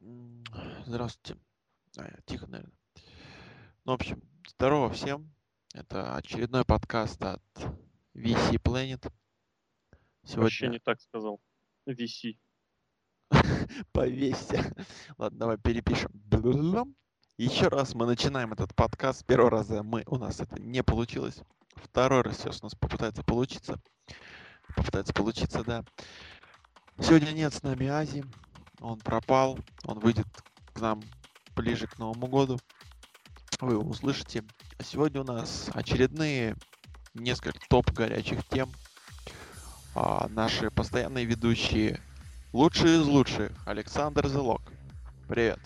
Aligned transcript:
Здравствуйте. 0.00 1.40
А, 1.98 2.20
тихо, 2.26 2.46
наверное. 2.46 2.76
Ну, 3.84 3.92
в 3.92 3.94
общем, 3.94 4.22
здорово 4.48 4.90
всем. 4.90 5.32
Это 5.74 6.16
очередной 6.16 6.64
подкаст 6.64 7.22
от 7.22 7.42
VC 8.14 8.60
Planet. 8.62 9.12
Вообще 10.34 10.56
Сегодня 10.58 10.74
не 10.74 10.78
так 10.80 11.00
сказал. 11.00 11.40
VC. 11.88 12.38
повесьте. 13.92 14.72
Ладно, 15.18 15.38
давай 15.38 15.58
перепишем. 15.58 16.10
Еще 17.38 17.68
раз 17.68 17.94
мы 17.94 18.06
начинаем 18.06 18.52
этот 18.52 18.74
подкаст. 18.74 19.20
С 19.20 19.24
первого 19.24 19.50
раза 19.50 19.82
мы, 19.82 20.04
у 20.06 20.16
нас 20.16 20.40
это 20.40 20.60
не 20.60 20.82
получилось. 20.82 21.40
Второй 21.74 22.22
раз 22.22 22.38
сейчас 22.38 22.60
у 22.62 22.66
нас 22.66 22.74
попытается 22.74 23.22
получиться. 23.22 23.80
Попытается 24.74 25.12
получиться, 25.12 25.62
да. 25.64 25.84
Сегодня 26.98 27.32
нет 27.32 27.52
с 27.52 27.62
нами 27.62 27.86
Ази. 27.86 28.24
Он 28.80 28.98
пропал. 28.98 29.58
Он 29.84 29.98
выйдет 29.98 30.26
к 30.72 30.80
нам 30.80 31.02
ближе 31.54 31.86
к 31.86 31.98
Новому 31.98 32.26
году. 32.26 32.58
Вы 33.60 33.74
его 33.74 33.82
услышите. 33.82 34.44
А 34.78 34.84
сегодня 34.84 35.22
у 35.22 35.24
нас 35.24 35.70
очередные 35.72 36.56
несколько 37.14 37.58
топ 37.68 37.90
горячих 37.92 38.44
тем. 38.48 38.70
А, 39.94 40.28
наши 40.28 40.70
постоянные 40.70 41.24
ведущие 41.24 42.00
лучшие 42.52 43.00
из 43.00 43.06
лучших 43.06 43.52
Александр 43.66 44.28
Зелок. 44.28 44.62
Привет. 45.28 45.58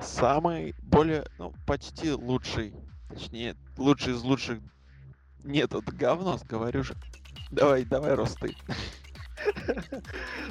Самый 0.00 0.74
более, 0.82 1.24
ну, 1.38 1.52
почти 1.66 2.12
лучший, 2.12 2.74
точнее, 3.08 3.56
лучший 3.76 4.14
из 4.14 4.22
лучших. 4.22 4.60
Нет, 5.44 5.72
это 5.74 5.92
говно, 5.92 6.38
говорю 6.48 6.82
же. 6.82 6.94
Давай, 7.50 7.84
давай, 7.84 8.14
Рос, 8.14 8.34
ты. 8.34 8.54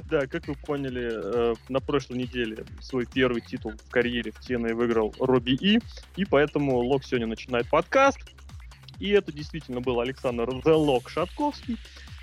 Да, 0.10 0.28
как 0.28 0.48
вы 0.48 0.56
поняли, 0.56 1.10
э, 1.14 1.56
на 1.70 1.80
прошлой 1.80 2.18
неделе 2.18 2.66
свой 2.80 3.06
первый 3.06 3.42
титул 3.42 3.74
в 3.74 3.90
карьере 3.90 4.32
в 4.32 4.40
TNA 4.40 4.74
выиграл 4.74 5.14
Робби 5.20 5.52
И, 5.52 5.80
и 6.16 6.26
поэтому 6.26 6.78
Лок 6.80 7.04
сегодня 7.04 7.28
начинает 7.28 7.70
подкаст. 7.70 8.20
И 9.00 9.10
это 9.10 9.32
действительно 9.32 9.82
был 9.82 10.00
Александр 10.00 10.50
The 10.50 10.74
Лок 10.74 11.10
Шатковский. 11.10 11.78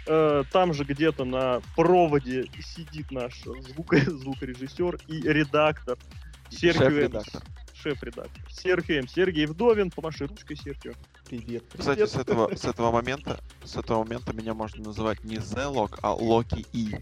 Э, 0.07 0.45
Там 0.53 0.73
же 0.75 0.85
где-то 0.85 1.25
на 1.25 1.61
проводе 1.77 2.47
сидит 2.61 3.11
наш 3.11 3.43
звуко- 3.45 3.99
звукорежиссер 4.11 4.99
и 5.09 5.21
редактор 5.23 5.99
Сергей. 6.51 6.73
Шеф-редактор. 6.81 7.43
Шеф-редактор. 7.75 8.43
Сергей 8.51 8.99
М. 9.01 9.09
Сергей 9.09 9.47
Вдовин. 9.47 9.91
Помаши 9.91 10.27
ручкой, 10.27 10.57
Сергей. 10.57 10.93
Привет. 11.29 11.65
Кстати, 11.77 12.07
с 12.07 12.17
этого, 12.17 12.55
с 12.57 12.65
этого 12.65 12.91
момента, 12.91 13.39
с 13.63 13.77
этого 13.77 14.03
момента 14.03 14.33
меня 14.33 14.55
можно 14.55 14.83
называть 14.83 15.23
не 15.25 15.37
The 15.37 15.67
Лок, 15.67 15.99
а 16.01 16.15
Локи 16.15 16.65
И. 16.73 16.97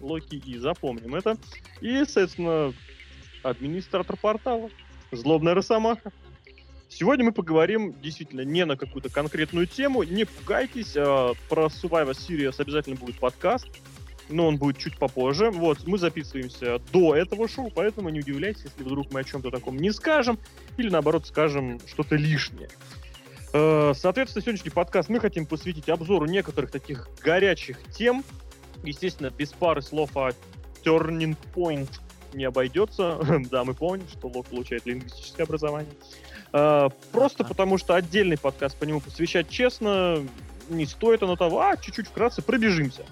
Локи 0.00 0.34
И, 0.34 0.58
запомним 0.58 1.14
это. 1.14 1.38
И, 1.80 1.96
соответственно, 2.04 2.74
администратор 3.42 4.18
портала, 4.18 4.68
злобная 5.12 5.54
Росомаха. 5.54 6.12
Сегодня 6.90 7.24
мы 7.24 7.32
поговорим 7.32 7.98
действительно 8.02 8.42
не 8.42 8.66
на 8.66 8.76
какую-то 8.76 9.08
конкретную 9.08 9.66
тему, 9.66 10.02
не 10.02 10.26
пугайтесь, 10.26 10.94
а, 10.96 11.32
про 11.48 11.66
Survivor 11.66 12.12
Series 12.12 12.54
обязательно 12.58 12.96
будет 12.96 13.18
подкаст, 13.18 13.66
но 14.28 14.46
он 14.46 14.58
будет 14.58 14.76
чуть 14.76 14.98
попозже. 14.98 15.50
Вот, 15.50 15.86
мы 15.86 15.96
записываемся 15.96 16.80
до 16.92 17.16
этого 17.16 17.48
шоу, 17.48 17.72
поэтому 17.74 18.10
не 18.10 18.20
удивляйтесь, 18.20 18.64
если 18.64 18.82
вдруг 18.82 19.10
мы 19.10 19.20
о 19.20 19.24
чем-то 19.24 19.50
таком 19.50 19.78
не 19.78 19.90
скажем, 19.90 20.38
или 20.76 20.90
наоборот 20.90 21.26
скажем 21.26 21.80
что-то 21.86 22.16
лишнее. 22.16 22.68
Э, 23.58 23.94
Соответственно, 23.96 24.42
сегодняшний 24.42 24.70
подкаст 24.70 25.08
мы 25.08 25.18
хотим 25.18 25.46
посвятить 25.46 25.88
обзору 25.88 26.26
некоторых 26.26 26.70
таких 26.70 27.08
горячих 27.22 27.78
тем. 27.90 28.22
Естественно, 28.82 29.30
без 29.30 29.52
пары 29.52 29.80
слов 29.80 30.14
о 30.14 30.32
Turning 30.84 31.36
Point 31.54 31.88
не 32.34 32.44
обойдется. 32.44 33.18
да, 33.50 33.64
мы 33.64 33.72
помним, 33.72 34.06
что 34.08 34.28
Лок 34.28 34.48
получает 34.48 34.84
лингвистическое 34.84 35.46
образование. 35.46 35.92
Э, 36.52 36.90
Просто 37.12 37.44
потому, 37.44 37.78
что 37.78 37.94
отдельный 37.94 38.36
подкаст 38.36 38.76
по 38.76 38.84
нему 38.84 39.00
посвящать 39.00 39.48
честно 39.48 40.22
не 40.68 40.84
стоит 40.84 41.22
оно 41.22 41.36
того. 41.36 41.62
А, 41.62 41.78
чуть-чуть 41.78 42.08
вкратце 42.08 42.42
пробежимся. 42.42 43.06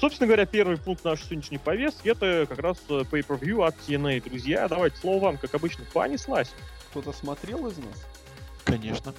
Собственно 0.00 0.26
говоря, 0.26 0.44
первый 0.44 0.76
пункт 0.76 1.04
нашей 1.04 1.24
сегодняшней 1.24 1.58
повестки 1.58 2.08
это 2.08 2.46
как 2.48 2.58
раз 2.58 2.78
э, 2.88 3.04
pay-per-view 3.08 3.64
от 3.64 3.76
TNA. 3.86 4.28
Друзья, 4.28 4.66
давайте 4.66 4.96
слово 4.96 5.22
вам, 5.22 5.38
как 5.38 5.54
обычно, 5.54 5.84
понеслась. 5.92 6.52
Кто-то 6.90 7.12
смотрел 7.12 7.68
из 7.68 7.78
нас? 7.78 8.04
Конечно. 8.66 9.14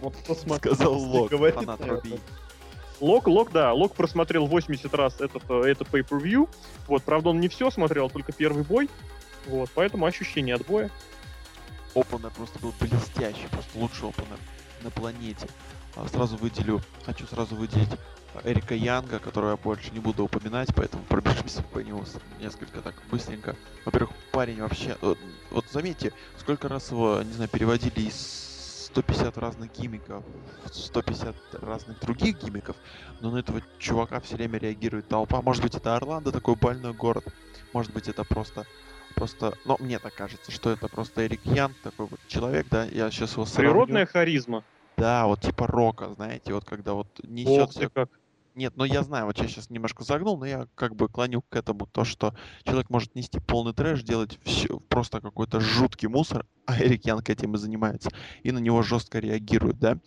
Вот 0.00 0.14
кто 0.16 0.34
смотрел, 0.34 0.74
Сказал 0.74 0.94
Лок, 0.94 1.30
фанат 1.30 1.80
это. 1.80 1.88
Робби 1.88 2.08
И. 2.08 2.20
Лок, 3.00 3.28
Лок, 3.28 3.52
да, 3.52 3.72
Лок 3.72 3.94
просмотрел 3.94 4.46
80 4.46 4.92
раз 4.94 5.20
этот, 5.20 5.42
э, 5.48 5.62
это 5.66 5.84
pay-per-view. 5.84 6.48
Вот, 6.88 7.02
правда, 7.04 7.30
он 7.30 7.40
не 7.40 7.48
все 7.48 7.70
смотрел, 7.70 8.10
только 8.10 8.32
первый 8.32 8.64
бой. 8.64 8.90
Вот, 9.46 9.70
поэтому 9.74 10.04
ощущение 10.04 10.56
от 10.56 10.66
боя. 10.66 10.90
Опенер 11.94 12.30
просто 12.30 12.58
был 12.58 12.74
блестящий, 12.80 13.46
просто 13.50 13.78
лучший 13.78 14.08
опенер 14.08 14.38
на 14.82 14.90
планете. 14.90 15.48
А, 15.96 16.06
Сразу 16.08 16.36
выделю, 16.36 16.82
хочу 17.04 17.26
сразу 17.26 17.54
выделить 17.54 17.88
Эрика 18.44 18.74
Янга, 18.74 19.18
которого 19.18 19.52
я 19.52 19.56
больше 19.56 19.90
не 19.92 20.00
буду 20.00 20.24
упоминать, 20.24 20.68
поэтому 20.74 21.02
пробежимся 21.04 21.62
по 21.62 21.78
нему 21.78 22.04
несколько 22.40 22.82
так 22.82 22.94
быстренько. 23.10 23.56
Во-первых, 23.84 24.10
парень 24.32 24.60
вообще... 24.60 24.96
Вот, 25.00 25.18
вот 25.50 25.64
заметьте, 25.72 26.12
сколько 26.38 26.68
раз 26.68 26.90
его, 26.90 27.22
не 27.22 27.32
знаю, 27.32 27.48
переводили 27.48 28.02
из 28.02 28.47
150 28.88 29.38
разных 29.38 29.72
гиммиков 29.72 30.24
в 30.64 30.74
150 30.74 31.36
разных 31.62 32.00
других 32.00 32.42
гиммиков, 32.42 32.76
но 33.20 33.30
на 33.30 33.38
этого 33.38 33.62
чувака 33.78 34.20
все 34.20 34.36
время 34.36 34.58
реагирует 34.58 35.08
толпа. 35.08 35.42
Может 35.42 35.62
быть, 35.62 35.74
это 35.74 35.94
Орландо, 35.94 36.32
такой 36.32 36.56
больной 36.56 36.94
город. 36.94 37.24
Может 37.72 37.92
быть, 37.92 38.08
это 38.08 38.24
просто 38.24 38.66
просто, 39.14 39.54
ну, 39.64 39.76
мне 39.80 39.98
так 39.98 40.14
кажется, 40.14 40.52
что 40.52 40.70
это 40.70 40.88
просто 40.88 41.26
Эрик 41.26 41.44
Ян, 41.44 41.74
такой 41.82 42.06
вот 42.06 42.20
человек, 42.28 42.66
да, 42.70 42.84
я 42.84 43.10
сейчас 43.10 43.32
его 43.32 43.46
сравню. 43.46 43.72
Природная 43.72 44.06
харизма. 44.06 44.64
Да, 44.96 45.26
вот 45.26 45.40
типа 45.40 45.66
рока, 45.66 46.12
знаете, 46.14 46.54
вот 46.54 46.64
когда 46.64 46.94
вот 46.94 47.08
Ох 47.22 47.28
несет 47.28 47.70
ты 47.74 47.88
как. 47.88 48.10
Нет, 48.54 48.72
ну 48.76 48.84
я 48.84 49.02
знаю, 49.02 49.26
вот 49.26 49.38
я 49.38 49.46
сейчас 49.46 49.70
немножко 49.70 50.04
загнул, 50.04 50.36
но 50.36 50.46
я 50.46 50.66
как 50.74 50.96
бы 50.96 51.08
клоню 51.08 51.42
к 51.42 51.54
этому 51.54 51.86
то, 51.86 52.04
что 52.04 52.34
человек 52.64 52.90
может 52.90 53.14
нести 53.14 53.38
полный 53.38 53.72
трэш, 53.72 54.02
делать 54.02 54.38
все, 54.42 54.80
просто 54.88 55.20
какой-то 55.20 55.60
жуткий 55.60 56.08
мусор, 56.08 56.44
а 56.66 56.80
Эрик 56.80 57.04
Янг 57.06 57.30
этим 57.30 57.54
и 57.54 57.58
занимается, 57.58 58.10
и 58.42 58.50
на 58.50 58.58
него 58.58 58.82
жестко 58.82 59.18
реагирует, 59.18 59.78
да. 59.78 59.98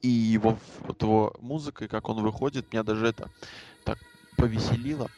И 0.00 0.08
его, 0.08 0.58
вот 0.80 1.02
его 1.02 1.34
музыка, 1.40 1.84
и 1.84 1.88
как 1.88 2.08
он 2.08 2.22
выходит, 2.22 2.72
меня 2.72 2.82
даже 2.82 3.06
это 3.06 3.30
так 3.84 3.98
повеселило. 4.36 5.08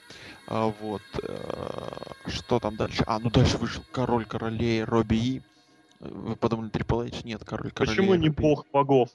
А, 0.47 0.73
вот. 0.81 1.03
э, 1.23 2.29
Что 2.29 2.61
там 2.61 2.77
дальше? 2.77 3.03
А, 3.07 3.19
ну 3.19 3.31
дальше 3.31 3.59
вышел 3.59 3.83
Король 3.91 4.27
Королей 4.27 4.85
Робби 4.85 5.17
И. 5.17 5.43
Вы 5.99 6.37
подумали, 6.37 6.71
Triple 6.71 7.09
H? 7.09 7.25
Нет, 7.25 7.45
Король 7.45 7.73
Королей 7.73 7.97
Почему 7.97 8.15
не 8.15 8.29
бог 8.29 8.67
богов? 8.73 9.11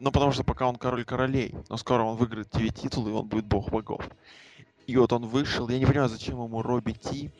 Ну, 0.00 0.10
потому 0.10 0.32
что 0.32 0.44
пока 0.44 0.66
он 0.66 0.76
король 0.76 1.04
королей, 1.04 1.54
но 1.68 1.76
скоро 1.76 2.02
он 2.02 2.16
выиграет 2.16 2.50
тебе 2.50 2.70
титул, 2.70 3.06
и 3.06 3.12
он 3.12 3.26
будет 3.26 3.44
бог 3.44 3.68
богов. 3.70 4.08
И 4.86 4.96
вот 4.96 5.12
он 5.12 5.26
вышел. 5.26 5.68
Я 5.68 5.78
не 5.78 5.84
понимаю, 5.86 6.08
зачем 6.08 6.42
ему 6.42 6.62
Робби 6.62 6.92
Ти, 6.92 7.30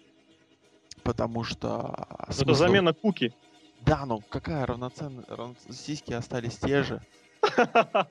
потому 1.03 1.43
что... 1.43 2.07
Это 2.29 2.33
смысл- 2.33 2.55
замена 2.55 2.93
Куки. 2.93 3.33
Да, 3.81 4.05
ну 4.05 4.23
какая 4.29 4.67
равноценная... 4.67 5.25
равно- 5.27 5.57
Сиськи 5.71 6.13
остались 6.13 6.59
те 6.59 6.83
же. 6.83 7.03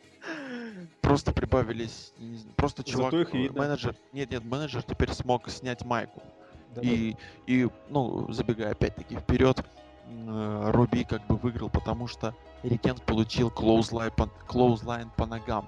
Просто 1.01 1.31
прибавились... 1.31 2.11
Просто 2.55 2.83
чувак, 2.83 3.13
их 3.13 3.53
менеджер... 3.53 3.95
Нет, 4.13 4.31
нет, 4.31 4.43
менеджер 4.43 4.81
теперь 4.81 5.13
смог 5.13 5.47
снять 5.49 5.85
майку. 5.85 6.23
Да, 6.73 6.81
И, 6.81 7.15
и, 7.45 7.67
ну, 7.89 8.31
забегая 8.31 8.71
опять-таки 8.71 9.15
вперед, 9.15 9.63
м, 10.09 10.71
Робби 10.71 11.03
как 11.03 11.25
бы 11.27 11.37
выиграл, 11.37 11.69
потому 11.69 12.07
что 12.07 12.33
Эрикенс 12.63 12.99
получил 13.01 13.49
клоузлайн 13.49 14.11
по, 14.11 14.29
clothesline 14.47 15.09
по 15.15 15.25
ногам. 15.25 15.67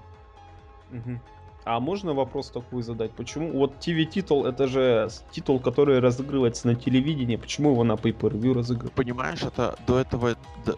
Мгм. 0.90 1.20
А 1.64 1.78
можно 1.78 2.12
вопрос 2.12 2.50
такой 2.50 2.82
задать? 2.82 3.12
Почему 3.12 3.52
вот 3.52 3.74
TV 3.78 4.04
титул 4.04 4.46
это 4.46 4.66
же 4.66 5.08
титул, 5.30 5.60
который 5.60 6.00
разыгрывается 6.00 6.66
на 6.66 6.74
телевидении, 6.74 7.36
почему 7.36 7.70
его 7.70 7.84
на 7.84 7.92
pay-per-view 7.92 8.52
разыгрывают? 8.52 8.94
Понимаешь, 8.94 9.42
это 9.42 9.78
до 9.86 10.00
этого 10.00 10.34
э, 10.66 10.72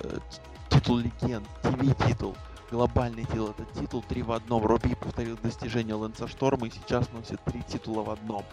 титул 0.69 0.99
легенд, 0.99 1.47
ТВ 1.63 2.07
титул, 2.07 2.37
глобальный 2.71 3.25
титул, 3.25 3.55
это 3.57 3.81
титул 3.81 4.05
3 4.07 4.23
в 4.23 4.33
одном. 4.33 4.65
Робби 4.67 4.95
повторил 4.95 5.39
достижение 5.43 5.95
Лэнса 5.95 6.29
Шторма 6.29 6.67
и 6.67 6.71
сейчас 6.71 7.11
носит 7.13 7.41
три 7.45 7.63
титула 7.63 8.03
в 8.03 8.11
одном. 8.11 8.45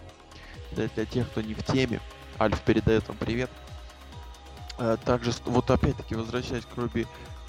Для, 0.72 0.88
для 0.88 1.04
тех, 1.04 1.30
кто 1.30 1.42
не 1.42 1.52
в 1.52 1.62
теме, 1.64 2.00
Альф 2.40 2.58
передает 2.62 3.06
вам 3.08 3.18
привет. 3.18 3.50
Э, 3.50 3.71
Также, 5.04 5.32
с- 5.32 5.42
вот 5.44 5.70
опять-таки, 5.70 6.14
возвращаясь 6.14 6.64
к 6.64 6.76
Робби 6.76 7.06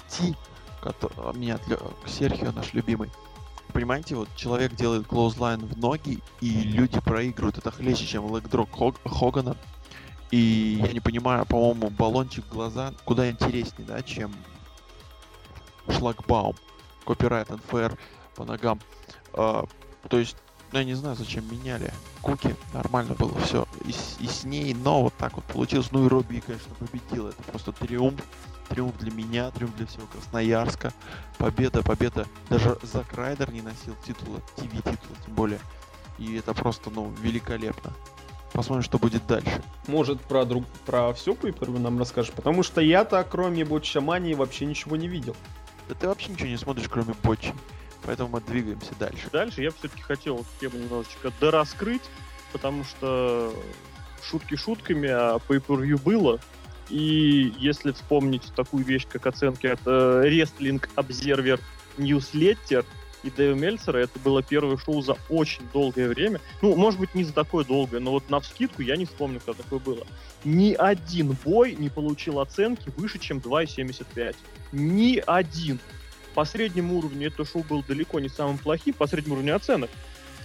Ти, 0.08 0.34
кото- 0.80 1.12
а, 1.16 1.32
меня 1.32 1.58
Серхио, 2.06 2.52
наш 2.52 2.72
любимый. 2.74 3.10
Понимаете, 3.72 4.14
вот 4.14 4.28
человек 4.36 4.74
делает 4.74 5.06
клоузлайн 5.06 5.60
в 5.66 5.76
ноги, 5.78 6.22
и 6.40 6.50
люди 6.50 7.00
проигрывают. 7.00 7.58
Это 7.58 7.70
хлеще, 7.72 8.06
чем 8.06 8.26
лэгдрок 8.26 8.70
Хог- 8.70 9.00
Хогана. 9.04 9.56
И 10.30 10.80
я 10.84 10.92
не 10.92 11.00
понимаю, 11.00 11.44
по-моему, 11.46 11.90
баллончик 11.90 12.46
глаза 12.48 12.92
куда 13.04 13.28
интереснее, 13.30 13.86
да, 13.86 14.02
чем 14.02 14.32
шлагбаум. 15.88 16.56
Копирайт 17.04 17.50
НФР 17.50 17.98
по 18.36 18.44
ногам. 18.44 18.80
А, 19.32 19.64
то 20.08 20.18
есть 20.18 20.36
Ну, 20.74 20.80
я 20.80 20.84
не 20.84 20.94
знаю, 20.94 21.14
зачем 21.14 21.48
меняли. 21.52 21.92
Куки, 22.20 22.56
нормально 22.72 23.14
было 23.14 23.38
все. 23.38 23.64
И, 23.86 23.92
с- 23.92 24.16
и 24.18 24.26
с 24.26 24.42
ней, 24.42 24.74
но 24.74 25.04
вот 25.04 25.14
так 25.14 25.36
вот 25.36 25.44
получилось. 25.44 25.92
Ну 25.92 26.04
и 26.04 26.08
Робби, 26.08 26.42
конечно, 26.44 26.74
победил. 26.74 27.28
Это 27.28 27.40
просто 27.44 27.70
триумф. 27.70 28.20
Триумф 28.70 28.98
для 28.98 29.12
меня, 29.12 29.52
триумф 29.52 29.76
для 29.76 29.86
всего 29.86 30.06
Красноярска. 30.06 30.92
Победа, 31.38 31.84
победа. 31.84 32.26
Даже 32.50 32.76
Зак 32.82 33.12
Райдер 33.12 33.52
не 33.52 33.62
носил 33.62 33.94
титула, 34.04 34.40
ТВ-титула 34.56 35.16
тем 35.24 35.34
более. 35.36 35.60
И 36.18 36.34
это 36.34 36.52
просто, 36.54 36.90
ну, 36.90 37.14
великолепно. 37.22 37.92
Посмотрим, 38.52 38.82
что 38.82 38.98
будет 38.98 39.24
дальше. 39.28 39.62
Может, 39.86 40.20
про, 40.22 40.44
друг... 40.44 40.66
про 40.86 41.12
все 41.12 41.36
по 41.36 41.66
нам 41.66 42.00
расскажешь? 42.00 42.32
Потому 42.32 42.64
что 42.64 42.80
я-то, 42.80 43.22
кроме 43.22 43.64
Ботча 43.64 44.00
Мании, 44.00 44.34
вообще 44.34 44.66
ничего 44.66 44.96
не 44.96 45.06
видел. 45.06 45.36
Да 45.88 45.94
ты 45.94 46.08
вообще 46.08 46.32
ничего 46.32 46.48
не 46.48 46.56
смотришь, 46.56 46.88
кроме 46.88 47.14
Бочи. 47.22 47.54
Поэтому 48.04 48.28
мы 48.28 48.40
двигаемся 48.40 48.92
дальше. 48.98 49.28
Дальше 49.32 49.62
я 49.62 49.70
все-таки 49.70 50.02
хотел 50.02 50.36
эту 50.36 50.48
тему 50.60 50.78
немножечко 50.78 51.32
дораскрыть, 51.40 52.02
потому 52.52 52.84
что 52.84 53.54
шутки 54.22 54.56
шутками, 54.56 55.08
а 55.08 55.38
pay-per-view 55.48 56.00
было. 56.02 56.40
И 56.90 57.52
если 57.58 57.92
вспомнить 57.92 58.52
такую 58.54 58.84
вещь, 58.84 59.06
как 59.08 59.26
оценки 59.26 59.66
от 59.66 59.80
э, 59.86 60.22
Wrestling 60.26 60.86
Observer 60.96 61.58
Newsletter 61.96 62.84
и 63.22 63.30
Дэйва 63.30 63.54
Мельцера, 63.54 63.98
это 63.98 64.18
было 64.18 64.42
первое 64.42 64.76
шоу 64.76 65.00
за 65.00 65.16
очень 65.30 65.62
долгое 65.72 66.08
время. 66.08 66.42
Ну, 66.60 66.76
может 66.76 67.00
быть, 67.00 67.14
не 67.14 67.24
за 67.24 67.32
такое 67.32 67.64
долгое, 67.64 68.00
но 68.00 68.10
вот 68.10 68.28
на 68.28 68.40
вскидку 68.40 68.82
я 68.82 68.96
не 68.96 69.06
вспомню, 69.06 69.40
когда 69.44 69.62
такое 69.62 69.78
было. 69.78 70.06
Ни 70.44 70.74
один 70.74 71.34
бой 71.42 71.74
не 71.74 71.88
получил 71.88 72.40
оценки 72.40 72.92
выше, 72.98 73.18
чем 73.18 73.38
2,75. 73.38 74.36
Ни 74.72 75.22
один 75.26 75.80
по 76.34 76.44
среднему 76.44 76.98
уровню 76.98 77.28
это 77.28 77.44
шоу 77.44 77.62
было 77.62 77.82
далеко 77.82 78.20
не 78.20 78.28
самым 78.28 78.58
плохим, 78.58 78.94
по 78.94 79.06
среднему 79.06 79.36
уровню 79.36 79.56
оценок. 79.56 79.90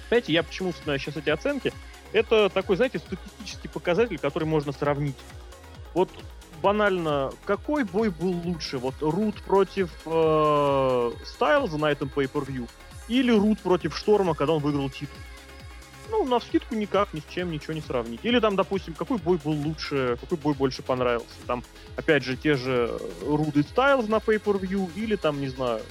Знаете, 0.07 0.33
я 0.33 0.43
почему 0.43 0.73
знаю 0.83 0.99
сейчас 0.99 1.17
эти 1.17 1.29
оценки? 1.29 1.73
Это 2.13 2.49
такой, 2.49 2.75
знаете, 2.75 2.99
статистический 2.99 3.69
показатель, 3.69 4.17
который 4.17 4.45
можно 4.45 4.71
сравнить. 4.71 5.17
Вот 5.93 6.09
банально, 6.61 7.31
какой 7.45 7.83
бой 7.83 8.09
был 8.09 8.31
лучше? 8.31 8.77
Вот 8.77 8.95
Рут 9.01 9.41
против 9.43 9.91
э, 10.05 11.11
Стайлза 11.25 11.77
на 11.77 11.91
этом 11.91 12.11
pay-per-view 12.13 12.67
или 13.07 13.31
Рут 13.31 13.59
против 13.59 13.97
Шторма, 13.97 14.35
когда 14.35 14.53
он 14.53 14.61
выиграл 14.61 14.89
титул? 14.89 15.17
Ну, 16.09 16.25
на 16.25 16.39
вскидку 16.39 16.75
никак, 16.75 17.13
ни 17.13 17.19
с 17.19 17.25
чем 17.25 17.51
ничего 17.51 17.73
не 17.73 17.81
сравнить. 17.81 18.19
Или 18.23 18.39
там, 18.39 18.55
допустим, 18.55 18.93
какой 18.93 19.17
бой 19.17 19.37
был 19.43 19.51
лучше, 19.51 20.17
какой 20.19 20.37
бой 20.37 20.53
больше 20.53 20.81
понравился. 20.81 21.27
Там, 21.45 21.63
опять 21.95 22.23
же, 22.23 22.35
те 22.35 22.55
же 22.55 22.99
Руды 23.25 23.63
Стайлз 23.63 24.07
на 24.07 24.15
pay-per-view, 24.15 24.89
или 24.95 25.15
там, 25.15 25.39
не 25.39 25.49
знаю, 25.49 25.81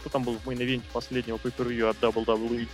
кто 0.00 0.10
там 0.10 0.22
был 0.22 0.34
в 0.36 0.46
main 0.46 0.61
event 0.61 0.80
е 0.80 0.84
последнего 0.92 1.36
pay-per-view 1.36 1.88
от 1.88 1.96
WWE. 1.98 2.68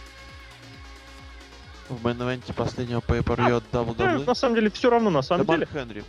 В 1.89 2.07
main 2.07 2.25
event 2.25 2.48
е 2.48 2.53
последнего 2.55 3.01
pay-per-view 3.01 3.57
от 3.57 3.65
Да, 3.73 3.83
WWE. 3.83 4.25
на 4.27 4.35
самом 4.35 4.57
деле, 4.57 4.71
все 4.71 4.91
равно, 4.91 5.11
на 5.11 5.21
Да 5.21 5.23
самом 5.23 5.47
деле. 5.47 5.59
Марк 5.59 5.73
Хенри. 5.73 6.05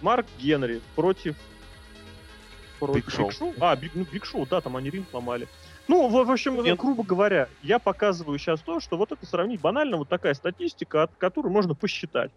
Марк 0.00 0.26
Генри 0.38 0.80
против... 0.94 1.36
против. 2.78 3.06
Биг 3.06 3.32
Шоу? 3.34 3.54
А, 3.60 3.74
Биг, 3.76 3.92
ну, 3.94 4.04
Биг 4.04 4.24
Шоу, 4.24 4.46
да, 4.46 4.60
там 4.60 4.76
они 4.76 4.90
ринг 4.90 5.12
ломали. 5.12 5.48
Ну, 5.88 6.08
в, 6.08 6.24
в 6.24 6.30
общем, 6.30 6.62
Нет. 6.62 6.78
грубо 6.78 7.02
говоря, 7.02 7.48
я 7.62 7.78
показываю 7.78 8.38
сейчас 8.38 8.60
то, 8.60 8.78
что 8.78 8.98
вот 8.98 9.10
это 9.10 9.24
сравнить 9.24 9.60
банально, 9.60 9.96
вот 9.96 10.08
такая 10.08 10.34
статистика, 10.34 11.04
от 11.04 11.16
которой 11.16 11.48
можно 11.48 11.74
посчитать. 11.74 12.30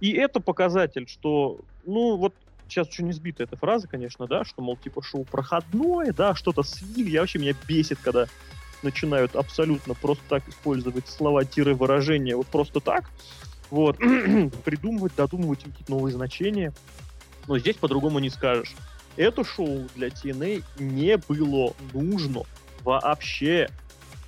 И 0.00 0.12
это 0.12 0.40
показатель, 0.40 1.08
что, 1.08 1.60
ну, 1.86 2.16
вот 2.16 2.34
сейчас 2.68 2.88
еще 2.88 3.02
не 3.02 3.12
сбита 3.12 3.44
эта 3.44 3.56
фраза, 3.56 3.88
конечно, 3.88 4.26
да, 4.26 4.44
что, 4.44 4.62
мол, 4.62 4.76
типа, 4.76 5.02
шоу 5.02 5.24
проходное, 5.24 6.12
да, 6.12 6.34
что-то 6.34 6.62
слили. 6.62 7.10
Я 7.10 7.20
вообще, 7.20 7.38
меня 7.38 7.54
бесит, 7.66 7.98
когда 8.02 8.26
начинают 8.82 9.36
абсолютно 9.36 9.94
просто 9.94 10.22
так 10.28 10.48
использовать 10.48 11.08
слова-выражения 11.08 12.36
вот 12.36 12.48
просто 12.48 12.80
так. 12.80 13.10
Вот. 13.70 13.96
Придумывать, 14.64 15.14
додумывать 15.16 15.62
какие-то 15.62 15.92
новые 15.92 16.12
значения. 16.12 16.74
Но 17.46 17.58
здесь 17.58 17.76
по-другому 17.76 18.18
не 18.18 18.28
скажешь. 18.28 18.74
Это 19.16 19.44
шоу 19.44 19.86
для 19.94 20.08
TNA 20.08 20.64
не 20.78 21.16
было 21.16 21.74
нужно 21.92 22.42
вообще. 22.82 23.68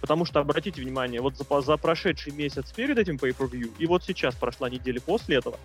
Потому 0.00 0.26
что, 0.26 0.40
обратите 0.40 0.82
внимание, 0.82 1.22
вот 1.22 1.36
за, 1.36 1.60
за 1.62 1.76
прошедший 1.78 2.32
месяц 2.32 2.70
перед 2.72 2.98
этим 2.98 3.16
pay-per-view, 3.16 3.72
и 3.78 3.86
вот 3.86 4.04
сейчас 4.04 4.34
прошла 4.34 4.68
неделя 4.68 5.00
после 5.00 5.38
этого, 5.38 5.58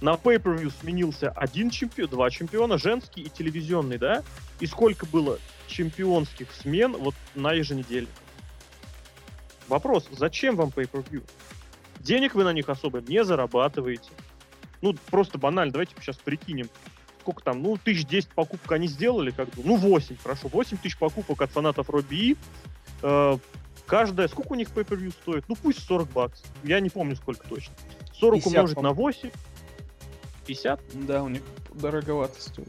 на 0.00 0.14
pay-per-view 0.14 0.72
сменился 0.80 1.30
один 1.30 1.70
чемпион, 1.70 2.10
два 2.10 2.28
чемпиона, 2.28 2.78
женский 2.78 3.22
и 3.22 3.30
телевизионный, 3.30 3.98
да? 3.98 4.24
И 4.58 4.66
сколько 4.66 5.06
было 5.06 5.38
чемпионских 5.68 6.48
смен 6.52 6.96
вот 6.96 7.14
на 7.34 7.52
еженедельник? 7.52 8.10
Вопрос, 9.68 10.08
зачем 10.10 10.56
вам 10.56 10.68
pay-per-view? 10.68 11.22
Денег 12.00 12.34
вы 12.34 12.44
на 12.44 12.52
них 12.52 12.68
особо 12.68 13.00
не 13.00 13.24
зарабатываете. 13.24 14.10
Ну, 14.82 14.94
просто 15.10 15.38
банально, 15.38 15.72
давайте 15.72 15.94
сейчас 16.00 16.16
прикинем. 16.16 16.68
Сколько 17.26 17.42
там, 17.42 17.60
ну, 17.60 17.76
тысяч 17.76 18.06
десять 18.06 18.28
покупок 18.28 18.70
они 18.70 18.86
сделали, 18.86 19.32
как 19.32 19.48
бы, 19.48 19.62
ну, 19.64 19.74
8, 19.74 20.16
хорошо, 20.22 20.46
8 20.46 20.76
тысяч 20.76 20.96
покупок 20.96 21.42
от 21.42 21.50
фанатов 21.50 21.90
Робби. 21.90 22.36
Э, 23.02 23.36
каждая, 23.84 24.28
сколько 24.28 24.52
у 24.52 24.54
них 24.54 24.68
pay-per-view 24.68 25.10
стоит? 25.10 25.44
Ну, 25.48 25.56
пусть 25.56 25.80
40 25.80 26.08
баксов. 26.12 26.46
Я 26.62 26.78
не 26.78 26.88
помню, 26.88 27.16
сколько 27.16 27.48
точно. 27.48 27.74
40 28.12 28.44
50, 28.44 28.46
умножить 28.46 28.76
на 28.76 28.94
по-моему. 28.94 29.02
8. 29.02 29.30
50? 30.46 30.80
Да, 31.04 31.24
у 31.24 31.28
них 31.28 31.42
дороговато 31.74 32.40
стоит. 32.40 32.68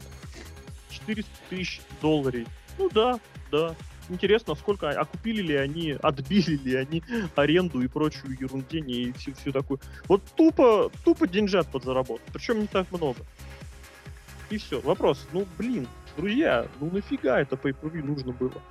400 0.90 1.30
тысяч 1.50 1.80
долларов. 2.02 2.48
Ну 2.78 2.90
да, 2.92 3.20
да. 3.52 3.76
Интересно, 4.08 4.56
сколько, 4.56 4.90
а 4.90 5.04
купили 5.04 5.40
ли 5.40 5.54
они, 5.54 5.92
отбили 6.02 6.56
ли 6.56 6.74
они 6.74 7.04
аренду 7.36 7.80
и 7.80 7.86
прочую 7.86 8.36
ерундень 8.40 8.90
и 8.90 9.12
всю, 9.12 9.34
всю 9.34 9.52
такую. 9.52 9.78
Вот 10.08 10.24
тупо, 10.34 10.90
тупо 11.04 11.28
деньжат 11.28 11.70
подзаработать. 11.70 12.26
Причем 12.32 12.60
не 12.60 12.66
так 12.66 12.90
много. 12.90 13.20
И 14.50 14.56
все. 14.56 14.80
Вопрос, 14.80 15.26
ну 15.32 15.46
блин, 15.58 15.86
друзья, 16.16 16.66
ну 16.80 16.90
нафига 16.90 17.40
это 17.40 17.56
pay 17.56 17.74
нужно 18.02 18.32
было? 18.32 18.62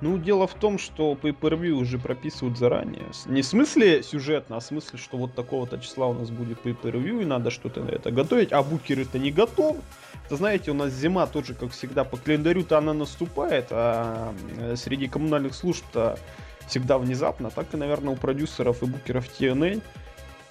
Ну, 0.00 0.16
дело 0.16 0.46
в 0.46 0.54
том, 0.54 0.78
что 0.78 1.12
pay-per-view 1.12 1.72
уже 1.72 1.98
прописывают 1.98 2.56
заранее. 2.56 3.04
Не 3.26 3.42
в 3.42 3.46
смысле 3.46 4.02
сюжетно, 4.02 4.56
а 4.56 4.60
в 4.60 4.62
смысле, 4.62 4.98
что 4.98 5.18
вот 5.18 5.34
такого-то 5.34 5.78
числа 5.78 6.06
у 6.06 6.14
нас 6.14 6.30
будет 6.30 6.64
pay-per-view, 6.64 7.22
и 7.22 7.26
надо 7.26 7.50
что-то 7.50 7.82
на 7.82 7.90
это 7.90 8.10
готовить, 8.10 8.50
а 8.52 8.62
букеры-то 8.62 9.18
не 9.18 9.30
готовы. 9.30 9.80
Это 10.24 10.36
знаете, 10.36 10.70
у 10.70 10.74
нас 10.74 10.92
зима 10.92 11.26
тоже, 11.26 11.54
как 11.54 11.72
всегда, 11.72 12.04
по 12.04 12.16
календарю-то 12.16 12.78
она 12.78 12.94
наступает, 12.94 13.66
а 13.70 14.32
э, 14.56 14.74
среди 14.76 15.06
коммунальных 15.06 15.54
служб-то 15.54 16.18
всегда 16.66 16.96
внезапно. 16.96 17.50
Так 17.50 17.74
и, 17.74 17.76
наверное, 17.76 18.14
у 18.14 18.16
продюсеров 18.16 18.82
и 18.82 18.86
букеров 18.86 19.26
TNA. 19.38 19.82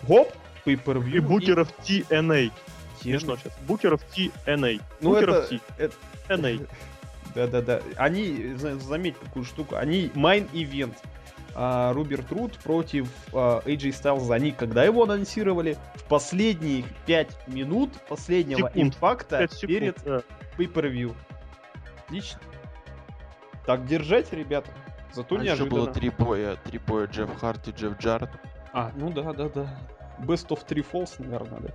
Гоп, 0.04 0.32
pay-per-view. 0.64 1.16
И 1.16 1.20
букеров 1.20 1.70
TNA. 1.80 2.06
TNA. 2.10 2.52
Смешно 3.02 3.38
сейчас. 3.38 3.54
Букеров 3.68 4.02
TNA. 4.16 4.82
Ну, 5.02 5.10
Букеров 5.14 5.48
T. 5.50 5.60
это-. 5.78 5.96
Да-да-да. 7.36 7.82
Они, 7.98 8.54
за- 8.56 8.80
заметь 8.80 9.16
какую 9.18 9.46
штуку, 9.46 9.76
они 9.76 10.12
main 10.16 10.48
event. 10.48 10.98
А, 11.56 11.94
Роберт 11.94 12.32
Руд 12.32 12.54
против 12.60 13.10
а, 13.34 13.62
AJ 13.66 13.90
Styles, 13.90 14.34
они 14.34 14.52
когда 14.52 14.84
его 14.84 15.04
анонсировали? 15.04 15.78
В 15.96 16.04
последние 16.06 16.84
5 17.06 17.48
минут 17.48 17.92
последнего 18.08 18.70
Секунд. 18.70 18.76
импакта 18.78 19.48
секунд, 19.48 19.62
перед 19.68 20.04
да. 20.04 20.22
pay-per-view. 20.58 21.16
Отлично. 22.06 22.40
Так 23.66 23.86
держать, 23.86 24.32
ребята. 24.34 24.72
Зато 25.14 25.36
А 25.36 25.38
еще 25.40 25.48
неожиданно. 25.48 25.76
было 25.76 25.94
три 25.94 26.10
боя. 26.10 26.56
Три 26.64 26.80
боя 26.80 27.08
Джефф 27.08 27.36
Харди 27.40 27.68
и 27.68 27.72
Джефф 27.72 27.98
Джаред. 28.00 28.30
А, 28.74 28.92
ну 28.96 29.12
да, 29.12 29.34
да, 29.34 29.50
да. 29.50 29.80
Best 30.20 30.48
of 30.50 30.66
Three 30.68 30.86
Falls, 30.90 31.14
наверное, 31.20 31.60
да. 31.60 31.70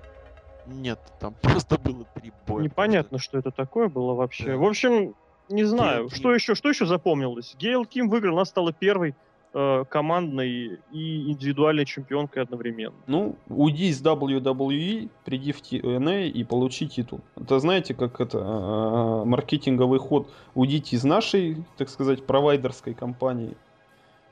Нет, 0.66 0.98
там 1.20 1.34
просто 1.42 1.78
было 1.78 2.06
три 2.14 2.32
боя. 2.46 2.62
Непонятно, 2.62 3.18
что 3.18 3.38
это 3.38 3.50
такое 3.50 3.88
было 3.88 4.14
вообще. 4.14 4.46
Да. 4.46 4.56
В 4.56 4.64
общем, 4.64 5.14
не 5.48 5.64
знаю, 5.64 6.04
Гейл 6.04 6.10
что 6.10 6.22
Ким. 6.22 6.34
еще, 6.34 6.54
что 6.54 6.68
еще 6.68 6.86
запомнилось. 6.86 7.54
Гейл 7.58 7.84
Ким 7.84 8.08
выиграл, 8.08 8.36
она 8.36 8.44
стала 8.44 8.72
первой 8.72 9.14
э, 9.52 9.84
командной 9.88 10.80
и 10.90 11.30
индивидуальной 11.30 11.84
чемпионкой 11.84 12.42
одновременно. 12.42 12.94
Ну, 13.06 13.36
уйди 13.48 13.88
из 13.88 14.02
WWE, 14.02 15.10
приди 15.24 15.52
в 15.52 15.60
TNA 15.60 16.28
и 16.28 16.44
получи 16.44 16.88
титул. 16.88 17.20
Это 17.36 17.58
знаете, 17.60 17.94
как 17.94 18.20
это 18.20 18.38
а, 18.42 19.24
маркетинговый 19.24 19.98
ход. 19.98 20.30
Уйдите 20.54 20.96
из 20.96 21.04
нашей, 21.04 21.64
так 21.76 21.88
сказать, 21.88 22.24
провайдерской 22.26 22.94
компании. 22.94 23.56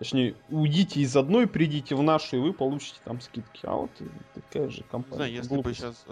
Точнее, 0.02 0.34
уйдите 0.50 0.98
из 0.98 1.16
одной, 1.16 1.46
придите 1.46 1.94
в 1.94 2.02
нашу, 2.02 2.36
и 2.36 2.40
вы 2.40 2.52
получите 2.52 2.98
там 3.04 3.20
скидки. 3.20 3.60
А 3.62 3.74
вот 3.74 3.90
такая 4.34 4.68
же 4.68 4.78
Не 4.78 4.82
компания. 4.90 5.14
знаю, 5.16 5.32
если 5.32 5.48
бы 5.48 5.54
Глупость. 5.54 5.78
сейчас 5.78 6.04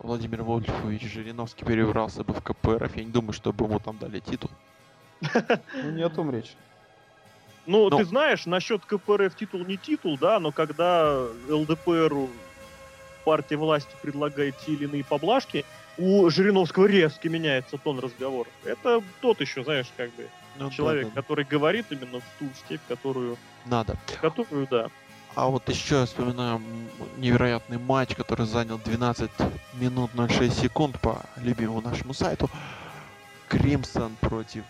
Владимир 0.00 0.42
Вольфович 0.42 1.02
Жириновский 1.02 1.64
перебрался 1.64 2.24
бы 2.24 2.34
в 2.34 2.42
КПРФ, 2.42 2.96
я 2.96 3.04
не 3.04 3.12
думаю, 3.12 3.32
чтобы 3.32 3.64
ему 3.66 3.78
там 3.78 3.96
дали 3.98 4.18
титул. 4.18 4.50
Ну, 5.84 5.90
не 5.92 6.02
о 6.02 6.08
том 6.10 6.32
речь. 6.32 6.54
Ну, 7.66 7.88
Ну. 7.90 7.96
ты 7.96 8.04
знаешь, 8.04 8.44
насчет 8.44 8.84
КПРФ 8.84 9.36
титул 9.36 9.64
не 9.64 9.76
титул, 9.76 10.18
да, 10.18 10.40
но 10.40 10.50
когда 10.50 11.24
ЛДПРу 11.48 12.28
партия 13.24 13.56
власти 13.56 13.94
предлагает 14.02 14.58
те 14.58 14.72
или 14.72 14.84
иные 14.86 15.04
поблажки, 15.04 15.64
у 15.96 16.28
Жириновского 16.28 16.86
резко 16.86 17.28
меняется 17.28 17.78
тон 17.78 18.00
разговора. 18.00 18.48
Это 18.64 19.00
тот 19.20 19.40
еще, 19.40 19.62
знаешь, 19.62 19.86
как 19.96 20.10
бы 20.16 20.26
Ну, 20.56 20.68
да, 20.68 20.74
человек, 20.74 21.08
да, 21.08 21.20
который 21.22 21.44
говорит 21.44 21.86
именно 21.90 22.20
в 22.20 22.24
ту 22.38 22.46
степь, 22.64 22.80
которую, 22.88 23.36
Надо. 23.66 23.96
которую, 24.20 24.66
да. 24.70 24.88
А 25.34 25.48
вот 25.48 25.68
еще 25.68 25.96
я 26.00 26.06
вспоминаю 26.06 26.62
невероятный 27.18 27.78
матч, 27.78 28.14
который 28.14 28.46
занял 28.46 28.78
12 28.78 29.30
минут 29.74 30.10
06 30.14 30.56
секунд 30.60 31.00
по 31.00 31.22
любимому 31.38 31.80
нашему 31.80 32.14
сайту. 32.14 32.48
Кримсон 33.48 34.16
против 34.20 34.62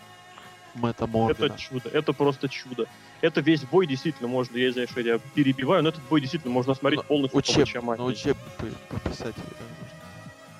Мэтта 0.73 1.05
Моргана. 1.07 1.45
Это 1.45 1.57
чудо, 1.59 1.89
это 1.89 2.13
просто 2.13 2.49
чудо. 2.49 2.85
Это 3.21 3.41
весь 3.41 3.63
бой 3.63 3.85
действительно 3.87 4.27
можно, 4.27 4.57
я 4.57 4.71
знаю, 4.71 4.87
что 4.87 5.01
я 5.01 5.19
перебиваю, 5.35 5.83
но 5.83 5.89
этот 5.89 6.01
бой 6.09 6.19
действительно 6.19 6.51
можно 6.53 6.73
смотреть 6.73 7.01
Ну, 7.03 7.07
полностью 7.07 7.41
по 7.41 7.45
Учеб, 7.45 7.59
Бачамане. 7.67 8.01
ну, 8.01 8.07
учеб 8.07 8.37
по- 8.57 8.97
пописать. 8.97 9.35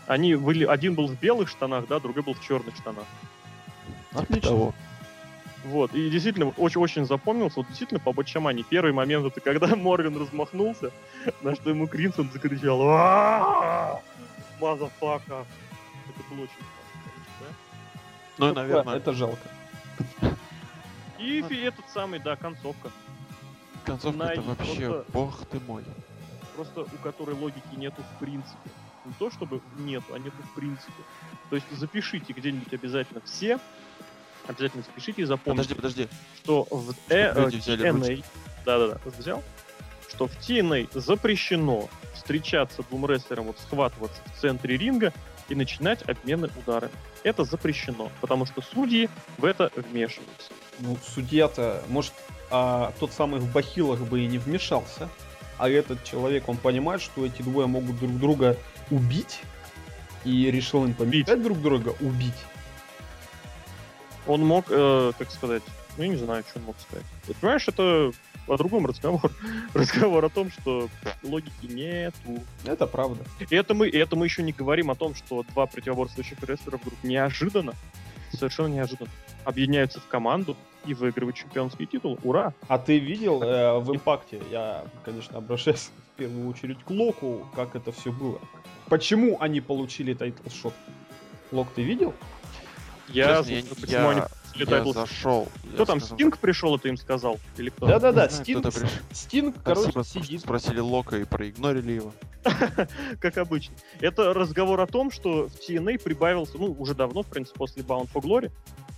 Они 0.07 0.35
были, 0.35 0.65
один 0.65 0.93
был 0.93 1.07
в 1.07 1.19
белых 1.19 1.49
штанах, 1.49 1.87
да, 1.87 1.99
другой 1.99 2.21
был 2.23 2.33
в 2.35 2.43
черных 2.45 2.75
штанах. 2.75 3.05
типа 4.11 4.21
Отлично. 4.21 4.49
того. 4.49 4.73
Вот, 5.65 5.95
и 5.95 6.11
действительно, 6.11 6.49
очень-очень 6.57 7.05
запомнился, 7.05 7.55
вот 7.57 7.67
действительно 7.67 7.99
по 7.99 8.13
Ботчамании. 8.13 8.63
Первый 8.63 8.93
момент, 8.93 9.25
это 9.25 9.41
когда 9.41 9.67
Морган 9.75 10.15
размахнулся, 10.15 10.91
на 11.41 11.55
что 11.55 11.71
ему 11.71 11.87
Кримсон 11.87 12.29
закричал 12.31 12.83
«Ааа! 12.83 13.99
Motherfucker!» 14.61 15.47
Это 16.07 16.23
было 16.29 16.43
очень 16.43 16.53
классно, 16.53 17.01
конечно, 17.03 17.33
да? 17.41 17.55
Ну, 18.37 18.53
наверное, 18.53 18.95
Это 18.97 19.13
жалко. 19.13 19.49
И 21.17 21.41
фи- 21.49 21.61
этот 21.61 21.89
самый, 21.89 22.19
да, 22.19 22.35
концовка. 22.35 22.91
концовка 23.85 24.23
это 24.23 24.41
вообще, 24.43 25.03
бог 25.11 25.47
ты 25.47 25.59
мой. 25.61 25.83
Просто 26.55 26.81
у 26.81 26.97
которой 27.01 27.33
логики 27.35 27.73
нету 27.75 28.03
в 28.03 28.19
принципе. 28.19 28.69
Не 29.03 29.13
то 29.13 29.31
чтобы 29.31 29.63
нету, 29.77 30.13
а 30.13 30.19
нету 30.19 30.43
в 30.43 30.53
принципе. 30.53 31.03
То 31.49 31.55
есть 31.55 31.71
запишите 31.71 32.33
где-нибудь 32.33 32.71
обязательно 32.71 33.21
все, 33.21 33.59
обязательно 34.47 34.83
запишите 34.83 35.21
и 35.21 35.25
запомните, 35.25 35.75
Подожди, 35.75 36.05
подожди. 36.05 36.17
что 36.43 36.67
в 36.69 36.91
э, 37.09 37.31
э, 37.33 37.47
TNA, 37.49 38.23
да-да-да, 38.65 38.99
взял, 39.17 39.43
что 40.09 40.27
в 40.27 40.31
TNA 40.37 40.89
запрещено 40.93 41.89
встречаться 42.13 42.83
двум 42.89 43.05
рестлерам, 43.05 43.45
вот 43.45 43.59
схватываться 43.59 44.21
в 44.25 44.39
центре 44.39 44.77
ринга 44.77 45.13
и 45.49 45.55
начинать 45.55 46.01
обмены 46.07 46.49
ударами. 46.57 46.93
Это 47.23 47.43
запрещено, 47.43 48.11
потому 48.21 48.45
что 48.45 48.61
судьи 48.61 49.09
в 49.37 49.45
это 49.45 49.71
вмешиваются. 49.75 50.51
Ну, 50.79 50.97
судья-то, 51.13 51.83
может, 51.87 52.13
а, 52.49 52.93
тот 52.99 53.11
самый 53.13 53.39
в 53.39 53.51
бахилах 53.51 53.99
бы 54.01 54.21
и 54.21 54.27
не 54.27 54.37
вмешался, 54.37 55.09
а 55.57 55.69
этот 55.69 56.03
человек, 56.03 56.49
он 56.49 56.57
понимает, 56.57 57.01
что 57.01 57.25
эти 57.25 57.41
двое 57.41 57.67
могут 57.67 57.99
друг 57.99 58.17
друга 58.17 58.57
убить, 58.89 59.41
и 60.23 60.49
решил 60.51 60.83
им 60.85 60.93
помешать 60.93 61.41
друг 61.41 61.61
друга 61.61 61.95
убить. 62.01 62.33
Он 64.27 64.45
мог, 64.45 64.65
э, 64.69 65.11
как 65.17 65.31
сказать, 65.31 65.63
ну, 65.97 66.03
я 66.03 66.09
не 66.09 66.15
знаю, 66.17 66.43
что 66.49 66.59
он 66.59 66.65
мог 66.65 66.75
сказать. 66.79 67.05
Ты 67.25 67.33
понимаешь, 67.35 67.67
это 67.67 68.11
о 68.47 68.57
другом 68.57 68.85
разговор. 68.85 69.31
разговор 69.73 70.25
о 70.25 70.29
том, 70.29 70.51
что 70.51 70.89
логики 71.23 71.65
нету. 71.65 72.43
Это 72.65 72.87
правда. 72.87 73.23
И 73.49 73.55
это 73.55 73.73
мы, 73.73 73.87
и 73.87 73.97
это 73.97 74.15
мы 74.15 74.25
еще 74.25 74.43
не 74.43 74.51
говорим 74.51 74.91
о 74.91 74.95
том, 74.95 75.15
что 75.15 75.43
два 75.43 75.65
противоборствующих 75.65 76.41
рестлера 76.43 76.77
вдруг 76.77 76.93
неожиданно, 77.03 77.73
совершенно 78.31 78.67
неожиданно, 78.67 79.09
объединяются 79.45 79.99
в 79.99 80.07
команду 80.07 80.55
и 80.85 80.93
выигрывают 80.93 81.35
чемпионский 81.35 81.85
титул. 81.85 82.19
Ура! 82.23 82.53
А 82.67 82.77
ты 82.77 82.99
видел 82.99 83.41
э, 83.41 83.79
в 83.79 83.91
импакте, 83.93 84.41
я, 84.51 84.85
конечно, 85.03 85.37
обращаюсь 85.37 85.91
в 86.13 86.17
первую 86.17 86.49
очередь 86.49 86.83
к 86.83 86.89
Локу, 86.89 87.47
как 87.55 87.75
это 87.75 87.91
все 87.91 88.11
было. 88.11 88.39
Почему 88.87 89.37
они 89.39 89.61
получили 89.61 90.13
title 90.13 90.43
shot? 90.43 90.73
Лок, 91.51 91.69
ты 91.75 91.83
видел? 91.83 92.13
Я, 93.09 93.37
Честно, 93.37 93.51
я, 93.51 93.61
собственно, 93.61 93.81
почему 93.81 94.09
они 94.09 94.21
я- 94.55 94.77
я 94.77 94.93
зашел. 94.93 95.47
Кто 95.73 95.77
я 95.83 95.85
там, 95.85 95.99
скажу, 95.99 96.15
Стинг 96.15 96.37
пришел, 96.37 96.75
это 96.75 96.87
им 96.87 96.97
сказал? 96.97 97.39
Или 97.57 97.69
кто? 97.69 97.87
Да-да-да, 97.87 98.29
Стинг. 98.29 98.65
Стинг, 99.11 99.55
Спасибо, 99.55 99.63
короче, 99.63 99.89
что 99.91 100.03
сидит. 100.03 100.41
спросили 100.41 100.79
Лока 100.79 101.17
и 101.17 101.25
проигнорили 101.25 101.91
его. 101.93 102.13
как 103.19 103.37
обычно. 103.37 103.75
Это 103.99 104.33
разговор 104.33 104.79
о 104.79 104.87
том, 104.87 105.11
что 105.11 105.47
в 105.47 105.53
TNA 105.69 106.01
прибавился, 106.01 106.57
ну, 106.57 106.75
уже 106.77 106.93
давно, 106.93 107.23
в 107.23 107.27
принципе, 107.27 107.57
после 107.57 107.83
Bound 107.83 108.09
for 108.13 108.21
Glory, 108.21 108.51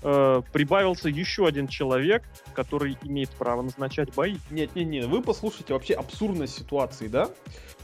э, 0.03 0.41
прибавился 0.51 1.09
еще 1.09 1.47
один 1.47 1.67
человек, 1.67 2.23
который 2.53 2.97
имеет 3.03 3.29
право 3.31 3.61
назначать 3.61 4.13
бои. 4.13 4.37
Нет, 4.49 4.75
нет, 4.75 4.87
нет, 4.87 5.05
вы 5.05 5.21
послушайте 5.21 5.73
вообще 5.73 5.93
абсурдность 5.93 6.57
ситуации, 6.57 7.07
да? 7.07 7.29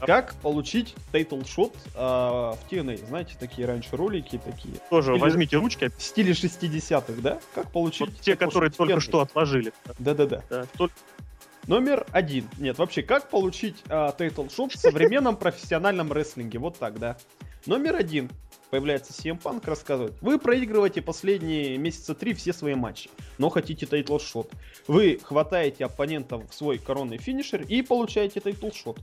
А- 0.00 0.06
Как 0.06 0.34
получить 0.36 0.94
title 1.12 1.46
shot 1.46 1.74
а, 1.94 2.52
в 2.54 2.72
TNA? 2.72 3.06
Знаете, 3.06 3.36
такие 3.38 3.66
раньше 3.66 3.96
ролики 3.96 4.40
такие. 4.44 4.74
Тоже 4.90 5.12
Или- 5.12 5.20
возьмите 5.20 5.56
ручки, 5.56 5.90
В 5.96 6.02
стиле 6.02 6.32
60-х, 6.32 7.20
да? 7.22 7.38
Как 7.54 7.70
получить 7.70 8.00
вот 8.00 8.20
те, 8.20 8.36
которые 8.36 8.70
только 8.70 9.00
что 9.00 9.20
отложили. 9.20 9.72
Да-да-да. 9.98 10.42
Да, 10.50 10.66
Номер 11.66 12.04
один. 12.12 12.46
Нет, 12.58 12.76
вообще, 12.76 13.02
как 13.02 13.30
получить 13.30 13.82
title 13.88 14.35
shot 14.35 14.72
в 14.72 14.76
современном 14.76 15.36
профессиональном 15.36 16.12
рестлинге? 16.12 16.58
Вот 16.58 16.78
так, 16.78 16.98
да. 16.98 17.16
Номер 17.66 17.96
один. 17.96 18.30
Появляется 18.74 19.12
CM 19.12 19.40
Punk, 19.40 19.62
рассказывает. 19.66 20.14
Вы 20.20 20.36
проигрываете 20.36 21.00
последние 21.00 21.78
месяца 21.78 22.12
три 22.12 22.34
все 22.34 22.52
свои 22.52 22.74
матчи, 22.74 23.08
но 23.38 23.48
хотите 23.48 23.86
title 23.86 24.18
shot. 24.18 24.50
Вы 24.88 25.20
хватаете 25.22 25.84
оппонента 25.84 26.38
в 26.38 26.52
свой 26.52 26.78
коронный 26.78 27.18
финишер 27.18 27.62
и 27.62 27.82
получаете 27.82 28.40
title 28.40 28.69
shot. 28.69 28.98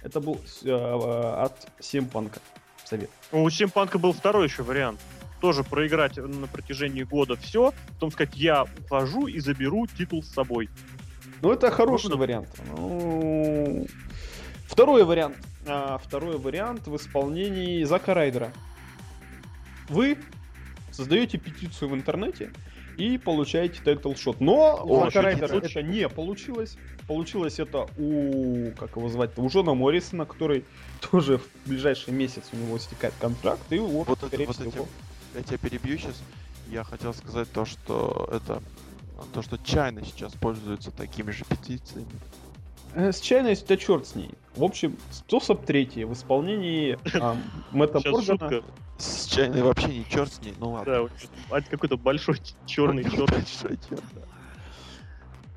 Это 0.00 0.20
был 0.20 0.36
э, 0.62 0.68
э, 0.68 1.42
от 1.42 1.66
CM 1.80 2.08
Punk 2.08 2.38
совет. 2.84 3.10
У 3.32 3.50
CM 3.50 3.64
Punk 3.64 3.91
а 3.91 3.98
был 3.98 4.12
второй 4.12 4.46
еще 4.46 4.62
вариант. 4.62 5.00
Тоже 5.40 5.64
проиграть 5.64 6.16
на 6.16 6.46
протяжении 6.46 7.02
года 7.02 7.34
все, 7.34 7.74
потом 7.94 8.12
сказать, 8.12 8.36
я 8.36 8.64
ухожу 8.84 9.26
и 9.26 9.40
заберу 9.40 9.88
титул 9.88 10.22
с 10.22 10.28
собой. 10.28 10.70
Ну, 11.42 11.50
это 11.50 11.72
хороший 11.72 12.10
Можно? 12.10 12.16
вариант. 12.20 12.48
Ну, 12.76 13.88
Второй 14.68 15.02
вариант. 15.02 15.36
А, 15.66 15.98
второй 15.98 16.38
вариант 16.38 16.86
в 16.86 16.94
исполнении 16.94 17.82
Зака 17.82 18.14
Райдера. 18.14 18.52
Вы 19.88 20.18
создаете 20.90 21.38
петицию 21.38 21.90
в 21.90 21.94
интернете 21.94 22.50
и 22.96 23.16
получаете 23.16 23.80
title 23.82 24.14
shot. 24.14 24.40
Но 24.40 24.80
у 24.84 25.08
петицию. 25.10 25.62
это 25.62 25.82
не 25.82 26.08
получилось. 26.08 26.76
Получилось 27.06 27.58
это 27.58 27.88
у, 27.96 28.72
как 28.78 28.96
его 28.96 29.08
звать-то, 29.08 29.40
у 29.40 29.48
Джона 29.48 29.74
Моррисона, 29.74 30.26
который 30.26 30.64
тоже 31.10 31.38
в 31.38 31.48
ближайший 31.66 32.12
месяц 32.12 32.44
у 32.52 32.56
него 32.56 32.76
истекает 32.76 33.14
контракт. 33.20 33.62
И 33.70 33.78
вот, 33.78 34.08
Вот 34.08 34.18
это- 34.18 34.26
скорее 34.28 34.46
вот 34.46 34.56
всего, 34.56 34.70
этим 34.70 34.86
Я 35.34 35.42
тебя 35.42 35.58
перебью 35.58 35.98
сейчас. 35.98 36.20
Я 36.68 36.84
хотел 36.84 37.14
сказать 37.14 37.50
то, 37.50 37.64
что 37.64 38.28
это 38.30 38.62
то, 39.32 39.42
что 39.42 39.58
Чайна 39.58 40.04
сейчас 40.04 40.32
пользуется 40.34 40.90
такими 40.90 41.30
же 41.30 41.44
петициями. 41.44 42.06
Э, 42.94 43.12
С 43.12 43.20
чайностью, 43.20 43.68
да 43.68 43.76
черт 43.76 44.06
с 44.06 44.14
ней. 44.14 44.30
В 44.56 44.64
общем, 44.64 44.96
способ 45.10 45.64
третий 45.64 46.04
в 46.04 46.12
исполнении 46.12 46.98
а, 47.20 47.36
Мэтта 47.70 48.00
шутка. 48.00 48.62
С 48.98 49.26
Чайной 49.26 49.62
вообще 49.62 49.88
не 49.88 50.04
черт 50.08 50.32
с 50.32 50.40
ней, 50.40 50.54
ну 50.58 50.72
ладно. 50.72 50.92
Да, 50.92 51.02
вот 51.02 51.12
а 51.50 51.60
какой-то 51.62 51.96
большой 51.96 52.36
черный 52.66 53.04
черт. 53.04 53.30
Большой 53.30 53.78
чёрт, 53.88 54.04
да. 54.12 54.22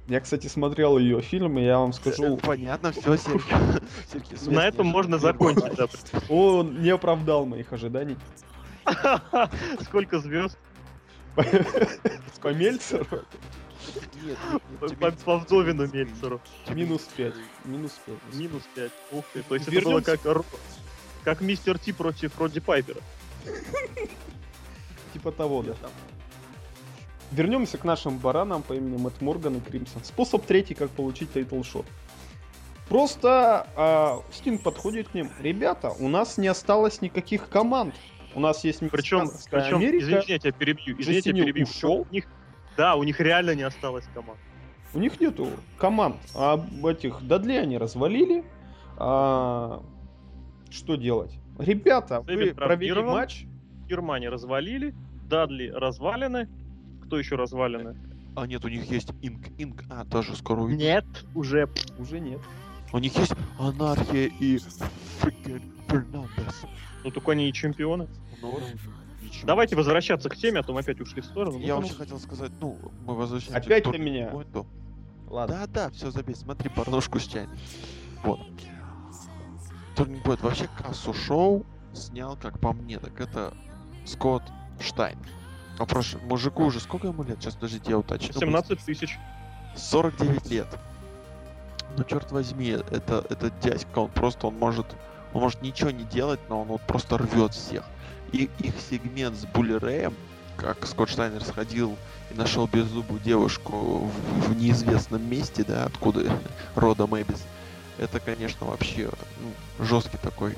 Я, 0.07 0.19
кстати, 0.19 0.47
смотрел 0.47 0.97
ее 0.97 1.21
фильм, 1.21 1.57
и 1.57 1.63
я 1.63 1.79
вам 1.79 1.93
скажу, 1.93 2.37
Понятно, 2.37 2.91
все, 2.91 3.17
Сергей. 3.17 4.51
На 4.53 4.67
этом 4.67 4.85
можно 4.87 5.17
закончить, 5.17 5.75
да. 5.75 5.87
он 6.29 6.81
не 6.81 6.89
оправдал 6.89 7.45
моих 7.45 7.71
ожиданий. 7.73 8.17
Сколько 9.81 10.19
звезд? 10.19 10.57
По 12.41 12.49
Мельцеру 12.49 13.05
Нет, 14.23 14.37
По, 15.23 15.37
Дэйву 15.37 15.87
Мельцеру. 15.87 16.41
минус 16.69 17.07
5. 17.15 17.33
Минус 17.65 18.01
5. 18.05 18.15
Минус 18.33 18.63
5. 18.75 18.91
Ух 19.13 19.25
ты. 19.33 19.43
То 19.43 19.55
есть 19.55 19.67
это 19.67 19.81
было 19.81 20.01
как, 20.01 20.19
как 21.23 21.41
Мистер 21.41 21.79
Ти 21.79 21.93
против 21.93 22.37
Роди 22.39 22.59
Пайпера. 22.59 22.99
Типа 25.13 25.31
того, 25.31 25.63
да. 25.63 25.75
Вернемся 27.31 27.77
к 27.77 27.83
нашим 27.83 28.17
баранам 28.17 28.61
по 28.61 28.73
имени 28.73 28.97
Мэтт 28.97 29.21
Морган 29.21 29.57
и 29.57 29.59
Кримсон. 29.61 30.03
Способ 30.03 30.45
третий, 30.45 30.73
как 30.73 30.89
получить 30.89 31.31
title 31.33 31.59
shot. 31.59 31.85
Просто 32.89 33.67
а, 33.77 34.21
Стинг 34.33 34.63
подходит 34.63 35.09
к 35.09 35.13
ним. 35.13 35.29
Ребята, 35.39 35.91
у 35.91 36.09
нас 36.09 36.37
не 36.37 36.47
осталось 36.49 37.01
никаких 37.01 37.47
команд. 37.47 37.95
У 38.35 38.41
нас 38.41 38.65
есть 38.65 38.79
Причем, 38.79 39.29
причем 39.49 39.77
Америка. 39.77 40.03
извините, 40.03 40.33
я 40.33 40.39
тебя 40.39 40.51
перебью. 40.51 40.95
Извините, 40.99 41.29
я 41.29 41.35
перебью. 41.43 41.63
ушел. 41.63 42.05
У 42.09 42.13
них, 42.13 42.25
да, 42.75 42.95
у 42.95 43.03
них 43.03 43.19
реально 43.21 43.55
не 43.55 43.63
осталось 43.63 44.05
команд. 44.13 44.39
У 44.93 44.99
них 44.99 45.21
нету 45.21 45.47
команд. 45.77 46.17
А 46.35 46.61
этих 46.83 47.25
Дадли 47.25 47.53
они 47.53 47.77
развалили. 47.77 48.43
А, 48.97 49.81
что 50.69 50.95
делать? 50.95 51.31
Ребята, 51.61 52.21
вы 52.21 52.25
Дэвид 52.27 52.55
провели 52.55 52.89
травмирован. 52.89 53.13
матч. 53.13 53.45
Германии 53.87 54.27
развалили, 54.27 54.93
Дадли 55.29 55.67
развалины. 55.69 56.47
Кто 57.05 57.17
еще 57.19 57.35
развалины? 57.35 57.95
А 58.35 58.47
нет, 58.47 58.63
у 58.63 58.69
них 58.69 58.85
есть 58.85 59.11
Инк. 59.21 59.47
Инк, 59.57 59.83
а, 59.89 60.05
тоже 60.05 60.35
скоро 60.35 60.61
уйдет. 60.61 60.79
Нет, 60.79 61.05
уже. 61.35 61.67
Уже 61.99 62.19
нет. 62.19 62.39
У 62.93 62.97
них 62.99 63.15
есть 63.17 63.33
Анархия 63.59 64.27
и 64.39 64.57
Фрикен 65.19 65.61
Фернандес. 65.87 66.63
Ну 67.03 67.11
только 67.11 67.31
они 67.33 67.49
и 67.49 67.53
чемпионы. 67.53 68.07
Ну, 68.41 68.57
и 68.57 68.61
Хорошо. 69.27 69.47
Давайте 69.47 69.75
возвращаться 69.75 70.29
к 70.29 70.35
теме, 70.35 70.59
а 70.59 70.63
то 70.63 70.73
мы 70.73 70.81
опять 70.81 70.99
ушли 70.99 71.21
в 71.21 71.25
сторону. 71.25 71.57
Ну, 71.57 71.65
Я 71.65 71.75
вообще 71.75 71.93
хотел 71.93 72.19
сказать, 72.19 72.51
ну, 72.59 72.77
мы 73.05 73.15
возвращаемся 73.15 73.57
Опять 73.65 73.83
турниру 73.85 74.03
меня? 74.05 74.27
поинту. 74.27 74.65
Ладно. 75.29 75.55
Да, 75.55 75.67
да, 75.67 75.89
все 75.91 76.11
забей, 76.11 76.35
смотри, 76.35 76.69
порнушку 76.69 77.19
с 77.19 77.27
чайным. 77.27 77.55
Вот. 78.23 78.39
Турнир 79.95 80.21
будет 80.23 80.41
вообще 80.41 80.69
кассу 80.77 81.13
шоу 81.13 81.65
снял, 81.93 82.37
как 82.37 82.59
по 82.59 82.73
мне, 82.73 82.99
так 82.99 83.19
это 83.19 83.53
Скотт 84.05 84.43
Штайн. 84.79 85.17
А 85.77 85.85
прошу, 85.85 86.19
мужику 86.19 86.65
уже 86.65 86.79
сколько 86.79 87.07
ему 87.07 87.23
лет? 87.23 87.41
Сейчас, 87.41 87.55
подождите, 87.55 87.91
я 87.91 87.97
уточню. 87.97 88.33
17 88.33 88.79
тысяч. 88.79 89.17
49 89.75 90.49
лет. 90.51 90.67
Ну, 91.97 92.03
черт 92.03 92.31
возьми, 92.31 92.69
это, 92.69 93.25
это 93.29 93.51
дядька, 93.61 93.99
он 93.99 94.09
просто, 94.09 94.47
он 94.47 94.57
может, 94.57 94.85
он 95.33 95.41
может 95.41 95.61
ничего 95.61 95.91
не 95.91 96.03
делать, 96.03 96.39
но 96.49 96.61
он 96.61 96.67
вот 96.67 96.81
просто 96.81 97.17
рвет 97.17 97.53
всех. 97.53 97.83
И 98.31 98.49
их 98.59 98.73
сегмент 98.89 99.35
с 99.35 99.45
Булли 99.45 99.73
Рэем, 99.73 100.13
как 100.55 100.85
Скотт 100.85 101.09
Штайнер 101.09 101.43
сходил 101.43 101.97
и 102.31 102.37
нашел 102.37 102.67
беззубую 102.67 103.19
девушку 103.19 104.07
в, 104.07 104.49
в 104.49 104.55
неизвестном 104.55 105.27
месте, 105.29 105.63
да, 105.63 105.85
откуда 105.85 106.39
рода 106.75 107.07
Мэбис, 107.07 107.43
это, 107.97 108.19
конечно, 108.19 108.67
вообще 108.67 109.09
ну, 109.39 109.85
жесткий 109.85 110.17
такой, 110.17 110.57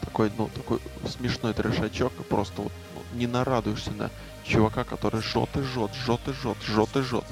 такой, 0.00 0.30
ну, 0.36 0.48
такой 0.54 0.80
смешной 1.08 1.54
трешачок, 1.54 2.12
и 2.18 2.22
просто 2.22 2.62
вот 2.62 2.72
ну, 2.94 3.18
не 3.18 3.26
нарадуешься 3.26 3.90
на 3.92 4.10
чувака, 4.44 4.84
который 4.84 5.22
жжет 5.22 5.48
и 5.56 5.62
жжет, 5.62 5.92
жжет 5.94 6.20
и 6.26 6.32
жжет, 6.32 6.56
жжет 6.62 6.96
и 6.96 7.00
жжет. 7.00 7.24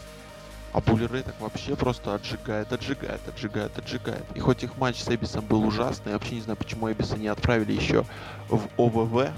А 0.73 0.81
Булли 0.81 1.05
Рэй 1.05 1.23
так 1.23 1.39
вообще 1.39 1.77
просто 1.77 2.15
отжигает, 2.15 2.73
отжигает, 2.73 3.21
отжигает, 3.29 3.79
отжигает. 3.79 4.25
И 4.35 4.41
хоть 4.41 4.63
их 4.63 4.79
матч 4.79 5.03
с 5.03 5.09
Эбисом 5.09 5.45
был 5.45 5.63
ужасный, 5.67 6.13
я 6.13 6.19
вообще 6.19 6.37
не 6.37 6.41
знаю, 6.41 6.57
почему 6.57 6.91
Эбиса 6.91 7.19
не 7.19 7.29
отправили 7.29 7.73
еще 7.73 8.07
в 8.49 8.69
ОВВ, 8.79 9.31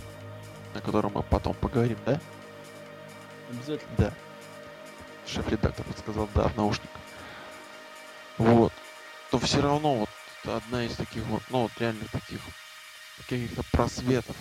о 0.74 0.80
котором 0.80 1.12
мы 1.14 1.22
потом 1.24 1.54
поговорим, 1.54 1.98
да? 2.06 2.20
Обязательно. 3.50 3.90
Да. 3.98 4.12
Шеф-редактор 5.26 5.84
сказал 5.98 6.28
да 6.34 6.48
в 6.48 6.56
наушниках. 6.56 7.00
Вот. 8.38 8.72
То 9.34 9.40
все 9.40 9.60
равно 9.60 9.96
вот 9.96 10.08
это 10.44 10.58
одна 10.58 10.84
из 10.84 10.94
таких 10.94 11.24
вот, 11.24 11.42
ну 11.50 11.62
вот 11.62 11.72
реально 11.80 12.04
таких 12.12 12.38
каких-то 13.28 13.64
просветов. 13.72 14.36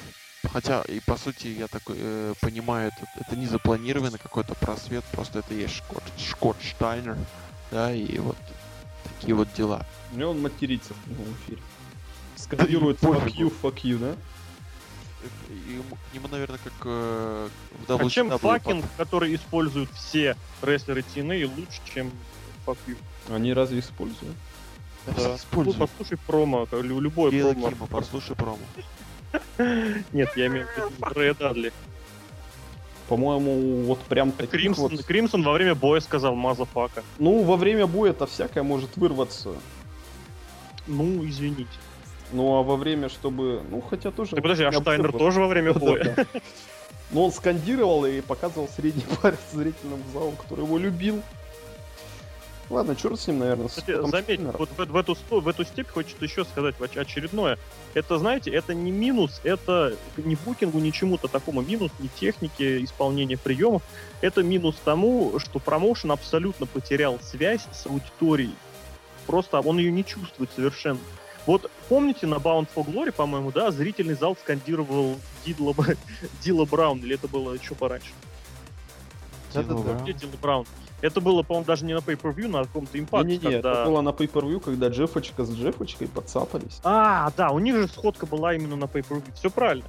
Хотя 0.51 0.83
и 0.83 0.99
по 0.99 1.17
сути 1.17 1.47
я 1.47 1.67
такой 1.67 1.95
э, 1.97 2.33
понимаю, 2.41 2.91
это, 2.95 3.07
это 3.19 3.35
не 3.35 3.47
запланированный 3.47 4.19
какой-то 4.19 4.53
просвет, 4.53 5.03
просто 5.05 5.39
это 5.39 5.55
есть 5.55 5.77
Шкот, 5.77 6.03
Шкот 6.19 6.57
Штайнер, 6.61 7.17
да, 7.71 7.91
и 7.91 8.19
вот 8.19 8.37
такие 9.15 9.33
вот 9.33 9.51
дела. 9.53 9.83
У 10.11 10.17
него 10.17 10.29
он 10.29 10.43
матерится 10.43 10.93
в 10.93 10.97
прямом 10.97 11.33
эфире. 11.37 11.61
Скандирует 12.35 12.99
Да 13.01 13.07
fuck 13.07 13.25
you, 13.33 13.51
fuck 13.63 13.81
you, 13.81 13.97
да? 13.97 14.15
И 15.49 15.73
ему, 15.73 15.95
к 15.95 16.13
нему, 16.13 16.27
наверное, 16.27 16.59
как 16.63 16.73
э, 16.85 17.49
в 17.87 17.99
А 17.99 18.09
чем 18.11 18.29
fucking, 18.37 18.85
который 18.97 19.33
используют 19.33 19.89
все 19.95 20.37
рестлеры 20.61 21.03
TNA, 21.15 21.45
лучше, 21.47 21.81
чем 21.91 22.11
fuck 22.67 22.77
you? 22.85 22.95
Они 23.33 23.53
разве 23.53 23.79
используют? 23.79 24.35
Да, 25.07 25.13
Да. 25.17 25.35
Используют. 25.35 25.77
послушай 25.77 26.17
промо, 26.27 26.65
как 26.65 26.81
лю- 26.83 26.99
любое 26.99 27.31
Гейла 27.31 27.53
промо. 27.53 27.69
Кима, 27.69 27.87
послушай 27.87 28.35
промо. 28.35 28.59
Нет, 30.13 30.29
я 30.35 30.47
имею 30.47 30.67
в 30.67 30.77
виду 30.77 30.89
Рэя 31.01 31.33
Дадли. 31.33 31.73
По-моему, 33.09 33.83
вот 33.83 33.99
прям 34.01 34.31
таких 34.31 34.51
Кримсон, 34.51 34.89
вот... 34.95 35.03
Кримсон 35.03 35.43
во 35.43 35.51
время 35.51 35.75
боя 35.75 35.99
сказал 35.99 36.35
motherfucker. 36.35 37.03
Ну, 37.19 37.43
во 37.43 37.57
время 37.57 37.85
боя-то 37.85 38.25
всякое 38.27 38.63
может 38.63 38.95
вырваться. 38.95 39.49
Ну, 40.87 41.25
извините. 41.25 41.69
Ну, 42.31 42.55
а 42.55 42.63
во 42.63 42.77
время, 42.77 43.09
чтобы... 43.09 43.61
Ну, 43.69 43.81
хотя 43.81 44.09
тоже... 44.11 44.35
Ты 44.35 44.41
подожди, 44.41 44.63
а 44.63 44.71
не 44.71 44.79
Штайнер 44.81 45.07
обсыпал. 45.07 45.19
тоже 45.27 45.39
во 45.41 45.47
время 45.47 45.73
боя? 45.73 46.03
Да-да-да. 46.03 46.39
Ну, 47.11 47.25
он 47.25 47.31
скандировал 47.31 48.05
и 48.05 48.21
показывал 48.21 48.67
средний 48.75 49.03
палец 49.21 49.39
зрительному 49.51 50.03
залу, 50.13 50.31
который 50.31 50.63
его 50.65 50.77
любил. 50.77 51.21
Ладно, 52.73 52.95
черт 52.95 53.19
с 53.19 53.27
ним, 53.27 53.37
наверное. 53.37 53.67
с 53.67 53.73
Кстати, 53.73 54.09
заметь, 54.09 54.39
вот 54.41 54.69
в, 54.75 54.85
в 54.85 54.97
эту, 54.97 55.15
в 55.29 55.47
эту 55.47 55.63
степь 55.63 55.89
хочется 55.89 56.25
еще 56.25 56.43
сказать 56.43 56.73
оч- 56.79 56.99
очередное. 56.99 57.59
Это, 57.93 58.17
знаете, 58.17 58.49
это 58.49 58.73
не 58.73 58.89
минус, 58.91 59.41
это 59.43 59.95
не 60.17 60.35
букингу, 60.35 60.79
ни 60.79 60.89
чему-то 60.89 61.27
такому 61.27 61.61
минус, 61.61 61.91
не 61.99 62.09
технике 62.09 62.83
исполнения 62.83 63.37
приемов. 63.37 63.83
Это 64.21 64.41
минус 64.41 64.75
тому, 64.83 65.37
что 65.37 65.59
промоушен 65.59 66.11
абсолютно 66.11 66.65
потерял 66.65 67.19
связь 67.21 67.61
с 67.71 67.85
аудиторией. 67.85 68.55
Просто 69.27 69.59
он 69.59 69.77
ее 69.77 69.91
не 69.91 70.03
чувствует 70.03 70.49
совершенно. 70.55 70.99
Вот 71.45 71.69
помните 71.89 72.25
на 72.25 72.35
Bound 72.35 72.67
for 72.75 72.83
Glory, 72.85 73.11
по-моему, 73.11 73.51
да, 73.51 73.69
зрительный 73.69 74.15
зал 74.15 74.35
скандировал 74.35 75.17
Дидла, 75.45 75.75
Дила 76.43 76.65
Браун, 76.65 76.99
или 76.99 77.13
это 77.13 77.27
было 77.27 77.53
еще 77.53 77.75
пораньше? 77.75 78.09
Да-да-да. 79.53 80.01
Где 80.01 80.13
Дила 80.13 80.37
Браун? 80.41 80.65
Это 81.03 81.19
было, 81.19 81.43
по-моему, 81.43 81.65
даже 81.65 81.83
не 81.83 81.93
на 81.93 81.97
Pay-Per-View, 81.97 82.47
на 82.47 82.63
каком-то 82.63 82.97
импакте, 82.97 83.27
Не-не-не, 83.27 83.55
когда... 83.55 83.71
это 83.71 83.85
было 83.85 83.99
на 83.99 84.09
pay 84.09 84.59
когда 84.61 84.87
Джеффочка 84.87 85.43
с 85.43 85.51
Джеффочкой 85.51 86.07
подцапались. 86.07 86.79
А, 86.85 87.29
да, 87.35 87.49
у 87.49 87.59
них 87.59 87.75
же 87.75 87.89
сходка 87.89 88.25
была 88.25 88.53
именно 88.53 88.77
на 88.77 88.85
pay 88.85 89.21
Все 89.35 89.49
правильно. 89.49 89.83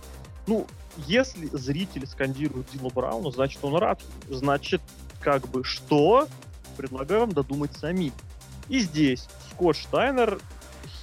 Ну, 0.48 0.66
если 1.06 1.46
зрители 1.52 2.04
скандируют 2.04 2.66
Дила 2.72 2.90
Брауна, 2.90 3.30
значит, 3.30 3.60
он 3.62 3.76
рад. 3.76 4.00
Значит, 4.28 4.82
как 5.20 5.46
бы, 5.46 5.62
что? 5.62 6.26
Предлагаю 6.76 7.20
вам 7.20 7.32
додумать 7.32 7.76
сами. 7.76 8.12
И 8.68 8.80
здесь 8.80 9.28
Скотт 9.52 9.76
Штайнер, 9.76 10.40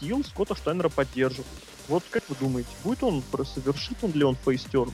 Хилл 0.02 0.26
Скотта 0.26 0.56
Штайнера 0.56 0.90
поддержит. 0.90 1.46
Вот 1.88 2.04
как 2.10 2.24
вы 2.28 2.36
думаете, 2.38 2.70
будет 2.84 3.02
он, 3.02 3.24
совершит 3.46 4.04
он 4.04 4.12
ли 4.12 4.26
он 4.26 4.36
фейстерн? 4.36 4.92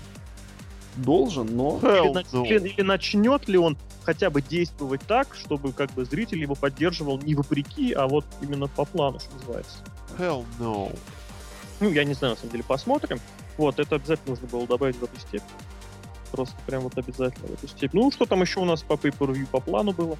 Должен, 0.98 1.56
но... 1.56 1.80
Или, 1.82 2.58
или- 2.58 2.70
или 2.70 2.82
начнет 2.82 3.48
ли 3.48 3.58
он 3.58 3.78
хотя 4.04 4.30
бы 4.30 4.42
действовать 4.42 5.02
так, 5.08 5.36
чтобы 5.36 5.72
как 5.74 5.92
бы 5.92 6.06
зритель 6.06 6.42
его 6.42 6.56
поддерживал 6.56 7.20
не 7.20 7.36
вопреки, 7.36 7.94
а 7.94 8.08
вот 8.08 8.26
именно 8.42 8.68
по 8.68 8.86
плану, 8.86 9.20
что 9.20 9.34
называется. 9.36 9.78
Hell 10.18 10.46
no. 10.60 10.98
Ну, 11.80 11.90
я 11.92 12.04
не 12.04 12.14
знаю, 12.14 12.34
на 12.34 12.40
самом 12.40 12.52
деле, 12.52 12.64
посмотрим. 12.64 13.20
Вот, 13.58 13.80
это 13.80 13.96
обязательно 13.96 14.32
нужно 14.32 14.48
было 14.48 14.66
добавить 14.66 14.96
в 14.96 15.04
эту 15.04 15.20
степь. 15.20 15.44
Просто 16.32 16.56
прям 16.66 16.82
вот 16.82 16.98
обязательно 16.98 17.48
в 17.48 17.54
эту 17.54 17.68
степь. 17.68 17.94
Ну, 17.94 18.12
что 18.12 18.26
там 18.26 18.42
еще 18.42 18.60
у 18.60 18.66
нас 18.66 18.82
по 18.82 18.94
pay 18.94 19.46
по 19.48 19.60
плану 19.60 19.94
было? 19.94 20.18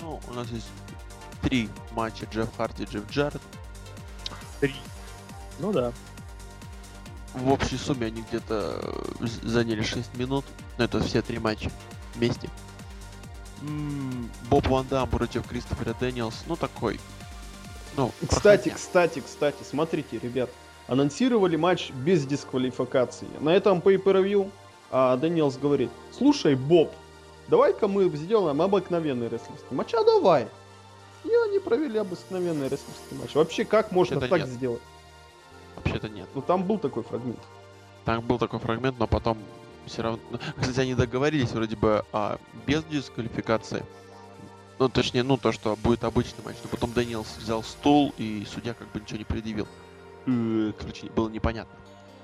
Ну, 0.00 0.20
у 0.28 0.32
нас 0.34 0.48
есть 0.48 0.66
три 1.42 1.68
матча 1.92 2.26
Джефф 2.30 2.48
Харди, 2.56 2.84
Джефф 2.84 3.10
Джаред. 3.10 3.42
Три. 4.60 4.74
Ну 5.58 5.72
да. 5.72 5.92
В 7.34 7.50
общей 7.50 7.76
сумме 7.76 8.06
они 8.06 8.22
где-то 8.22 8.80
э, 9.20 9.26
заняли 9.42 9.82
6 9.82 10.16
минут. 10.16 10.44
Но 10.78 10.84
это 10.84 11.00
все 11.00 11.20
три 11.20 11.38
матча 11.38 11.70
вместе. 12.14 12.48
Роб 14.50 14.66
Ван 14.68 14.86
Дам 14.88 15.08
против 15.08 15.46
Кристофера 15.48 15.94
Дэниелс. 15.98 16.44
Ну, 16.46 16.56
такой. 16.56 17.00
Ну, 17.96 18.12
Кстати, 18.28 18.68
проходняк. 18.68 18.76
кстати, 18.76 19.20
кстати, 19.20 19.62
смотрите, 19.68 20.18
ребят. 20.18 20.50
Анонсировали 20.86 21.56
матч 21.56 21.90
без 21.90 22.26
дисквалификации. 22.26 23.28
На 23.40 23.50
этом 23.50 23.78
pay-per-view 23.78 24.50
а, 24.90 25.16
Дэниелс 25.16 25.56
говорит, 25.56 25.90
слушай, 26.16 26.54
Роб, 26.54 26.92
давай-ка 27.48 27.88
мы 27.88 28.08
сделаем 28.16 28.60
обыкновенный 28.60 29.28
рестлерский 29.28 29.74
матч. 29.74 29.94
А 29.94 30.04
давай. 30.04 30.46
И 31.24 31.30
они 31.48 31.58
провели 31.58 31.98
обыкновенный 31.98 32.68
рестлерский 32.68 33.16
матч. 33.18 33.34
Вообще, 33.34 33.64
как 33.64 33.92
можно 33.92 34.18
Это 34.18 34.28
так 34.28 34.40
нет. 34.40 34.48
сделать? 34.50 34.82
Вообще-то 35.94 36.14
нет. 36.14 36.28
Ну, 36.34 36.42
там 36.42 36.64
был 36.64 36.78
такой 36.78 37.02
фрагмент. 37.02 37.38
Там 38.04 38.20
был 38.26 38.38
такой 38.38 38.58
фрагмент, 38.58 38.98
но 38.98 39.06
потом 39.06 39.38
все 39.86 40.02
равно... 40.02 40.18
ну, 40.30 40.38
Кстати, 40.60 40.80
они 40.80 40.94
договорились 40.94 41.52
вроде 41.52 41.76
бы 41.76 42.04
а, 42.12 42.38
без 42.66 42.84
дисквалификации. 42.84 43.84
Ну, 44.78 44.88
точнее, 44.88 45.22
ну, 45.22 45.36
то, 45.36 45.52
что 45.52 45.76
будет 45.76 46.04
обычный 46.04 46.44
матч. 46.44 46.56
Но 46.62 46.68
потом 46.68 46.92
Дэниелс 46.92 47.36
взял 47.38 47.62
стул, 47.62 48.12
и 48.18 48.44
судья 48.52 48.74
как 48.74 48.90
бы 48.92 49.00
ничего 49.00 49.18
не 49.18 49.24
предъявил. 49.24 49.68
Э, 50.26 50.72
Короче, 50.78 51.06
было 51.14 51.28
непонятно. 51.28 51.72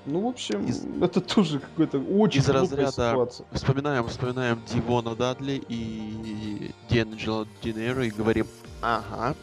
Ну, 0.06 0.22
в 0.22 0.26
общем, 0.28 0.64
Из- 0.64 0.84
это 1.00 1.20
тоже 1.20 1.60
какой-то 1.60 1.98
очень 1.98 2.40
из 2.40 2.48
разряда 2.48 2.90
ситуация. 2.90 3.46
Вспоминаем, 3.52 4.08
вспоминаем 4.08 4.60
Дивона 4.66 5.14
Дадли 5.14 5.62
и 5.68 6.72
Ди'Анджело 6.88 7.46
Динеро 7.62 8.04
и 8.06 8.10
говорим, 8.10 8.46
ага, 8.80 9.36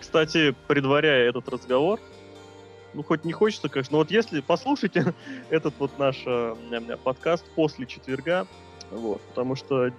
Кстати, 0.00 0.54
предваряя 0.66 1.28
этот 1.28 1.48
разговор, 1.48 2.00
ну, 2.94 3.02
хоть 3.02 3.24
не 3.24 3.32
хочется, 3.32 3.68
конечно, 3.68 3.92
но 3.92 3.98
вот 3.98 4.10
если 4.10 4.40
послушайте 4.40 5.14
этот 5.50 5.74
вот 5.78 5.98
наш 5.98 6.22
э, 6.26 6.54
подкаст 7.02 7.44
после 7.54 7.86
четверга, 7.86 8.46
вот, 8.90 9.20
потому 9.22 9.56
что 9.56 9.90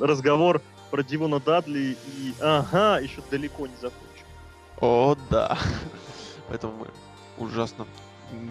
разговор 0.00 0.62
про 0.90 1.02
Дивона 1.02 1.40
Дадли 1.40 1.96
и 2.16 2.34
ага, 2.40 3.00
еще 3.00 3.20
далеко 3.30 3.66
не 3.66 3.74
закончен. 3.76 4.26
о 4.80 5.16
да. 5.30 5.58
Поэтому 6.48 6.86
ужасно 7.38 7.86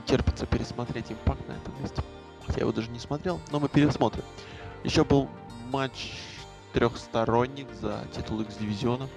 терпится 0.05 0.45
пересмотреть 0.45 1.11
импакт 1.11 1.47
на 1.47 1.53
этом 1.53 1.81
месте. 1.81 2.01
Хотя 2.45 2.57
я 2.57 2.61
его 2.61 2.71
даже 2.71 2.89
не 2.89 2.99
смотрел, 2.99 3.39
но 3.51 3.59
мы 3.59 3.69
пересмотрим. 3.69 4.23
Еще 4.83 5.05
был 5.05 5.29
матч 5.71 6.11
трехсторонник 6.73 7.67
за 7.79 8.03
титул 8.13 8.41
X-дивизиона. 8.41 9.07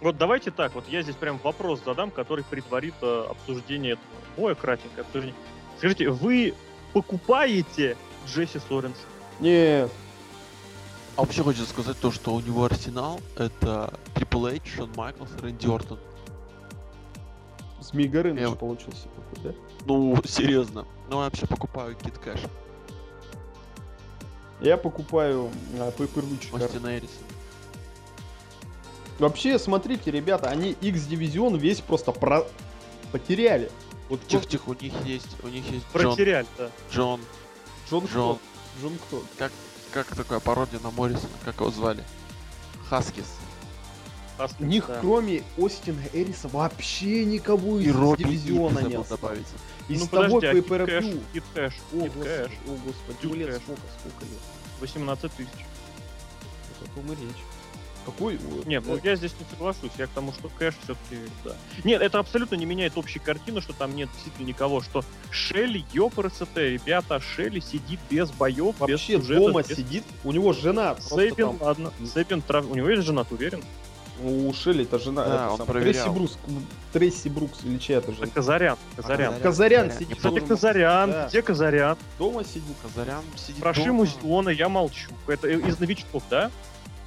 Вот 0.00 0.18
давайте 0.18 0.50
так, 0.50 0.74
вот 0.74 0.86
я 0.88 1.02
здесь 1.02 1.16
прям 1.16 1.38
вопрос 1.42 1.80
задам, 1.84 2.10
который 2.10 2.44
предварит 2.44 2.94
э, 3.00 3.26
обсуждение 3.30 3.92
этого 3.92 4.06
боя, 4.36 4.54
кратенькое 4.54 5.02
обсуждение. 5.02 5.34
Скажите, 5.78 6.10
вы 6.10 6.54
покупаете 6.92 7.96
Джесси 8.26 8.58
Соренса? 8.68 9.00
Не, 9.40 9.84
А 11.16 11.22
вообще 11.22 11.42
хочется 11.42 11.68
сказать 11.68 11.98
то, 11.98 12.10
что 12.10 12.34
у 12.34 12.40
него 12.40 12.64
арсенал 12.64 13.20
это 13.36 13.92
Triple 14.14 14.56
H, 14.56 14.76
Шон 14.76 14.90
Майклс 14.96 15.30
Рэнди 15.40 15.66
Ортон. 15.66 15.98
Змей 17.80 18.08
Горыныч 18.08 18.40
Я- 18.42 18.50
получился 18.50 19.04
такой, 19.08 19.52
да? 19.52 19.58
Ну, 19.86 20.16
серьезно. 20.26 20.86
Ну, 21.08 21.18
я 21.18 21.24
вообще 21.24 21.46
покупаю 21.46 21.94
Кит 21.96 22.18
Кэш, 22.18 22.40
Я 24.60 24.76
покупаю 24.76 25.50
а, 25.78 25.90
pay-per-view 25.90 26.38
чекар. 26.42 26.62
Остин 26.64 26.86
Эрисон. 26.86 27.08
Вообще, 29.18 29.58
смотрите, 29.58 30.10
ребята, 30.10 30.50
они 30.50 30.72
X-дивизион 30.80 31.56
весь 31.56 31.80
просто 31.80 32.12
про... 32.12 32.46
потеряли. 33.12 33.70
Вот 34.08 34.20
просто 34.20 34.48
Тихо-тихо, 34.48 34.68
у 34.70 34.74
них 34.74 34.92
есть, 35.04 35.36
у 35.42 35.48
них 35.48 35.64
есть 35.70 35.84
Джон, 35.92 35.92
Протеряли, 35.92 36.46
да. 36.58 36.70
Джон, 36.92 37.20
Джон 37.90 38.04
Джон. 38.06 38.08
кто? 38.08 38.38
Джон 38.80 38.98
кто? 39.08 39.22
как 39.92 40.14
такая 40.14 40.40
пародия 40.40 40.78
на 40.80 40.90
Моррисона, 40.90 41.32
как 41.44 41.56
его 41.56 41.70
звали? 41.70 42.04
Хаскис. 42.88 43.24
Аскинс, 44.38 44.60
У 44.60 44.64
них, 44.64 44.86
да. 44.86 44.98
кроме 45.00 45.42
Остина 45.56 46.02
Эриса, 46.12 46.48
вообще 46.48 47.24
никого 47.24 47.78
И 47.78 47.84
из 47.84 47.96
Робби 47.96 48.24
дивизиона 48.24 48.80
не 48.80 48.94
осталось. 48.96 49.08
добавить. 49.08 49.46
Из 49.88 50.00
ну 50.00 50.06
того 50.08 50.40
подожди, 50.40 50.46
а 50.46 50.62
Кит 50.62 50.68
Кэш. 50.68 51.04
Кид 51.32 51.44
Кэш, 51.54 51.74
О, 51.94 52.00
Кид 52.02 52.12
господи, 52.12 52.24
Кэш, 52.28 52.50
о, 52.66 52.70
господи, 52.84 53.18
Кид 53.20 53.30
ну 53.30 53.34
лет 53.34 53.48
Кэш. 53.48 53.62
сколько, 53.62 53.80
сколько 53.98 54.24
лет? 54.26 54.40
18 54.80 55.32
тысяч. 55.32 55.66
О 56.82 56.94
том 56.94 57.12
и 57.12 57.16
речь. 57.16 57.42
Какой? 58.06 58.36
о, 58.36 58.68
Нет, 58.68 58.84
ну 58.86 58.98
я 59.02 59.16
здесь 59.16 59.32
не 59.38 59.44
соглашусь. 59.50 59.90
Я 59.98 60.06
к 60.06 60.10
тому, 60.10 60.32
что 60.32 60.48
кэш 60.48 60.74
все-таки, 60.84 61.20
да. 61.44 61.52
Нет, 61.84 62.00
это 62.00 62.18
абсолютно 62.20 62.54
не 62.54 62.64
меняет 62.64 62.96
общей 62.96 63.18
картины, 63.18 63.60
что 63.60 63.72
там 63.72 63.94
нет 63.96 64.08
действительно 64.14 64.46
никого, 64.46 64.80
что 64.80 65.04
Шелли, 65.30 65.84
ёпрст, 65.92 66.44
ребята, 66.54 67.20
Шелли 67.20 67.60
сидит 67.60 67.98
без 68.08 68.30
боев, 68.30 68.74
без 68.76 68.80
Вообще 68.80 69.18
сюжета, 69.18 69.40
дома 69.40 69.62
без- 69.62 69.76
сидит, 69.76 70.04
у 70.24 70.32
него 70.32 70.52
жена 70.52 70.96
Сейбин, 71.00 71.48
там. 71.48 71.58
ладно, 71.60 71.92
Сейбин, 72.14 72.42
трав- 72.42 72.70
у 72.70 72.74
него 72.76 72.88
есть 72.88 73.02
жена, 73.04 73.24
ты 73.24 73.34
уверен? 73.34 73.62
У 74.24 74.50
Шелли 74.54 74.84
это 74.84 74.98
жена. 74.98 75.26
Это 75.26 75.50
он 75.50 75.56
сам- 75.58 75.66
проверял. 75.66 75.92
Трейси 76.04 76.08
Брукс. 76.08 76.38
Тресси 76.92 77.28
Брукс 77.28 77.58
или 77.64 77.76
чья-то 77.76 78.12
Это 78.12 78.20
жена. 78.20 78.32
Казарян, 78.34 78.76
Казарян. 78.96 79.18
Казарян. 79.34 79.42
Казарян 79.42 79.88
Казарян. 79.88 79.98
сидит. 79.98 80.16
Кстати. 80.16 80.38
Казарян, 80.40 81.10
Да. 81.10 81.28
где 81.28 81.42
Казарян? 81.42 81.98
Дома 82.18 82.44
сидит. 82.44 82.76
Казарян 82.82 83.22
сидит 83.36 83.60
Про 83.60 83.74
дома. 83.74 83.84
Шиму 83.84 84.06
Зелона 84.06 84.48
я 84.48 84.68
молчу. 84.70 85.10
Это 85.26 85.48
из 85.48 85.78
новичков, 85.80 86.22
да? 86.30 86.50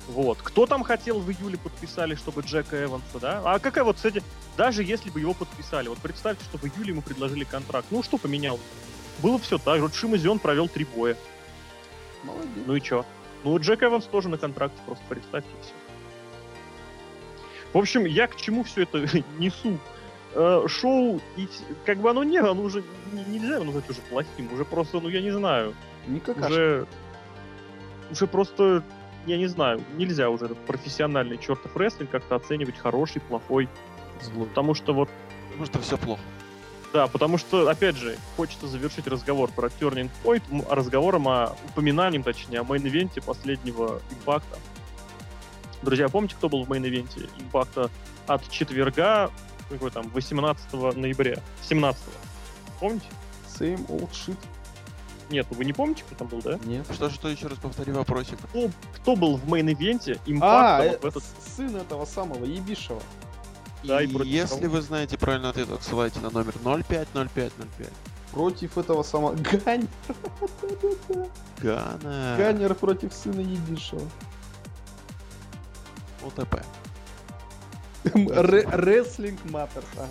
Вот. 0.09 0.39
Кто 0.41 0.65
там 0.65 0.83
хотел 0.83 1.19
в 1.19 1.29
июле 1.31 1.57
подписали, 1.57 2.15
чтобы 2.15 2.41
Джека 2.41 2.83
Эванса, 2.83 3.19
да? 3.21 3.41
А 3.45 3.59
какая 3.59 3.83
вот, 3.83 3.95
кстати, 3.97 4.23
даже 4.57 4.83
если 4.83 5.11
бы 5.11 5.19
его 5.19 5.33
подписали, 5.35 5.87
вот 5.87 5.99
представьте, 5.99 6.43
что 6.45 6.57
в 6.57 6.63
июле 6.65 6.89
ему 6.93 7.01
предложили 7.03 7.43
контракт. 7.43 7.87
Ну, 7.91 8.01
что 8.01 8.17
поменял? 8.17 8.59
Было 9.19 9.37
все 9.37 9.57
так. 9.59 9.79
Вот 9.81 9.93
Шима 9.93 10.17
Зион 10.17 10.39
провел 10.39 10.67
три 10.67 10.85
боя. 10.85 11.15
Молодец. 12.23 12.47
Ну 12.65 12.75
и 12.75 12.81
чё? 12.81 13.05
Ну, 13.43 13.57
Джек 13.59 13.83
Эванс 13.83 14.05
тоже 14.05 14.29
на 14.29 14.37
контракте, 14.37 14.77
просто 14.85 15.03
представьте 15.07 15.49
все. 15.61 15.71
В 17.71 17.77
общем, 17.77 18.05
я 18.05 18.25
к 18.27 18.35
чему 18.35 18.63
все 18.63 18.83
это 18.83 18.99
несу? 19.37 19.77
Э, 20.33 20.63
шоу, 20.67 21.21
и 21.37 21.47
как 21.85 21.99
бы 21.99 22.09
оно 22.09 22.23
не, 22.23 22.37
оно 22.37 22.61
уже 22.61 22.83
не- 23.13 23.23
нельзя 23.39 23.55
его 23.55 23.63
назвать 23.65 23.89
уже 23.89 23.99
плохим, 24.01 24.51
уже 24.53 24.63
просто, 24.65 24.99
ну 24.99 25.09
я 25.09 25.21
не 25.21 25.31
знаю, 25.31 25.73
Не 26.05 26.19
какашка. 26.19 26.47
уже, 26.51 26.87
уже 28.11 28.27
просто, 28.27 28.83
я 29.29 29.37
не 29.37 29.47
знаю, 29.47 29.81
нельзя 29.95 30.29
уже 30.29 30.45
этот 30.45 30.57
профессиональный 30.65 31.37
чертов 31.37 31.75
рестлинг 31.77 32.09
как-то 32.09 32.35
оценивать 32.35 32.77
хороший, 32.77 33.21
плохой, 33.21 33.69
Злой. 34.21 34.47
потому 34.47 34.73
что 34.73 34.93
вот 34.93 35.09
Потому 35.49 35.65
что 35.65 35.79
все 35.81 35.97
плохо. 35.97 36.21
да, 36.93 37.07
потому 37.07 37.37
что, 37.37 37.67
опять 37.69 37.95
же, 37.95 38.17
хочется 38.37 38.67
завершить 38.67 39.07
разговор 39.07 39.51
про 39.51 39.67
Turning 39.67 40.09
Point 40.23 40.43
м, 40.51 40.63
разговором 40.69 41.27
о 41.27 41.55
упоминанием, 41.69 42.23
точнее, 42.23 42.59
о 42.59 42.63
мейн-ивенте 42.63 43.21
последнего 43.23 44.01
импакта. 44.11 44.57
Друзья, 45.81 46.09
помните, 46.09 46.35
кто 46.35 46.49
был 46.49 46.65
в 46.65 46.69
main 46.69 46.96
event 46.96 47.29
е 47.39 47.45
Impact 47.45 47.83
а 47.83 47.89
от 48.27 48.47
четверга, 48.49 49.31
какой 49.69 49.91
там, 49.91 50.09
18 50.09 50.73
ноября, 50.95 51.37
17 51.63 52.03
Помните? 52.79 53.05
Same 53.59 53.85
old 53.87 54.09
shit. 54.11 54.37
Нет, 55.29 55.45
вы 55.51 55.63
не 55.65 55.73
помните, 55.73 56.03
кто 56.05 56.15
там 56.15 56.27
был, 56.27 56.41
да? 56.41 56.59
Нет. 56.65 56.85
Что, 56.91 57.09
что 57.09 57.29
еще 57.29 57.47
раз 57.47 57.57
повтори 57.59 57.91
вопросик. 57.91 58.37
Кто, 58.49 58.69
кто 58.95 59.15
был 59.15 59.37
в 59.37 59.45
main 59.47 59.75
event 59.75 60.10
е 60.10 60.17
А, 60.17 60.29
Impact 60.29 60.75
а 60.75 60.83
э, 60.85 60.97
в 60.99 61.05
этот... 61.05 61.23
сын 61.55 61.75
этого 61.75 62.05
самого 62.05 62.45
Ебишева. 62.45 63.01
Да, 63.83 64.01
и 64.01 64.07
и 64.07 64.27
если 64.27 64.61
кого? 64.61 64.73
вы 64.73 64.81
знаете 64.81 65.17
правильный 65.17 65.49
ответ, 65.49 65.69
отсылайте 65.71 66.19
на 66.19 66.29
номер 66.31 66.53
050505. 66.63 67.51
Против 68.31 68.77
этого 68.77 69.03
самого... 69.03 69.35
Гань. 69.65 69.87
Гана. 71.59 72.35
Ганнер 72.37 72.73
против 72.75 73.13
сына 73.13 73.39
Ебишева. 73.41 74.01
ОТП. 76.25 76.61
Ре- 78.03 78.67
Рестлинг 78.71 79.39
Matters, 79.45 79.85
ага. 79.97 80.07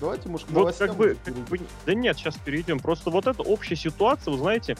Давайте, 0.00 0.28
может, 0.28 0.46
к 0.46 0.50
Вот 0.50 0.76
как 0.76 0.96
бы, 0.96 1.16
как 1.24 1.34
бы- 1.34 1.60
Да 1.86 1.94
нет, 1.94 2.16
сейчас 2.16 2.36
перейдем. 2.36 2.78
Просто 2.80 3.10
вот 3.10 3.26
эта 3.26 3.42
общая 3.42 3.76
ситуация, 3.76 4.32
вы 4.32 4.38
знаете, 4.38 4.76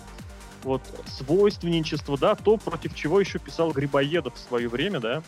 вот 0.63 0.83
свойственничество, 1.07 2.17
да, 2.19 2.35
то, 2.35 2.57
против 2.57 2.95
чего 2.95 3.21
еще 3.21 3.39
писал 3.39 3.73
Грибоедов 3.73 4.35
в 4.35 4.39
свое 4.39 4.69
время, 4.69 5.01
да, 5.01 5.23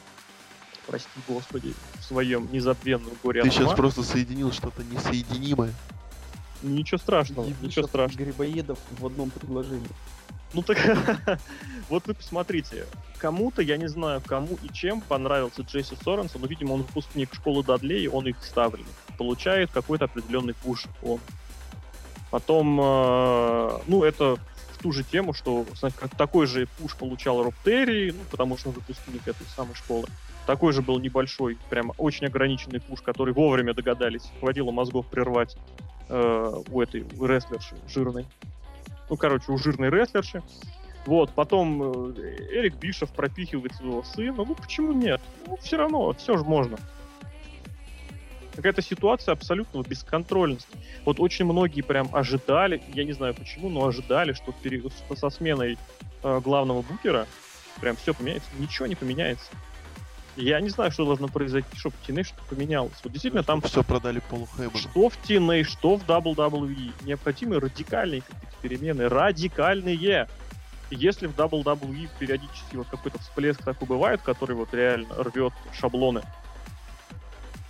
прости 0.86 1.08
господи, 1.28 1.74
в 1.98 2.04
своем 2.04 2.48
незабвенном 2.52 3.12
горе 3.22 3.42
Ты 3.42 3.50
сейчас 3.50 3.74
просто 3.74 4.02
соединил 4.02 4.52
что-то 4.52 4.82
несоединимое. 4.82 5.72
Ничего 6.62 6.98
страшного, 6.98 7.46
ничего 7.62 7.86
страшного. 7.86 8.24
Грибоедов 8.24 8.78
в 8.98 9.06
одном 9.06 9.30
предложении. 9.30 9.88
Ну 10.52 10.62
так, 10.62 10.78
вот 11.88 12.06
вы 12.06 12.14
посмотрите, 12.14 12.86
кому-то, 13.18 13.62
я 13.62 13.76
не 13.76 13.88
знаю, 13.88 14.20
кому 14.24 14.58
и 14.62 14.72
чем 14.72 15.00
понравился 15.00 15.62
Джесси 15.62 15.96
Соренсон, 16.02 16.40
но, 16.40 16.46
видимо, 16.48 16.72
он 16.72 16.82
выпускник 16.82 17.32
школы 17.34 17.62
Дадлей, 17.62 18.08
он 18.08 18.26
их 18.26 18.42
ставленник. 18.42 18.86
Получает 19.16 19.70
какой-то 19.70 20.06
определенный 20.06 20.54
пуш 20.54 20.86
он. 21.02 21.20
Потом, 22.30 22.80
э, 22.80 23.78
ну, 23.86 24.02
это 24.02 24.36
в 24.72 24.78
ту 24.82 24.92
же 24.92 25.04
тему, 25.04 25.34
что 25.34 25.66
как 25.80 26.16
такой 26.16 26.46
же 26.46 26.66
пуш 26.78 26.96
получал 26.96 27.42
Роб 27.42 27.54
Терри, 27.64 28.12
ну, 28.12 28.24
потому 28.30 28.56
что 28.56 28.70
он 28.70 28.76
выпускник 28.76 29.26
этой 29.26 29.46
самой 29.54 29.74
школы. 29.74 30.06
Такой 30.46 30.72
же 30.72 30.82
был 30.82 30.98
небольшой, 30.98 31.58
прям 31.68 31.92
очень 31.98 32.26
ограниченный 32.26 32.80
пуш, 32.80 33.02
который 33.02 33.34
вовремя 33.34 33.74
догадались, 33.74 34.22
хватило 34.40 34.70
мозгов 34.70 35.06
прервать 35.06 35.56
э, 36.08 36.62
у 36.70 36.80
этой 36.80 37.04
у 37.18 37.26
рестлерши 37.26 37.76
жирной. 37.88 38.26
Ну, 39.10 39.16
короче, 39.16 39.52
у 39.52 39.58
жирной 39.58 39.90
рестлерши. 39.90 40.42
Вот, 41.04 41.32
потом 41.32 41.82
э, 41.82 42.20
Эрик 42.52 42.76
Бишев 42.76 43.10
пропихивает 43.10 43.74
своего 43.74 44.02
сына. 44.04 44.44
Ну, 44.44 44.54
почему 44.54 44.92
нет? 44.92 45.20
Ну, 45.46 45.56
все 45.56 45.76
равно, 45.76 46.12
все 46.12 46.38
же 46.38 46.44
можно. 46.44 46.78
Какая-то 48.54 48.82
ситуация 48.82 49.32
абсолютного 49.32 49.82
бесконтрольности. 49.82 50.78
Вот 51.04 51.18
очень 51.18 51.44
многие 51.44 51.80
прям 51.82 52.08
ожидали, 52.12 52.82
я 52.94 53.04
не 53.04 53.12
знаю 53.12 53.34
почему, 53.34 53.68
но 53.68 53.86
ожидали, 53.86 54.32
что 54.32 54.54
со 55.16 55.30
сменой 55.30 55.78
э, 56.22 56.40
главного 56.40 56.82
букера 56.82 57.26
прям 57.80 57.96
все 57.96 58.14
поменяется. 58.14 58.50
Ничего 58.58 58.86
не 58.86 58.94
поменяется. 58.94 59.50
Я 60.36 60.60
не 60.60 60.68
знаю, 60.68 60.90
что 60.90 61.04
должно 61.04 61.28
произойти, 61.28 61.76
чтобы 61.76 61.96
в 62.00 62.08
TNA 62.08 62.24
что-то 62.24 62.42
поменялось. 62.48 62.94
Вот 63.02 63.12
действительно 63.12 63.42
там 63.42 63.60
все 63.60 63.82
продали 63.82 64.20
Полу 64.20 64.48
Хейману. 64.56 64.78
что 64.78 65.08
в 65.08 65.18
TNA, 65.28 65.64
что 65.64 65.96
в 65.96 66.04
WWE 66.04 66.92
необходимы 67.02 67.58
радикальные 67.60 68.22
какие-то 68.22 68.56
перемены. 68.62 69.08
Радикальные! 69.08 70.28
Если 70.90 71.26
в 71.26 71.36
WWE 71.36 72.08
периодически 72.18 72.76
вот 72.76 72.88
какой-то 72.88 73.18
всплеск 73.20 73.62
такой 73.62 73.86
бывает, 73.86 74.22
который 74.22 74.56
вот 74.56 74.72
реально 74.74 75.14
рвет 75.22 75.52
шаблоны, 75.72 76.22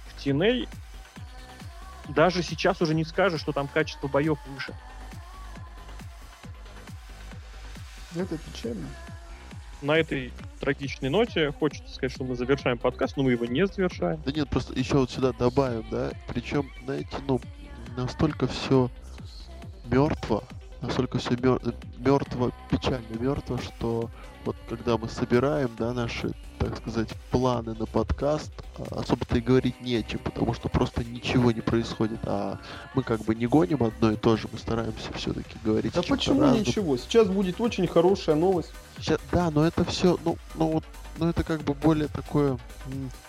в 0.09 0.25
TNA 0.25 0.69
даже 2.09 2.43
сейчас 2.43 2.81
уже 2.81 2.95
не 2.95 3.05
скажешь, 3.05 3.41
что 3.41 3.53
там 3.53 3.69
качество 3.69 4.09
боев 4.09 4.39
выше. 4.47 4.75
Это 8.15 8.37
печально. 8.39 8.89
На 9.83 9.97
этой 9.97 10.33
трагичной 10.61 11.09
ноте 11.09 11.53
хочется 11.53 11.93
сказать, 11.93 12.13
что 12.13 12.25
мы 12.25 12.37
завершаем 12.37 12.79
подкаст, 12.79 13.17
но 13.17 13.23
мы 13.23 13.33
его 13.33 13.47
не 13.47 13.67
завершаем. 13.67 14.21
Да 14.25 14.33
нет, 14.33 14.49
просто 14.49 14.79
еще 14.79 14.99
вот 14.99 15.11
сюда 15.11 15.33
добавим, 15.33 15.85
да. 15.91 16.11
Причем, 16.29 16.71
знаете, 16.85 17.17
ну, 17.27 17.41
настолько 17.97 18.47
все 18.47 18.91
мертво, 19.87 20.45
настолько 20.83 21.19
все 21.19 21.31
мертво, 21.99 22.53
печально 22.71 23.19
мертво, 23.19 23.59
что 23.59 24.11
вот 24.45 24.57
когда 24.69 24.97
мы 24.97 25.09
собираем, 25.09 25.71
да, 25.79 25.93
наши, 25.93 26.31
так 26.59 26.77
сказать, 26.77 27.09
планы 27.31 27.75
на 27.75 27.87
подкаст, 27.87 28.53
особо-то 28.91 29.39
и 29.39 29.41
говорить 29.41 29.81
не 29.81 29.97
о 29.97 30.03
чем, 30.03 30.21
потому 30.21 30.55
что 30.55 30.69
просто 30.69 31.05
ничего 31.05 31.51
не 31.53 31.61
происходит, 31.61 32.21
а 32.25 32.59
мы 32.95 33.03
как 33.03 33.21
бы 33.25 33.35
не 33.35 33.47
гоним 33.47 33.83
одно 33.83 34.13
и 34.13 34.17
то 34.17 34.37
же, 34.37 34.49
мы 34.53 34.59
стараемся 34.59 35.13
все-таки 35.15 35.57
говорить 35.65 35.93
Да 35.95 36.03
почему 36.03 36.41
разном. 36.41 36.61
ничего? 36.61 36.97
Сейчас 36.97 37.29
будет 37.29 37.61
очень 37.61 37.87
хорошая 37.87 38.37
новость. 38.37 38.73
Ща- 39.01 39.19
да, 39.33 39.51
но 39.51 39.67
это 39.67 39.85
все, 39.85 40.19
ну, 40.25 40.37
ну 40.55 40.67
вот, 40.73 40.85
ну 41.19 41.29
это 41.29 41.43
как 41.45 41.63
бы 41.63 41.75
более 41.75 42.09
такое, 42.09 42.59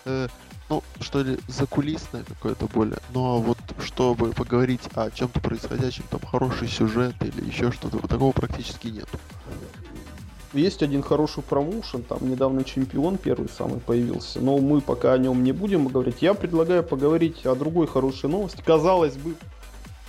э, 0.06 0.28
ну 0.70 0.84
что 1.00 1.22
ли, 1.22 1.38
закулисное 1.48 2.24
какое-то 2.24 2.68
более. 2.68 3.00
Но 3.14 3.40
вот 3.40 3.58
чтобы 3.84 4.32
поговорить 4.32 4.82
о 4.96 5.10
чем-то 5.12 5.40
происходящем, 5.40 6.04
там 6.10 6.22
хороший 6.22 6.68
сюжет 6.68 7.16
или 7.22 7.46
еще 7.48 7.72
что-то, 7.72 8.00
такого 8.08 8.32
практически 8.32 8.88
нет. 8.88 9.08
Есть 10.54 10.84
один 10.84 11.02
хороший 11.02 11.44
промоушен, 11.44 12.04
там 12.04 12.30
недавно 12.30 12.66
чемпион 12.66 13.18
первый 13.18 13.48
самый 13.48 13.80
появился, 13.80 14.42
но 14.42 14.58
мы 14.58 14.82
пока 14.82 15.14
о 15.14 15.18
нем 15.18 15.46
не 15.46 15.54
будем 15.54 15.88
говорить. 15.88 16.22
Я 16.22 16.34
предлагаю 16.34 16.84
поговорить 16.84 17.46
о 17.46 17.56
другой 17.56 17.88
хорошей 17.88 18.30
новости. 18.30 18.62
Казалось 18.66 19.16
бы, 19.16 19.36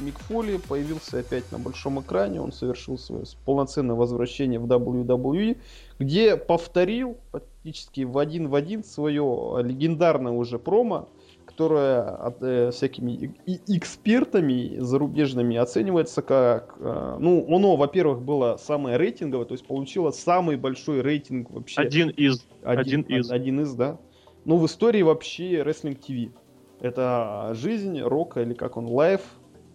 Мик 0.01 0.19
Фоли 0.19 0.57
появился 0.57 1.21
опять 1.21 1.53
на 1.53 1.59
большом 1.59 2.01
экране, 2.01 2.41
он 2.41 2.51
совершил 2.51 2.99
свое 2.99 3.25
полноценное 3.45 3.95
возвращение 3.95 4.59
в 4.59 4.67
WWE, 4.67 5.59
где 6.01 6.37
повторил 6.37 7.19
практически 7.31 8.01
в 8.01 8.19
один 8.19 8.49
в 8.49 8.57
один 8.57 8.83
свое 8.83 9.61
легендарное 9.63 10.33
уже 10.33 10.59
промо, 10.59 11.09
которое 11.53 12.01
от, 12.01 12.43
э, 12.43 12.71
всякими 12.71 13.35
и, 13.47 13.61
экспертами 13.77 14.79
зарубежными 14.79 15.57
оценивается 15.57 16.23
как, 16.23 16.77
э, 16.81 17.17
ну, 17.21 17.45
оно, 17.55 17.77
во-первых, 17.77 18.23
было 18.23 18.57
самое 18.57 18.97
рейтинговое, 18.97 19.45
то 19.45 19.53
есть 19.53 19.67
получило 19.67 20.11
самый 20.11 20.57
большой 20.57 21.03
рейтинг 21.03 21.51
вообще. 21.51 21.81
Один 21.81 22.09
из. 22.09 22.47
Один, 22.63 23.01
один 23.01 23.21
из. 23.21 23.31
Один 23.31 23.61
из, 23.61 23.75
да. 23.75 23.99
Ну, 24.47 24.57
в 24.57 24.67
истории 24.67 25.03
вообще 25.03 25.61
Wrestling 25.61 25.99
TV. 25.99 26.33
Это 26.81 27.51
жизнь 27.53 28.01
рока 28.01 28.41
или 28.41 28.55
как 28.55 28.77
он, 28.77 28.87
лайф. 28.87 29.21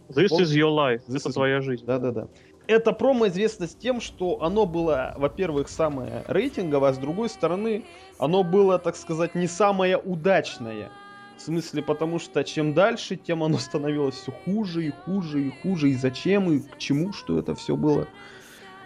This 0.10 0.28
он... 0.32 0.42
is 0.42 0.56
your 0.56 0.76
life. 0.76 1.02
This 1.08 1.18
Это 1.18 1.30
is... 1.30 1.34
твоя 1.34 1.62
жизнь. 1.62 1.86
Да-да-да. 1.86 2.28
Это 2.66 2.92
промо 2.92 3.28
известно 3.28 3.68
с 3.68 3.76
тем, 3.76 4.02
что 4.02 4.42
оно 4.42 4.66
было, 4.66 5.14
во-первых, 5.18 5.70
самое 5.70 6.24
рейтинговое, 6.28 6.90
а 6.90 6.94
с 6.94 6.98
другой 6.98 7.30
стороны, 7.30 7.86
оно 8.18 8.44
было, 8.44 8.78
так 8.78 8.96
сказать, 8.96 9.36
не 9.36 9.48
самое 9.48 9.98
удачное. 9.98 10.90
В 11.38 11.42
смысле, 11.42 11.84
потому 11.84 12.18
что 12.18 12.44
чем 12.44 12.74
дальше, 12.74 13.16
тем 13.16 13.44
оно 13.44 13.60
становилось 13.60 14.16
все 14.16 14.32
хуже 14.32 14.88
и 14.88 14.90
хуже 14.90 15.44
и 15.44 15.52
хуже. 15.62 15.92
И 15.92 15.94
зачем, 15.94 16.52
и 16.52 16.60
к 16.60 16.78
чему, 16.80 17.14
что 17.14 17.38
это 17.38 17.54
все 17.54 17.76
было. 17.76 18.08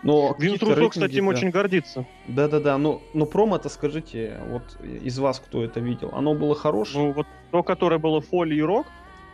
Но 0.04 0.36
Винс 0.38 0.62
Руссо, 0.62 0.90
кстати, 0.90 1.16
им 1.16 1.26
да. 1.26 1.32
очень 1.32 1.50
гордится. 1.52 2.06
Да-да-да, 2.28 2.78
но, 2.78 3.02
но 3.14 3.26
промо-то 3.26 3.70
скажите, 3.70 4.40
вот 4.50 4.64
из 4.84 5.18
вас, 5.20 5.40
кто 5.40 5.64
это 5.64 5.80
видел, 5.80 6.10
оно 6.14 6.34
было 6.34 6.56
хорошее? 6.56 7.06
Ну, 7.06 7.14
вот 7.14 7.28
то, 7.52 7.64
которое 7.64 8.00
было 8.00 8.20
Фоли 8.20 8.56
и 8.56 8.62
Рок, 8.62 8.88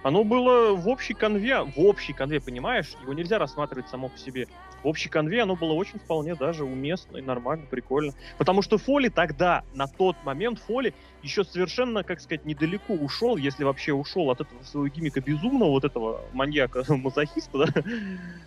оно 0.07 0.23
было 0.23 0.73
в 0.73 0.87
общей 0.87 1.13
конве, 1.13 1.63
в 1.63 1.77
общей 1.79 2.13
конве, 2.13 2.39
понимаешь? 2.39 2.95
Его 3.01 3.11
нельзя 3.11 3.39
рассматривать 3.39 3.89
само 3.89 4.07
по 4.07 4.17
себе. 4.17 4.47
В 4.81 4.87
общей 4.87 5.09
конве 5.09 5.41
оно 5.41 5.57
было 5.57 5.73
очень 5.73 5.99
вполне 5.99 6.33
даже 6.33 6.63
уместно 6.63 7.17
и 7.17 7.21
нормально, 7.21 7.65
прикольно. 7.69 8.13
Потому 8.37 8.61
что 8.61 8.77
Фоли 8.77 9.09
тогда, 9.09 9.63
на 9.73 9.85
тот 9.85 10.15
момент, 10.23 10.59
Фоли 10.59 10.93
еще 11.23 11.43
совершенно, 11.43 12.05
как 12.05 12.21
сказать, 12.21 12.45
недалеко 12.45 12.93
ушел, 12.93 13.35
если 13.35 13.65
вообще 13.65 13.91
ушел 13.91 14.31
от 14.31 14.39
этого 14.39 14.63
своего 14.63 14.87
гиммика 14.87 15.19
безумного, 15.19 15.71
вот 15.71 15.83
этого 15.83 16.21
маньяка-мазохиста, 16.31 17.65
да? 17.65 17.83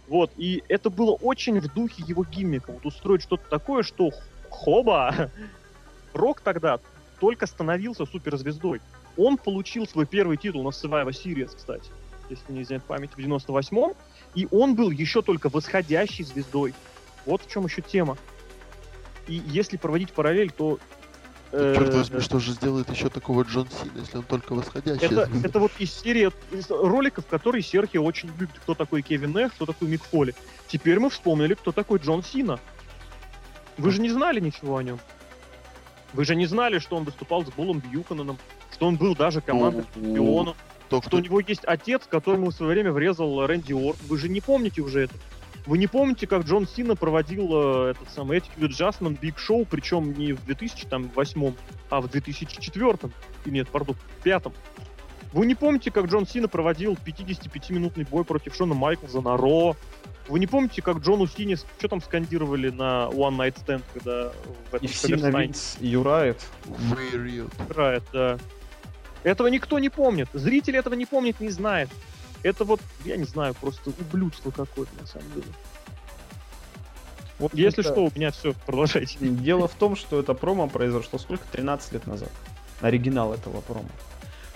Вот, 0.08 0.32
и 0.38 0.64
это 0.66 0.88
было 0.88 1.12
очень 1.12 1.60
в 1.60 1.70
духе 1.74 2.02
его 2.06 2.24
гиммика. 2.24 2.72
Вот 2.72 2.86
устроить 2.86 3.20
что-то 3.20 3.46
такое, 3.50 3.82
что 3.82 4.12
хоба! 4.48 5.30
Рок 6.14 6.40
тогда 6.40 6.80
только 7.20 7.46
становился 7.46 8.06
суперзвездой. 8.06 8.80
Он 9.16 9.36
получил 9.36 9.86
свой 9.86 10.06
первый 10.06 10.36
титул 10.36 10.62
на 10.62 10.68
Survivor 10.68 11.10
Series, 11.10 11.54
кстати, 11.56 11.90
если 12.28 12.52
не 12.52 12.62
изменяет 12.62 12.84
память, 12.84 13.10
в 13.12 13.18
98-м. 13.18 13.94
И 14.34 14.48
он 14.50 14.74
был 14.74 14.90
еще 14.90 15.22
только 15.22 15.48
восходящей 15.48 16.24
звездой. 16.24 16.74
Вот 17.26 17.42
в 17.42 17.50
чем 17.50 17.66
еще 17.66 17.82
тема. 17.82 18.16
И 19.26 19.42
если 19.46 19.76
проводить 19.76 20.12
параллель, 20.12 20.50
то... 20.50 20.78
Э, 21.52 21.74
Черт 21.76 21.94
возьми, 21.94 22.20
что 22.20 22.38
же 22.38 22.52
сделает 22.52 22.88
еще 22.90 23.08
такого 23.08 23.42
Джон 23.42 23.68
Сина, 23.68 23.98
если 23.98 24.18
он 24.18 24.22
только 24.24 24.54
восходящий? 24.54 25.06
Это, 25.06 25.28
это 25.42 25.58
вот 25.58 25.72
из 25.78 25.92
серии 25.92 26.30
из 26.52 26.70
роликов, 26.70 27.26
которые 27.26 27.62
Серхио 27.62 28.04
очень 28.04 28.28
любит. 28.38 28.58
Кто 28.60 28.74
такой 28.74 29.02
Кевин 29.02 29.36
Эх, 29.36 29.52
кто 29.54 29.66
такой 29.66 29.88
Мик 29.88 30.02
Фоли. 30.04 30.34
Теперь 30.68 31.00
мы 31.00 31.10
вспомнили, 31.10 31.54
кто 31.54 31.72
такой 31.72 31.98
Джон 31.98 32.22
Сина. 32.22 32.60
Вы 33.78 33.90
же 33.90 34.00
не 34.00 34.10
знали 34.10 34.40
ничего 34.40 34.76
о 34.76 34.82
нем. 34.82 35.00
Вы 36.12 36.24
же 36.24 36.34
не 36.36 36.46
знали, 36.46 36.78
что 36.78 36.96
он 36.96 37.04
выступал 37.04 37.44
с 37.44 37.50
Буллом 37.50 37.80
Бьюкананом, 37.80 38.38
что 38.80 38.86
он 38.86 38.96
был 38.96 39.14
даже 39.14 39.42
командой 39.42 39.84
чемпионом, 39.94 40.54
что 40.86 41.02
кто... 41.02 41.18
у 41.18 41.20
него 41.20 41.40
есть 41.40 41.64
отец, 41.66 42.00
которому 42.08 42.48
в 42.48 42.54
свое 42.54 42.72
время 42.72 42.92
врезал 42.92 43.46
Рэнди 43.46 43.74
Ортон. 43.74 44.06
Вы 44.08 44.16
же 44.16 44.30
не 44.30 44.40
помните 44.40 44.80
уже 44.80 45.02
это? 45.02 45.14
Вы 45.66 45.76
не 45.76 45.86
помните, 45.86 46.26
как 46.26 46.44
Джон 46.46 46.66
Сина 46.66 46.96
проводил 46.96 47.50
э, 47.52 47.90
этот 47.90 48.08
самый 48.08 48.38
Attitude 48.38 48.70
Adjustment 48.70 49.20
Big 49.20 49.34
Show, 49.36 49.66
причем 49.70 50.14
не 50.14 50.32
в 50.32 50.42
2008, 50.46 51.54
а 51.90 52.00
в 52.00 52.08
2004, 52.08 52.98
нет, 53.44 53.68
пардон, 53.68 53.96
в 53.96 54.22
2005. 54.22 54.54
Вы 55.34 55.44
не 55.44 55.54
помните, 55.54 55.90
как 55.90 56.06
Джон 56.06 56.26
Сина 56.26 56.48
проводил 56.48 56.94
55-минутный 56.94 58.06
бой 58.06 58.24
против 58.24 58.54
Шона 58.54 58.72
Майклза 58.72 59.20
на 59.20 59.36
Ро? 59.36 59.76
Вы 60.26 60.38
не 60.38 60.46
помните, 60.46 60.80
как 60.80 61.00
Джону 61.00 61.26
Сине 61.26 61.56
что 61.56 61.88
там 61.88 62.00
скандировали 62.00 62.70
на 62.70 63.10
One 63.12 63.36
Night 63.36 63.56
Stand, 63.62 63.82
когда 63.92 64.32
в 64.70 64.74
этом 64.74 64.86
wins, 64.86 65.78
you 65.80 66.02
riot. 66.02 66.38
Riot, 67.68 68.04
да. 68.14 68.38
Этого 69.22 69.48
никто 69.48 69.78
не 69.78 69.90
помнит. 69.90 70.28
Зритель 70.32 70.76
этого 70.76 70.94
не 70.94 71.06
помнит, 71.06 71.40
не 71.40 71.50
знает. 71.50 71.90
Это 72.42 72.64
вот, 72.64 72.80
я 73.04 73.16
не 73.16 73.24
знаю, 73.24 73.54
просто 73.54 73.90
ублюдство 73.90 74.50
какое-то 74.50 74.92
на 75.00 75.06
самом 75.06 75.30
деле. 75.32 75.46
Вот 77.38 77.54
Если 77.54 77.82
это... 77.82 77.92
что, 77.92 78.04
у 78.04 78.12
меня 78.14 78.30
все, 78.30 78.54
продолжайте. 78.66 79.16
Дело 79.20 79.66
в 79.68 79.74
том, 79.74 79.96
что 79.96 80.20
это 80.20 80.34
промо 80.34 80.68
произошло 80.68 81.18
сколько? 81.18 81.44
13 81.52 81.92
лет 81.92 82.06
назад. 82.06 82.30
Оригинал 82.80 83.34
этого 83.34 83.60
промо. 83.62 83.88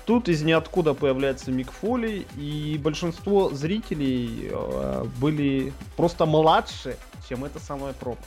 Тут 0.07 0.29
из 0.29 0.43
ниоткуда 0.43 0.93
появляется 0.93 1.51
Мик 1.51 1.73
Фоли, 1.73 2.27
и 2.37 2.79
большинство 2.83 3.49
зрителей 3.51 4.51
э, 4.51 5.05
были 5.19 5.73
просто 5.97 6.27
младше, 6.27 6.99
чем 7.27 7.45
это 7.45 7.59
самое 7.59 7.95
промо. 7.95 8.19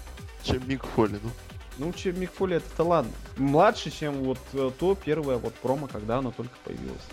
Чем 0.42 0.68
Мик 0.68 0.84
Фоли, 0.96 1.20
ну. 1.22 1.30
Ну, 1.80 1.94
чем 1.94 2.20
Мик 2.20 2.32
Фоли, 2.34 2.58
это 2.58 2.84
ладно. 2.84 3.12
Младше, 3.38 3.92
чем 3.92 4.24
вот 4.24 4.40
э, 4.54 4.72
то 4.80 4.96
первое 4.96 5.38
вот 5.38 5.54
промо, 5.56 5.88
когда 5.88 6.18
оно 6.18 6.32
только 6.32 6.56
появилось. 6.64 7.04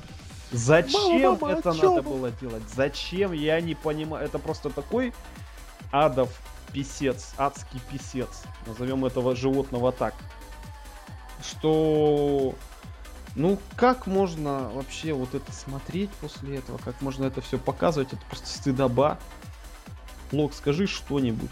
Зачем 0.53 1.39
мама, 1.41 1.53
это 1.53 1.73
надо 1.73 2.03
было 2.03 2.31
делать? 2.31 2.63
Зачем? 2.75 3.33
Я 3.33 3.61
не 3.61 3.75
понимаю. 3.75 4.25
Это 4.25 4.39
просто 4.39 4.71
такой 4.71 5.13
адов 5.91 6.31
писец, 6.73 7.35
адский 7.37 7.81
писец. 7.91 8.43
Назовем 8.67 9.05
этого 9.05 9.37
животного 9.37 9.93
так. 9.93 10.15
Что... 11.43 12.55
Ну, 13.37 13.59
как 13.77 14.07
можно 14.07 14.71
вообще 14.71 15.13
вот 15.13 15.35
это 15.35 15.51
смотреть 15.53 16.11
после 16.21 16.59
этого? 16.59 16.79
Как 16.79 17.01
можно 17.03 17.25
это 17.25 17.41
все 17.41 17.59
показывать? 17.59 18.13
Это 18.13 18.23
просто 18.27 18.47
стыдоба. 18.47 19.19
Лок, 20.31 20.55
скажи 20.55 20.87
что-нибудь. 20.87 21.51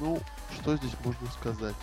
Ну, 0.00 0.18
что 0.60 0.76
здесь 0.76 0.92
можно 1.04 1.30
сказать? 1.30 1.76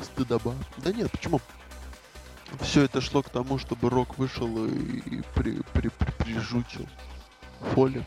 Стыдоба. 0.00 0.54
Да 0.78 0.92
нет, 0.92 1.10
почему? 1.10 1.40
Все 2.60 2.82
это 2.82 3.00
шло 3.00 3.22
к 3.22 3.30
тому, 3.30 3.58
чтобы 3.58 3.88
Рок 3.88 4.18
вышел 4.18 4.66
и 4.66 5.22
при, 5.34 5.60
при, 5.72 5.88
при, 5.88 6.10
прижучил 6.18 6.86
Фоли. 7.72 8.04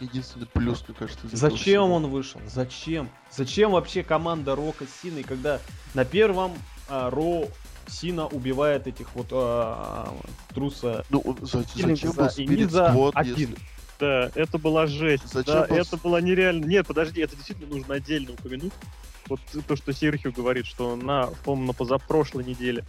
Единственный 0.00 0.46
плюс, 0.46 0.84
мне 0.86 0.96
кажется, 0.98 1.26
Зачем 1.32 1.56
всего. 1.56 1.94
он 1.94 2.06
вышел? 2.08 2.40
Зачем? 2.46 3.08
Зачем 3.30 3.70
вообще 3.70 4.02
команда 4.02 4.54
Рока 4.54 4.84
с 4.84 5.02
Синой, 5.02 5.22
когда 5.22 5.60
на 5.94 6.04
первом 6.04 6.52
а, 6.88 7.08
Ро 7.08 7.48
Сина 7.88 8.26
убивает 8.26 8.86
этих 8.86 9.14
вот 9.14 9.28
а, 9.30 10.12
труса. 10.54 11.04
Ну, 11.08 11.36
за, 11.40 11.62
зачем 11.62 12.12
был 12.12 12.28
Спирит 12.28 12.74
один? 13.14 13.50
Если... 13.50 13.56
Да, 13.98 14.30
это 14.34 14.58
была 14.58 14.86
жесть. 14.86 15.28
Зачем 15.32 15.54
да, 15.54 15.66
это 15.68 15.96
была 15.96 16.20
нереально. 16.20 16.64
Нет, 16.64 16.86
подожди, 16.86 17.20
это 17.20 17.36
действительно 17.36 17.74
нужно 17.74 17.94
отдельно 17.94 18.32
упомянуть. 18.32 18.72
Вот 19.28 19.40
то, 19.66 19.76
что 19.76 19.92
Серхио 19.92 20.30
говорит, 20.30 20.66
что 20.66 20.96
на, 20.96 21.26
по-моему, 21.44 21.68
на 21.68 21.72
позапрошлой 21.72 22.44
неделе 22.44 22.84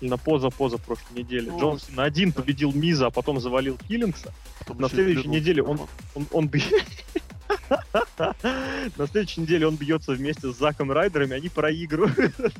или 0.00 0.08
на 0.08 0.16
поза-поза-прошлой 0.16 1.18
неделе 1.18 1.52
ну, 1.52 1.60
Джонс 1.60 1.88
на 1.90 2.04
один 2.04 2.32
победил 2.32 2.72
Миза, 2.72 3.06
а 3.06 3.10
потом 3.10 3.40
завалил 3.40 3.78
Киллингса. 3.78 4.32
Потом 4.58 4.80
на 4.80 4.88
следующей 4.88 5.28
неделе 5.28 5.62
он, 5.62 5.80
он, 5.80 5.88
он, 6.14 6.26
он 6.32 6.50
На 8.96 9.06
следующей 9.06 9.42
неделе 9.42 9.66
он 9.66 9.76
бьется 9.76 10.12
вместе 10.12 10.52
с 10.52 10.56
Заком 10.56 10.90
Райдерами, 10.90 11.36
они 11.36 11.48
проигрывают. 11.48 12.34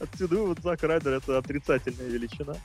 Отсюда 0.00 0.36
вывод 0.36 0.58
Зак 0.62 0.82
Райдер 0.82 1.14
это 1.14 1.38
отрицательная 1.38 2.08
величина. 2.08 2.56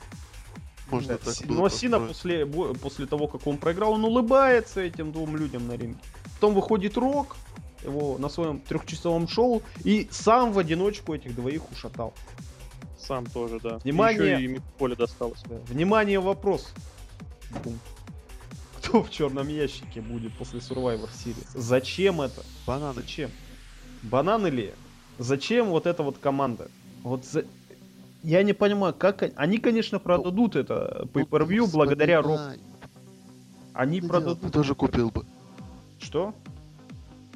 Можно 0.90 1.18
так 1.18 1.34
Но 1.46 1.68
Сина 1.68 2.00
после, 2.00 2.46
после 2.46 3.06
того, 3.06 3.26
как 3.26 3.46
он 3.46 3.58
проиграл, 3.58 3.92
он 3.92 4.04
улыбается 4.04 4.80
этим 4.80 5.12
двум 5.12 5.36
людям 5.36 5.66
на 5.66 5.72
ринге. 5.72 5.98
Потом 6.34 6.54
выходит 6.54 6.96
Рок, 6.96 7.36
его 7.82 8.18
на 8.18 8.28
своем 8.28 8.60
трехчасовом 8.60 9.28
шоу, 9.28 9.62
и 9.82 10.08
сам 10.10 10.52
в 10.52 10.58
одиночку 10.58 11.14
этих 11.14 11.34
двоих 11.34 11.70
ушатал. 11.70 12.12
Сам 12.98 13.26
тоже, 13.26 13.60
да. 13.60 13.78
Внимание! 13.78 14.34
Еще 14.34 14.54
и 14.56 14.60
поле 14.78 14.96
досталось. 14.96 15.42
Да. 15.46 15.56
Внимание, 15.68 16.20
вопрос. 16.20 16.72
Кто 18.78 19.02
в 19.02 19.10
черном 19.10 19.48
ящике 19.48 20.00
будет 20.00 20.32
после 20.34 20.60
Survivor 20.60 21.08
Series? 21.10 21.46
Зачем 21.54 22.20
это? 22.20 22.42
Банан. 22.66 22.94
Зачем? 22.94 23.30
Банан 24.02 24.46
или? 24.46 24.74
Зачем 25.18 25.68
вот 25.68 25.86
эта 25.86 26.02
вот 26.02 26.18
команда? 26.18 26.70
Вот 27.02 27.24
за... 27.24 27.44
Я 28.24 28.42
не 28.42 28.54
понимаю, 28.54 28.94
как 28.94 29.22
они... 29.36 29.58
Конечно, 29.58 29.98
продадут 29.98 30.56
это 30.56 31.06
Ну, 31.14 31.20
pay-per-view 31.20 31.66
ты 31.66 31.72
благодаря 31.72 32.22
вспоминай. 32.22 32.58
Они 33.74 34.00
Ты 34.00 34.08
продадут... 34.08 34.50
тоже 34.52 34.74
купил 34.74 35.10
бы. 35.10 35.26
Что? 35.98 36.34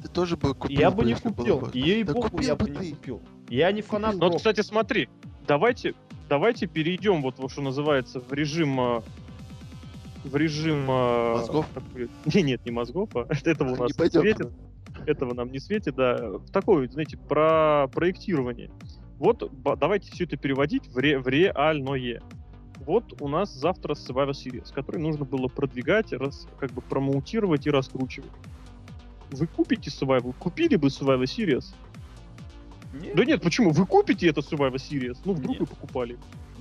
Ты 0.03 0.09
тоже 0.09 0.39
бы 0.39 0.55
купил 0.55 0.79
Я 0.79 0.91
бы 0.91 1.05
не 1.05 1.15
купил. 1.15 1.59
бы. 1.59 1.71
Ей 1.75 2.05
Да 2.05 2.15
богу, 2.15 2.41
я 2.41 2.57
бы 2.57 2.67
ты. 2.67 2.87
не 2.87 2.91
купил. 2.93 3.21
Я 3.51 3.71
не 3.73 3.83
фанат 3.83 4.17
Ну 4.17 4.33
кстати, 4.33 4.63
смотри, 4.63 5.11
давайте, 5.47 5.95
давайте 6.29 6.67
перейдем, 6.67 7.21
вот, 7.21 7.35
что 7.51 7.61
называется, 7.61 8.21
в 8.21 8.33
режим... 8.33 8.81
э, 8.81 9.01
В 10.25 10.37
режим... 10.37 10.91
э, 10.91 11.35
Мозгов? 11.35 11.67
Не, 12.33 12.43
нет, 12.43 12.65
не 12.65 12.71
мозгов, 12.71 13.11
а 13.15 13.27
этого 13.45 13.73
у 13.73 13.77
нас 13.77 13.99
не 13.99 14.09
светит. 14.09 14.49
Этого 15.07 15.35
нам 15.35 15.53
не 15.53 15.59
светит, 15.59 15.97
да. 15.97 16.39
Такое, 16.53 16.89
знаете, 16.89 17.19
про 17.19 17.89
проектирование. 17.93 18.71
Вот 19.19 19.51
давайте 19.79 20.11
все 20.13 20.25
это 20.25 20.37
переводить 20.37 20.87
в, 20.89 20.97
ре- 20.99 21.19
в 21.19 21.27
реальное. 21.29 22.23
Вот 22.87 23.21
у 23.21 23.29
нас 23.29 23.53
завтра 23.53 23.95
Survivor 23.95 24.31
Series, 24.31 24.73
который 24.73 25.01
нужно 25.01 25.25
было 25.25 25.49
продвигать, 25.49 26.13
рас- 26.13 26.47
как 26.59 26.71
бы 26.73 26.81
промоутировать 26.81 27.67
и 27.67 27.71
раскручивать. 27.71 28.31
Вы 29.31 29.47
купите 29.47 29.91
Survivor? 29.91 30.33
Купили 30.39 30.77
бы 30.77 30.89
Survivor 30.89 31.25
Series? 31.25 31.65
Нет, 32.95 33.17
Да 33.17 33.25
нет, 33.25 33.43
почему? 33.43 33.71
Вы 33.71 33.85
купите 33.87 34.29
это 34.29 34.41
Survivor 34.41 34.77
Series? 34.77 35.19
Ну, 35.25 35.33
вдруг 35.35 35.51
Нет. 35.51 35.61
вы 35.61 35.67
покупали. 35.67 36.17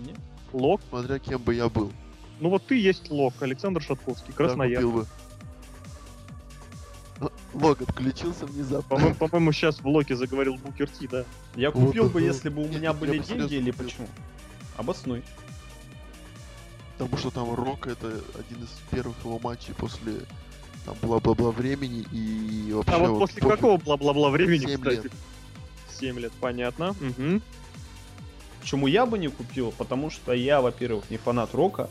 нет. 0.05 0.17
Лок. 0.51 0.81
Смотря 0.89 1.19
кем 1.19 1.41
бы 1.41 1.53
я 1.53 1.69
был. 1.69 1.91
Ну 2.39 2.49
вот 2.49 2.65
ты 2.65 2.75
есть 2.79 3.09
Лок, 3.11 3.33
Александр 3.41 3.81
Шатковский, 3.81 4.33
Да, 4.37 4.87
Лог 7.53 7.81
отключился 7.81 8.45
внезапно. 8.45 8.89
По-моему, 8.89 9.15
по-моему, 9.15 9.51
сейчас 9.51 9.79
в 9.79 9.87
Локе 9.87 10.15
заговорил 10.15 10.55
Букер 10.55 10.89
Ти, 10.89 11.07
да. 11.07 11.25
Я 11.55 11.71
Вот 11.71 11.87
купил 11.87 12.09
бы, 12.09 12.21
если 12.21 12.49
бы 12.49 12.63
у 12.63 12.67
меня 12.67 12.93
были 12.93 13.19
бы 13.19 13.23
деньги 13.25 13.55
или 13.55 13.71
почему? 13.71 14.07
Обоснуй. 14.75 15.23
Потому 16.97 17.17
что 17.17 17.31
там 17.31 17.53
Рок 17.53 17.87
это 17.87 18.07
один 18.07 18.63
из 18.63 18.69
первых 18.91 19.15
его 19.23 19.39
матчей 19.39 19.73
после 19.75 20.13
там 20.85 20.95
бла-бла-бла 21.01 21.51
времени 21.51 22.05
и 22.11 22.71
вообще 22.73 22.91
А 22.91 22.97
вот 22.99 23.19
после 23.19 23.41
пофиг. 23.41 23.55
какого 23.55 23.77
бла-бла-бла 23.77 24.29
времени, 24.29 24.65
Семь 24.65 24.77
кстати? 24.77 25.03
лет. 25.03 25.11
7 25.99 26.19
лет, 26.19 26.31
понятно. 26.39 26.95
Мгм. 26.99 27.41
Почему 28.61 28.87
я 28.87 29.05
бы 29.05 29.17
не 29.17 29.27
купил? 29.29 29.71
Потому 29.77 30.09
что 30.09 30.33
я, 30.33 30.61
во-первых, 30.61 31.09
не 31.09 31.17
фанат 31.17 31.53
рока. 31.53 31.89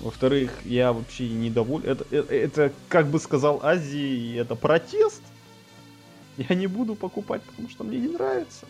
Во-вторых, 0.00 0.52
я 0.64 0.92
вообще 0.92 1.28
недоволен. 1.28 1.88
Это, 1.88 2.04
это, 2.10 2.34
это, 2.34 2.72
как 2.88 3.08
бы 3.08 3.18
сказал 3.18 3.60
Азии, 3.62 4.38
это 4.38 4.54
протест. 4.54 5.22
Я 6.36 6.54
не 6.54 6.68
буду 6.68 6.94
покупать, 6.94 7.42
потому 7.42 7.68
что 7.68 7.82
мне 7.82 7.98
не 7.98 8.08
нравится. 8.08 8.66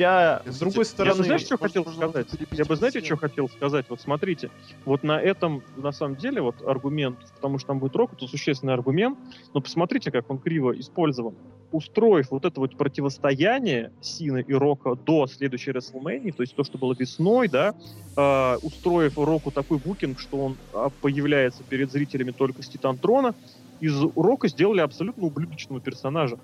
Хотя, 0.00 0.42
Я, 0.46 0.52
с 0.52 0.58
другой 0.58 0.76
я 0.76 0.80
Я 0.80 0.84
стороны... 0.86 1.18
бы, 1.18 1.24
знаешь, 1.24 1.42
что 1.42 1.58
хотел 1.58 1.84
сказать? 1.84 2.28
Я 2.52 2.64
бы, 2.64 2.76
знаете, 2.76 3.04
что 3.04 3.16
хотел 3.16 3.48
сказать? 3.50 3.84
Вот 3.90 4.00
смотрите, 4.00 4.50
вот 4.86 5.02
на 5.02 5.20
этом, 5.20 5.62
на 5.76 5.92
самом 5.92 6.16
деле, 6.16 6.40
вот 6.40 6.56
аргумент, 6.66 7.18
потому 7.34 7.58
что 7.58 7.68
там 7.68 7.80
будет 7.80 7.94
рок, 7.96 8.14
это 8.14 8.26
существенный 8.26 8.72
аргумент, 8.72 9.18
но 9.52 9.60
посмотрите, 9.60 10.10
как 10.10 10.30
он 10.30 10.38
криво 10.38 10.78
использован. 10.78 11.34
Устроив 11.70 12.30
вот 12.30 12.46
это 12.46 12.60
вот 12.60 12.76
противостояние 12.76 13.92
Сины 14.00 14.42
и 14.46 14.54
Рока 14.54 14.94
до 14.94 15.26
следующей 15.26 15.70
WrestleMania, 15.72 16.32
то 16.32 16.42
есть 16.42 16.56
то, 16.56 16.64
что 16.64 16.78
было 16.78 16.96
весной, 16.98 17.48
да, 17.48 17.74
э, 18.16 18.56
устроив 18.62 19.18
Року 19.18 19.50
такой 19.50 19.78
букинг, 19.78 20.18
что 20.18 20.46
он 20.46 20.56
а, 20.72 20.88
появляется 20.88 21.62
перед 21.62 21.92
зрителями 21.92 22.30
только 22.30 22.62
с 22.62 22.68
Титантрона, 22.68 23.34
из 23.80 24.00
Рока 24.16 24.48
сделали 24.48 24.80
абсолютно 24.80 25.26
ублюдочного 25.26 25.80
персонажа. 25.80 26.38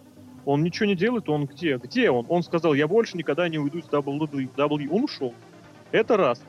Он 0.47 0.63
ничего 0.63 0.87
не 0.87 0.95
делает, 0.95 1.29
он 1.29 1.47
где? 1.47 1.77
Где 1.77 2.09
он? 2.09 2.25
Он 2.29 2.45
сказал, 2.45 2.73
я 2.73 2.87
больше 2.87 3.17
никогда 3.19 3.49
не 3.49 3.59
уйду 3.59 3.79
из 3.79 3.87
WWE. 3.87 4.89
Он 4.91 5.05
ушел. 5.05 5.35
Это 5.91 6.17
раз. 6.17 6.41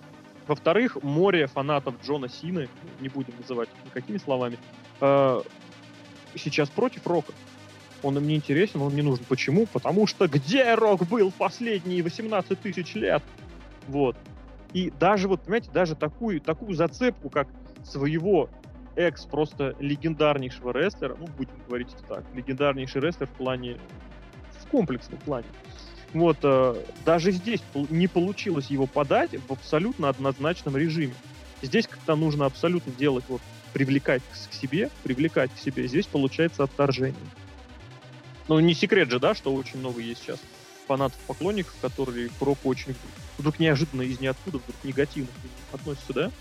Во-вторых, 0.45 1.01
море 1.01 1.47
фанатов 1.47 1.95
Джона 2.05 2.29
Сины, 2.29 2.69
не 3.01 3.09
будем 3.09 3.33
называть 3.37 3.69
никакими 3.85 4.17
словами, 4.19 4.59
э, 5.01 5.41
сейчас 6.35 6.69
против 6.69 7.07
Рока. 7.07 7.33
Он 8.03 8.15
им 8.17 8.27
не 8.27 8.35
интересен, 8.35 8.81
он 8.83 8.93
не 8.95 9.01
нужен. 9.01 9.25
Почему? 9.27 9.65
Потому 9.65 10.05
что 10.05 10.27
где 10.27 10.75
Рок 10.75 11.07
был 11.07 11.31
последние 11.31 12.03
18 12.03 12.61
тысяч 12.61 12.93
лет? 12.93 13.23
Вот. 13.87 14.15
И 14.73 14.91
даже, 14.91 15.27
вот, 15.27 15.41
понимаете, 15.41 15.71
даже 15.73 15.95
такую, 15.95 16.39
такую 16.39 16.75
зацепку, 16.75 17.29
как 17.31 17.47
своего 17.83 18.49
экс 18.97 19.25
просто 19.25 19.75
легендарнейшего 19.79 20.71
рестлера, 20.71 21.15
ну, 21.19 21.27
будем 21.37 21.53
говорить 21.67 21.87
это 21.93 22.15
так, 22.15 22.25
легендарнейший 22.33 22.99
рестлер 22.99 23.27
в 23.27 23.31
плане, 23.31 23.77
в 24.59 24.67
комплексном 24.67 25.19
плане. 25.19 25.47
Вот, 26.13 26.37
э, 26.41 26.75
даже 27.05 27.31
здесь 27.31 27.61
не 27.73 28.07
получилось 28.07 28.67
его 28.67 28.87
подать 28.87 29.31
в 29.47 29.51
абсолютно 29.51 30.09
однозначном 30.09 30.75
режиме. 30.75 31.13
Здесь 31.61 31.87
как-то 31.87 32.15
нужно 32.15 32.45
абсолютно 32.45 32.91
делать, 32.91 33.25
вот, 33.27 33.41
привлекать 33.73 34.23
к 34.49 34.53
себе, 34.53 34.89
привлекать 35.03 35.51
к 35.53 35.59
себе. 35.59 35.87
Здесь 35.87 36.07
получается 36.07 36.63
отторжение. 36.63 37.15
Ну, 38.47 38.59
не 38.59 38.73
секрет 38.73 39.11
же, 39.11 39.19
да, 39.19 39.35
что 39.35 39.53
очень 39.53 39.79
много 39.79 40.01
есть 40.01 40.21
сейчас 40.23 40.39
фанатов, 40.87 41.19
поклонников, 41.27 41.75
которые 41.81 42.29
к 42.29 42.41
року 42.41 42.69
очень 42.69 42.95
вдруг 43.37 43.59
неожиданно 43.59 44.01
из 44.03 44.19
ниоткуда 44.19 44.57
вдруг 44.59 44.75
негативно 44.83 45.29
относятся, 45.73 46.13
да? 46.13 46.31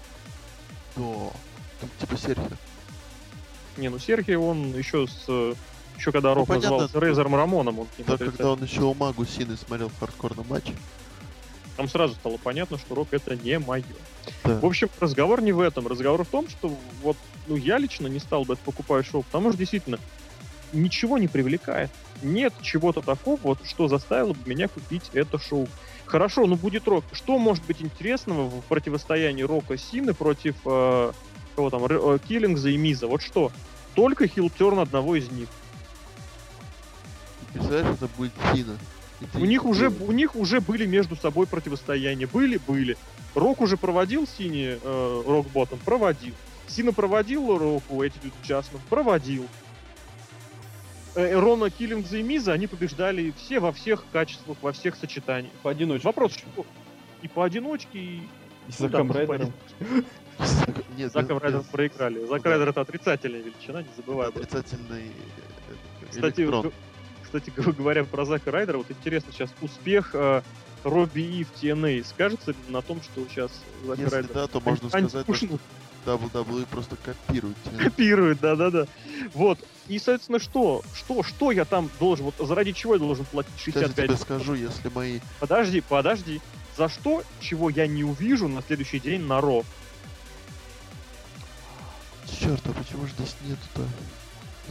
Да. 0.97 1.33
Там 1.81 1.91
типа 2.01 2.17
Серхио. 2.17 2.57
Не, 3.77 3.89
ну 3.89 3.99
Сергей, 3.99 4.37
он 4.37 4.77
еще 4.77 5.07
с... 5.07 5.55
Еще 5.99 6.13
когда 6.13 6.35
Рок 6.35 6.49
понятно, 6.49 6.71
назывался 6.71 7.01
Рейзером 7.01 7.37
Рамоном, 7.37 7.81
он 7.81 7.87
Да, 8.07 8.19
когда 8.19 8.53
он 8.53 8.63
еще 8.63 8.83
у 8.83 8.95
Магу 8.95 9.25
Сины 9.25 9.57
смотрел 9.57 9.91
хардкорный 9.99 10.45
матч. 10.47 10.65
Там 11.77 11.89
сразу 11.89 12.15
стало 12.15 12.37
понятно, 12.37 12.79
что 12.79 12.95
Рок 12.95 13.09
это 13.13 13.35
не 13.37 13.59
мое. 13.59 13.85
Да. 14.45 14.59
В 14.61 14.67
общем, 14.67 14.91
разговор 15.01 15.41
не 15.43 15.53
в 15.53 15.61
этом. 15.61 15.87
Разговор 15.87 16.25
в 16.25 16.29
том, 16.29 16.49
что 16.49 16.75
вот, 17.03 17.17
ну, 17.47 17.57
я 17.57 17.79
лично 17.79 18.09
не 18.09 18.19
стал 18.19 18.45
бы 18.45 18.55
это 18.55 18.63
покупать 18.63 19.07
шоу, 19.07 19.23
потому 19.23 19.51
что 19.51 19.59
действительно 19.59 19.99
ничего 20.73 21.19
не 21.19 21.29
привлекает. 21.29 21.91
Нет 22.23 22.53
чего-то 22.63 23.03
такого, 23.03 23.39
вот, 23.43 23.59
что 23.65 23.89
заставило 23.89 24.33
бы 24.33 24.41
меня 24.47 24.69
купить 24.69 25.11
это 25.13 25.39
шоу. 25.39 25.69
Хорошо, 26.07 26.47
ну 26.47 26.57
будет 26.57 26.87
Рок. 26.89 27.05
Что 27.13 27.39
может 27.39 27.65
быть 27.65 27.83
интересного 27.83 28.49
в 28.49 28.63
противостоянии 28.65 29.43
Рока 29.43 29.77
Сины 29.77 30.15
против 30.15 30.57
э, 30.65 31.13
кого 31.57 31.71
там, 31.71 31.85
э, 31.87 32.19
Киллингза 32.29 32.69
и 32.69 32.77
Миза? 32.77 33.07
Вот 33.09 33.23
что? 33.23 33.51
Только 33.95 34.29
хилтерн 34.29 34.79
одного 34.81 35.17
из 35.17 35.31
них. 35.31 35.49
Представляешь, 37.53 37.97
это 37.97 38.09
будет 38.17 38.33
Сина. 38.55 38.77
Ты 39.33 39.39
У 39.39 39.47
них 39.47 39.65
уже 39.65 39.91
купил. 39.91 40.09
у 40.09 40.13
них 40.13 40.37
уже 40.37 40.61
были 40.61 40.85
между 40.85 41.17
собой 41.17 41.47
противостояния. 41.47 42.27
Были, 42.27 42.59
были. 42.59 42.97
Рок 43.35 43.63
уже 43.63 43.77
проводил 43.77 44.27
Синий 44.27 44.79
э, 44.83 45.23
Рок 45.27 45.47
Ботtom? 45.49 45.79
Проводил. 45.85 46.35
Сина 46.69 46.93
проводил 46.93 47.57
Року 47.57 48.03
эти 48.03 48.19
Джасмин? 48.45 48.81
Проводил. 48.91 49.47
Э, 51.15 51.39
Рона 51.39 51.71
Киллингза 51.71 52.19
и 52.19 52.23
Миза, 52.23 52.53
они 52.53 52.67
побеждали 52.67 53.33
все 53.39 53.59
во 53.61 53.73
всех 53.73 54.05
качествах, 54.13 54.59
во 54.61 54.73
всех 54.73 54.97
сочетаниях. 54.97 55.53
Поодиночке. 55.63 56.07
Вопрос, 56.07 56.33
что? 56.35 56.67
И 57.23 57.29
поодиночке, 57.29 57.99
и 57.99 58.29
И 58.69 58.73
с 58.73 58.81
ну 58.81 58.89
да. 58.89 59.07
Нет, 60.97 61.13
Заком 61.13 61.39
без- 61.39 61.65
проиграли. 61.67 62.25
Зак. 62.27 62.45
Райдер 62.45 62.69
это 62.69 62.81
отрицательная 62.81 63.41
величина, 63.41 63.83
не 63.83 63.89
забывай. 63.97 64.29
Отрицательный 64.29 65.11
э, 65.71 66.07
Кстати, 66.11 66.49
кстати, 67.23 67.53
говоря 67.57 68.05
про 68.05 68.25
Зака 68.25 68.51
Райдера, 68.51 68.79
вот 68.79 68.91
интересно 68.91 69.33
сейчас 69.33 69.51
успех 69.61 70.11
э, 70.15 70.43
Робби 70.85 71.21
И 71.21 71.45
в 71.45 71.49
TNA 71.61 72.05
скажется 72.07 72.55
на 72.69 72.83
том, 72.83 73.03
что 73.03 73.27
сейчас 73.29 73.51
Зак 73.85 73.99
Если 73.99 74.15
Райдер 74.15 74.33
да, 74.33 74.47
то 74.47 74.61
можно 74.61 74.89
сказать, 74.89 75.27
то, 75.27 75.35
что 75.35 75.59
WWE 76.07 76.67
просто 76.71 76.97
копирует 76.97 77.57
копирует, 77.79 78.41
да-да-да. 78.41 78.87
Вот. 79.35 79.59
И, 79.89 79.99
соответственно, 79.99 80.39
что? 80.39 80.83
Что, 80.95 81.23
что 81.23 81.53
я 81.53 81.65
там 81.65 81.91
должен, 81.99 82.27
вот 82.27 82.35
заради 82.39 82.73
чего 82.73 82.95
я 82.95 83.01
должен 83.01 83.25
платить 83.25 83.53
Сейчас 83.57 83.75
я 83.75 83.89
65? 83.89 84.07
тебе 84.07 84.17
скажу, 84.17 84.55
если 84.55 84.89
мои... 84.89 85.21
Подожди, 85.41 85.81
подожди. 85.81 86.41
За 86.77 86.89
что, 86.89 87.23
чего 87.41 87.71
я 87.71 87.87
не 87.87 88.05
увижу 88.05 88.49
на 88.49 88.63
следующий 88.63 89.01
день 89.01 89.23
на 89.23 89.41
Ро? 89.41 89.65
Черт, 92.29 92.61
а 92.67 92.73
почему 92.73 93.07
же 93.07 93.13
здесь 93.15 93.37
нету-то? 93.47 93.83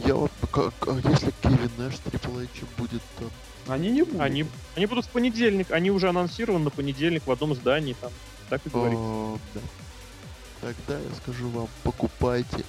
Я 0.06 0.14
вот... 0.14 0.30
Как, 0.50 0.74
а 0.86 1.00
если 1.08 1.32
Кевин 1.42 1.70
Нэш 1.78 1.94
Трипл 1.98 2.38
Эйч 2.38 2.50
будет 2.76 3.02
там? 3.18 3.30
Они 3.68 3.90
не 3.90 4.02
будут. 4.02 4.20
Они, 4.20 4.44
они 4.76 4.86
будут 4.86 5.06
в 5.06 5.08
понедельник, 5.08 5.70
они 5.72 5.90
уже 5.90 6.08
анонсированы 6.08 6.64
на 6.64 6.70
понедельник 6.70 7.26
в 7.26 7.32
одном 7.32 7.54
здании, 7.54 7.96
там, 8.00 8.12
так 8.48 8.60
и 8.64 8.70
говорится. 8.70 9.02
О, 9.02 9.38
да. 9.54 9.60
Тогда 10.60 10.98
я 11.00 11.14
скажу 11.22 11.48
вам, 11.48 11.68
покупайте. 11.82 12.64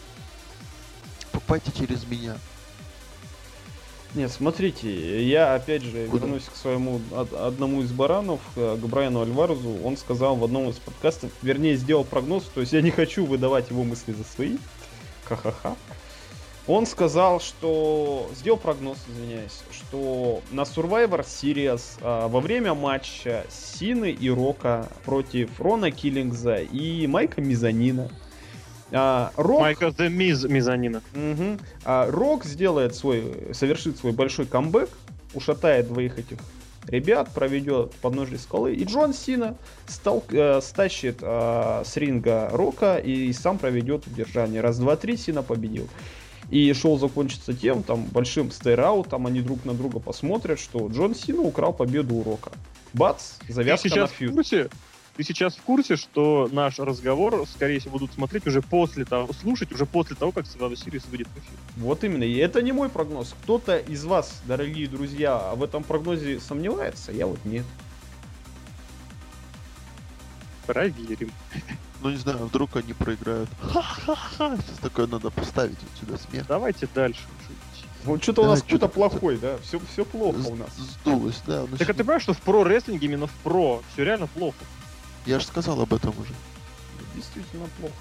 Покупайте 1.32 1.72
через 1.78 2.06
меня. 2.06 2.38
Нет, 4.16 4.32
смотрите, 4.32 5.28
я 5.28 5.54
опять 5.54 5.84
же 5.84 6.08
Куда? 6.08 6.26
вернусь 6.26 6.46
к 6.46 6.56
своему 6.56 7.02
од- 7.12 7.34
одному 7.34 7.84
из 7.84 7.92
баранов, 7.92 8.40
э, 8.56 8.78
к 8.82 8.86
Брайану 8.86 9.22
Альварезу. 9.22 9.80
Он 9.84 9.98
сказал 9.98 10.36
в 10.38 10.44
одном 10.44 10.70
из 10.70 10.78
подкастов, 10.78 11.30
вернее, 11.42 11.76
сделал 11.76 12.04
прогноз, 12.04 12.46
то 12.46 12.62
есть 12.62 12.74
я 12.74 12.82
не 12.82 12.90
хочу 12.90 13.26
выдавать 13.26 13.70
его 13.70 13.84
мысли 13.84 14.14
за 14.14 14.24
свои. 14.24 14.58
Ха-ха-ха. 15.28 15.76
Он 16.68 16.86
сказал, 16.86 17.40
что... 17.40 18.30
Сделал 18.36 18.58
прогноз, 18.58 18.98
извиняюсь, 19.10 19.62
что 19.72 20.42
на 20.52 20.62
Survivor 20.62 21.22
Series 21.22 21.82
а, 22.02 22.28
во 22.28 22.42
время 22.42 22.74
матча 22.74 23.46
Сины 23.50 24.12
и 24.12 24.30
Рока 24.30 24.90
против 25.06 25.60
Рона 25.60 25.92
Киллингза 25.92 26.58
и 26.58 27.08
Майка 27.08 27.42
Мизанина 27.42 28.10
а, 28.92 29.32
Рок... 29.38 29.62
Майка 29.62 29.88
The 29.88 30.10
Миз 30.10 30.44
Мизанина. 30.44 31.02
Угу. 31.14 31.58
А, 31.86 32.12
Рок 32.12 32.46
сделает 32.46 32.96
свой, 32.96 33.50
совершит 33.54 33.98
свой 33.98 34.12
большой 34.12 34.46
камбэк, 34.46 34.90
ушатает 35.34 35.88
двоих 35.88 36.20
этих 36.20 36.38
ребят, 36.88 37.30
проведет 37.34 37.94
подножие 37.96 38.40
скалы, 38.40 38.74
и 38.74 38.84
Джон 38.84 39.14
Сина 39.14 39.56
стал, 39.88 40.24
э, 40.30 40.60
стащит 40.62 41.20
э, 41.22 41.84
с 41.86 41.98
ринга 41.98 42.50
Рока 42.52 42.98
и 42.98 43.32
сам 43.34 43.58
проведет 43.58 44.08
удержание. 44.08 44.62
Раз, 44.62 44.80
два, 44.80 44.96
три, 44.96 45.18
Сина 45.18 45.44
победил. 45.44 45.88
И 46.50 46.72
шоу 46.74 46.98
закончится 46.98 47.54
тем, 47.54 47.84
там, 47.84 48.06
большим 48.06 48.52
стейраутом, 48.52 49.28
они 49.28 49.42
друг 49.42 49.66
на 49.66 49.74
друга 49.74 50.00
посмотрят, 50.00 50.60
что 50.60 50.88
Джон 50.88 51.14
Сина 51.14 51.42
украл 51.42 51.74
победу 51.74 52.16
у 52.16 52.24
Рока. 52.24 52.52
Бац, 52.94 53.34
завязка 53.50 53.84
Ты 53.84 53.90
сейчас 53.90 54.10
на 54.10 54.16
в 54.16 54.18
фьюд. 54.18 54.34
курсе? 54.34 54.70
Ты 55.18 55.24
сейчас 55.24 55.56
в 55.56 55.62
курсе, 55.64 55.96
что 55.96 56.48
наш 56.52 56.78
разговор, 56.78 57.44
скорее 57.48 57.80
всего, 57.80 57.94
будут 57.94 58.14
смотреть 58.14 58.46
уже 58.46 58.62
после 58.62 59.04
того, 59.04 59.34
слушать 59.34 59.72
уже 59.72 59.88
после 59.88 60.16
того, 60.16 60.32
как 60.32 60.46
Survivor 60.46 60.74
Series 60.74 61.10
выйдет 61.10 61.28
в 61.30 61.40
эфир. 61.40 61.58
Вот 61.78 62.04
именно. 62.04 62.22
И 62.22 62.36
это 62.36 62.62
не 62.62 62.72
мой 62.72 62.88
прогноз. 62.88 63.34
Кто-то 63.42 63.78
из 63.78 64.06
вас, 64.06 64.42
дорогие 64.46 64.88
друзья, 64.88 65.54
в 65.56 65.64
этом 65.64 65.84
прогнозе 65.84 66.40
сомневается, 66.40 67.12
я 67.12 67.26
вот 67.26 67.44
нет. 67.46 67.66
Проверим. 70.68 71.32
Ну 72.00 72.12
не 72.12 72.18
знаю, 72.18 72.46
вдруг 72.46 72.76
они 72.76 72.94
проиграют. 72.94 73.50
Ха-ха-ха. 73.60 74.56
Сейчас 74.58 74.78
такое 74.84 75.08
надо 75.08 75.32
поставить 75.32 75.80
вот 75.82 76.00
сюда 76.00 76.18
смех. 76.20 76.46
Давайте 76.48 76.88
дальше. 76.94 77.22
Вот 78.04 78.22
что-то 78.22 78.42
у 78.42 78.44
Да, 78.44 78.50
нас 78.52 78.60
что-то 78.60 78.78
что-то 78.78 78.88
плохой, 78.90 79.38
да? 79.40 79.58
Все, 79.64 79.82
все 79.92 80.06
плохо 80.06 80.38
у 80.48 80.56
нас. 80.56 80.70
Сдулось, 80.78 81.42
да. 81.48 81.66
ну 81.68 81.76
Так 81.76 81.90
а 81.90 81.94
ты 81.96 82.04
понимаешь, 82.04 82.22
что 82.22 82.34
в 82.34 82.42
про-рестлинге 82.42 83.08
именно 83.08 83.26
в 83.26 83.32
про 83.44 83.82
все 83.94 84.04
реально 84.04 84.28
плохо? 84.28 84.58
Я 85.28 85.40
же 85.40 85.46
сказал 85.46 85.82
об 85.82 85.94
этом 85.94 86.18
уже. 86.18 86.34
Действительно 87.14 87.68
плохо. 87.80 87.94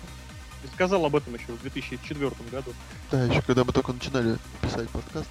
Ты 0.62 0.68
сказал 0.68 1.04
об 1.04 1.16
этом 1.16 1.34
еще 1.34 1.46
в 1.48 1.60
2004 1.60 2.30
году. 2.52 2.72
Да, 3.10 3.24
еще 3.24 3.42
когда 3.42 3.64
мы 3.64 3.72
только 3.72 3.92
начинали 3.92 4.36
писать 4.62 4.88
подкаст. 4.90 5.28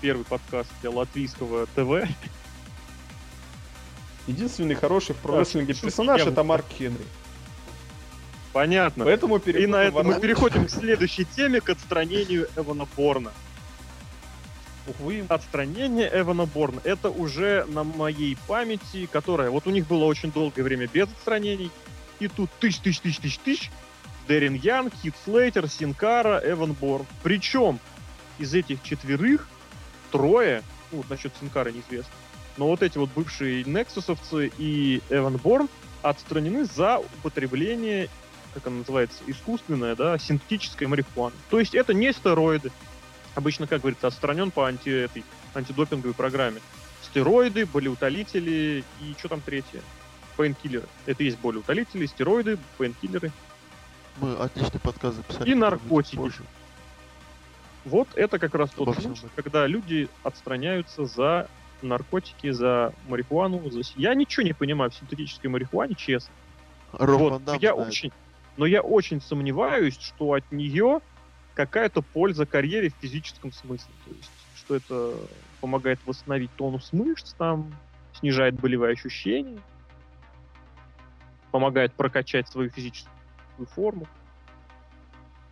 Первый 0.00 0.24
подкаст 0.24 0.68
для 0.80 0.90
латвийского 0.90 1.66
ТВ. 1.66 2.10
Единственный 4.26 4.74
хороший 4.74 5.14
в 5.14 5.22
Да, 5.22 5.28
прорестлинге 5.28 5.74
шутки 5.74 5.86
персонаж 5.86 6.22
это 6.22 6.42
Марк 6.42 6.66
Хенри. 6.76 7.06
Понятно. 8.52 9.04
Поэтому 9.04 9.36
И 9.36 9.40
переходим 9.40 9.70
на 9.70 9.84
этом 9.84 10.06
мы 10.08 10.20
переходим 10.20 10.66
к 10.66 10.70
следующей 10.70 11.24
теме, 11.24 11.60
к 11.60 11.70
отстранению 11.70 12.48
Эвана 12.56 12.88
Борна. 12.96 13.30
Увы. 14.98 15.24
Отстранение 15.28 16.10
Эвана 16.12 16.46
Борна. 16.46 16.80
Это 16.84 17.10
уже 17.10 17.64
на 17.68 17.84
моей 17.84 18.36
памяти, 18.46 19.08
которая... 19.10 19.50
Вот 19.50 19.66
у 19.66 19.70
них 19.70 19.86
было 19.86 20.04
очень 20.04 20.32
долгое 20.32 20.62
время 20.62 20.88
без 20.92 21.04
отстранений. 21.04 21.70
И 22.18 22.28
тут 22.28 22.50
тысяч, 22.58 22.80
тысяч, 22.80 23.00
тысяч, 23.00 23.18
тысяч, 23.18 23.38
тысяч. 23.38 23.70
Дэрин 24.28 24.54
Ян, 24.54 24.90
Кит 24.90 25.14
Слейтер, 25.24 25.68
Синкара, 25.68 26.40
Эван 26.44 26.72
Борн. 26.72 27.06
Причем 27.22 27.80
из 28.38 28.54
этих 28.54 28.82
четверых 28.82 29.48
трое, 30.10 30.62
ну, 30.92 30.98
вот 30.98 31.10
насчет 31.10 31.32
Синкара 31.40 31.70
неизвестно, 31.70 32.12
но 32.56 32.68
вот 32.68 32.82
эти 32.82 32.98
вот 32.98 33.10
бывшие 33.14 33.64
Нексусовцы 33.64 34.52
и 34.58 35.02
Эван 35.10 35.36
Борн 35.36 35.68
отстранены 36.02 36.64
за 36.64 36.98
употребление, 36.98 38.08
как 38.54 38.66
она 38.66 38.78
называется, 38.78 39.18
искусственная, 39.26 39.96
да, 39.96 40.18
синтетическая 40.18 40.88
марихуана. 40.88 41.34
То 41.48 41.58
есть 41.58 41.74
это 41.74 41.94
не 41.94 42.12
стероиды. 42.12 42.70
Обычно, 43.34 43.66
как 43.66 43.80
говорится, 43.80 44.08
отстранен 44.08 44.50
по 44.50 44.66
анти, 44.66 44.88
этой, 44.88 45.24
антидопинговой 45.54 46.14
программе. 46.14 46.60
Стероиды, 47.02 47.66
болеутолители 47.66 48.84
и 49.00 49.14
что 49.18 49.28
там 49.28 49.40
третье? 49.40 49.80
Пейнкиллеры. 50.36 50.86
Это 51.06 51.22
есть 51.22 51.38
болеутолители, 51.38 52.06
стероиды, 52.06 52.58
пейнкиллеры. 52.78 53.32
Мы 54.20 54.34
отличный 54.34 54.80
подкаст 54.80 55.16
записали. 55.16 55.50
И 55.50 55.54
наркотики. 55.54 56.16
позже. 56.16 56.42
Вот 57.84 58.08
это 58.14 58.38
как 58.38 58.54
раз 58.54 58.70
тот 58.70 58.88
Обо 58.88 59.00
всем 59.00 59.16
случай, 59.16 59.32
когда 59.34 59.66
люди 59.66 60.08
отстраняются 60.22 61.06
за 61.06 61.48
наркотики, 61.82 62.50
за 62.50 62.92
марихуану. 63.08 63.70
За... 63.70 63.80
Я 63.96 64.14
ничего 64.14 64.42
не 64.42 64.52
понимаю 64.52 64.90
в 64.90 64.94
синтетической 64.94 65.48
марихуане, 65.48 65.94
честно. 65.94 66.32
Роб 66.92 67.20
Вот, 67.20 67.42
Ван 67.42 67.58
я 67.60 67.72
знает. 67.74 67.88
очень, 67.88 68.12
но 68.56 68.66
я 68.66 68.82
очень 68.82 69.22
сомневаюсь, 69.22 69.98
что 69.98 70.34
от 70.34 70.50
нее 70.52 71.00
какая-то 71.66 72.00
польза 72.00 72.46
карьере 72.46 72.88
в 72.88 72.94
физическом 73.02 73.52
смысле. 73.52 73.92
То 74.06 74.14
есть, 74.14 74.30
что 74.56 74.76
это 74.76 75.14
помогает 75.60 76.00
восстановить 76.06 76.50
тонус 76.56 76.90
мышц, 76.94 77.34
там, 77.34 77.74
снижает 78.14 78.58
болевые 78.58 78.92
ощущения, 78.92 79.60
помогает 81.50 81.92
прокачать 81.92 82.48
свою 82.48 82.70
физическую 82.70 83.66
форму. 83.74 84.06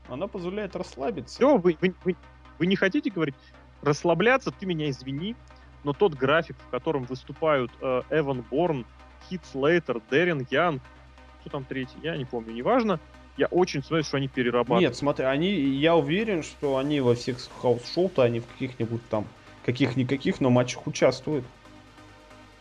Она 0.08 0.28
позволяет 0.28 0.74
расслабиться. 0.76 1.34
Все, 1.34 1.58
вы, 1.58 1.76
вы, 1.82 1.94
вы, 2.04 2.16
вы 2.58 2.66
не 2.66 2.76
хотите 2.76 3.10
говорить? 3.10 3.34
Расслабляться, 3.82 4.50
ты 4.50 4.64
меня 4.64 4.88
извини, 4.88 5.36
но 5.84 5.92
тот 5.92 6.14
график, 6.14 6.56
в 6.58 6.70
котором 6.70 7.04
выступают 7.04 7.70
э, 7.82 8.02
Эван 8.08 8.42
Борн, 8.50 8.86
Хит 9.28 9.42
Слейтер, 9.52 10.00
Дэрин 10.08 10.46
Ян, 10.50 10.80
кто 11.40 11.50
там 11.50 11.64
третий, 11.64 11.98
я 12.02 12.16
не 12.16 12.24
помню, 12.24 12.54
неважно, 12.54 12.98
я 13.38 13.46
очень 13.46 13.82
сомневаюсь, 13.82 14.06
что 14.06 14.18
они 14.18 14.28
перерабатывают. 14.28 14.82
Нет, 14.82 14.96
смотри, 14.96 15.24
они, 15.24 15.50
я 15.50 15.96
уверен, 15.96 16.42
что 16.42 16.76
они 16.76 17.00
во 17.00 17.14
всех 17.14 17.38
хаус-шоу-то, 17.62 18.22
они 18.22 18.40
в 18.40 18.46
каких-нибудь 18.46 19.00
там, 19.08 19.26
каких-никаких, 19.64 20.40
но 20.40 20.50
матчах 20.50 20.86
участвуют. 20.86 21.44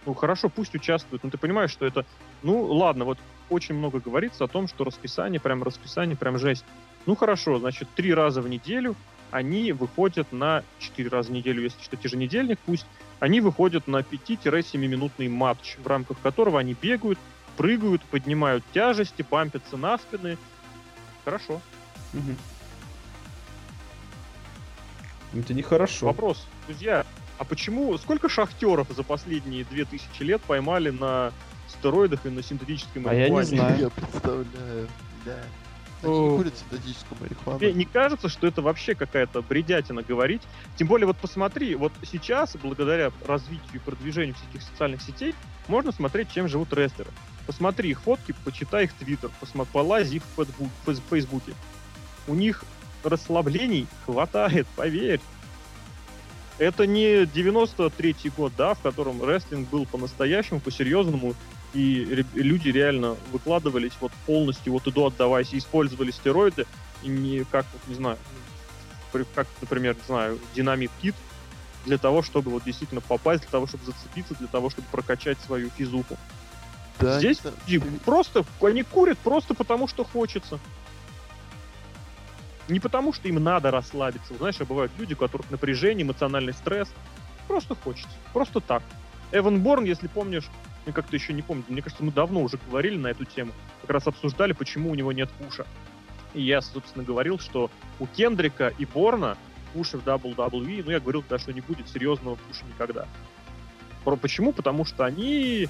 Ну 0.05 0.13
хорошо, 0.13 0.49
пусть 0.49 0.73
участвуют, 0.73 1.23
но 1.23 1.29
ты 1.29 1.37
понимаешь, 1.37 1.71
что 1.71 1.85
это... 1.85 2.05
Ну 2.43 2.63
ладно, 2.63 3.03
вот 3.03 3.17
очень 3.49 3.75
много 3.75 3.99
говорится 3.99 4.45
о 4.45 4.47
том, 4.47 4.67
что 4.67 4.85
расписание, 4.85 5.41
прям 5.41 5.63
расписание, 5.63 6.15
прям 6.15 6.37
жесть. 6.37 6.63
Ну 7.05 7.15
хорошо, 7.15 7.59
значит, 7.59 7.89
три 7.95 8.13
раза 8.13 8.41
в 8.41 8.47
неделю 8.47 8.95
они 9.31 9.71
выходят 9.71 10.31
на... 10.31 10.63
Четыре 10.79 11.09
раза 11.09 11.29
в 11.29 11.33
неделю, 11.33 11.61
если 11.61 11.81
считать 11.81 12.03
еженедельник, 12.03 12.59
пусть. 12.65 12.85
Они 13.19 13.41
выходят 13.41 13.87
на 13.87 13.97
5-7 13.97 14.77
минутный 14.77 15.27
матч, 15.27 15.77
в 15.83 15.87
рамках 15.87 16.19
которого 16.21 16.59
они 16.59 16.75
бегают, 16.79 17.17
прыгают, 17.57 18.03
поднимают 18.03 18.63
тяжести, 18.73 19.25
бампятся 19.29 19.75
на 19.75 19.97
спины. 19.97 20.37
Хорошо. 21.27 21.59
Мгм. 22.13 22.37
Это 25.33 25.53
нехорошо. 25.53 26.05
Вопрос, 26.05 26.47
друзья, 26.67 27.05
а 27.37 27.43
почему, 27.43 27.97
сколько 27.97 28.29
шахтеров 28.29 28.87
за 28.95 29.03
последние 29.03 29.65
2000 29.65 30.23
лет 30.23 30.41
поймали 30.41 30.89
на 30.89 31.33
стероидах 31.67 32.25
и 32.25 32.29
на 32.29 32.41
синтетической 32.41 33.03
А 33.03 33.13
я 33.13 33.27
не 33.27 33.35
марихуане? 33.35 33.45
знаю. 33.45 33.77
Я 33.77 33.89
представляю. 33.89 34.87
Да. 35.25 35.37
О. 36.03 36.31
не 36.31 36.37
курят 36.37 36.53
синтетическую 36.57 37.19
марихуану. 37.19 37.59
Тебе 37.59 37.73
не 37.73 37.83
кажется, 37.83 38.29
что 38.29 38.47
это 38.47 38.61
вообще 38.61 38.95
какая-то 38.95 39.41
бредятина 39.41 40.03
говорить? 40.03 40.43
Тем 40.77 40.87
более, 40.87 41.07
вот 41.07 41.17
посмотри, 41.17 41.75
вот 41.75 41.91
сейчас, 42.09 42.55
благодаря 42.55 43.11
развитию 43.25 43.67
и 43.73 43.79
продвижению 43.79 44.35
всяких 44.35 44.61
социальных 44.61 45.01
сетей, 45.01 45.35
можно 45.67 45.91
смотреть, 45.91 46.31
чем 46.31 46.47
живут 46.47 46.71
рестлеры. 46.71 47.09
Посмотри 47.47 47.89
их 47.89 48.01
фотки, 48.01 48.35
почитай 48.43 48.83
их 48.83 48.93
твиттер, 48.93 49.31
посмотри, 49.39 49.71
полази 49.71 50.17
их 50.17 50.23
в 50.35 51.01
фейсбуке. 51.09 51.53
У 52.27 52.35
них 52.35 52.63
расслаблений 53.03 53.87
хватает, 54.05 54.67
поверь. 54.75 55.21
Это 56.59 56.85
не 56.85 57.23
93-й 57.23 58.29
год, 58.29 58.51
да, 58.57 58.73
в 58.73 58.81
котором 58.81 59.23
рестлинг 59.23 59.69
был 59.69 59.85
по-настоящему, 59.85 60.59
по-серьезному, 60.59 61.35
и 61.73 62.25
люди 62.33 62.69
реально 62.69 63.15
выкладывались 63.31 63.93
вот 64.01 64.11
полностью, 64.25 64.73
вот 64.73 64.87
иду 64.87 65.05
отдавайся, 65.05 65.57
использовали 65.57 66.11
стероиды, 66.11 66.65
и 67.03 67.07
не 67.07 67.43
как, 67.45 67.65
вот, 67.71 67.81
не 67.87 67.95
знаю, 67.95 68.17
как, 69.35 69.47
например, 69.61 69.95
не 69.95 70.05
знаю, 70.05 70.39
динамит 70.53 70.91
кит, 71.01 71.15
для 71.85 71.97
того, 71.97 72.21
чтобы 72.23 72.51
вот 72.51 72.63
действительно 72.65 72.99
попасть, 73.01 73.43
для 73.43 73.51
того, 73.51 73.67
чтобы 73.67 73.85
зацепиться, 73.85 74.35
для 74.35 74.47
того, 74.47 74.69
чтобы 74.69 74.87
прокачать 74.91 75.37
свою 75.45 75.69
физуху. 75.69 76.17
Да, 76.99 77.19
Здесь 77.19 77.41
знаю, 77.41 77.55
просто, 78.05 78.43
они 78.61 78.83
курят 78.83 79.17
просто 79.19 79.53
потому, 79.53 79.87
что 79.87 80.03
хочется. 80.03 80.59
Не 82.67 82.79
потому, 82.79 83.13
что 83.13 83.27
им 83.27 83.41
надо 83.41 83.71
расслабиться. 83.71 84.35
Знаешь, 84.35 84.55
а 84.59 84.65
бывают 84.65 84.91
люди, 84.97 85.13
у 85.13 85.17
которых 85.17 85.49
напряжение, 85.51 86.03
эмоциональный 86.05 86.53
стресс. 86.53 86.89
Просто 87.47 87.75
хочется. 87.75 88.09
Просто 88.33 88.59
так. 88.59 88.83
Эван 89.31 89.61
Борн, 89.61 89.85
если 89.85 90.07
помнишь, 90.07 90.45
я 90.85 90.93
как-то 90.93 91.15
еще 91.15 91.33
не 91.33 91.41
помню, 91.41 91.63
мне 91.67 91.81
кажется, 91.81 92.03
мы 92.03 92.11
давно 92.11 92.41
уже 92.41 92.57
говорили 92.69 92.97
на 92.97 93.07
эту 93.07 93.25
тему. 93.25 93.51
Как 93.81 93.91
раз 93.91 94.07
обсуждали, 94.07 94.53
почему 94.53 94.89
у 94.89 94.95
него 94.95 95.11
нет 95.11 95.29
пуша. 95.31 95.65
И 96.33 96.41
я, 96.41 96.61
собственно, 96.61 97.05
говорил, 97.05 97.39
что 97.39 97.71
у 97.99 98.07
Кендрика 98.07 98.73
и 98.77 98.85
Борна 98.85 99.37
пуша 99.73 99.97
в 99.97 100.05
WWE, 100.05 100.83
ну, 100.85 100.91
я 100.91 100.99
говорил, 100.99 101.23
да, 101.29 101.39
что 101.39 101.53
не 101.53 101.61
будет 101.61 101.89
серьезного 101.89 102.35
пуша 102.35 102.65
никогда. 102.65 103.05
Про- 104.03 104.15
Почему? 104.15 104.53
Потому 104.53 104.85
что 104.85 105.03
они 105.05 105.67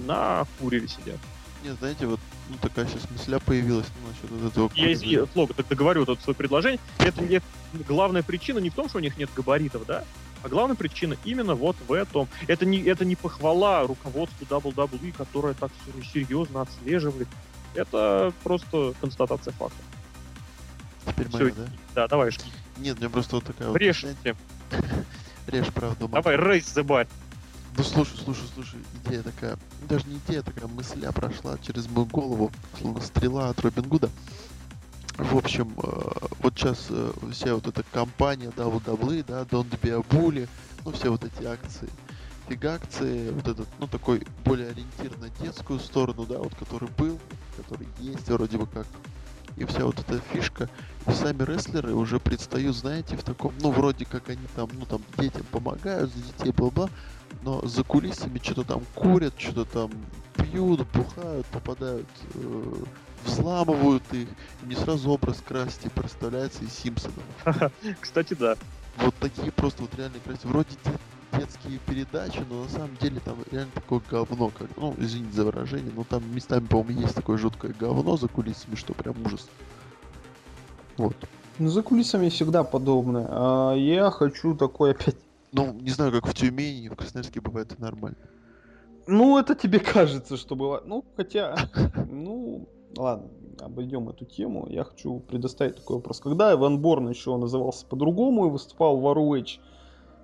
на 0.00 0.46
курере 0.58 0.88
сидят. 0.88 1.18
Не, 1.62 1.74
знаете, 1.74 2.06
вот 2.06 2.20
ну, 2.48 2.56
такая 2.60 2.86
сейчас 2.86 3.08
мысля 3.10 3.38
появилась 3.38 3.86
ну, 4.02 4.08
насчет 4.08 4.30
вот 4.30 4.50
этого. 4.50 4.70
Я 4.74 4.92
извини, 4.92 5.26
Флога, 5.26 5.54
так 5.54 5.68
договорю 5.68 6.04
вот 6.04 6.20
свое 6.20 6.34
предложение. 6.34 6.80
Это, 6.98 7.22
это 7.22 7.44
главная 7.86 8.22
причина 8.22 8.58
не 8.58 8.70
в 8.70 8.74
том, 8.74 8.88
что 8.88 8.98
у 8.98 9.00
них 9.00 9.18
нет 9.18 9.30
габаритов, 9.36 9.84
да? 9.86 10.04
А 10.42 10.48
главная 10.48 10.74
причина 10.74 11.16
именно 11.24 11.54
вот 11.54 11.76
в 11.86 11.92
этом. 11.92 12.28
Это 12.46 12.64
не, 12.64 12.80
это 12.82 13.04
не 13.04 13.14
похвала 13.14 13.86
руководству 13.86 14.46
WWE, 14.46 15.12
которое 15.16 15.52
так 15.54 15.70
серьезно 16.12 16.62
отслеживает. 16.62 17.28
Это 17.74 18.32
просто 18.42 18.94
констатация 19.00 19.52
факта. 19.52 19.78
Теперь 21.06 21.28
моя, 21.30 21.52
да? 21.54 21.66
Да, 21.94 22.08
давай, 22.08 22.30
жги. 22.30 22.50
Нет, 22.78 22.96
у 22.96 23.00
меня 23.00 23.10
просто 23.10 23.36
вот 23.36 23.44
такая 23.44 23.68
вот... 23.68 23.76
Режь 23.76 24.00
знаете, 24.00 24.18
всем. 24.20 24.36
Режь, 25.46 25.66
правда. 25.74 26.08
Давай, 26.08 26.36
рейс 26.36 26.74
bar. 26.76 27.06
Ну 27.76 27.84
слушай, 27.84 28.18
слушай, 28.22 28.44
слушай, 28.54 28.80
идея 29.04 29.22
такая, 29.22 29.56
даже 29.88 30.06
не 30.06 30.18
идея, 30.18 30.42
такая 30.42 30.66
мысля 30.68 31.12
прошла 31.12 31.56
через 31.58 31.88
мою 31.88 32.06
голову, 32.06 32.50
словно 32.78 33.00
стрела 33.00 33.48
от 33.48 33.60
Робин 33.60 33.84
Гуда. 33.84 34.10
В 35.16 35.36
общем, 35.36 35.72
э, 35.76 36.10
вот 36.40 36.54
сейчас 36.56 36.86
э, 36.90 37.12
вся 37.30 37.54
вот 37.54 37.66
эта 37.66 37.82
компания 37.92 38.48
WWE, 38.56 39.24
да, 39.26 39.42
Don't 39.42 39.70
Be 39.80 39.90
a 39.90 40.00
Bully, 40.00 40.48
ну 40.84 40.92
все 40.92 41.10
вот 41.10 41.24
эти 41.24 41.44
акции, 41.44 41.88
фиг-акции, 42.48 43.30
вот 43.30 43.46
этот, 43.46 43.68
ну 43.78 43.86
такой 43.86 44.26
более 44.44 44.70
ориентир 44.70 45.16
на 45.18 45.28
детскую 45.42 45.78
сторону, 45.78 46.26
да, 46.26 46.38
вот 46.38 46.54
который 46.54 46.88
был, 46.98 47.18
который 47.56 47.86
есть 47.98 48.28
вроде 48.28 48.58
бы 48.58 48.66
как, 48.66 48.86
и 49.56 49.64
вся 49.64 49.84
вот 49.84 49.98
эта 49.98 50.20
фишка, 50.32 50.68
и 51.06 51.12
сами 51.12 51.42
рестлеры 51.42 51.94
уже 51.94 52.18
предстают, 52.18 52.76
знаете, 52.76 53.16
в 53.16 53.22
таком, 53.22 53.52
ну 53.60 53.70
вроде 53.70 54.06
как 54.06 54.28
они 54.28 54.46
там, 54.56 54.70
ну 54.72 54.86
там 54.86 55.02
детям 55.18 55.44
помогают, 55.50 56.12
за 56.12 56.22
детей, 56.22 56.52
бла-бла, 56.52 56.88
но 57.42 57.60
за 57.66 57.84
кулисами 57.84 58.40
что-то 58.42 58.64
там 58.64 58.82
курят, 58.94 59.34
что-то 59.38 59.64
там 59.64 59.90
пьют, 60.34 60.86
бухают, 60.92 61.46
попадают, 61.46 62.08
э, 62.34 62.74
взламывают 63.24 64.02
их. 64.12 64.28
И 64.62 64.66
не 64.66 64.74
сразу 64.74 65.10
образ 65.10 65.42
Красти 65.46 65.88
представляется 65.88 66.64
из 66.64 66.72
Симпсонов. 66.72 67.22
Кстати, 68.00 68.34
да. 68.34 68.56
Вот 68.98 69.14
такие 69.20 69.52
просто 69.52 69.82
вот 69.82 69.94
реально 69.96 70.18
Красти. 70.24 70.46
Вроде 70.46 70.70
де- 70.84 71.38
детские 71.38 71.78
передачи, 71.86 72.44
но 72.48 72.64
на 72.64 72.68
самом 72.68 72.96
деле 72.96 73.20
там 73.20 73.36
реально 73.50 73.72
такое 73.72 74.00
говно, 74.10 74.50
как, 74.56 74.68
ну, 74.76 74.94
извините 74.98 75.34
за 75.34 75.44
выражение, 75.44 75.92
но 75.94 76.04
там 76.04 76.22
местами, 76.34 76.66
по-моему, 76.66 77.00
есть 77.00 77.14
такое 77.14 77.38
жуткое 77.38 77.72
говно 77.72 78.16
за 78.16 78.28
кулисами, 78.28 78.74
что 78.74 78.92
прям 78.94 79.14
ужас. 79.24 79.48
Вот. 80.96 81.16
Ну, 81.58 81.68
за 81.68 81.82
кулисами 81.82 82.28
всегда 82.28 82.64
подобное. 82.64 83.26
А 83.28 83.74
я 83.74 84.10
хочу 84.10 84.54
такой 84.54 84.92
опять... 84.92 85.16
Ну, 85.52 85.72
не 85.72 85.90
знаю, 85.90 86.12
как 86.12 86.26
в 86.26 86.34
Тюмени, 86.34 86.88
в 86.88 86.96
Красноярске 86.96 87.40
бывает 87.40 87.72
это 87.72 87.80
нормально. 87.82 88.18
Ну, 89.06 89.38
это 89.38 89.54
тебе 89.54 89.78
кажется, 89.94 90.36
что 90.36 90.54
бывает. 90.56 90.84
Ну, 90.86 91.04
хотя... 91.16 91.56
Ну, 92.10 92.68
ладно, 92.96 93.28
обойдем 93.60 94.08
эту 94.08 94.24
тему. 94.24 94.66
Я 94.68 94.84
хочу 94.84 95.20
предоставить 95.20 95.76
такой 95.76 95.96
вопрос. 95.96 96.20
Когда 96.20 96.52
Эван 96.52 96.78
Борн 96.78 97.08
еще 97.08 97.36
назывался 97.36 97.86
по-другому 97.86 98.46
и 98.46 98.50
выступал 98.50 98.98
в 99.00 99.06
ROH, 99.06 99.58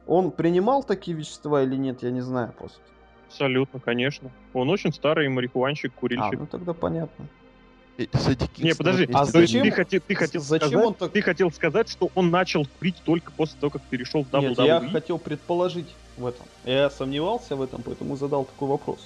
он 0.06 0.30
принимал 0.30 0.84
такие 0.84 1.16
вещества 1.16 1.62
или 1.62 1.76
нет, 1.76 2.02
я 2.02 2.10
не 2.10 2.20
знаю 2.20 2.52
просто. 2.56 2.80
Абсолютно, 3.26 3.80
конечно. 3.80 4.30
Он 4.54 4.70
очень 4.70 4.92
старый 4.92 5.28
марихуанщик, 5.28 5.92
А, 5.96 6.00
курильщик. 6.00 6.38
ну 6.38 6.46
тогда 6.46 6.72
понятно. 6.74 7.26
Не, 8.58 8.74
подожди, 8.74 9.08
а 9.12 9.24
зачем- 9.24 9.62
ты 9.62 9.70
хотел, 9.70 10.00
ты 10.06 10.14
хотел 10.14 10.42
зачем 10.42 10.68
сказать, 10.68 10.86
он 10.86 10.94
так- 10.94 11.12
ты 11.12 11.22
хотел 11.22 11.50
сказать, 11.50 11.88
что 11.88 12.10
он 12.14 12.30
начал 12.30 12.66
курить 12.78 12.96
только 13.04 13.32
после 13.32 13.58
того, 13.58 13.70
как 13.70 13.82
перешел 13.82 14.22
в 14.24 14.30
WWE? 14.30 14.48
Нет, 14.48 14.58
я 14.82 14.88
хотел 14.90 15.18
предположить 15.18 15.88
в 16.16 16.26
этом. 16.26 16.46
Я 16.64 16.90
сомневался 16.90 17.56
в 17.56 17.62
этом, 17.62 17.82
поэтому 17.82 18.16
задал 18.16 18.44
такой 18.44 18.68
вопрос. 18.68 18.98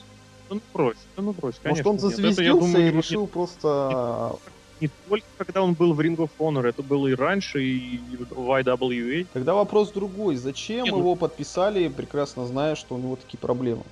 Да 0.49 0.57
ну 0.57 0.61
брось, 0.75 0.97
да 1.17 1.23
ну 1.23 1.33
брось, 1.33 1.55
Может, 1.65 1.85
конечно. 1.85 1.91
он 1.91 1.97
нет. 1.97 2.05
Это, 2.05 2.11
я 2.13 2.17
зазвездился 2.27 2.61
думаю, 2.61 2.89
и 2.89 2.93
не- 2.93 2.97
решил 2.99 3.27
просто... 3.27 4.37
Не, 4.81 4.91
только 5.09 5.27
когда 5.37 5.63
он 5.63 5.75
был 5.75 5.93
в 5.93 6.01
Ring 6.01 6.17
of 6.17 6.31
Honor, 6.39 6.67
это 6.67 6.83
было 6.83 7.07
и 7.09 7.15
раньше, 7.15 7.63
и 7.63 8.01
в 8.31 8.51
IWA. 8.51 9.27
Тогда 9.33 9.55
вопрос 9.55 9.93
другой. 9.93 10.37
Зачем 10.37 10.85
Не, 10.85 10.91
ну- 10.91 10.99
его 10.99 11.15
подписали, 11.17 11.89
прекрасно 11.89 12.47
зная, 12.47 12.75
что 12.75 12.95
у 12.95 12.99
него 12.99 13.17
такие 13.17 13.39
проблемы? 13.39 13.83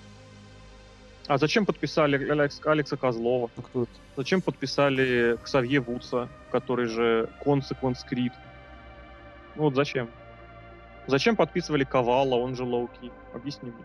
А 1.28 1.36
зачем 1.36 1.66
подписали 1.66 2.16
Алекс- 2.30 2.66
Алекса 2.66 2.96
Козлова? 2.96 3.50
Ну, 3.56 3.62
кто 3.62 3.82
это? 3.82 3.92
Зачем 4.16 4.40
подписали 4.40 5.38
Ксавье 5.42 5.80
Вудса, 5.80 6.28
который 6.50 6.86
же 6.86 7.28
Consequence 7.44 7.98
Creed? 8.10 8.32
Ну 9.54 9.64
вот 9.64 9.74
зачем? 9.74 10.08
Зачем 11.06 11.36
подписывали 11.36 11.84
Ковала, 11.84 12.36
он 12.36 12.56
же 12.56 12.64
Лоуки? 12.64 13.12
Объясни 13.34 13.70
мне. 13.70 13.84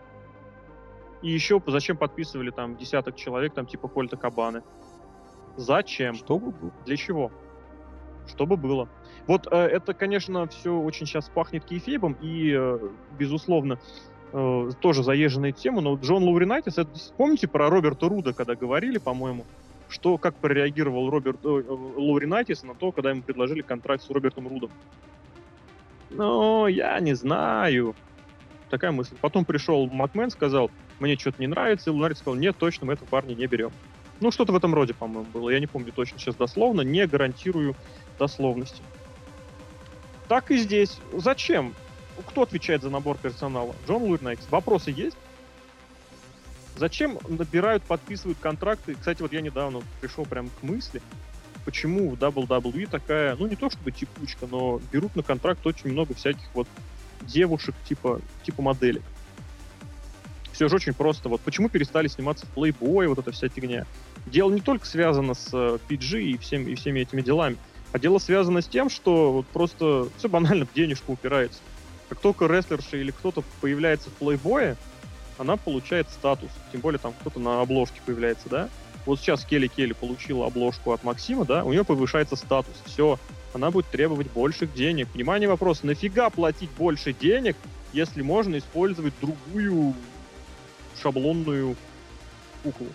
И 1.20 1.30
еще 1.30 1.62
зачем 1.66 1.98
подписывали 1.98 2.50
там 2.50 2.76
десяток 2.76 3.16
человек, 3.16 3.52
там 3.52 3.66
типа 3.66 3.88
Кольта 3.88 4.16
Кабаны? 4.16 4.62
Зачем? 5.56 6.14
Что 6.14 6.38
бы 6.38 6.50
было? 6.50 6.72
Для 6.86 6.96
чего? 6.96 7.30
Чтобы 8.26 8.56
было. 8.56 8.88
Вот 9.26 9.48
э, 9.50 9.56
это, 9.56 9.92
конечно, 9.92 10.46
все 10.46 10.74
очень 10.74 11.06
сейчас 11.06 11.28
пахнет 11.28 11.64
кейфебом, 11.66 12.16
и, 12.22 12.54
э, 12.56 12.78
безусловно, 13.18 13.78
э, 14.34 14.70
тоже 14.80 15.02
заезженная 15.02 15.52
тема, 15.52 15.80
но 15.80 15.94
Джон 15.94 16.24
Лауринайтис, 16.24 16.76
это, 16.76 16.90
помните 17.16 17.46
про 17.46 17.70
Роберта 17.70 18.08
Руда, 18.08 18.32
когда 18.32 18.54
говорили, 18.54 18.98
по-моему, 18.98 19.46
что, 19.88 20.18
как 20.18 20.34
прореагировал 20.34 21.08
Роберт 21.08 21.38
э, 21.44 21.48
э, 21.48 21.70
Лауринайтис 21.70 22.64
на 22.64 22.74
то, 22.74 22.90
когда 22.92 23.10
ему 23.10 23.22
предложили 23.22 23.62
контракт 23.62 24.02
с 24.02 24.10
Робертом 24.10 24.48
Рудом? 24.48 24.70
Ну, 26.10 26.66
я 26.66 26.98
не 27.00 27.14
знаю. 27.14 27.94
Такая 28.70 28.90
мысль. 28.90 29.14
Потом 29.20 29.44
пришел 29.44 29.86
Макмен, 29.86 30.30
сказал, 30.30 30.70
мне 30.98 31.16
что-то 31.16 31.40
не 31.40 31.46
нравится, 31.46 31.90
и 31.90 31.92
Лауринайтис 31.92 32.18
сказал, 32.18 32.38
нет, 32.38 32.56
точно, 32.58 32.86
мы 32.86 32.94
этого 32.94 33.08
парня 33.08 33.34
не 33.34 33.46
берем. 33.46 33.70
Ну, 34.20 34.30
что-то 34.30 34.52
в 34.52 34.56
этом 34.56 34.74
роде, 34.74 34.94
по-моему, 34.94 35.26
было. 35.32 35.50
Я 35.50 35.60
не 35.60 35.66
помню 35.66 35.92
точно 35.92 36.18
сейчас 36.18 36.34
дословно, 36.34 36.80
не 36.80 37.06
гарантирую 37.06 37.76
дословности. 38.18 38.82
Так 40.28 40.50
и 40.50 40.56
здесь. 40.56 40.98
Зачем? 41.12 41.74
Кто 42.28 42.42
отвечает 42.42 42.82
за 42.82 42.90
набор 42.90 43.18
персонала? 43.18 43.74
Джон 43.86 44.02
Луирнайтс. 44.02 44.46
Вопросы 44.50 44.90
есть? 44.90 45.16
Зачем 46.76 47.18
набирают, 47.28 47.82
подписывают 47.84 48.38
контракты? 48.40 48.94
Кстати, 48.94 49.22
вот 49.22 49.32
я 49.32 49.40
недавно 49.40 49.82
пришел 50.00 50.24
прям 50.24 50.48
к 50.48 50.62
мысли, 50.62 51.00
почему 51.64 52.10
в 52.10 52.14
WWE 52.14 52.88
такая, 52.88 53.36
ну 53.36 53.46
не 53.46 53.56
то 53.56 53.70
чтобы 53.70 53.92
текучка, 53.92 54.46
но 54.50 54.80
берут 54.92 55.14
на 55.14 55.22
контракт 55.22 55.64
очень 55.66 55.90
много 55.90 56.14
всяких 56.14 56.44
вот 56.52 56.66
девушек 57.22 57.74
типа, 57.88 58.20
типа 58.42 58.62
моделек. 58.62 59.02
Все 60.52 60.68
же 60.68 60.76
очень 60.76 60.94
просто. 60.94 61.28
Вот 61.28 61.40
почему 61.40 61.68
перестали 61.68 62.06
сниматься 62.06 62.46
в 62.46 62.56
Playboy, 62.56 63.08
вот 63.08 63.18
эта 63.18 63.32
вся 63.32 63.48
фигня. 63.48 63.86
Дело 64.26 64.50
не 64.52 64.60
только 64.60 64.86
связано 64.86 65.34
с 65.34 65.48
э, 65.52 65.78
PG 65.88 66.22
и, 66.22 66.38
всем, 66.38 66.66
и 66.66 66.74
всеми 66.76 67.00
этими 67.00 67.22
делами, 67.22 67.56
а 67.92 67.98
дело 67.98 68.18
связано 68.18 68.62
с 68.62 68.66
тем, 68.66 68.88
что 68.88 69.32
вот 69.32 69.46
просто 69.46 70.08
все 70.16 70.28
банально 70.28 70.66
в 70.66 70.72
денежку 70.72 71.12
упирается. 71.12 71.60
Как 72.08 72.20
только 72.20 72.46
рестлерша 72.46 72.96
или 72.96 73.10
кто-то 73.10 73.42
появляется 73.60 74.10
в 74.10 74.14
плейбое, 74.14 74.76
она 75.38 75.56
получает 75.56 76.08
статус. 76.10 76.50
Тем 76.72 76.80
более 76.80 76.98
там 76.98 77.12
кто-то 77.20 77.40
на 77.40 77.60
обложке 77.60 78.00
появляется, 78.04 78.48
да? 78.48 78.68
Вот 79.06 79.20
сейчас 79.20 79.44
Келли 79.44 79.66
Келли 79.66 79.92
получила 79.92 80.46
обложку 80.46 80.92
от 80.92 81.04
Максима, 81.04 81.44
да, 81.44 81.64
у 81.64 81.72
нее 81.72 81.84
повышается 81.84 82.36
статус. 82.36 82.74
Все, 82.86 83.18
она 83.52 83.70
будет 83.70 83.86
требовать 83.86 84.30
больших 84.30 84.72
денег. 84.72 85.08
Внимание, 85.12 85.48
вопрос, 85.48 85.82
нафига 85.82 86.30
платить 86.30 86.70
больше 86.70 87.12
денег, 87.12 87.56
если 87.92 88.22
можно 88.22 88.56
использовать 88.56 89.12
другую 89.20 89.94
шаблонную 91.00 91.76
куклу? 92.62 92.88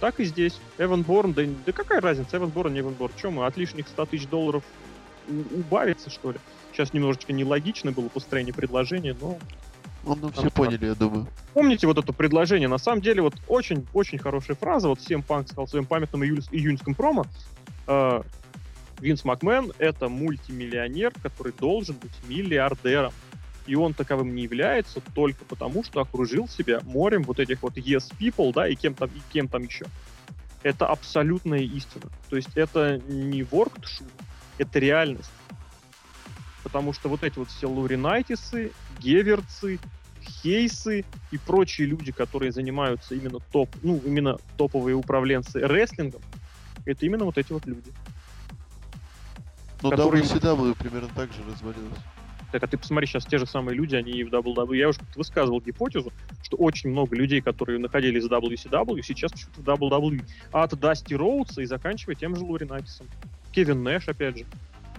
Так 0.00 0.20
и 0.20 0.24
здесь. 0.24 0.58
Эван 0.76 1.02
Борн, 1.02 1.32
да, 1.32 1.42
да 1.64 1.72
какая 1.72 2.02
разница, 2.02 2.36
Эван 2.36 2.50
Борн, 2.50 2.74
не 2.74 2.80
Эван 2.80 2.94
Борн. 2.94 3.12
Чем 3.20 3.34
мы 3.34 3.46
от 3.46 3.56
лишних 3.56 3.88
100 3.88 4.06
тысяч 4.06 4.26
долларов 4.26 4.62
убавиться, 5.28 6.10
что 6.10 6.32
ли? 6.32 6.38
Сейчас 6.72 6.92
немножечко 6.92 7.32
нелогично 7.32 7.92
было 7.92 8.08
построение 8.08 8.52
предложения, 8.54 9.16
но 9.20 9.38
Ну, 10.04 10.14
ну, 10.16 10.30
все 10.30 10.50
поняли, 10.50 10.86
я 10.86 10.94
думаю. 10.94 11.26
помните 11.54 11.86
вот 11.86 11.98
это 11.98 12.12
предложение? 12.12 12.68
На 12.68 12.78
самом 12.78 13.00
деле, 13.02 13.22
вот 13.22 13.34
очень-очень 13.48 14.18
хорошая 14.18 14.56
фраза. 14.56 14.88
Вот 14.88 15.00
всем 15.00 15.22
Панк 15.22 15.48
сказал 15.48 15.66
в 15.66 15.70
своем 15.70 15.86
памятном 15.86 16.22
июль- 16.22 16.46
июньском 16.52 16.94
промо. 16.94 17.24
Э, 17.86 18.22
Винс 19.00 19.24
Макмен— 19.24 19.72
это 19.78 20.08
мультимиллионер, 20.08 21.12
который 21.22 21.52
должен 21.58 21.96
быть 21.96 22.12
миллиардером. 22.28 23.12
И 23.66 23.74
он 23.74 23.94
таковым 23.94 24.34
не 24.34 24.44
является 24.44 25.00
только 25.14 25.44
потому, 25.44 25.82
что 25.82 26.00
окружил 26.00 26.48
себя 26.48 26.80
морем 26.84 27.24
вот 27.24 27.40
этих 27.40 27.62
вот 27.62 27.76
yes 27.76 28.12
people, 28.18 28.52
да, 28.54 28.68
и 28.68 28.76
кем 28.76 28.94
там, 28.94 29.08
и 29.08 29.20
кем 29.32 29.48
там 29.48 29.64
еще. 29.64 29.86
Это 30.62 30.86
абсолютная 30.86 31.60
истина. 31.60 32.04
То 32.30 32.36
есть 32.36 32.50
это 32.54 32.98
не 33.08 33.42
воркт 33.42 33.86
шут, 33.86 34.06
это 34.58 34.78
реальность. 34.78 35.30
Потому 36.62 36.92
что 36.92 37.08
вот 37.08 37.22
эти 37.22 37.38
вот 37.38 37.48
все 37.48 37.68
Луринайтисы, 37.68 38.72
Геверцы, 39.00 39.78
Хейсы 40.20 41.04
и 41.30 41.38
прочие 41.38 41.86
люди, 41.86 42.10
которые 42.10 42.50
занимаются 42.50 43.14
именно 43.14 43.38
топ, 43.52 43.70
ну, 43.82 44.00
именно 44.04 44.38
топовые 44.56 44.96
управленцы 44.96 45.60
рестлингом, 45.60 46.20
это 46.84 47.06
именно 47.06 47.24
вот 47.24 47.38
эти 47.38 47.52
вот 47.52 47.66
люди. 47.66 47.92
Ну, 49.82 49.90
Которые- 49.90 50.24
WCW 50.24 50.76
примерно 50.76 51.08
так 51.14 51.32
же 51.32 51.42
развалилось. 51.48 51.98
Так, 52.52 52.62
а 52.62 52.66
ты 52.68 52.78
посмотри, 52.78 53.06
сейчас 53.06 53.26
те 53.26 53.38
же 53.38 53.46
самые 53.46 53.76
люди, 53.76 53.96
они 53.96 54.12
и 54.12 54.24
в 54.24 54.32
WWE. 54.32 54.76
Я 54.76 54.88
уже 54.88 55.00
высказывал 55.14 55.60
гипотезу, 55.60 56.12
что 56.42 56.56
очень 56.56 56.90
много 56.90 57.14
людей, 57.16 57.40
которые 57.40 57.78
находились 57.78 58.24
в 58.24 58.32
WCW, 58.32 59.02
сейчас 59.02 59.32
почему-то 59.32 59.60
в 59.60 59.82
WWE. 59.82 60.24
От 60.52 60.78
Дасти 60.78 61.14
Роудса 61.14 61.62
и 61.62 61.66
заканчивая 61.66 62.14
тем 62.14 62.36
же 62.36 62.44
Лори 62.44 62.64
Накисом. 62.64 63.06
Кевин 63.56 63.82
Нэш, 63.82 64.06
опять 64.06 64.36
же. 64.36 64.44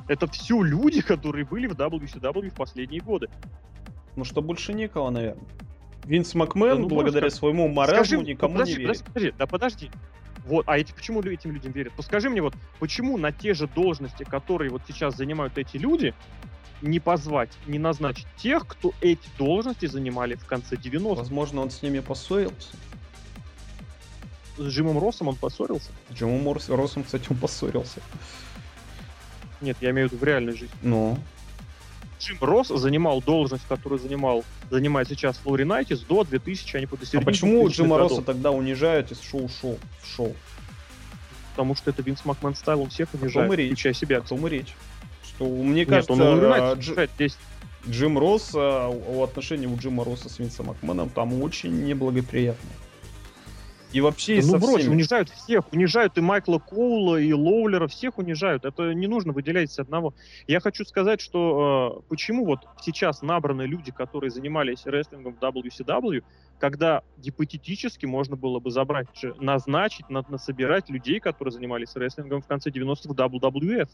Это 0.08 0.26
все 0.26 0.64
люди, 0.64 1.01
которые 1.01 1.45
были 1.45 1.68
в 1.68 1.74
WCW 1.74 2.49
в 2.49 2.55
последние 2.55 3.01
годы. 3.01 3.30
Ну 4.16 4.24
что 4.24 4.41
больше 4.41 4.74
некого, 4.74 5.12
наверное. 5.12 5.43
Винс 6.05 6.34
Макмен, 6.34 6.70
Да 6.70 6.82
ну, 6.82 6.88
благодаря 6.88 7.26
может, 7.26 7.38
своему 7.38 7.68
маразму, 7.68 8.05
Скажи, 8.05 8.18
никому 8.18 8.53
подожди, 8.53 8.74
не 8.74 8.80
верит. 8.80 8.88
подожди, 8.88 9.14
подожди, 9.14 9.34
да 9.38 9.45
подожди. 9.45 9.91
Вот, 10.47 10.64
а 10.68 10.80
эти, 10.80 10.91
почему 10.91 11.22
этим 11.22 11.51
людям 11.51 11.72
верят? 11.72 11.93
Подскажи 11.93 12.32
мне 12.32 12.41
вот, 12.41 12.55
почему 12.80 13.18
на 13.20 13.32
те 13.32 13.53
же 13.53 13.68
должности, 13.68 14.24
которые 14.24 14.72
вот 14.72 14.82
сейчас 14.88 15.16
занимают 15.16 15.55
эти 15.60 15.78
люди, 15.78 16.16
не 16.82 16.99
позвать, 16.99 17.51
не 17.68 17.78
назначить 17.78 18.28
тех, 18.38 18.66
кто 18.66 18.91
эти 19.01 19.28
должности 19.38 19.86
занимали 19.86 20.34
в 20.34 20.45
конце 20.45 20.78
90-х? 20.78 21.20
Возможно, 21.20 21.62
он 21.62 21.70
с 21.70 21.84
ними 21.84 21.99
поссорился. 21.99 22.70
С 24.58 24.64
Джимом 24.64 24.97
Россом 24.97 25.28
он 25.28 25.36
поссорился? 25.36 25.91
С 26.10 26.14
Джимом 26.16 26.51
Россом, 26.70 27.03
кстати, 27.03 27.28
он 27.30 27.38
поссорился. 27.38 28.01
Нет, 29.62 29.78
я 29.82 29.91
имею 29.91 30.10
в 30.10 30.12
виду 30.12 30.22
в 30.22 30.24
реальной 30.24 30.53
жизни. 30.53 30.76
Ну, 30.82 31.18
Джим 32.20 32.38
Росс 32.41 32.70
занимал 32.70 33.22
должность, 33.22 33.64
которую 33.68 33.99
занимал, 33.99 34.43
занимает 34.70 35.08
сейчас 35.08 35.38
Флори 35.38 35.64
Найтис 35.64 35.99
до 36.01 36.24
2000, 36.24 36.78
они 36.78 36.86
по 36.88 36.97
до 36.97 37.05
а 37.14 37.22
почему 37.22 37.68
2000-х 37.68 37.76
Джима. 37.76 37.97
Росса 37.97 38.22
тогда 38.22 38.51
унижают 38.51 39.12
из 39.12 39.22
шоу-шоу 39.22 39.78
в 40.01 40.08
шоу? 40.08 40.36
Потому 41.51 41.76
что 41.76 41.89
это 41.89 42.01
Винс 42.01 42.24
Макмен 42.26 42.55
стайл, 42.55 42.82
он 42.82 42.89
всех 42.89 43.14
унижает, 43.14 43.51
включая 43.51 43.93
себя. 43.93 44.18
О 44.18 44.22
том 44.22 44.45
и 44.47 44.49
речь. 44.49 44.76
Что, 45.24 45.45
мне 45.45 45.82
Нет, 45.82 45.89
кажется, 45.89 46.14
он 46.14 46.22
Лори 46.22 46.45
а, 46.45 46.76
Дж- 46.76 47.10
здесь. 47.16 47.38
Джим 47.88 48.18
Росс, 48.18 48.51
а, 48.53 48.89
отношения 49.24 49.68
у 49.68 49.78
Джима 49.78 50.03
Росса 50.03 50.30
с 50.30 50.39
Винсом 50.39 50.68
Макменом 50.68 51.10
там 51.10 51.41
очень 51.41 51.86
неблагоприятные. 51.86 52.74
И 53.94 54.02
вообще 54.02 54.42
ну 54.44 54.60
брось, 54.60 54.82
всеми. 54.82 54.96
унижают 54.96 55.30
всех, 55.30 55.72
унижают 55.72 56.18
и 56.18 56.22
Майкла 56.22 56.60
Коула, 56.60 57.16
и 57.16 57.32
Лоулера, 57.32 57.88
всех 57.88 58.18
унижают. 58.18 58.66
Это 58.66 58.94
не 58.94 59.08
нужно 59.08 59.32
выделять 59.32 59.72
из 59.72 59.80
одного. 59.80 60.14
Я 60.46 60.60
хочу 60.60 60.84
сказать, 60.84 61.22
что 61.22 62.02
э, 62.04 62.10
почему 62.10 62.46
вот 62.46 62.60
сейчас 62.82 63.22
набраны 63.22 63.62
люди, 63.62 63.92
которые 63.92 64.30
занимались 64.30 64.86
рестлингом 64.86 65.36
в 65.36 65.40
WCW, 65.40 66.22
когда 66.60 67.04
гипотетически 67.18 68.06
можно 68.06 68.36
было 68.36 68.60
бы 68.60 68.72
забрать, 68.72 69.08
назначить, 69.40 70.10
на, 70.10 70.26
насобирать 70.28 70.90
людей, 70.90 71.22
которые 71.22 71.54
занимались 71.54 71.96
рестлингом 71.96 72.42
в 72.42 72.48
конце 72.48 72.72
90-х 72.72 73.10
в 73.10 73.14
WWF. 73.14 73.88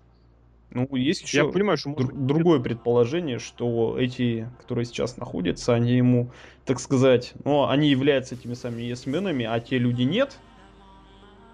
Ну, 0.69 0.87
есть 0.95 1.21
еще 1.21 1.37
Я 1.37 1.45
понимаю, 1.45 1.77
что 1.77 1.89
может 1.89 2.25
другое 2.25 2.59
предположение, 2.59 3.37
что 3.37 3.97
эти, 3.99 4.49
которые 4.59 4.85
сейчас 4.85 5.17
находятся, 5.17 5.75
они 5.75 5.93
ему, 5.93 6.31
так 6.65 6.79
сказать, 6.79 7.33
ну, 7.45 7.67
они 7.67 7.89
являются 7.89 8.33
этими 8.33 8.55
самыми 8.55 8.81
есменами, 8.81 9.45
а 9.45 9.59
те 9.59 9.77
люди 9.77 10.01
нет. 10.01 10.39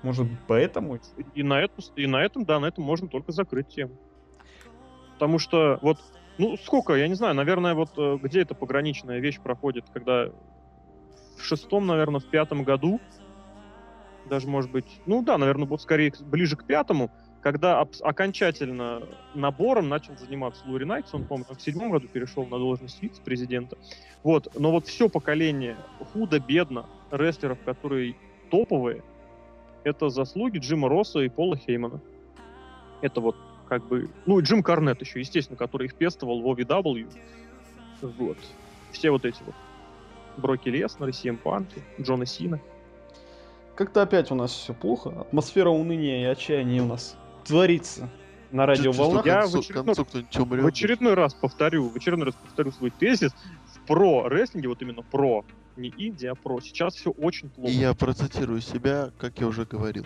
Может 0.03 0.28
поэтому? 0.47 0.99
И 1.36 1.43
на, 1.43 1.60
этом, 1.62 1.84
и 1.97 2.07
на 2.07 2.24
этом, 2.24 2.45
да, 2.45 2.60
на 2.60 2.68
этом 2.68 2.86
можно 2.86 3.10
только 3.10 3.34
закрыть 3.34 3.68
тему. 3.68 3.97
Потому 5.16 5.38
что 5.38 5.78
вот, 5.82 5.99
ну 6.38 6.55
сколько, 6.55 6.93
я 6.93 7.10
не 7.10 7.16
знаю, 7.16 7.36
наверное, 7.36 7.74
вот 7.74 7.89
э, 7.97 8.18
где 8.24 8.41
эта 8.41 8.55
пограничная 8.55 9.20
вещь 9.20 9.41
проходит, 9.41 9.84
когда 9.93 10.32
в 11.38 11.43
шестом, 11.43 11.86
наверное, 11.88 12.22
в 12.22 12.26
пятом 12.26 12.64
году, 12.64 13.01
даже 14.30 14.47
может 14.47 14.72
быть, 14.72 15.01
ну 15.05 15.22
да, 15.22 15.38
наверное, 15.38 15.68
вот 15.68 15.82
скорее 15.82 16.14
ближе 16.22 16.55
к 16.55 16.64
пятому, 16.64 17.12
когда 17.42 17.80
абс- 17.80 18.02
окончательно 18.02 19.04
набором 19.34 19.90
начал 19.90 20.18
заниматься 20.18 20.64
Лури 20.68 20.86
Найтс, 20.86 21.14
он, 21.14 21.26
по-моему, 21.26 21.56
в 21.56 21.62
седьмом 21.62 21.92
году 21.92 22.08
перешел 22.08 22.46
на 22.46 22.58
должность 22.58 23.02
вице-президента. 23.02 23.78
Вот, 24.24 24.50
но 24.60 24.72
вот 24.72 24.88
все 24.88 25.10
поколение 25.10 25.78
худо-бедно 26.14 26.86
рестлеров, 27.12 27.60
которые 27.64 28.16
топовые, 28.52 29.04
это 29.84 30.10
заслуги 30.10 30.58
Джима 30.58 30.90
Росса 30.90 31.20
и 31.20 31.30
Пола 31.30 31.56
Хеймана. 31.56 32.02
Это 33.02 33.22
вот 33.22 33.38
как 33.70 33.88
бы... 33.88 34.10
Ну 34.26 34.40
и 34.40 34.44
Джим 34.44 34.62
Карнет 34.62 35.00
еще, 35.00 35.20
естественно, 35.20 35.58
который 35.58 35.86
их 35.86 35.96
пестовал 35.96 36.42
в 36.42 36.48
OVW. 36.48 37.08
Вот. 38.02 38.38
Все 38.92 39.12
вот 39.12 39.24
эти 39.26 39.42
вот. 39.46 39.56
Броки 40.38 40.70
Леснер, 40.70 41.14
Сиэм 41.14 41.38
Панки, 41.38 41.82
Джона 42.00 42.26
Сина. 42.26 42.60
Как-то 43.76 44.02
опять 44.02 44.32
у 44.32 44.36
нас 44.36 44.52
все 44.52 44.74
плохо. 44.74 45.22
Атмосфера 45.22 45.70
уныния 45.70 46.22
и 46.22 46.26
отчаяния 46.26 46.82
у 46.82 46.88
нас 46.88 47.18
творится 47.44 48.10
на 48.52 48.66
радиоволнах. 48.66 49.26
Я 49.26 49.48
в 49.48 49.56
очередной-. 49.56 50.62
В 50.62 50.66
очередной 50.66 51.14
раз 51.14 51.34
повторю, 51.34 51.90
в 51.90 51.96
очередной 51.96 52.28
раз 52.28 52.36
повторю 52.36 52.72
свой 52.72 52.92
тезис. 52.92 53.32
В 53.74 53.88
про-рестлинге, 53.88 54.70
вот 54.70 54.82
именно 54.82 55.02
про, 55.02 55.46
не 55.76 55.94
инди, 55.98 56.26
а 56.26 56.36
про, 56.36 56.60
сейчас 56.62 56.96
все 56.96 57.12
очень 57.12 57.50
плохо. 57.50 57.72
И 57.72 57.76
я 57.76 57.94
процитирую 57.94 58.62
себя, 58.62 59.12
как 59.18 59.40
я 59.40 59.48
уже 59.48 59.66
говорил. 59.66 60.06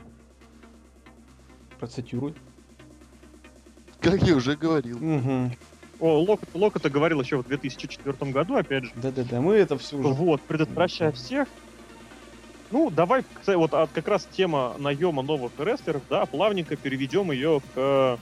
Процитируй. 1.80 2.34
Как 4.00 4.22
я 4.24 4.36
уже 4.36 4.56
говорил. 4.56 4.98
Угу. 4.98 5.52
О, 6.00 6.20
Лок, 6.20 6.42
Лок 6.54 6.76
это 6.76 6.90
говорил 6.90 7.22
еще 7.22 7.38
в 7.38 7.48
2004 7.48 8.32
году, 8.32 8.56
опять 8.56 8.86
же. 8.86 8.92
Да-да-да, 8.96 9.40
мы 9.40 9.56
это 9.56 9.78
все 9.78 9.98
уже... 9.98 10.10
Вот, 10.10 10.42
предотвращая 10.42 11.12
всех. 11.12 11.48
Ну, 12.74 12.90
давай, 12.90 13.24
кстати, 13.40 13.56
вот 13.56 13.72
а, 13.76 13.86
как 13.86 14.08
раз 14.08 14.28
тема 14.32 14.76
наема 14.80 15.22
новых 15.22 15.52
рестлеров, 15.60 16.02
да, 16.10 16.26
плавненько 16.26 16.76
переведем 16.76 17.32
ее 17.32 17.62
к 17.62 17.64
э, 17.76 18.18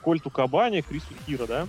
Кольту 0.00 0.30
Кабане, 0.30 0.80
Крису 0.80 1.12
Хира, 1.26 1.46
да. 1.46 1.68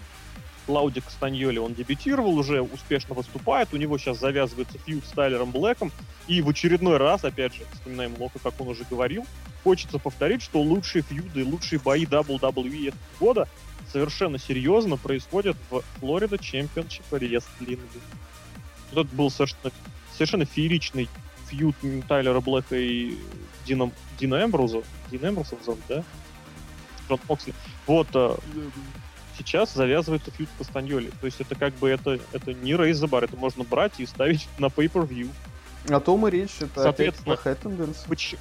Клауди 0.65 1.01
Кастаньоли, 1.01 1.57
он 1.57 1.73
дебютировал, 1.73 2.37
уже 2.37 2.61
успешно 2.61 3.15
выступает, 3.15 3.73
у 3.73 3.77
него 3.77 3.97
сейчас 3.97 4.17
завязывается 4.17 4.77
фьюд 4.77 5.03
с 5.03 5.09
Тайлером 5.09 5.51
Блэком, 5.51 5.91
и 6.27 6.41
в 6.41 6.47
очередной 6.47 6.95
раз, 6.95 7.25
опять 7.25 7.53
же, 7.53 7.65
вспоминаем 7.73 8.15
Лока, 8.17 8.39
как 8.39 8.53
он 8.61 8.69
уже 8.69 8.85
говорил, 8.89 9.25
хочется 9.65 9.99
повторить, 9.99 10.41
что 10.41 10.61
лучшие 10.61 11.01
feud 11.01 11.29
ы, 11.29 11.43
лучшие 11.43 11.79
бои 11.79 12.05
WWE 12.05 12.87
этого 12.87 13.01
года 13.19 13.49
совершенно 13.91 14.39
серьезно 14.39 14.95
происходят 14.95 15.57
в 15.69 15.81
Florida 15.99 16.37
Championship 16.37 17.11
Wrestling 17.11 17.83
е. 17.83 17.99
Это 18.93 19.03
был 19.03 19.29
совершенно, 19.29 19.73
совершенно 20.13 20.45
фееричный 20.45 21.09
feud 21.51 21.75
Тайлера 22.07 22.39
Блэка 22.39 22.77
и 22.77 23.17
Дина, 23.65 23.91
Дина 24.17 24.43
Эмбруза. 24.43 24.81
Дина 25.11 25.27
Эмбруза 25.27 25.57
зовут, 25.63 25.81
да? 25.87 26.03
Джон 27.09 27.19
Моксли. 27.27 27.53
Вот, 27.85 28.07
э, 28.13 28.35
сейчас 29.37 29.73
завязывается 29.73 30.31
feud 30.31 30.49
Кастаньоли. 30.57 31.11
То 31.19 31.25
есть 31.25 31.41
это 31.41 31.55
как 31.55 31.73
бы, 31.75 31.89
это, 31.89 32.19
это 32.31 32.53
не 32.53 32.75
raise 32.75 32.97
the 32.97 33.07
bar, 33.07 33.25
это 33.25 33.35
можно 33.35 33.63
брать 33.63 33.99
и 33.99 34.05
ставить 34.05 34.47
на 34.57 34.67
pay-per-view. 34.67 35.29
О 35.89 35.99
том 35.99 36.27
и 36.27 36.31
речь, 36.31 36.57
это 36.59 36.83
Соответственно, 36.83 37.35
плохая 37.35 37.55
тенденция. 37.55 38.07
Поч- 38.07 38.35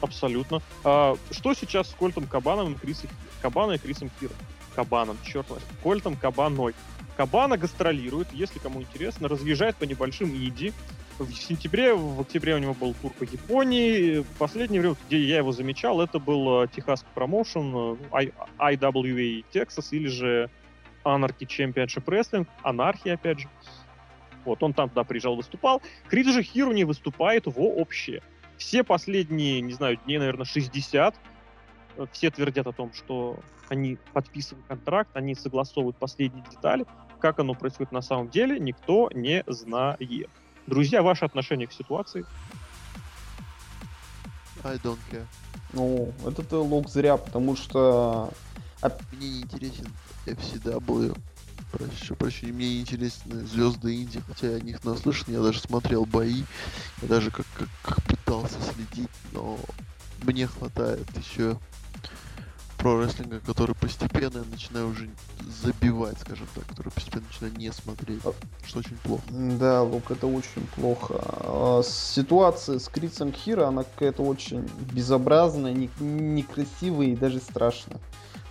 Абсолютно. 0.00 0.62
А, 0.84 1.16
что 1.30 1.54
сейчас 1.54 1.90
с 1.90 1.94
Кольтом 1.94 2.26
Кабаном 2.26 2.74
и 2.74 2.76
Крисом 2.76 3.10
Кабана 3.42 3.72
и 3.72 3.78
Крисом 3.78 4.10
Киром? 4.20 4.36
Кабаном, 4.74 5.16
черт 5.24 5.48
возьми. 5.50 5.66
Кольтом 5.82 6.16
Кабаной. 6.16 6.74
Кабана 7.16 7.56
гастролирует, 7.56 8.28
если 8.32 8.58
кому 8.58 8.82
интересно, 8.82 9.26
разъезжает 9.28 9.76
по 9.76 9.84
небольшим 9.84 10.28
инди. 10.36 10.72
В 11.18 11.32
сентябре, 11.32 11.94
в 11.94 12.20
октябре 12.20 12.54
у 12.54 12.58
него 12.58 12.74
был 12.74 12.92
тур 12.92 13.10
по 13.12 13.24
Японии. 13.24 14.18
В 14.18 14.38
последнее 14.38 14.82
время, 14.82 14.96
где 15.06 15.18
я 15.18 15.38
его 15.38 15.50
замечал, 15.50 16.02
это 16.02 16.18
был 16.18 16.64
э, 16.64 16.68
техасский 16.68 17.08
промоушен 17.14 17.96
э, 18.12 18.30
IWA 18.58 19.44
Texas 19.50 19.88
или 19.92 20.08
же 20.08 20.50
Anarchy 21.04 21.46
Championship 21.46 22.04
Wrestling, 22.04 22.46
Анархия, 22.62 23.14
опять 23.14 23.40
же. 23.40 23.48
Вот, 24.44 24.62
он 24.62 24.74
там 24.74 24.90
туда 24.90 25.04
приезжал, 25.04 25.36
выступал. 25.36 25.80
Крис 26.08 26.26
же 26.26 26.42
Хиру 26.42 26.72
не 26.72 26.84
выступает 26.84 27.46
вообще. 27.46 28.20
Все 28.58 28.84
последние, 28.84 29.62
не 29.62 29.72
знаю, 29.72 29.96
дней, 30.04 30.18
наверное, 30.18 30.44
60, 30.44 31.14
э, 31.96 32.06
все 32.12 32.30
твердят 32.30 32.66
о 32.66 32.72
том, 32.72 32.92
что 32.92 33.40
они 33.68 33.96
подписывают 34.12 34.66
контракт, 34.66 35.10
они 35.14 35.34
согласовывают 35.34 35.96
последние 35.96 36.44
детали. 36.50 36.84
Как 37.20 37.38
оно 37.38 37.54
происходит 37.54 37.92
на 37.92 38.02
самом 38.02 38.28
деле, 38.28 38.60
никто 38.60 39.10
не 39.14 39.42
знает. 39.46 40.28
Друзья, 40.66 41.02
ваше 41.02 41.24
отношение 41.24 41.68
к 41.68 41.72
ситуации? 41.72 42.24
I 44.64 44.76
don't 44.78 44.98
care. 45.10 45.26
Ну, 45.72 46.12
это 46.26 46.58
лог 46.58 46.88
зря, 46.88 47.16
потому 47.16 47.56
что... 47.56 48.30
Мне 49.12 49.30
не 49.30 49.40
интересен 49.42 49.86
FCW. 50.26 51.16
Прошу 51.72 52.14
прощения, 52.14 52.52
мне 52.52 52.68
не 52.68 52.80
интересны 52.80 53.46
звезды 53.46 53.96
Инди, 53.96 54.20
хотя 54.26 54.50
я 54.50 54.56
о 54.56 54.60
них 54.60 54.84
наслышан, 54.84 55.32
я 55.32 55.40
даже 55.40 55.60
смотрел 55.60 56.04
бои, 56.04 56.44
я 57.02 57.08
даже 57.08 57.30
как, 57.30 57.46
как, 57.56 57.68
как 57.82 58.02
пытался 58.02 58.56
следить, 58.62 59.10
но 59.32 59.58
мне 60.22 60.46
хватает 60.46 61.06
еще 61.16 61.58
про 62.78 63.00
рестлинга, 63.00 63.40
который 63.40 63.74
постепенно 63.74 64.38
я 64.38 64.44
начинаю 64.50 64.88
уже 64.88 65.08
забивать, 65.62 66.18
скажем 66.20 66.46
так, 66.54 66.64
который 66.66 66.90
постепенно 66.90 67.24
начинаю 67.26 67.54
не 67.56 67.72
смотреть, 67.72 68.20
А- 68.24 68.32
что 68.66 68.78
очень 68.80 68.96
плохо. 69.02 69.22
Да, 69.30 69.82
Лук, 69.82 70.10
это 70.10 70.26
очень 70.26 70.66
плохо. 70.74 71.14
А, 71.20 71.82
Ситуация 71.84 72.78
с 72.78 72.88
Крисом 72.88 73.32
Хира, 73.32 73.68
она 73.68 73.84
какая-то 73.84 74.22
очень 74.22 74.68
безобразная, 74.92 75.72
не- 75.72 75.90
некрасивая 76.00 77.06
и 77.08 77.16
даже 77.16 77.38
страшная. 77.40 77.98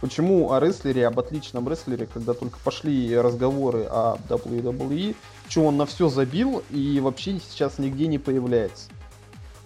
Почему 0.01 0.51
о 0.51 0.59
рестлере, 0.59 1.07
об 1.07 1.19
отличном 1.19 1.67
рестлере, 1.69 2.05
когда 2.05 2.33
только 2.33 2.59
пошли 2.63 3.17
разговоры 3.17 3.83
о 3.89 4.17
WWE, 4.29 5.15
что 5.47 5.65
он 5.65 5.77
на 5.77 5.85
все 5.85 6.09
забил 6.09 6.63
и 6.69 6.99
вообще 6.99 7.39
сейчас 7.39 7.79
нигде 7.79 8.07
не 8.07 8.19
появляется. 8.19 8.89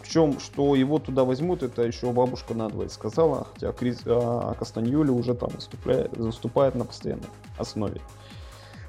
Причем, 0.10 0.40
что 0.40 0.74
его 0.74 0.98
туда 0.98 1.24
возьмут, 1.24 1.62
это 1.62 1.84
еще 1.84 2.12
бабушка 2.12 2.56
надвое 2.56 2.90
сказала, 2.90 3.46
хотя 3.54 3.72
Крис 3.72 4.00
а, 4.08 4.56
Кастаньоли 4.56 5.12
уже 5.12 5.36
там 5.36 5.52
выступает, 5.54 6.18
выступает 6.18 6.74
на 6.74 6.84
постоянной 6.84 7.28
основе. 7.60 8.02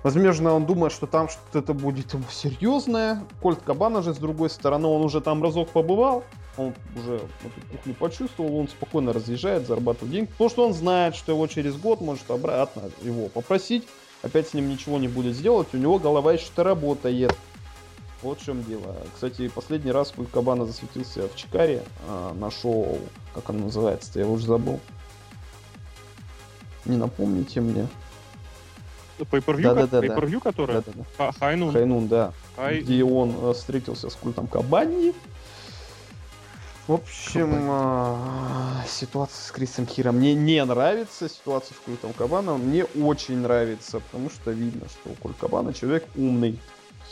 Возможно, 0.02 0.54
он 0.54 0.64
думает, 0.64 0.94
что 0.94 1.06
там 1.06 1.28
что-то 1.28 1.74
будет 1.74 2.14
ему 2.14 2.24
серьезное. 2.30 3.22
Кольт 3.42 3.60
Кабана 3.60 4.00
же, 4.00 4.14
с 4.14 4.16
другой 4.16 4.48
стороны, 4.48 4.86
он 4.86 5.02
уже 5.02 5.20
там 5.20 5.42
разок 5.42 5.68
побывал. 5.68 6.24
Он 6.56 6.72
уже 6.96 7.16
эту 7.16 7.66
кухню 7.70 7.94
почувствовал, 7.96 8.56
он 8.56 8.68
спокойно 8.68 9.12
разъезжает, 9.12 9.66
зарабатывает 9.66 10.12
деньги. 10.12 10.30
Потому 10.30 10.48
что 10.48 10.66
он 10.68 10.72
знает, 10.72 11.16
что 11.16 11.32
его 11.32 11.46
через 11.48 11.76
год 11.76 12.00
может 12.00 12.30
обратно 12.30 12.84
его 13.02 13.28
попросить. 13.28 13.86
Опять 14.22 14.48
с 14.48 14.54
ним 14.54 14.70
ничего 14.70 14.96
не 14.96 15.08
будет 15.08 15.36
сделать. 15.36 15.68
У 15.74 15.76
него 15.76 15.98
голова 15.98 16.32
еще-то 16.32 16.64
работает. 16.64 17.36
Вот 18.22 18.40
в 18.40 18.44
чем 18.44 18.62
дело. 18.64 18.94
Кстати, 19.14 19.48
последний 19.48 19.92
раз 19.92 20.10
Культ 20.12 20.30
Кабана 20.30 20.66
засветился 20.66 21.26
в 21.28 21.34
Чикаре 21.36 21.82
а, 22.06 22.34
на 22.34 22.50
шоу, 22.50 22.98
как 23.34 23.48
оно 23.50 23.64
называется, 23.64 24.18
я 24.18 24.26
уже 24.26 24.46
забыл. 24.46 24.78
Не 26.84 26.96
напомните 26.96 27.60
мне. 27.60 27.86
Pay-per-view, 29.18 29.62
Да-да-да-да. 29.62 30.06
Pay-per-view, 30.06 30.40
которая? 30.40 30.78
Да-да-да. 30.82 31.04
Ха- 31.16 31.32
Хайнун. 31.38 31.72
Хайнун, 31.72 32.08
да. 32.08 32.32
Хай- 32.56 32.80
где 32.80 33.04
он 33.04 33.34
э, 33.40 33.52
встретился 33.54 34.08
с 34.10 34.14
культом 34.14 34.46
Кабани. 34.46 35.12
В 36.88 36.94
общем, 36.94 37.68
а, 37.70 38.82
ситуация 38.88 39.46
с 39.46 39.52
Крисом 39.52 39.86
Хиром 39.86 40.16
мне 40.16 40.34
не 40.34 40.64
нравится, 40.64 41.28
ситуация 41.28 41.74
с 41.76 41.78
культом 41.78 42.12
Кабана 42.14 42.54
мне 42.54 42.84
очень 42.84 43.38
нравится, 43.38 44.00
потому 44.00 44.28
что 44.30 44.50
видно, 44.50 44.88
что 44.88 45.14
Культ 45.22 45.36
Кабана 45.38 45.72
человек 45.72 46.06
умный. 46.16 46.58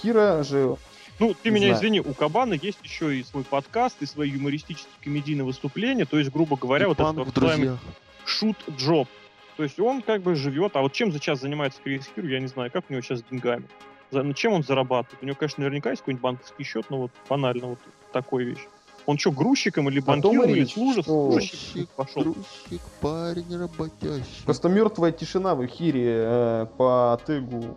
Хира 0.01 0.43
же 0.43 0.77
Ну, 1.19 1.35
ты 1.35 1.51
Не 1.51 1.57
меня 1.57 1.66
знаю. 1.69 1.79
извини, 1.79 2.01
у 2.01 2.14
Кабана 2.14 2.55
есть 2.55 2.79
еще 2.85 3.16
и 3.16 3.25
свой 3.25 3.45
подкаст, 3.45 3.97
и 4.01 4.07
свои 4.07 4.31
юмористические 4.31 4.93
комедийные 5.03 5.45
выступления, 5.45 6.05
то 6.05 6.19
есть, 6.19 6.31
грубо 6.31 6.57
говоря, 6.57 6.85
И 6.85 6.89
вот 6.89 6.99
панк 6.99 7.19
этот 7.19 7.35
так 7.35 7.79
шут-джоб. 8.25 9.09
То 9.57 9.62
есть 9.64 9.81
он 9.81 10.03
как 10.03 10.23
бы 10.23 10.37
живет, 10.37 10.77
а 10.77 10.83
вот 10.83 10.93
чем 10.93 11.12
сейчас 11.12 11.41
занимается 11.41 11.81
Крис 11.83 12.09
Хир, 12.14 12.25
я 12.27 12.39
не 12.39 12.47
знаю, 12.47 12.71
как 12.71 12.85
у 12.89 12.93
него 12.93 13.03
сейчас 13.03 13.21
с 13.21 13.25
деньгами. 13.25 13.64
За, 14.11 14.23
ну, 14.23 14.33
чем 14.33 14.53
он 14.53 14.62
зарабатывает? 14.62 15.21
У 15.23 15.27
него, 15.27 15.37
конечно, 15.37 15.62
наверняка 15.62 15.91
есть 15.91 16.03
какой-нибудь 16.03 16.23
банковский 16.23 16.62
счет, 16.64 16.87
но 16.91 16.99
вот 16.99 17.11
банально 17.29 17.66
вот 17.66 17.79
такой 18.12 18.45
вещь. 18.45 18.66
Он 19.07 19.19
что, 19.19 19.33
грузчиком 19.33 19.89
или 19.89 20.01
банкиром, 20.01 20.51
или 20.51 20.64
служит? 20.64 21.07
Служащим 21.07 21.89
пошел. 21.97 22.23
Грузчик, 22.23 22.81
парень 23.01 23.57
работящий. 23.59 24.45
просто 24.45 24.69
мертвая 24.69 25.12
тишина 25.12 25.55
в 25.55 25.64
эфире 25.66 26.05
э, 26.07 26.66
по 26.77 27.19
тегу 27.27 27.77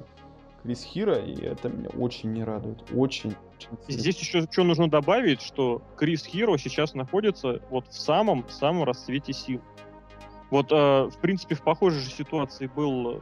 Крис 0.64 0.84
Хира, 0.84 1.16
и 1.16 1.42
это 1.42 1.70
меня 1.70 1.90
очень 1.90 2.32
не 2.34 2.44
радует. 2.44 2.84
Очень. 2.94 3.36
здесь 3.88 4.20
еще 4.20 4.46
что 4.50 4.64
нужно 4.64 4.90
добавить, 4.90 5.42
что 5.42 5.82
Крис 5.98 6.26
Хиро 6.26 6.58
сейчас 6.58 6.94
находится 6.94 7.62
вот 7.70 7.88
в 7.88 7.94
самом-самом 7.94 8.84
расцвете 8.84 9.34
сил. 9.34 9.62
Вот, 10.50 10.72
э, 10.72 10.76
в 10.76 11.18
принципе, 11.22 11.56
в 11.56 11.62
похожей 11.62 12.02
же 12.02 12.10
ситуации 12.10 12.68
был 12.68 13.18
э, 13.18 13.22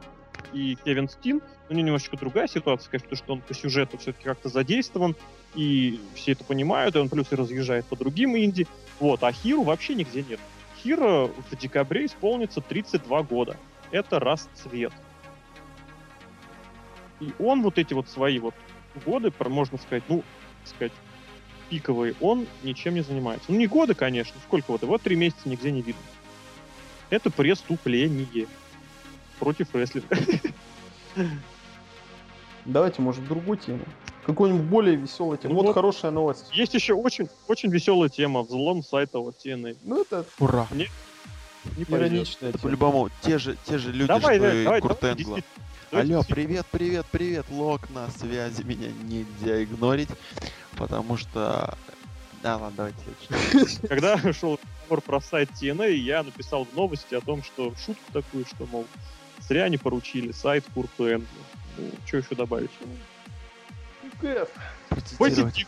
и 0.52 0.76
Кевин 0.84 1.08
Стин, 1.08 1.40
но 1.68 1.76
не 1.76 1.82
немножечко 1.82 2.16
другая 2.16 2.48
ситуация, 2.48 2.90
конечно, 2.90 3.16
что 3.16 3.32
он 3.34 3.40
по 3.40 3.54
сюжету 3.54 3.98
все-таки 3.98 4.24
как-то 4.24 4.48
задействован, 4.48 5.14
и 5.54 6.00
все 6.14 6.32
это 6.32 6.44
понимают, 6.44 6.96
и 6.96 6.98
он 6.98 7.08
плюс 7.08 7.32
и 7.32 7.36
разъезжает 7.36 7.86
по 7.86 7.96
другим 7.96 8.36
инди. 8.36 8.66
Вот, 8.98 9.22
а 9.22 9.32
Хиру 9.32 9.62
вообще 9.62 9.94
нигде 9.94 10.24
нет. 10.28 10.40
Хиро 10.82 11.28
в 11.50 11.56
декабре 11.56 12.06
исполнится 12.06 12.60
32 12.60 13.22
года. 13.22 13.56
Это 13.90 14.18
расцвет. 14.18 14.92
И 17.20 17.32
он 17.38 17.62
вот 17.62 17.78
эти 17.78 17.94
вот 17.94 18.08
свои 18.08 18.38
вот 18.38 18.54
годы, 19.04 19.32
можно 19.46 19.78
сказать, 19.78 20.02
ну, 20.08 20.22
так 20.64 20.74
сказать, 20.74 20.92
пиковые, 21.68 22.14
он 22.20 22.46
ничем 22.62 22.94
не 22.94 23.02
занимается. 23.02 23.46
Ну, 23.48 23.58
не 23.58 23.66
годы, 23.66 23.94
конечно, 23.94 24.34
сколько 24.46 24.72
вот, 24.72 24.82
его 24.82 24.98
три 24.98 25.16
месяца 25.16 25.48
нигде 25.48 25.70
не 25.70 25.82
видно. 25.82 26.02
Это 27.10 27.30
преступление 27.30 28.46
против 29.38 29.74
рестлинга. 29.74 30.16
Давайте, 32.64 33.02
может, 33.02 33.26
другую 33.26 33.58
тему. 33.58 33.80
Какую-нибудь 34.24 34.66
более 34.66 34.96
веселую 34.96 35.38
тему. 35.38 35.54
Ну 35.54 35.60
вот, 35.60 35.66
вот. 35.68 35.74
хорошая 35.74 36.10
новость. 36.10 36.50
Есть 36.52 36.74
еще 36.74 36.94
очень, 36.94 37.28
очень 37.48 37.70
веселая 37.70 38.08
тема. 38.10 38.42
Взлом 38.42 38.82
сайта 38.82 39.18
вот 39.18 39.36
TNA. 39.44 39.78
Ну, 39.82 40.02
это 40.02 40.24
Ура! 40.38 40.68
Не 40.70 41.84
пойдет. 41.84 42.12
ироничная 42.12 42.52
тема. 42.52 42.62
по-любому 42.62 43.08
те 43.22 43.38
же, 43.38 43.56
те 43.64 43.78
же 43.78 43.92
люди, 43.92 44.06
Давай, 44.06 44.36
что 44.36 44.44
давай, 44.44 44.60
и 44.60 44.64
давай, 44.64 44.80
Курт 44.80 45.00
давай, 45.00 45.14
Энгла. 45.16 45.36
действительно. 45.36 45.44
Давайте 45.56 45.69
Алло, 45.92 46.22
привет, 46.22 46.66
привет, 46.70 47.04
привет, 47.10 47.46
Лок 47.50 47.90
на 47.90 48.08
связи, 48.10 48.62
меня 48.62 48.92
нельзя 49.02 49.64
игнорить, 49.64 50.08
потому 50.76 51.16
что... 51.16 51.76
Да, 52.44 52.58
ладно, 52.58 52.92
давайте. 53.36 53.78
Когда 53.88 54.16
шел 54.32 54.60
разговор 54.62 55.00
про 55.00 55.20
сайт 55.20 55.50
TNA, 55.50 55.90
я 55.94 56.22
написал 56.22 56.64
в 56.64 56.76
новости 56.76 57.16
о 57.16 57.20
том, 57.20 57.42
что 57.42 57.74
шутку 57.84 58.12
такую, 58.12 58.46
что, 58.46 58.66
мол, 58.66 58.86
зря 59.40 59.64
они 59.64 59.78
поручили 59.78 60.30
сайт 60.30 60.64
Курту 60.72 61.08
Энглу. 61.08 61.26
Ну, 61.76 61.90
что 62.06 62.18
еще 62.18 62.36
добавить? 62.36 62.70
Позитив. 65.18 65.66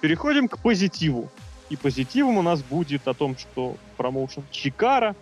Переходим 0.00 0.48
к 0.48 0.58
позитиву. 0.58 1.30
И 1.68 1.76
позитивом 1.76 2.38
у 2.38 2.42
нас 2.42 2.60
будет 2.60 3.06
о 3.06 3.14
том, 3.14 3.38
что 3.38 3.76
промоушен 3.96 4.42
Чикара 4.50 5.14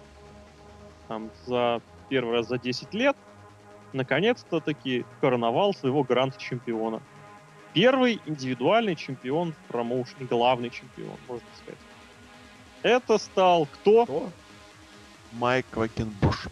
там, 1.06 1.30
за 1.46 1.82
первый 2.08 2.32
раз 2.32 2.48
за 2.48 2.58
10 2.58 2.94
лет 2.94 3.14
наконец-то 3.92 4.60
таки 4.60 5.04
короновал 5.20 5.74
своего 5.74 6.02
гранд-чемпиона. 6.02 7.00
Первый 7.74 8.20
индивидуальный 8.26 8.96
чемпион 8.96 9.52
в 9.52 9.72
промоушене, 9.72 10.26
главный 10.26 10.70
чемпион, 10.70 11.16
можно 11.28 11.46
сказать. 11.62 11.80
Это 12.82 13.18
стал 13.18 13.66
кто? 13.66 14.04
Кто? 14.04 14.30
Майк 15.32 15.66
Квакенбуш. 15.70 16.48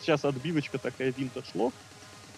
Сейчас 0.00 0.24
отбивочка 0.24 0.78
такая 0.78 1.12
винтаж 1.16 1.44
лох. 1.54 1.72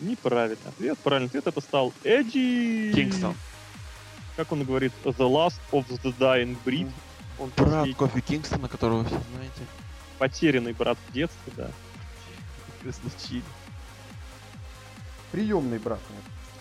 Неправильный 0.01 0.57
ответ. 0.69 0.99
Правильный 0.99 1.29
ответ 1.29 1.47
это 1.47 1.61
стал 1.61 1.93
Эдди... 2.05 2.93
Кингстон. 2.95 3.35
Как 4.37 4.53
он 4.53 4.63
говорит, 4.65 4.93
The 5.03 5.17
Last 5.17 5.59
of 5.73 5.87
the 5.89 6.15
Dying 6.17 6.57
Breed. 6.65 6.91
Он 7.41 7.51
Брат 7.57 7.69
последний, 7.69 7.95
Кофи 7.95 8.21
Кингстона, 8.21 8.69
которого 8.69 9.05
все 9.05 9.21
знаете. 9.35 9.63
потерянный 10.19 10.73
брат 10.73 10.97
в 11.09 11.13
детстве, 11.13 11.53
да. 11.57 11.71
Красночин. 12.83 13.43
Приемный 15.33 15.79
брат. 15.79 16.01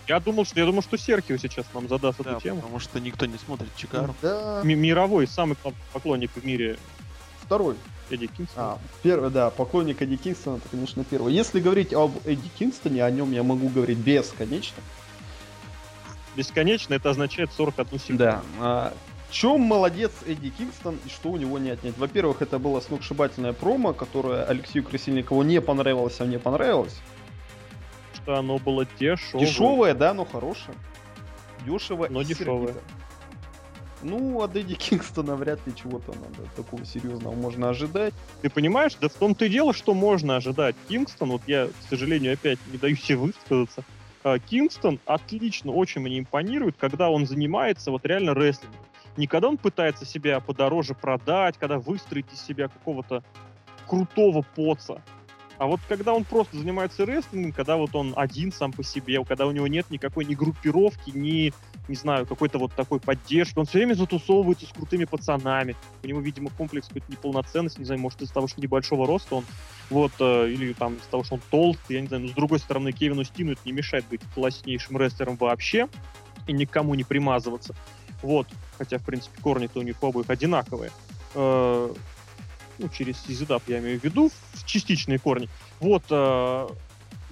Я 0.07 0.19
думал, 0.19 0.45
что 0.45 0.59
я 0.59 0.65
думал, 0.65 0.81
что 0.81 0.97
Серхио 0.97 1.37
сейчас 1.37 1.65
нам 1.73 1.87
задаст 1.89 2.19
Да, 2.23 2.31
эту 2.31 2.41
тему. 2.41 2.61
потому 2.61 2.79
что 2.79 2.99
никто 2.99 3.25
не 3.25 3.37
смотрит 3.37 3.75
Чикару. 3.75 4.15
Да. 4.21 4.61
Ми- 4.63 4.75
мировой 4.75 5.27
самый 5.27 5.55
пок- 5.61 5.75
поклонник 5.93 6.31
в 6.35 6.45
мире 6.45 6.77
Второй. 7.41 7.75
Эдди 8.09 8.27
Кингстон. 8.27 8.63
А, 8.63 8.79
первый, 9.03 9.29
да, 9.31 9.49
поклонник 9.49 10.01
Эдди 10.01 10.15
Кингстона, 10.15 10.57
это, 10.57 10.69
конечно, 10.69 11.03
первый. 11.03 11.33
Если 11.33 11.59
говорить 11.59 11.93
об 11.93 12.15
Эдди 12.25 12.47
Кингстоне, 12.57 13.03
о 13.03 13.11
нем 13.11 13.31
я 13.33 13.43
могу 13.43 13.67
говорить 13.67 13.97
бесконечно. 13.97 14.81
Бесконечно 16.37 16.93
это 16.93 17.09
означает 17.09 17.51
41 17.57 17.99
секунду. 17.99 18.23
Да. 18.59 18.93
Чем 19.29 19.61
молодец 19.61 20.11
Эдди 20.25 20.49
Кингстон 20.49 20.97
и 21.05 21.09
что 21.09 21.29
у 21.29 21.37
него 21.37 21.59
не 21.59 21.69
отнять? 21.71 21.97
Во-первых, 21.97 22.41
это 22.41 22.59
было 22.59 22.79
сногсшибательное 22.79 23.53
промо, 23.53 23.93
которое 23.93 24.45
Алексею 24.45 24.85
Красильникову 24.85 25.43
не 25.43 25.59
понравилось, 25.61 26.19
а 26.19 26.25
мне 26.25 26.39
понравилось. 26.39 26.97
Что 28.13 28.37
оно 28.37 28.57
было 28.57 28.87
дешевое. 28.99 29.45
Дешевое, 29.45 29.93
да, 29.93 30.13
но 30.13 30.25
хорошее. 30.25 30.77
Дешево 31.65 32.07
Но 32.09 32.21
и 32.21 32.25
дешевое. 32.25 32.67
сердито. 32.67 32.83
Ну, 34.03 34.41
от 34.41 34.55
Эдди 34.55 34.75
Кингстона 34.75 35.35
вряд 35.35 35.65
ли 35.65 35.75
чего-то 35.75 36.13
надо 36.13 36.49
такого 36.55 36.85
серьезного 36.85 37.33
можно 37.33 37.69
ожидать. 37.69 38.13
Ты 38.41 38.49
понимаешь, 38.49 38.95
да 38.99 39.09
в 39.09 39.13
том-то 39.13 39.45
и 39.45 39.49
дело, 39.49 39.73
что 39.73 39.93
можно 39.93 40.35
ожидать. 40.37 40.75
Кингстон, 40.87 41.31
вот 41.31 41.41
я, 41.47 41.67
к 41.67 41.89
сожалению, 41.89 42.33
опять 42.33 42.59
не 42.71 42.77
даю 42.77 42.95
себе 42.95 43.17
высказаться, 43.17 43.83
а, 44.23 44.39
Кингстон 44.39 44.99
отлично, 45.05 45.71
очень 45.71 46.01
мне 46.01 46.19
импонирует, 46.19 46.75
когда 46.77 47.09
он 47.09 47.25
занимается 47.25 47.91
вот 47.91 48.05
реально 48.05 48.33
рестлингом. 48.33 48.79
Не 49.17 49.27
когда 49.27 49.49
он 49.49 49.57
пытается 49.57 50.05
себя 50.05 50.39
подороже 50.39 50.93
продать, 50.93 51.57
когда 51.57 51.79
выстроить 51.79 52.31
из 52.31 52.41
себя 52.41 52.67
какого-то 52.67 53.23
крутого 53.87 54.43
поца. 54.55 55.01
А 55.57 55.65
вот 55.65 55.79
когда 55.87 56.13
он 56.13 56.23
просто 56.23 56.55
занимается 56.57 57.03
рестлингом, 57.03 57.51
когда 57.51 57.77
вот 57.77 57.95
он 57.95 58.13
один 58.15 58.51
сам 58.51 58.71
по 58.71 58.83
себе, 58.83 59.23
когда 59.25 59.47
у 59.47 59.51
него 59.51 59.67
нет 59.67 59.89
никакой 59.89 60.25
ни 60.25 60.35
группировки, 60.35 61.09
ни, 61.09 61.51
не 61.87 61.95
знаю, 61.95 62.27
какой-то 62.27 62.59
вот 62.59 62.73
такой 62.73 62.99
поддержки, 62.99 63.57
он 63.57 63.65
все 63.65 63.79
время 63.79 63.95
затусовывается 63.95 64.67
с 64.67 64.69
крутыми 64.69 65.05
пацанами. 65.05 65.75
У 66.03 66.07
него, 66.07 66.19
видимо, 66.19 66.51
комплекс 66.51 66.87
какой-то 66.87 67.11
неполноценности, 67.11 67.79
не 67.79 67.85
знаю, 67.85 67.99
может 67.99 68.21
из-за 68.21 68.35
того, 68.35 68.47
что 68.47 68.61
небольшого 68.61 69.07
роста 69.07 69.35
он, 69.35 69.45
вот, 69.89 70.11
э, 70.19 70.51
или 70.51 70.73
там 70.73 70.95
из-за 70.95 71.09
того, 71.09 71.23
что 71.23 71.35
он 71.35 71.41
толстый, 71.49 71.93
я 71.93 72.01
не 72.01 72.07
знаю, 72.07 72.23
но 72.23 72.29
с 72.29 72.33
другой 72.33 72.59
стороны, 72.59 72.91
Кевину 72.91 73.23
Стину 73.23 73.53
это 73.53 73.61
не 73.65 73.71
мешает 73.71 74.05
быть 74.11 74.21
класснейшим 74.35 74.95
рестлером 74.97 75.37
вообще 75.37 75.87
и 76.45 76.53
никому 76.53 76.93
не 76.93 77.03
примазываться. 77.03 77.75
Вот, 78.21 78.47
хотя, 78.77 78.97
в 78.97 79.03
принципе, 79.03 79.41
корни-то 79.41 79.79
у 79.79 79.83
них 79.83 79.97
обоих 80.01 80.29
одинаковые. 80.29 80.91
Э, 81.35 81.93
ну, 82.79 82.89
через 82.89 83.19
сизидап 83.19 83.63
я 83.67 83.79
имею 83.79 83.99
в 83.99 84.03
виду, 84.03 84.31
частичные 84.65 85.19
корни. 85.19 85.49
Вот, 85.79 86.03
э, 86.09 86.67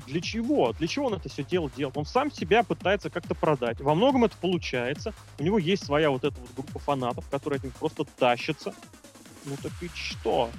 для 0.08 0.22
чего? 0.22 0.74
Для 0.74 0.88
чего 0.88 1.08
он 1.08 1.16
это 1.16 1.30
все 1.30 1.44
дело 1.44 1.70
делает? 1.76 1.98
Он 1.98 2.06
сам 2.06 2.32
себя 2.32 2.64
пытается 2.64 3.10
как-то 3.10 3.34
продать. 3.34 3.82
Во 3.82 3.96
многом 3.96 4.26
это 4.26 4.36
получается. 4.38 5.14
У 5.40 5.44
него 5.44 5.58
есть 5.58 5.86
своя 5.86 6.10
вот 6.10 6.24
эта 6.24 6.40
вот 6.40 6.50
группа 6.56 6.80
фанатов, 6.80 7.28
которые 7.30 7.58
от 7.58 7.64
них 7.64 7.74
просто 7.74 8.06
тащатся. 8.18 8.74
Ну 9.46 9.56
так 9.62 9.72
и 9.82 9.90
что? 9.94 10.50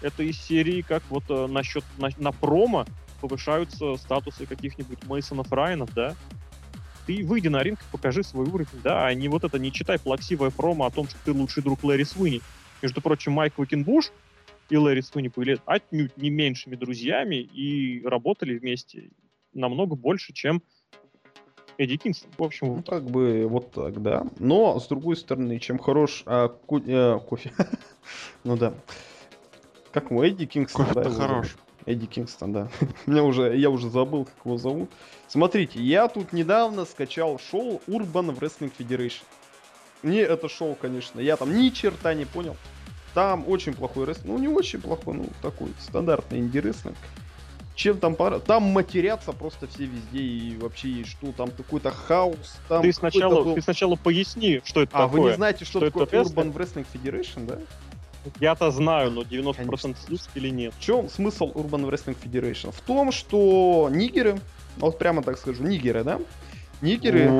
Это 0.00 0.22
из 0.22 0.40
серии, 0.40 0.82
как 0.82 1.02
вот 1.08 1.24
э, 1.28 1.46
насчет 1.46 1.84
на, 1.98 2.10
на 2.18 2.32
промо 2.32 2.84
повышаются 3.20 3.96
статусы 3.96 4.46
каких-нибудь 4.46 5.04
Мейсонов 5.04 5.50
Райанов, 5.50 5.92
да? 5.94 6.14
Ты 7.06 7.24
выйди 7.24 7.48
на 7.48 7.62
ринг 7.62 7.80
и 7.80 7.84
покажи 7.92 8.22
свой 8.22 8.46
уровень, 8.46 8.80
да, 8.82 9.06
а 9.06 9.14
не 9.14 9.28
вот 9.28 9.44
это, 9.44 9.58
не 9.58 9.72
читай 9.72 9.98
плаксивое 9.98 10.50
промо 10.50 10.86
о 10.86 10.90
том, 10.90 11.08
что 11.08 11.18
ты 11.24 11.32
лучший 11.32 11.62
друг 11.62 11.84
Лэри 11.84 12.04
Свини. 12.04 12.40
Между 12.82 13.00
прочим, 13.02 13.32
Майк 13.32 13.58
Уикенбуш 13.58 14.10
и 14.70 14.76
Лэри 14.76 15.02
Свини 15.02 15.30
были 15.34 15.60
отнюдь 15.66 16.16
не 16.16 16.30
меньшими 16.30 16.76
друзьями 16.76 17.36
и 17.36 18.02
работали 18.06 18.58
вместе 18.58 19.10
намного 19.52 19.96
больше, 19.96 20.32
чем 20.32 20.62
Эдди 21.76 21.96
Кингстон. 21.96 22.30
В 22.38 22.42
общем, 22.42 22.68
Ну, 22.68 22.74
вот 22.76 22.88
как 22.88 23.04
бы 23.04 23.46
вот 23.48 23.72
так, 23.72 24.00
да. 24.00 24.26
Но, 24.38 24.78
с 24.78 24.86
другой 24.86 25.16
стороны, 25.16 25.58
чем 25.58 25.78
хорош 25.78 26.22
а, 26.26 26.48
ко- 26.48 26.82
э, 26.86 27.18
кофе. 27.20 27.52
ну 28.44 28.56
да. 28.56 28.74
Как 29.92 30.10
его, 30.10 30.24
Эдди 30.24 30.46
Кингстон, 30.46 30.86
да, 30.86 30.94
Кофе-то 30.94 31.08
его 31.10 31.18
хорош. 31.18 31.56
Эдди 31.86 32.06
Кингстон, 32.06 32.52
да. 32.52 32.68
Меня 33.06 33.22
уже, 33.24 33.56
я 33.56 33.70
уже 33.70 33.90
забыл, 33.90 34.24
как 34.24 34.34
его 34.44 34.56
зовут. 34.56 34.90
Смотрите, 35.28 35.80
я 35.82 36.08
тут 36.08 36.32
недавно 36.32 36.84
скачал 36.84 37.38
шоу 37.38 37.80
Urban 37.86 38.36
Wrestling 38.38 38.72
Federation. 38.76 39.22
Мне 40.02 40.20
это 40.20 40.48
шоу, 40.48 40.74
конечно, 40.74 41.20
я 41.20 41.36
там 41.36 41.56
ни 41.56 41.70
черта 41.70 42.14
не 42.14 42.24
понял. 42.24 42.56
Там 43.14 43.44
очень 43.48 43.74
плохой 43.74 44.04
рестлинг. 44.06 44.26
Ну, 44.26 44.38
не 44.38 44.48
очень 44.48 44.80
плохой, 44.80 45.14
ну, 45.14 45.26
такой 45.40 45.68
стандартный 45.80 46.40
инди-рестлинг. 46.40 46.96
Чем 47.74 47.98
там 47.98 48.14
пора? 48.14 48.38
Там 48.38 48.62
матерятся 48.64 49.32
просто 49.32 49.66
все 49.66 49.84
везде 49.86 50.20
и 50.20 50.56
вообще 50.58 50.88
есть 50.88 51.10
что. 51.10 51.32
Там 51.32 51.50
какой-то 51.50 51.90
хаос. 51.90 52.56
Там 52.68 52.82
ты 52.82 52.92
сначала, 52.92 53.42
был- 53.42 53.54
ты 53.54 53.62
сначала 53.62 53.96
поясни, 53.96 54.60
что 54.64 54.82
это 54.82 54.96
А, 54.96 55.06
вы 55.08 55.16
такое. 55.18 55.30
не 55.32 55.36
знаете, 55.36 55.64
что, 55.64 55.78
Что 55.80 55.86
такое 55.86 56.04
это? 56.04 56.16
Urban 56.18 56.52
Wrestling 56.52 56.86
Federation, 56.92 57.46
да? 57.46 57.58
Я-то 58.40 58.70
знаю, 58.70 59.10
но 59.10 59.22
90% 59.22 59.54
Конечно. 59.56 59.94
слушателей 59.96 60.50
нет. 60.50 60.74
В 60.74 60.80
чем 60.80 61.08
смысл 61.08 61.52
Urban 61.52 61.88
Wrestling 61.88 62.16
Federation? 62.22 62.72
В 62.72 62.80
том, 62.80 63.12
что 63.12 63.88
нигеры, 63.90 64.40
вот 64.76 64.98
прямо 64.98 65.22
так 65.22 65.38
скажу, 65.38 65.62
нигеры, 65.64 66.04
да? 66.04 66.20
Нигеры 66.80 67.32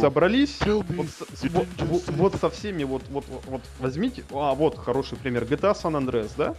собрались 0.00 0.64
вот, 0.66 1.06
с- 1.34 1.44
вот, 1.50 1.66
вот- 1.78 2.34
со 2.36 2.50
всеми, 2.50 2.84
вот, 2.84 3.02
вот, 3.08 3.24
вот, 3.28 3.42
вот 3.46 3.62
возьмите, 3.78 4.24
а 4.30 4.54
вот 4.54 4.78
хороший 4.78 5.18
пример, 5.18 5.44
GTA 5.44 5.72
San 5.74 5.96
Andreas, 5.98 6.32
да? 6.36 6.54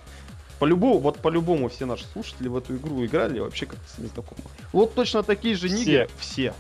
По-любому, 0.60 1.00
вот 1.00 1.20
по-любому 1.20 1.68
все 1.70 1.86
наши 1.86 2.06
слушатели 2.06 2.48
в 2.48 2.56
эту 2.58 2.76
игру 2.78 3.06
играли 3.06 3.40
вообще 3.40 3.66
как-то 3.66 3.90
с 3.90 3.98
ней 3.98 4.08
знакомы. 4.08 4.42
Вот 4.72 4.94
точно 4.96 5.24
такие 5.24 5.56
же 5.56 5.68
Все. 5.68 5.78
нигеры, 5.78 6.10
все, 6.20 6.54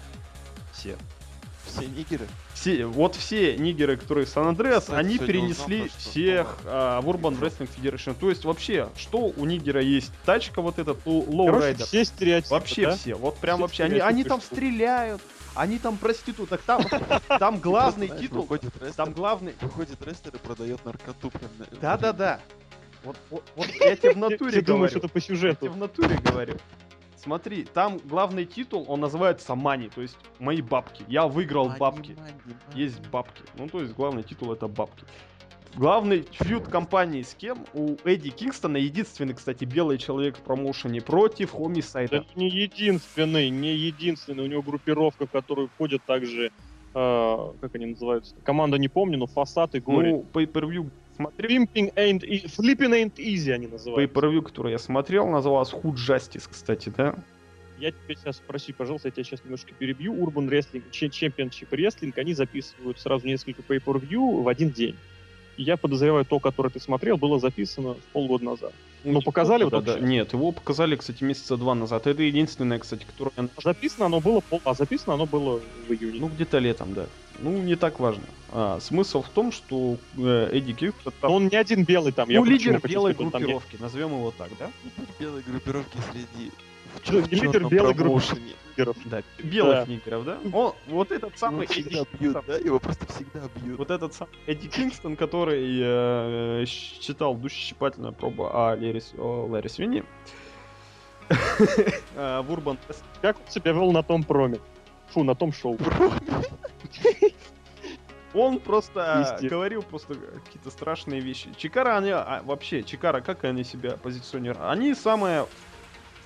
все, 0.71 0.89
Все 0.89 0.97
нигеры. 1.81 2.27
все, 2.53 2.85
вот 2.85 3.15
все 3.15 3.57
нигеры, 3.57 3.97
которые 3.97 4.25
в 4.25 4.29
Сан 4.29 4.47
Андреас, 4.47 4.83
Кстати, 4.83 4.99
они 4.99 5.17
перенесли 5.17 5.83
узнал 5.83 5.97
всех 5.97 6.57
а, 6.65 7.01
в 7.01 7.09
Urban 7.09 7.39
Wrestling 7.39 7.69
Federation. 7.75 8.15
То 8.19 8.29
есть 8.29 8.45
вообще, 8.45 8.89
что 8.97 9.33
у 9.35 9.45
нигера 9.45 9.81
есть? 9.81 10.11
Тачка 10.25 10.61
вот 10.61 10.79
этот, 10.79 10.99
Короче, 11.03 11.29
лоурайдер. 11.29 11.85
все 11.85 12.05
стереотипы, 12.05 12.53
Вообще 12.53 12.81
да? 12.87 12.95
все, 12.95 13.15
вот 13.15 13.37
прям 13.37 13.57
Все 13.57 13.61
вообще. 13.63 13.83
Они, 13.83 13.99
они 13.99 14.23
там 14.23 14.39
что- 14.41 14.55
стреляют, 14.55 15.21
они 15.55 15.79
там 15.79 15.97
проституток, 15.97 16.61
там, 16.61 16.83
там 17.27 17.57
главный 17.61 18.07
титул, 18.07 18.41
Выходит 18.43 18.73
рестлер, 18.75 18.93
там 18.93 19.13
главный... 19.13 19.53
выходит 19.61 20.01
рестлер 20.05 20.35
и 20.35 20.37
продает 20.37 20.83
наркоту 20.85 21.31
Да-да-да. 21.81 22.39
Вот, 23.03 23.17
вот, 23.29 23.43
вот 23.57 23.67
я 23.81 23.97
тебе 23.97 24.13
в 24.13 24.17
натуре 24.17 24.51
Ты 24.53 24.61
думаешь, 24.61 24.91
говорю. 24.93 25.05
это 25.05 25.07
по 25.09 25.17
Я 25.17 25.21
тебе 25.21 25.35
сюжету? 25.35 25.69
в 25.69 25.75
натуре 25.75 26.17
говорю. 26.23 26.57
Смотри, 27.23 27.63
там 27.63 27.99
главный 28.03 28.45
титул, 28.45 28.85
он 28.89 28.99
называется 28.99 29.55
Мани, 29.55 29.87
то 29.87 30.01
есть 30.01 30.17
мои 30.39 30.61
бабки. 30.61 31.05
Я 31.07 31.25
выиграл 31.27 31.67
Мани, 31.69 31.79
бабки. 31.79 32.15
мани, 32.19 32.31
мани. 32.43 32.55
Есть 32.75 32.99
бабки. 33.07 33.43
Ну, 33.57 33.69
то 33.69 33.79
есть 33.79 33.93
главный 33.93 34.23
титул 34.23 34.51
это 34.51 34.67
бабки. 34.67 35.05
Главный 35.75 36.25
фьюд 36.31 36.67
компании 36.67 37.21
с 37.23 37.33
кем? 37.33 37.65
У 37.73 37.95
Эдди 38.03 38.29
Кингстона 38.29 38.77
единственный, 38.77 39.33
кстати, 39.33 39.63
белый 39.63 39.97
человек 39.97 40.37
в 40.37 40.41
промоушене 40.41 41.01
против 41.01 41.51
Да 41.53 41.57
Хомисайда. 41.57 42.25
не 42.35 42.49
единственный, 42.49 43.49
не 43.49 43.73
единственный. 43.73 44.43
У 44.43 44.47
него 44.47 44.61
группировка, 44.61 45.25
в 45.25 45.31
которую 45.31 45.69
входят 45.69 46.03
также, 46.03 46.51
э, 46.93 47.51
как 47.61 47.73
они 47.75 47.85
называются, 47.87 48.35
команда 48.43 48.77
не 48.77 48.89
помню, 48.89 49.17
но 49.17 49.25
Фасад 49.27 49.73
и 49.75 49.79
Гори. 49.79 50.11
Ну, 50.11 50.25
pay-per-view 50.33 50.91
смотрел. 51.15 51.63
Flipping 51.63 51.93
and, 51.95 52.25
e- 52.25 52.45
Flipping 52.45 52.91
and 52.91 53.13
Easy 53.15 53.51
они 53.51 53.67
называются. 53.67 54.19
Pay-per-view, 54.19 54.41
который 54.41 54.71
я 54.71 54.79
смотрел, 54.79 55.27
называлась 55.27 55.71
Hood 55.71 55.95
Justice, 55.95 56.47
кстати, 56.49 56.91
да? 56.95 57.15
Я 57.79 57.91
тебя 57.91 58.15
сейчас 58.15 58.37
спроси, 58.37 58.71
пожалуйста, 58.71 59.09
я 59.09 59.11
тебя 59.11 59.23
сейчас 59.23 59.43
немножко 59.43 59.73
перебью. 59.73 60.13
Urban 60.13 60.47
Wrestling, 60.47 60.83
Ch- 60.91 61.09
Championship 61.09 61.69
Wrestling, 61.71 62.13
они 62.15 62.33
записывают 62.33 62.99
сразу 62.99 63.25
несколько 63.25 63.61
pay-per-view 63.61 64.41
в 64.41 64.47
один 64.47 64.69
день. 64.69 64.95
Я 65.57 65.77
подозреваю, 65.77 66.25
то, 66.25 66.39
которое 66.39 66.69
ты 66.69 66.79
смотрел, 66.79 67.17
было 67.17 67.39
записано 67.39 67.95
полгода 68.11 68.45
назад. 68.45 68.73
Ну, 69.03 69.21
показали 69.21 69.63
да, 69.63 69.69
вот 69.69 69.85
да. 69.85 69.99
Нет, 69.99 70.33
его 70.33 70.51
показали, 70.51 70.95
кстати, 70.95 71.23
месяца 71.23 71.57
два 71.57 71.75
назад. 71.75 72.07
Это 72.07 72.23
единственное, 72.23 72.79
кстати, 72.79 73.05
которое... 73.05 73.31
я- 73.37 73.49
Записано 73.61 74.05
оно 74.05 74.19
было 74.19 74.39
пол... 74.39 74.61
А 74.63 74.73
записано 74.73 75.13
оно 75.13 75.25
было 75.25 75.59
в 75.87 75.91
июне. 75.91 76.19
Ну, 76.19 76.29
где-то 76.29 76.57
летом, 76.59 76.93
да. 76.93 77.05
Ну, 77.39 77.51
не 77.51 77.75
так 77.75 77.99
важно. 77.99 78.23
А, 78.51 78.79
смысл 78.79 79.21
в 79.21 79.29
том, 79.29 79.51
что 79.51 79.97
э, 80.17 80.49
Эдди 80.53 80.73
Кингстон... 80.73 81.13
Но 81.21 81.35
он 81.35 81.47
не 81.47 81.55
один 81.55 81.83
белый 81.83 82.11
там. 82.11 82.29
я 82.29 82.39
ну, 82.39 82.45
почему 82.45 82.57
лидер 82.59 82.81
хочу 82.81 82.93
белой 82.93 83.13
сказать, 83.13 83.31
там 83.31 83.41
группировки, 83.41 83.77
назовем 83.79 84.09
его 84.09 84.33
так, 84.37 84.49
да? 84.57 84.71
Белой 85.19 85.41
группировки 85.41 85.97
среди 86.11 86.51
Ну, 86.93 87.21
чёр- 87.21 87.27
лидер 87.29 87.67
белой 87.67 87.93
лидеров. 87.93 88.97
Да, 89.05 89.21
белых 89.43 89.85
Да. 89.85 89.91
нигеров, 89.91 90.25
да? 90.25 90.37
Он, 90.51 90.73
вот 90.87 91.11
этот 91.11 91.37
самый 91.37 91.63
Его 91.63 91.73
Эдди 91.73 91.73
всегда 91.73 91.99
бьют, 91.99 92.19
Кингстон, 92.19 92.43
да? 92.47 92.57
Его 92.57 92.79
просто 92.79 93.05
всегда 93.13 93.39
бьют. 93.55 93.77
вот 93.77 93.91
этот 93.91 94.13
самый 94.13 94.31
Эдди 94.47 94.67
Кингстон, 94.67 95.15
который 95.15 95.79
э, 95.81 96.65
читал 96.65 97.35
душещипательную 97.35 98.13
пробу 98.13 98.45
о 98.45 98.75
С- 98.75 99.13
о 99.17 99.47
э, 102.15 102.41
в 102.41 102.51
Урбан 102.51 102.77
Как 103.21 103.37
он 103.39 103.51
себя 103.51 103.71
вел 103.71 103.91
на 103.91 104.03
том 104.03 104.23
проме? 104.23 104.59
Фу, 105.13 105.23
на 105.23 105.35
том 105.35 105.53
шоу. 105.53 105.77
Он 108.33 108.59
просто 108.59 109.19
Естественно. 109.19 109.49
говорил 109.51 109.83
просто 109.83 110.15
какие-то 110.15 110.71
страшные 110.71 111.19
вещи. 111.21 111.49
Чикара, 111.55 111.97
они 111.97 112.09
а, 112.09 112.41
вообще, 112.43 112.81
Чикара, 112.81 113.21
как 113.21 113.43
они 113.43 113.63
себя 113.63 113.91
позиционируют? 113.97 114.63
Они 114.67 114.95
самое 114.95 115.45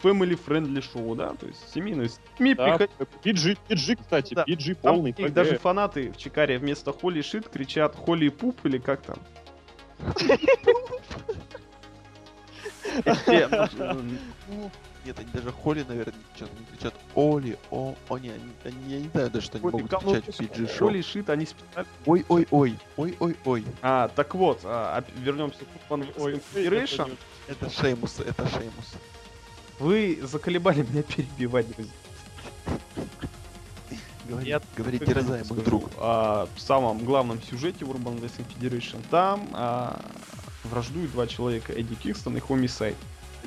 family 0.03 0.39
friendly 0.43 0.81
шоу, 0.81 1.15
да, 1.15 1.29
то 1.33 1.45
есть 1.47 1.59
семейные. 1.73 2.09
С 2.09 2.19
детьми 2.31 2.53
Да, 2.55 2.77
приходят- 2.77 2.91
PG, 3.23 3.57
PG, 3.69 3.95
кстати, 4.01 4.33
Да. 4.33 4.43
PG 4.47 4.75
Там 4.75 4.95
полный. 4.95 5.11
PG. 5.11 5.29
даже 5.29 5.57
фанаты 5.57 6.11
в 6.11 6.17
Чикаре 6.17 6.57
вместо 6.57 6.91
Холли 6.93 7.21
Шит 7.21 7.49
кричат 7.49 7.95
Холли 7.95 8.29
Пуп 8.29 8.65
или 8.65 8.77
как 8.77 9.01
там? 9.01 9.17
Э, 13.05 13.67
Ну, 14.49 14.71
Нет, 15.05 15.19
они 15.19 15.29
даже 15.33 15.51
Холли, 15.51 15.85
наверное, 15.87 16.13
что-то 16.35 16.51
не 16.59 16.65
кричат. 16.65 16.93
Оли, 17.15 17.57
о, 17.71 17.95
о, 18.09 18.17
не, 18.17 18.29
они, 18.29 18.43
они- 18.63 18.93
я 18.93 18.99
не 18.99 19.07
знаю 19.09 19.29
даже, 19.29 19.45
что 19.45 19.57
они 19.57 19.65
могут 19.69 19.91
ну, 19.91 19.99
кричать 19.99 20.25
в 20.35 20.39
PG 20.41 20.67
шоу. 20.77 20.87
Холли 20.87 21.01
Шит, 21.01 21.29
они 21.29 21.45
специально... 21.45 21.89
Ой, 22.05 22.25
ой, 22.29 22.47
ой, 22.51 22.75
ой, 22.97 23.15
ой, 23.19 23.37
ой. 23.45 23.65
А, 23.81 24.09
так 24.09 24.35
вот, 24.35 24.61
а, 24.63 24.99
оп- 24.99 25.05
вернемся 25.19 25.59
к 25.59 25.91
Urban 25.91 26.07
Это 27.47 27.69
Шеймус, 27.69 28.19
это 28.19 28.47
Шеймус. 28.49 28.93
Вы 29.79 30.19
заколебали 30.23 30.81
меня 30.81 31.03
перебивать, 31.03 31.67
друзья. 31.75 31.91
Говори, 34.27 34.49
Я 34.49 34.61
говори, 34.75 34.97
бы 34.97 35.05
мой 35.49 35.63
друг. 35.63 35.89
а, 35.97 36.49
в 36.55 36.59
самом 36.59 36.99
главном 37.05 37.41
сюжете 37.41 37.85
в 37.85 37.91
Urban 37.91 38.19
Wrestling 38.19 38.45
Federation 38.59 39.01
там 39.09 39.47
а, 39.53 40.01
враждуют 40.65 41.11
два 41.11 41.27
человека, 41.27 41.71
Эдди 41.71 41.95
Кингстон 41.95 42.35
и 42.35 42.39
Хомисайд. 42.41 42.97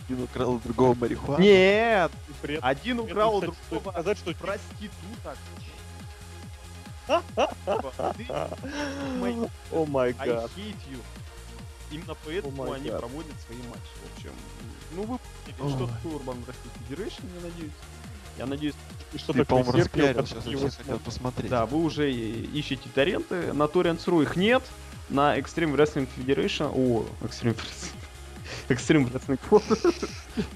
Один 0.09 0.22
украл 0.22 0.55
у 0.55 0.59
другого 0.61 0.95
марихуану. 0.95 1.43
Нет! 1.43 2.11
При 2.41 2.55
этом- 2.55 2.68
Один 2.68 2.97
при 2.97 3.05
этом, 3.05 3.18
украл 3.18 3.37
у 3.37 3.41
кстати, 3.43 3.57
другого 3.70 3.93
сказать, 3.93 4.18
что 4.18 4.35
проституток. 4.35 5.39
Ты 8.16 8.26
О 9.72 9.85
май 9.87 10.14
I 10.18 10.28
гад. 10.28 10.51
hate 10.57 10.76
you. 10.91 10.99
Именно 11.91 12.16
поэтому 12.24 12.64
my 12.64 12.74
они 12.74 12.88
God. 12.88 12.99
проводят 12.99 13.34
свои 13.47 13.59
матчи. 13.59 13.80
В 13.80 14.16
общем, 14.16 14.32
ну 14.93 15.03
вы 15.05 15.18
Или 15.47 15.68
что 15.68 15.86
такое 15.86 16.12
Urban 16.18 16.45
Wrestling 16.45 16.88
Federation, 16.88 17.24
я 17.34 17.41
надеюсь. 17.43 17.72
Я 18.38 18.47
надеюсь, 18.47 18.74
И 19.12 19.18
что 19.18 19.32
Ты, 19.32 19.45
такое 19.45 19.64
который 19.64 20.26
сейчас 20.26 20.47
его 20.47 20.68
хотят 20.68 21.01
посмотреть. 21.03 21.51
да, 21.51 21.66
вы 21.66 21.78
уже 21.82 22.11
ищете 22.11 22.88
торренты. 22.95 23.53
На 23.53 23.64
Torrents.ru 23.64 24.22
их 24.22 24.36
нет. 24.36 24.62
На 25.09 25.36
Extreme 25.36 25.74
Wrestling 25.74 26.09
Federation... 26.16 26.70
О, 26.72 27.05
Extreme 27.24 27.57
Wrestling... 27.57 27.93
Extreme 28.68 29.12
Wrestling 29.12 30.47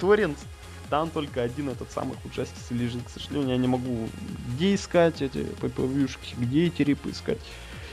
Torrents. 0.00 0.38
Там 0.90 1.10
только 1.10 1.42
один 1.42 1.70
этот 1.70 1.90
самый 1.90 2.16
Justice 2.24 2.70
лежит. 2.70 3.02
К 3.04 3.08
сожалению, 3.08 3.50
я 3.50 3.56
не 3.56 3.66
могу 3.66 4.08
где 4.54 4.74
искать 4.74 5.22
эти 5.22 5.38
pay 5.38 6.18
где 6.38 6.66
эти 6.66 6.82
рипы 6.82 7.10
искать. 7.10 7.40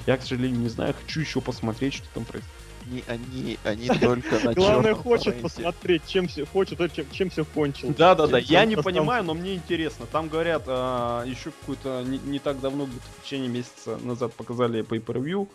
Я, 0.06 0.18
к 0.18 0.22
сожалению, 0.22 0.60
не 0.60 0.70
знаю. 0.70 0.94
Хочу 0.94 1.22
еще 1.22 1.42
посмотреть, 1.42 1.96
что 1.96 2.08
там 2.14 2.26
происходит. 2.26 2.61
Они, 2.92 3.04
они, 3.08 3.58
они 3.64 3.88
только 3.88 4.40
на 4.44 4.54
Главное, 4.54 4.94
хочет 4.94 5.42
посмотреть, 5.42 6.06
чем 6.08 6.28
все 6.28 6.46
хочет, 6.46 6.82
а 6.82 6.90
чем, 6.90 7.06
чем 7.12 7.30
все 7.30 7.46
кончилось. 7.46 7.96
Да, 7.96 8.16
да, 8.16 8.28
да. 8.28 8.38
Я 8.38 8.66
не 8.66 8.76
понимаю, 8.76 9.24
но 9.24 9.34
мне 9.34 9.56
интересно. 9.56 10.06
Там 10.12 10.28
говорят, 10.28 10.64
а, 10.68 11.24
еще 11.26 11.52
какую-то 11.52 12.04
не, 12.04 12.40
так 12.40 12.60
давно, 12.60 12.86
где-то 12.86 13.06
в 13.18 13.24
течение 13.24 13.50
месяца 13.50 13.98
назад 14.04 14.34
показали 14.34 14.84
pay-per-view. 14.84 15.48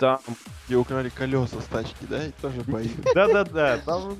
Там. 0.00 0.18
Где 0.66 0.76
украли 0.76 1.10
колеса 1.10 1.60
с 1.60 1.66
тачки, 1.66 2.06
да? 2.08 2.24
И 2.24 2.30
тоже 2.40 2.62
бои. 2.62 2.88
Да, 3.14 3.28
да, 3.28 3.44
да. 3.44 3.78
Там 3.78 4.16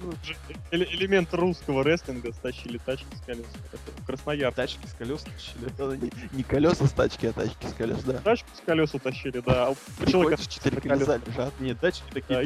Элемент 0.70 1.32
русского 1.32 1.82
рестлинга 1.82 2.32
стащили 2.34 2.76
тачки 2.76 3.06
с 3.16 3.20
колес. 3.22 3.46
Это 3.72 4.04
Краснояр. 4.06 4.52
тачки 4.52 4.86
с 4.86 4.92
колес 4.92 5.22
тащили. 5.22 6.12
Не, 6.32 6.42
колеса 6.42 6.86
с 6.86 6.92
тачки, 6.92 7.26
а 7.26 7.32
тачки 7.32 7.66
с 7.66 7.72
колес, 7.72 8.04
да. 8.04 8.18
Тачку 8.18 8.48
с 8.54 8.60
колес 8.60 8.94
утащили, 8.94 9.40
да. 9.40 9.68
А 9.68 10.06
человека 10.06 10.46
четыре 10.46 10.80
колеса 10.82 11.18
лежат. 11.26 11.58
Нет, 11.60 11.80
тачки 11.80 12.04
такие 12.12 12.42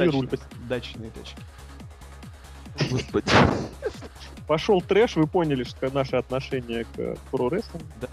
дачные 0.69 1.11
тачки. 1.11 1.43
Господи. 2.91 3.31
Пошел 4.47 4.83
трэш, 4.83 5.17
вы 5.17 5.27
поняли, 5.27 5.65
что 5.65 5.91
наше 5.91 6.17
отношение 6.17 6.85
к 6.85 7.17
про 7.31 7.49
рестлингу. 7.49 7.87
Да. 8.01 8.09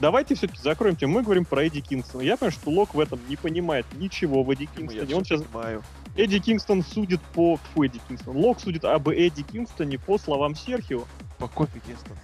Давайте 0.00 0.34
все-таки 0.34 0.60
закроем 0.60 0.96
тему. 0.96 1.14
Мы 1.14 1.22
говорим 1.22 1.44
про 1.44 1.64
Эдди 1.64 1.80
Кингстона. 1.80 2.22
Я 2.22 2.36
понимаю, 2.36 2.52
что 2.52 2.70
Лок 2.70 2.94
в 2.94 3.00
этом 3.00 3.20
не 3.28 3.36
понимает 3.36 3.86
ничего 3.94 4.42
в 4.42 4.50
Эдди 4.50 4.62
Я 4.62 4.68
Кингстоне. 4.68 5.14
Он 5.14 5.24
всё 5.24 5.36
сейчас 5.36 5.46
понимаю. 5.46 5.82
Эдди 6.16 6.38
Кингстон 6.40 6.82
судит 6.82 7.20
по... 7.34 7.56
Фу, 7.56 7.84
Эдди 7.84 8.00
Кингстон. 8.08 8.36
Лок 8.36 8.60
судит 8.60 8.84
об 8.84 9.08
Эдди 9.08 9.42
Кингстоне 9.42 9.98
по 9.98 10.18
словам 10.18 10.54
Серхио 10.54 11.04
По 11.38 11.48
кофе 11.48 11.80
Кингстон. 11.86 12.16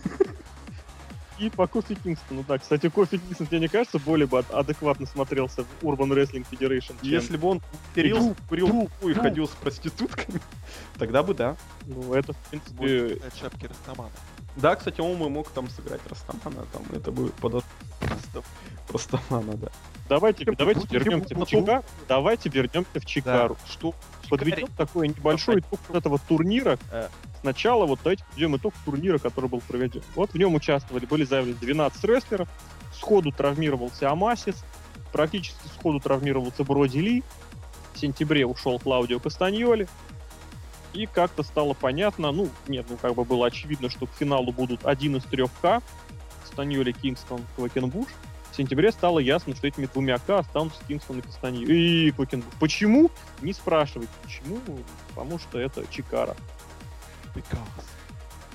и 1.39 1.49
по 1.49 1.67
Кофи 1.67 1.95
Кингстону. 1.95 2.45
Да, 2.47 2.59
кстати, 2.59 2.89
Кофи 2.89 3.17
Кингстон, 3.19 3.47
тебе 3.47 3.61
не 3.61 3.69
кажется, 3.69 3.99
более 3.99 4.27
бы 4.27 4.39
ад- 4.41 4.51
адекватно 4.51 5.07
смотрелся 5.07 5.65
в 5.65 5.85
Urban 5.85 6.13
Wrestling 6.15 6.47
Federation. 6.51 6.95
Если 7.03 7.37
бы 7.37 7.49
он 7.49 7.63
курил, 7.95 8.37
курил 8.49 8.91
и 9.03 9.15
ходил 9.15 9.49
с 9.49 9.53
проститутками, 9.53 10.41
тогда 10.99 11.23
бы 11.23 11.35
да. 11.35 11.57
Ну, 11.87 12.13
это, 12.13 12.35
в 12.35 12.37
принципе... 12.51 13.19
шапки 13.41 13.67
Растамана. 13.67 14.11
Да, 14.61 14.77
кстати, 14.77 15.01
он 15.01 15.17
мог 15.17 15.51
там 15.51 15.69
сыграть 15.69 16.01
Растамана, 16.09 16.67
там 16.73 16.83
это 16.93 17.11
бы 17.11 17.31
подошло 17.41 17.69
Просто 18.87 19.17
Растамана, 19.17 19.57
да. 19.57 19.69
Давайте, 20.09 20.45
давайте 20.45 20.87
вернемся 20.91 21.35
в? 21.35 21.47
Чикаго. 21.47 21.85
Давайте 22.09 22.49
вернемся 22.49 23.01
в 23.01 23.07
Чикаго. 23.07 23.57
Что? 23.69 23.95
Подведем 24.29 24.69
такой 24.77 25.09
небольшой 25.09 25.61
итог 25.61 25.79
вот 25.89 25.97
этого 25.97 26.19
турнира. 26.19 26.79
Э, 26.91 27.09
Сначала 27.41 27.87
вот 27.87 28.01
давайте 28.03 28.25
подведем 28.25 28.57
итог 28.57 28.75
турнира, 28.85 29.19
который 29.19 29.49
был 29.49 29.61
проведен. 29.61 30.03
Вот 30.15 30.33
в 30.33 30.35
нем 30.39 30.55
участвовали, 30.55 31.07
были 31.07 31.25
заявлены 31.25 31.57
12 31.59 32.05
рестлеров. 32.05 32.49
Сходу 32.95 33.33
травмировался 33.33 34.11
Амасис. 34.11 34.63
Практически 35.13 35.67
сходу 35.69 36.01
травмировался 36.01 36.65
Броди 36.65 37.01
Ли. 37.01 37.25
В 37.95 37.99
сентябре 37.99 38.47
ушел 38.47 38.79
Клаудио 38.79 39.21
Кастаньоли. 39.21 39.89
И 40.93 41.07
как-то 41.07 41.43
стало 41.43 41.75
понятно, 41.75 42.33
ну, 42.33 42.49
нет, 42.67 42.87
ну, 42.89 42.97
как 42.97 43.15
бы 43.15 43.25
было 43.25 43.47
очевидно, 43.47 43.89
что 43.91 44.07
к 44.07 44.13
финалу 44.13 44.53
будут 44.53 44.85
один 44.85 45.17
из 45.17 45.25
трех 45.25 45.51
К. 45.61 45.83
Кастаньоли, 46.43 46.93
Кингстон, 46.93 47.45
Квакенбуш. 47.57 48.09
В 48.51 48.57
сентябре 48.57 48.91
стало 48.91 49.21
ясно, 49.21 49.55
что 49.55 49.69
этими 49.69 49.87
двумя 49.87 50.19
К 50.19 50.39
останутся 50.39 50.83
Кингстон 50.89 51.21
и 51.21 51.23
Кастаньоли. 51.23 51.73
И 51.73 52.11
Квакенбуш. 52.11 52.53
Почему? 52.59 53.11
Не 53.41 53.53
спрашивайте, 53.53 54.13
почему. 54.23 54.59
Потому 55.09 55.39
что 55.39 55.59
это 55.59 55.85
Чикара. 55.91 56.37
because. 57.35 57.85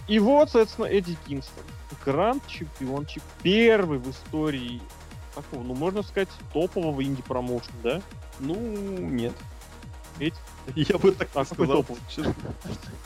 И 0.08 0.20
вот, 0.20 0.52
соответственно, 0.52 0.86
Эдди 0.86 1.18
Кингстон. 1.28 1.64
Гранд-чемпиончик. 2.04 3.24
Первый 3.42 3.98
в 3.98 4.10
истории 4.12 4.82
такого, 5.34 5.64
ну, 5.64 5.74
можно 5.74 6.04
сказать, 6.04 6.30
топового 6.54 7.04
инди-промоушена, 7.04 7.74
да? 7.84 8.02
Ну, 8.40 8.56
нет. 8.56 9.34
Ведь? 10.18 10.36
Я 10.76 10.98
бы 10.98 11.12
так 11.12 11.30
А 11.34 11.44
какой 11.46 11.66
сказал. 11.68 11.84
топовый? 11.84 12.02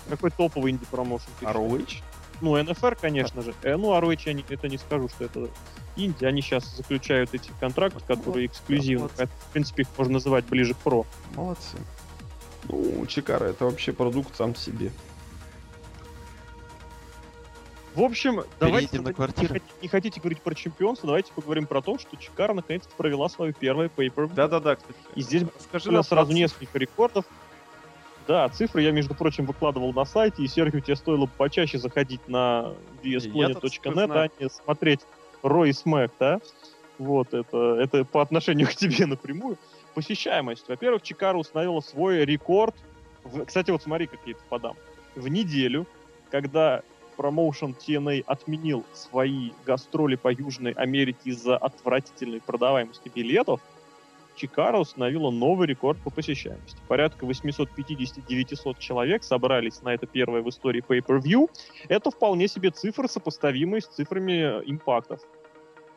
Какой 0.09 0.31
топовый 0.31 0.71
инди-промоушен? 0.71 1.29
ROH? 1.41 2.01
Ну, 2.41 2.61
НФР, 2.61 2.95
конечно 2.95 3.41
же. 3.41 3.53
Э, 3.63 3.75
ну, 3.75 3.97
ROH 3.99 4.21
я 4.25 4.33
не, 4.33 4.45
это 4.47 4.69
не 4.69 4.77
скажу, 4.77 5.09
что 5.09 5.25
это 5.25 5.49
инди. 5.97 6.23
Они 6.23 6.41
сейчас 6.41 6.75
заключают 6.75 7.33
эти 7.33 7.51
контракты, 7.59 7.99
которые 8.05 8.45
эксклюзивны. 8.45 9.09
в 9.09 9.51
принципе, 9.51 9.83
их 9.83 9.89
можно 9.97 10.13
называть 10.13 10.45
ближе 10.45 10.73
к 10.73 10.77
про. 10.77 11.05
Молодцы. 11.35 11.77
Ну, 12.69 13.05
Чикара 13.07 13.45
это 13.45 13.65
вообще 13.65 13.91
продукт 13.91 14.35
сам 14.35 14.55
себе. 14.55 14.91
В 17.99 18.03
общем, 18.03 18.43
давайте... 18.61 18.87
Переедем 18.87 19.03
на 19.03 19.07
не 19.09 19.13
квартиру. 19.13 19.47
хотите- 19.55 19.73
Не 19.81 19.87
хотите 19.89 20.19
говорить 20.21 20.41
про 20.41 20.55
чемпионство, 20.55 21.07
давайте 21.07 21.33
поговорим 21.33 21.67
про 21.67 21.81
то, 21.81 21.99
что 21.99 22.15
Чикара 22.15 22.53
наконец-то 22.53 22.95
провела 22.95 23.27
свою 23.27 23.51
первое 23.53 23.89
pay 23.93 24.09
Да-да-да, 24.33 24.77
кстати. 24.77 24.97
И 25.15 25.21
здесь 25.21 25.43
нас 25.73 25.85
нам 25.85 26.03
сразу 26.03 26.31
несколько 26.31 26.77
рекордов. 26.79 27.25
Да, 28.25 28.47
цифры 28.47 28.83
я, 28.83 28.91
между 28.91 29.15
прочим, 29.15 29.45
выкладывал 29.45 29.91
на 29.91 30.05
сайте, 30.05 30.43
и, 30.43 30.47
Сергей, 30.47 30.79
тебе 30.79 30.95
стоило 30.95 31.25
бы 31.25 31.31
почаще 31.35 31.77
заходить 31.77 32.25
на 32.29 32.73
vsplanet.net, 33.03 34.11
а 34.13 34.29
не 34.43 34.49
смотреть 34.49 35.01
Рой 35.43 35.73
Смэк, 35.73 36.11
да? 36.19 36.39
Вот, 36.99 37.33
это, 37.33 37.75
это 37.81 38.05
по 38.05 38.21
отношению 38.21 38.67
к 38.67 38.75
тебе 38.75 39.07
напрямую. 39.07 39.57
Посещаемость. 39.93 40.69
Во-первых, 40.69 41.01
Чикара 41.01 41.37
установила 41.37 41.81
свой 41.81 42.23
рекорд. 42.23 42.75
В- 43.25 43.43
кстати, 43.43 43.71
вот 43.71 43.83
смотри, 43.83 44.07
какие 44.07 44.35
то 44.35 44.41
подам. 44.47 44.77
В 45.15 45.27
неделю, 45.27 45.85
когда 46.31 46.83
промоушен 47.19 47.75
TNA 47.77 48.23
отменил 48.27 48.85
свои 48.93 49.51
гастроли 49.65 50.15
по 50.15 50.31
Южной 50.31 50.71
Америке 50.71 51.19
из-за 51.25 51.57
отвратительной 51.57 52.39
продаваемости 52.39 53.11
билетов, 53.13 53.59
Чикара 54.37 54.77
установила 54.77 55.29
новый 55.29 55.67
рекорд 55.67 55.97
по 56.01 56.11
посещаемости. 56.11 56.79
Порядка 56.87 57.25
850-900 57.25 58.79
человек 58.79 59.25
собрались 59.25 59.81
на 59.81 59.93
это 59.93 60.07
первое 60.07 60.41
в 60.41 60.47
истории 60.47 60.81
Pay-Per-View. 60.81 61.49
Это 61.89 62.09
вполне 62.09 62.47
себе 62.47 62.71
цифры, 62.71 63.09
сопоставимые 63.09 63.81
с 63.81 63.87
цифрами 63.87 64.61
импактов. 64.65 65.19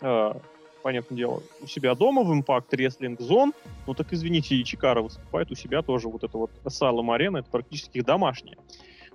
Э, 0.01 0.33
Понятное 0.83 1.17
дело, 1.17 1.43
у 1.61 1.69
себя 1.69 1.95
дома 1.95 2.25
в 2.25 2.33
Impact 2.33 2.71
Wrestling 2.73 3.17
Zone, 3.19 3.55
ну 3.87 3.95
так 3.95 4.13
извините, 4.13 4.57
и 4.57 4.65
Чикара 4.65 5.01
выступает 5.01 5.53
у 5.53 5.55
себя 5.55 5.83
тоже 5.83 6.09
вот 6.09 6.25
это 6.25 6.37
вот 6.37 6.51
Asylum 6.65 7.17
Arena, 7.17 7.39
это 7.39 7.49
практически 7.49 7.99
их 7.99 8.05
домашнее. 8.05 8.57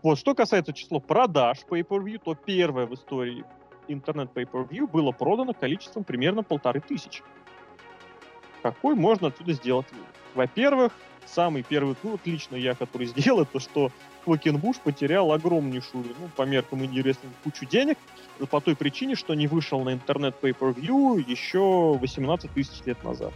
Вот, 0.04 0.20
что 0.20 0.36
касается 0.36 0.74
числа 0.74 1.00
продаж 1.00 1.60
Pay-Per-View, 1.70 2.22
то 2.24 2.36
первое 2.36 2.86
в 2.86 2.94
истории 2.94 3.44
интернет 3.88 4.30
Pay-Per-View 4.34 4.88
было 4.88 5.12
продано 5.12 5.54
количеством 5.54 6.04
примерно 6.04 6.44
полторы 6.44 6.82
тысячи 6.82 7.24
какой 8.62 8.96
можно 8.96 9.28
отсюда 9.28 9.54
сделать 9.54 9.88
вывод? 9.92 10.08
Во-первых, 10.36 10.94
самый 11.26 11.64
первый 11.64 11.96
вывод, 12.04 12.22
лично 12.26 12.56
я, 12.56 12.76
который 12.76 13.08
сделал, 13.08 13.42
это 13.42 13.60
что 13.60 13.92
Квакенбуш 14.26 14.78
потерял 14.80 15.32
огромнейшую, 15.32 16.04
ну, 16.20 16.30
по 16.36 16.44
меркам 16.44 16.82
рестлинга, 16.82 17.36
кучу 17.44 17.66
денег, 17.66 17.98
по 18.50 18.60
той 18.60 18.76
причине, 18.76 19.16
что 19.16 19.34
не 19.36 19.48
вышел 19.48 19.84
на 19.84 19.94
интернет 19.94 20.36
pay-per-view 20.42 21.24
еще 21.28 21.98
18 21.98 22.52
тысяч 22.52 22.86
лет 22.86 23.02
назад. 23.04 23.34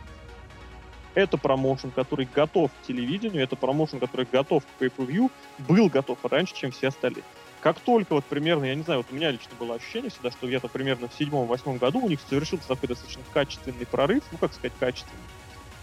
Это 1.14 1.38
промоушен, 1.38 1.92
который 1.92 2.28
готов 2.34 2.72
к 2.72 2.88
телевидению, 2.88 3.44
это 3.44 3.56
промоушен, 3.56 4.00
который 4.00 4.26
готов 4.32 4.64
к 4.64 4.82
pay-per-view, 4.82 5.30
был 5.60 5.90
готов 5.90 6.20
раньше, 6.24 6.56
чем 6.56 6.72
все 6.72 6.88
остальные. 6.88 7.24
Как 7.60 7.80
только 7.80 8.14
вот 8.14 8.26
примерно, 8.26 8.66
я 8.66 8.76
не 8.76 8.82
знаю, 8.82 9.02
вот 9.02 9.08
у 9.12 9.16
меня 9.16 9.30
лично 9.30 9.52
было 9.60 9.76
ощущение 9.76 10.10
всегда, 10.10 10.32
что 10.32 10.48
где-то 10.48 10.68
примерно 10.68 11.10
в 11.10 11.14
седьмом-восьмом 11.14 11.78
году 11.78 12.00
у 12.00 12.10
них 12.10 12.20
совершился 12.28 12.68
такой 12.68 12.90
достаточно 12.90 13.22
качественный 13.34 13.86
прорыв, 13.86 14.24
ну 14.32 14.38
как 14.38 14.54
сказать 14.54 14.74
качественный, 14.80 15.22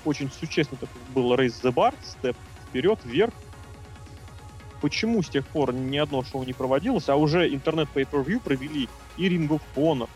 очень 0.04 0.30
существенно 0.32 0.80
такой 0.80 1.00
был 1.14 1.34
raise 1.34 1.62
the 1.62 1.72
bar, 1.72 1.94
степ 2.02 2.36
вперед, 2.68 2.98
вверх. 3.04 3.32
Почему 4.80 5.22
с 5.22 5.28
тех 5.28 5.46
пор 5.46 5.72
ни 5.72 5.98
одно 5.98 6.22
шоу 6.24 6.44
не 6.44 6.52
проводилось, 6.52 7.08
а 7.08 7.16
уже 7.16 7.52
интернет 7.52 7.88
pay-per-view 7.94 8.40
провели 8.40 8.88
и 9.16 9.28
Ring 9.28 9.48
of 9.48 9.60
Honor, 9.76 10.08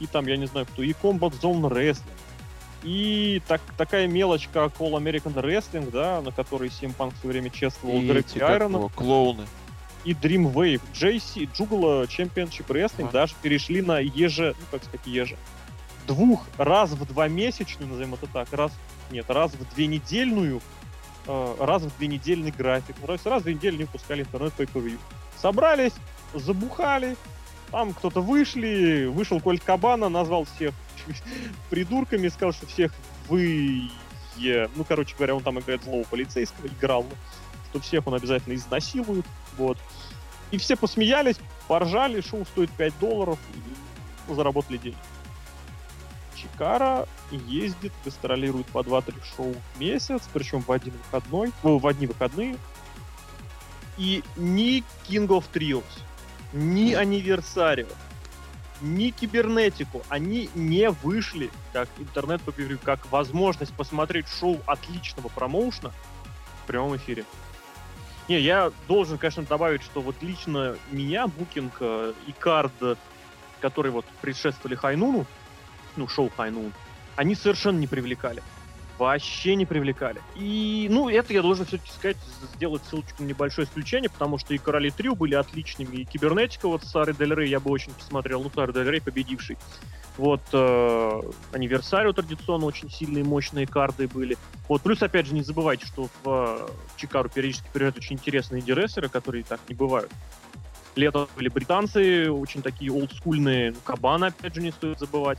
и 0.00 0.06
там, 0.06 0.26
я 0.26 0.36
не 0.36 0.46
знаю 0.46 0.66
кто, 0.66 0.82
и 0.82 0.92
Combat 0.92 1.38
Zone 1.40 1.70
Wrestling, 1.70 2.02
и 2.82 3.42
так, 3.46 3.60
такая 3.76 4.06
мелочь, 4.06 4.48
как 4.52 4.72
All 4.78 4.92
American 4.92 5.34
Wrestling, 5.34 5.90
да, 5.90 6.20
на 6.22 6.32
которой 6.32 6.68
CM 6.68 6.94
Punk 6.96 7.14
в 7.14 7.18
свое 7.18 7.32
время 7.32 7.50
чествовал 7.50 8.00
Грег 8.00 8.26
эти, 8.26 8.38
как 8.38 8.50
Айрона, 8.50 8.88
клоуны. 8.88 9.46
и 10.04 10.12
Dreamwave, 10.12 10.80
JC, 10.94 11.48
Juggalo 11.52 12.06
Championship 12.06 12.66
Wrestling 12.68 13.04
Ага. 13.04 13.12
даже 13.12 13.34
перешли 13.42 13.82
на 13.82 13.98
еже, 13.98 14.54
ну 14.58 14.66
как 14.70 14.84
сказать, 14.84 15.06
еже, 15.06 15.36
двух, 16.06 16.46
раз 16.56 16.90
в 16.90 17.04
два 17.06 17.28
месячную, 17.28 17.88
назовем 17.88 18.14
это 18.14 18.26
так, 18.26 18.52
раз, 18.52 18.72
нет, 19.10 19.28
раз 19.28 19.52
в 19.52 19.74
две 19.74 19.86
недельную, 19.86 20.60
э, 21.26 21.54
раз 21.60 21.82
в 21.82 21.96
две 21.98 22.08
недельный 22.08 22.50
график. 22.50 22.96
Ну, 23.00 23.06
то 23.06 23.12
есть 23.12 23.26
раз 23.26 23.42
в 23.42 23.44
две 23.44 23.54
недели 23.54 23.74
они 23.74 23.84
выпускали 23.84 24.22
интернет 24.22 24.52
pay 24.56 24.68
per 24.72 24.98
Собрались, 25.40 25.92
забухали, 26.34 27.16
там 27.70 27.92
кто-то 27.92 28.20
вышли, 28.20 29.06
вышел 29.06 29.40
Кольт 29.40 29.62
Кабана, 29.62 30.08
назвал 30.08 30.44
всех 30.44 30.74
придурками, 31.70 32.28
сказал, 32.28 32.52
что 32.52 32.66
всех 32.66 32.92
вы... 33.28 33.90
Ну, 34.36 34.84
короче 34.88 35.14
говоря, 35.16 35.34
он 35.34 35.42
там 35.42 35.58
играет 35.58 35.84
злого 35.84 36.04
полицейского, 36.04 36.66
играл, 36.66 37.02
ну, 37.02 37.16
что 37.68 37.80
всех 37.80 38.06
он 38.06 38.14
обязательно 38.14 38.54
изнасилует, 38.54 39.26
вот. 39.58 39.76
И 40.50 40.56
все 40.56 40.76
посмеялись, 40.76 41.36
поржали, 41.68 42.20
шоу 42.20 42.44
стоит 42.46 42.70
5 42.70 42.98
долларов, 42.98 43.38
и 43.54 44.34
заработали 44.34 44.78
деньги. 44.78 44.98
Чикара 46.34 47.06
ездит, 47.30 47.92
гастролирует 48.04 48.66
по 48.68 48.78
2-3 48.78 49.14
шоу 49.36 49.54
в 49.74 49.80
месяц, 49.80 50.22
причем 50.32 50.60
в 50.60 50.72
один 50.72 50.94
выходной, 51.04 51.52
ну, 51.62 51.78
в 51.78 51.86
одни 51.86 52.06
выходные. 52.06 52.56
И 53.98 54.24
ни 54.36 54.82
King 55.06 55.26
of 55.26 55.44
Trios, 55.52 55.84
ни 56.54 56.94
Анниверсарио, 56.94 57.88
ни 58.80 59.10
Кибернетику, 59.10 60.02
они 60.08 60.50
не 60.54 60.90
вышли 60.90 61.50
как 61.72 61.88
интернет 61.98 62.40
как 62.82 63.10
возможность 63.10 63.74
посмотреть 63.74 64.26
шоу 64.28 64.60
отличного 64.66 65.28
промоушена 65.28 65.92
в 66.62 66.66
прямом 66.66 66.96
эфире. 66.96 67.24
Не, 68.28 68.38
я 68.40 68.70
должен, 68.86 69.18
конечно, 69.18 69.42
добавить, 69.42 69.82
что 69.82 70.00
вот 70.00 70.16
лично 70.22 70.76
меня, 70.92 71.26
Букинг 71.26 71.72
э, 71.80 72.12
и 72.28 72.32
Кард, 72.32 72.72
которые 73.60 73.92
вот 73.92 74.04
предшествовали 74.20 74.76
Хайнуну, 74.76 75.26
ну, 75.96 76.06
шоу 76.06 76.30
Хайнун, 76.36 76.72
они 77.16 77.34
совершенно 77.34 77.78
не 77.78 77.86
привлекали. 77.86 78.42
Вообще 79.00 79.54
не 79.54 79.64
привлекали. 79.64 80.20
И, 80.36 80.86
ну, 80.90 81.08
это 81.08 81.32
я 81.32 81.40
должен 81.40 81.64
все-таки 81.64 81.90
сказать, 81.90 82.18
сделать 82.54 82.82
ссылочку 82.84 83.22
на 83.22 83.28
небольшое 83.28 83.66
исключение, 83.66 84.10
потому 84.10 84.36
что 84.36 84.52
и 84.52 84.58
Короли 84.58 84.90
Трио 84.90 85.14
были 85.14 85.34
отличными, 85.34 85.96
и 85.96 86.04
Кибернетика, 86.04 86.68
вот 86.68 86.84
Сары 86.84 87.14
Дель 87.14 87.34
Рей 87.34 87.48
я 87.48 87.60
бы 87.60 87.70
очень 87.70 87.94
посмотрел, 87.94 88.42
ну, 88.42 88.50
Сары 88.54 88.74
Дель 88.74 88.90
Рей 88.90 89.00
победивший. 89.00 89.56
Вот 90.18 90.42
э, 90.52 91.20
Анниверсарио 91.52 92.12
традиционно 92.12 92.66
очень 92.66 92.90
сильные, 92.90 93.24
мощные 93.24 93.66
карты 93.66 94.06
были. 94.06 94.36
Вот, 94.68 94.82
плюс, 94.82 95.02
опять 95.02 95.26
же, 95.26 95.32
не 95.32 95.42
забывайте, 95.42 95.86
что 95.86 96.10
в 96.22 96.26
э, 96.26 96.68
Чикару 96.98 97.30
периодически 97.30 97.68
приезжают 97.72 97.96
очень 97.96 98.16
интересные 98.16 98.60
инди 98.60 99.08
которые 99.08 99.44
так 99.44 99.60
не 99.70 99.74
бывают. 99.74 100.12
Летом 100.94 101.26
были 101.36 101.48
британцы, 101.48 102.30
очень 102.30 102.60
такие 102.60 102.92
олдскульные. 102.92 103.74
Кабана, 103.82 104.26
опять 104.26 104.54
же, 104.54 104.60
не 104.60 104.72
стоит 104.72 104.98
забывать. 104.98 105.38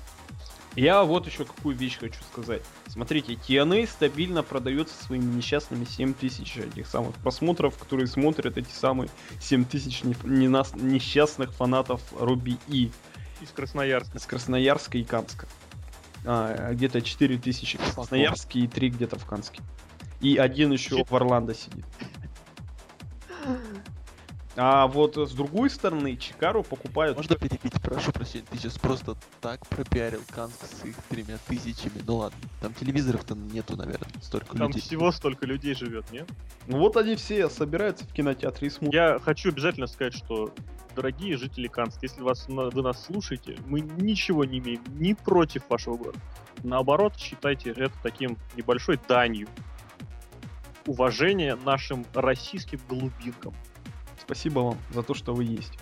Я 0.76 1.03
вот 1.03 1.28
еще 1.28 1.43
какую 1.43 1.76
вещь 1.76 1.97
хочу 1.97 2.19
сказать. 2.32 2.61
Смотрите, 2.88 3.34
TNA 3.34 3.88
стабильно 3.88 4.41
продается 4.41 5.01
своими 5.03 5.36
несчастными 5.36 5.84
7 5.84 6.13
тысяч 6.13 6.57
этих 6.57 6.88
самых 6.88 7.15
просмотров, 7.15 7.78
которые 7.78 8.07
смотрят 8.07 8.57
эти 8.57 8.72
самые 8.72 9.09
7 9.41 9.65
тысяч 9.65 10.03
не, 10.03 10.15
не 10.24 10.47
нас, 10.47 10.74
несчастных 10.74 11.51
фанатов 11.53 12.01
Руби 12.17 12.57
И. 12.69 12.89
Из 13.41 13.49
Красноярска. 13.49 14.17
Из 14.17 14.26
Красноярска 14.26 14.97
и 14.97 15.03
Канска. 15.03 15.47
А, 16.24 16.74
где-то 16.74 17.01
4 17.01 17.38
тысячи 17.38 17.78
в 17.78 17.93
Красноярске 17.93 18.59
и 18.59 18.67
3 18.67 18.89
где-то 18.91 19.19
в 19.19 19.26
Канске. 19.26 19.61
И 20.22 20.38
один 20.38 20.72
еще 20.72 21.03
в 21.03 21.13
Орландо 21.13 21.53
сидит. 21.53 21.84
А 24.58 24.88
вот 24.88 25.16
с 25.16 25.32
другой 25.32 25.70
стороны, 25.70 26.18
Чикару 26.18 26.64
покупают... 26.64 27.16
Можно 27.16 27.38
перебить, 27.38 27.82
прошу 27.82 28.12
прощения, 28.12 28.45
ты 28.49 28.58
сейчас 28.58 28.78
просто 28.78 29.16
так 29.39 29.66
пропиарил 29.68 30.22
Канск 30.30 30.66
с 30.66 30.84
их 30.84 30.95
тремя 31.08 31.38
тысячами. 31.47 32.02
Ну 32.06 32.18
ладно, 32.18 32.38
там 32.60 32.74
телевизоров-то 32.74 33.34
нету, 33.34 33.78
наверное, 33.78 34.10
столько 34.22 34.58
там 34.58 34.68
людей. 34.68 34.82
Там 34.82 34.82
всего 34.82 35.12
столько 35.14 35.45
людей 35.45 35.74
живет, 35.74 36.12
нет? 36.12 36.30
Ну 36.68 36.80
вот 36.80 36.97
они 36.97 37.16
все 37.16 37.49
собираются 37.49 38.06
в 38.06 38.12
кинотеатре 38.12 38.68
и 38.68 38.72
смотрят. 38.72 38.93
Я 38.93 39.20
хочу 39.20 39.49
обязательно 39.49 39.88
сказать, 39.88 40.14
что, 40.16 40.54
дорогие 40.97 41.38
жители 41.38 41.68
Канска, 41.68 41.99
если 42.02 42.22
вас, 42.22 42.45
вы 42.49 42.82
нас 42.82 43.06
слушаете, 43.06 43.58
мы 43.68 43.80
ничего 43.80 44.43
не 44.43 44.60
имеем 44.60 44.82
ни 44.99 45.14
против 45.14 45.64
вашего 45.70 45.95
города. 45.95 46.20
Наоборот, 46.64 47.16
считайте 47.18 47.72
это 47.72 47.93
таким 48.04 48.38
небольшой 48.58 48.99
данью 49.08 49.47
уважения 50.86 51.56
нашим 51.64 52.06
российским 52.14 52.82
глубинкам. 52.89 53.54
Спасибо 54.22 54.59
вам 54.59 54.78
за 54.91 55.03
то, 55.03 55.13
что 55.13 55.34
вы 55.34 55.43
есть. 55.43 55.78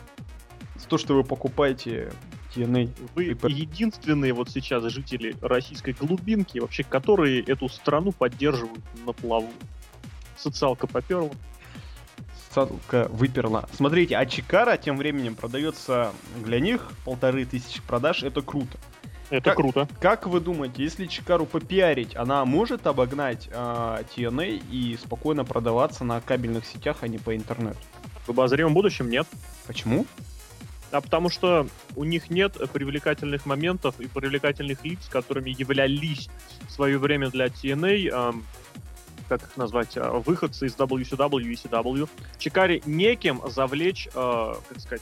За 0.75 0.87
то, 0.87 0.97
что 0.97 1.13
вы 1.13 1.23
покупаете 1.23 2.11
TNA. 2.55 2.89
Вы 3.15 3.23
единственные 3.49 4.33
вот 4.33 4.49
сейчас 4.49 4.83
жители 4.85 5.35
российской 5.41 5.93
глубинки, 5.93 6.59
вообще, 6.59 6.83
которые 6.83 7.41
эту 7.41 7.69
страну 7.69 8.11
поддерживают 8.11 8.83
на 9.05 9.13
плаву. 9.13 9.51
Социалка 10.37 10.87
поперла. 10.87 11.29
Социалка 12.47 13.07
выперла. 13.11 13.69
Смотрите, 13.73 14.17
а 14.17 14.25
Чикара 14.25 14.77
тем 14.77 14.97
временем 14.97 15.35
продается 15.35 16.13
для 16.43 16.59
них 16.59 16.91
полторы 17.05 17.45
тысячи 17.45 17.81
продаж. 17.81 18.23
Это 18.23 18.41
круто. 18.41 18.77
Это 19.29 19.51
как, 19.51 19.57
круто. 19.57 19.87
Как 19.99 20.25
вы 20.25 20.39
думаете, 20.39 20.81
если 20.81 21.05
Чикару 21.05 21.45
попиарить, 21.45 22.15
она 22.15 22.43
может 22.45 22.87
обогнать 22.87 23.47
э, 23.47 23.51
а, 23.53 24.01
TNA 24.15 24.63
и 24.71 24.97
спокойно 24.97 25.45
продаваться 25.45 26.03
на 26.03 26.19
кабельных 26.19 26.65
сетях, 26.65 26.97
а 27.01 27.07
не 27.07 27.19
по 27.19 27.35
интернету? 27.35 27.77
В 28.29 28.31
обозримом 28.31 28.75
будущем 28.75 29.09
нет. 29.09 29.25
Почему? 29.65 30.05
А 30.91 31.01
потому 31.01 31.31
что 31.31 31.67
у 31.95 32.03
них 32.03 32.29
нет 32.29 32.57
привлекательных 32.71 33.47
моментов 33.47 33.99
и 33.99 34.05
привлекательных 34.05 34.85
лиц, 34.85 34.99
которыми 35.09 35.49
являлись 35.49 36.29
в 36.67 36.71
свое 36.71 36.99
время 36.99 37.31
для 37.31 37.47
TNA, 37.47 38.07
эм, 38.07 38.45
как 39.27 39.41
их 39.41 39.57
назвать, 39.57 39.97
э, 39.97 40.07
выходцы 40.23 40.67
из 40.67 40.75
WCW 40.75 41.41
и 41.41 41.53
ECW. 41.53 42.07
Чикари 42.37 42.83
неким 42.85 43.41
завлечь, 43.49 44.07
э, 44.13 44.53
как 44.69 44.79
сказать, 44.79 45.01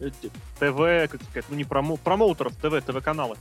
э, 0.00 0.10
ТВ, 0.58 1.10
как 1.10 1.22
сказать, 1.22 1.46
ну 1.48 1.56
не 1.56 1.64
промо, 1.64 1.96
промоутеров 1.96 2.54
ТВ, 2.56 2.84
ТВ-каналы. 2.84 3.38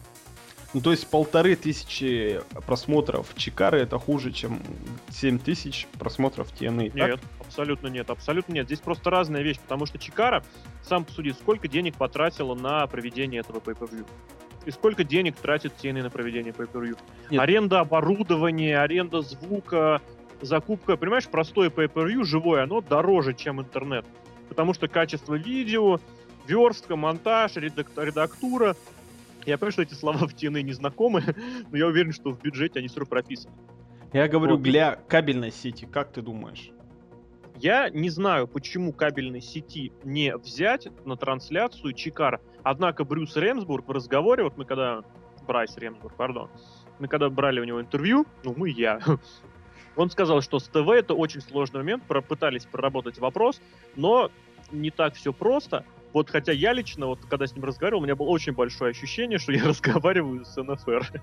Ну, 0.73 0.81
то 0.81 0.91
есть 0.91 1.09
полторы 1.09 1.55
тысячи 1.55 2.41
просмотров 2.67 3.33
Чикары 3.35 3.79
это 3.79 3.97
хуже, 3.97 4.31
чем 4.31 4.61
7 5.09 5.39
тысяч 5.39 5.87
просмотров 5.97 6.53
TNA, 6.53 6.91
Нет, 6.93 7.19
так? 7.19 7.19
абсолютно 7.39 7.87
нет, 7.87 8.09
абсолютно 8.09 8.53
нет. 8.53 8.67
Здесь 8.67 8.79
просто 8.79 9.09
разная 9.09 9.41
вещь, 9.41 9.59
потому 9.59 9.87
что 9.87 9.97
Чикара, 9.97 10.43
сам 10.83 11.05
посуди, 11.05 11.31
сколько 11.31 11.67
денег 11.67 11.95
потратила 11.95 12.53
на 12.53 12.85
проведение 12.85 13.41
этого 13.41 13.59
pay-per-view? 13.59 14.05
И 14.65 14.71
сколько 14.71 15.03
денег 15.03 15.37
тратит 15.37 15.73
TNA 15.81 16.03
на 16.03 16.09
проведение 16.11 16.53
pay-per-view? 16.53 16.97
Аренда 17.35 17.79
оборудования, 17.79 18.79
аренда 18.79 19.21
звука, 19.21 20.01
закупка, 20.41 20.97
понимаешь, 20.97 21.27
простое 21.27 21.71
pay-per-view, 21.71 22.23
живое, 22.23 22.63
оно 22.63 22.81
дороже, 22.81 23.33
чем 23.33 23.59
интернет. 23.59 24.05
Потому 24.47 24.75
что 24.75 24.87
качество 24.87 25.33
видео, 25.33 25.99
верстка, 26.47 26.95
монтаж, 26.95 27.55
редактура, 27.55 28.75
я 29.45 29.57
понимаю, 29.57 29.71
что 29.71 29.81
эти 29.81 29.93
слова 29.93 30.27
в 30.27 30.33
TNA 30.33 30.61
не 30.61 30.73
знакомы, 30.73 31.23
но 31.71 31.77
я 31.77 31.87
уверен, 31.87 32.11
что 32.11 32.31
в 32.31 32.41
бюджете 32.41 32.79
они 32.79 32.87
все 32.87 33.05
прописаны. 33.05 33.55
Я 34.13 34.27
говорю, 34.27 34.55
вот. 34.55 34.63
для 34.63 34.95
кабельной 34.95 35.51
сети, 35.51 35.85
как 35.85 36.11
ты 36.11 36.21
думаешь? 36.21 36.71
Я 37.55 37.89
не 37.89 38.09
знаю, 38.09 38.47
почему 38.47 38.93
кабельной 38.93 39.41
сети 39.41 39.91
не 40.03 40.35
взять 40.37 40.87
на 41.05 41.17
трансляцию 41.17 41.93
Чикара. 41.93 42.41
Однако 42.63 43.03
Брюс 43.03 43.35
Ремсбург 43.35 43.87
в 43.87 43.91
разговоре, 43.91 44.43
вот 44.43 44.57
мы 44.57 44.65
когда... 44.65 45.03
Брайс 45.45 45.75
Ремсбург, 45.77 46.15
пардон. 46.15 46.49
Мы 46.99 47.07
когда 47.07 47.29
брали 47.29 47.59
у 47.59 47.63
него 47.63 47.81
интервью, 47.81 48.25
ну 48.43 48.53
мы, 48.55 48.69
я, 48.69 48.99
он 49.95 50.09
сказал, 50.09 50.41
что 50.41 50.59
с 50.59 50.67
ТВ 50.67 50.87
это 50.89 51.13
очень 51.13 51.41
сложный 51.41 51.79
момент, 51.79 52.03
пытались 52.27 52.65
проработать 52.65 53.17
вопрос, 53.17 53.59
но 53.95 54.29
не 54.71 54.91
так 54.91 55.15
все 55.15 55.33
просто. 55.33 55.85
Вот 56.13 56.29
хотя 56.29 56.51
я 56.51 56.73
лично, 56.73 57.07
вот 57.07 57.19
когда 57.29 57.45
с 57.45 57.55
ним 57.55 57.65
разговаривал, 57.65 58.01
у 58.01 58.03
меня 58.03 58.15
было 58.15 58.27
очень 58.27 58.53
большое 58.53 58.91
ощущение, 58.91 59.37
что 59.37 59.51
я 59.51 59.63
разговариваю 59.67 60.45
с 60.45 60.61
НФР. 60.61 61.21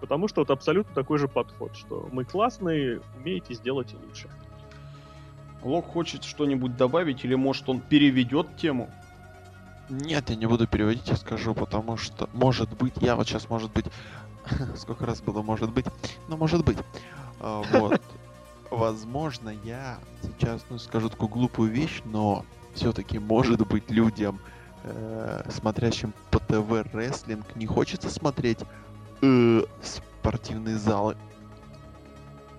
Потому 0.00 0.28
что 0.28 0.42
вот 0.42 0.50
абсолютно 0.50 0.94
такой 0.94 1.18
же 1.18 1.28
подход, 1.28 1.76
что 1.76 2.08
мы 2.12 2.24
классные, 2.24 3.00
умеете 3.16 3.54
сделать 3.54 3.92
лучше. 3.94 4.30
Лок 5.62 5.86
хочет 5.86 6.22
что-нибудь 6.22 6.76
добавить, 6.76 7.24
или 7.24 7.34
может 7.34 7.68
он 7.68 7.80
переведет 7.80 8.56
тему? 8.56 8.88
Нет, 9.88 10.30
я 10.30 10.36
не 10.36 10.46
буду 10.46 10.66
переводить, 10.66 11.08
я 11.08 11.16
скажу, 11.16 11.54
потому 11.54 11.96
что, 11.96 12.28
может 12.32 12.70
быть, 12.76 12.94
я 13.00 13.16
вот 13.16 13.26
сейчас, 13.26 13.48
может 13.48 13.72
быть, 13.72 13.86
сколько 14.76 15.04
раз 15.04 15.20
было, 15.20 15.42
может 15.42 15.72
быть, 15.72 15.86
ну, 16.28 16.36
может 16.36 16.64
быть, 16.64 16.78
а, 17.40 17.62
вот, 17.72 18.00
возможно, 18.70 19.52
я 19.64 19.98
сейчас, 20.22 20.64
ну, 20.70 20.78
скажу 20.78 21.08
такую 21.08 21.28
глупую 21.28 21.70
вещь, 21.70 22.02
но 22.04 22.44
все-таки, 22.78 23.18
может 23.18 23.66
быть, 23.66 23.90
людям, 23.90 24.40
э, 24.84 25.42
смотрящим 25.50 26.14
по 26.30 26.38
ТВ 26.38 26.94
рестлинг, 26.94 27.56
не 27.56 27.66
хочется 27.66 28.08
смотреть 28.08 28.60
э, 29.20 29.62
спортивные 29.82 30.76
залы. 30.76 31.16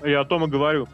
Я 0.04 0.22
о 0.22 0.26
том 0.26 0.44
и 0.46 0.48
говорю. 0.48 0.88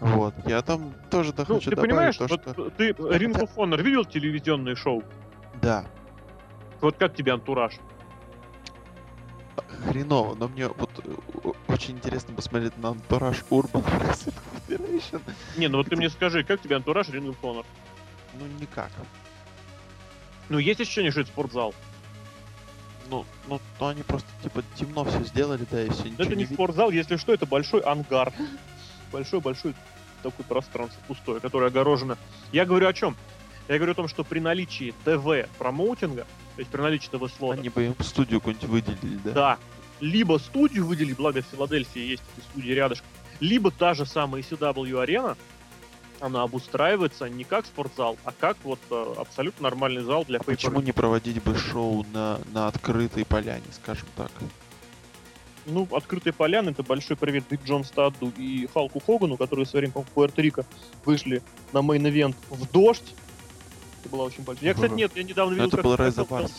Вот, 0.00 0.34
я 0.46 0.60
там 0.62 0.92
тоже 1.10 1.32
то 1.32 1.44
ну, 1.48 1.54
хочу 1.54 1.70
ты 1.70 1.76
понимаешь, 1.76 2.16
то, 2.16 2.26
вот 2.26 2.42
что... 2.42 2.70
ты 2.70 2.90
Ring 2.90 3.34
of 3.38 3.50
Honor 3.56 3.80
видел 3.82 4.04
телевизионное 4.04 4.74
шоу? 4.74 5.02
Да. 5.62 5.84
Вот 6.80 6.96
как 6.96 7.14
тебе 7.14 7.32
антураж? 7.32 7.74
Хреново, 9.88 10.34
но 10.34 10.48
мне 10.48 10.68
вот 10.68 10.90
э, 11.04 11.50
очень 11.68 11.94
интересно 11.94 12.34
посмотреть 12.34 12.76
на 12.78 12.90
антураж 12.90 13.44
Urban 13.50 13.84
Wrestling 14.00 14.34
Federation. 14.68 15.22
Не, 15.56 15.68
ну 15.68 15.78
вот 15.78 15.88
ты 15.88 15.96
мне 15.96 16.10
скажи, 16.10 16.44
как 16.44 16.60
тебе 16.60 16.76
антураж 16.76 17.08
Ring 17.08 17.28
of 17.28 17.36
Honor? 17.42 17.64
Ну 18.38 18.46
никак. 18.60 18.90
Ну, 20.48 20.58
есть 20.58 20.80
ощущение, 20.80 21.10
что 21.10 21.22
это 21.22 21.30
спортзал. 21.30 21.74
Ну, 23.10 23.24
ну, 23.48 23.60
то 23.78 23.88
они 23.88 24.02
просто 24.02 24.28
типа 24.42 24.62
темно 24.76 25.04
все 25.04 25.22
сделали, 25.24 25.66
да, 25.70 25.82
и 25.82 25.90
все 25.90 26.04
ничего 26.04 26.22
это 26.22 26.30
не 26.30 26.36
не 26.36 26.42
видно. 26.42 26.54
спортзал, 26.54 26.90
если 26.90 27.16
что, 27.16 27.32
это 27.34 27.46
большой 27.46 27.80
ангар. 27.80 28.32
Большой-большой 29.12 29.74
такое 30.22 30.44
пространство 30.46 31.00
пустое, 31.06 31.40
которое 31.40 31.66
огорожено. 31.66 32.18
Я 32.50 32.64
говорю 32.64 32.88
о 32.88 32.92
чем? 32.92 33.16
Я 33.68 33.76
говорю 33.76 33.92
о 33.92 33.94
том, 33.94 34.08
что 34.08 34.24
при 34.24 34.40
наличии 34.40 34.94
ТВ 35.04 35.48
промоутинга, 35.58 36.22
то 36.56 36.58
есть 36.60 36.70
при 36.70 36.80
наличии 36.80 37.08
ТВ 37.08 37.30
слота, 37.36 37.60
Они 37.60 37.68
бы 37.68 37.84
им 37.84 37.94
студию 38.00 38.40
какую-нибудь 38.40 38.68
выделили, 38.68 39.18
да? 39.24 39.32
да, 39.32 39.58
либо 40.00 40.38
студию 40.38 40.86
выделить, 40.86 41.16
благо 41.16 41.42
в 41.42 41.46
Филадельфии 41.46 42.00
есть 42.00 42.22
эти 42.36 42.44
студии 42.46 42.70
рядышком, 42.72 43.08
либо 43.40 43.70
та 43.70 43.94
же 43.94 44.06
самая 44.06 44.42
ECW 44.42 45.00
арена, 45.00 45.36
она 46.24 46.42
обустраивается 46.42 47.28
не 47.28 47.44
как 47.44 47.66
спортзал, 47.66 48.16
а 48.24 48.32
как 48.32 48.56
вот 48.64 48.78
э, 48.90 49.14
абсолютно 49.18 49.64
нормальный 49.64 50.02
зал 50.02 50.24
для 50.24 50.38
А 50.38 50.42
почему 50.42 50.80
не 50.80 50.92
проводить 50.92 51.42
бы 51.42 51.54
шоу 51.54 52.06
на, 52.14 52.40
на 52.54 52.66
открытой 52.66 53.26
поляне, 53.26 53.66
скажем 53.72 54.08
так? 54.16 54.30
Ну, 55.66 55.86
открытые 55.92 56.32
поляны, 56.32 56.70
это 56.70 56.82
большой 56.82 57.18
привет 57.18 57.44
Биг 57.50 57.62
Джон 57.64 57.84
Стадду 57.84 58.32
и 58.38 58.66
Халку 58.72 59.00
Хогану, 59.00 59.36
которые 59.36 59.66
в 59.66 59.68
свое 59.68 59.82
время, 59.82 59.92
по-моему, 59.92 60.12
Пуэрто-Рико 60.14 60.64
вышли 61.04 61.42
на 61.74 61.78
main 61.78 62.04
event 62.04 62.36
в 62.48 62.70
дождь. 62.70 63.14
Это 64.00 64.08
была 64.08 64.24
очень 64.24 64.44
большая. 64.44 64.68
Я, 64.68 64.74
кстати, 64.74 64.92
нет, 64.92 65.12
я 65.14 65.24
недавно 65.24 65.52
видел, 65.52 65.68
это 65.68 65.76
как 65.76 65.84
был 65.84 65.96
Raise 65.96 66.24
the 66.24 66.36
Bar. 66.36 66.52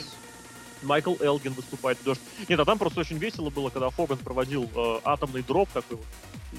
Майкл 0.82 1.16
Элгин 1.20 1.54
выступает 1.54 1.98
в 2.00 2.04
дождь. 2.04 2.22
Нет, 2.48 2.60
а 2.60 2.66
там 2.66 2.78
просто 2.78 3.00
очень 3.00 3.18
весело 3.18 3.50
было, 3.50 3.70
когда 3.70 3.90
Хоган 3.90 4.18
проводил 4.18 4.70
э, 4.76 5.00
атомный 5.04 5.42
drop 5.42 5.70
такой 5.74 5.98
вот, 5.98 6.06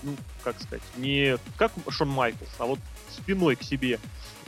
ну, 0.02 0.16
как 0.43 0.60
сказать, 0.60 0.82
не 0.97 1.38
как 1.56 1.72
Шон 1.88 2.09
Майклс, 2.09 2.48
а 2.59 2.66
вот 2.66 2.78
спиной 3.10 3.56
к 3.56 3.62
себе. 3.62 3.98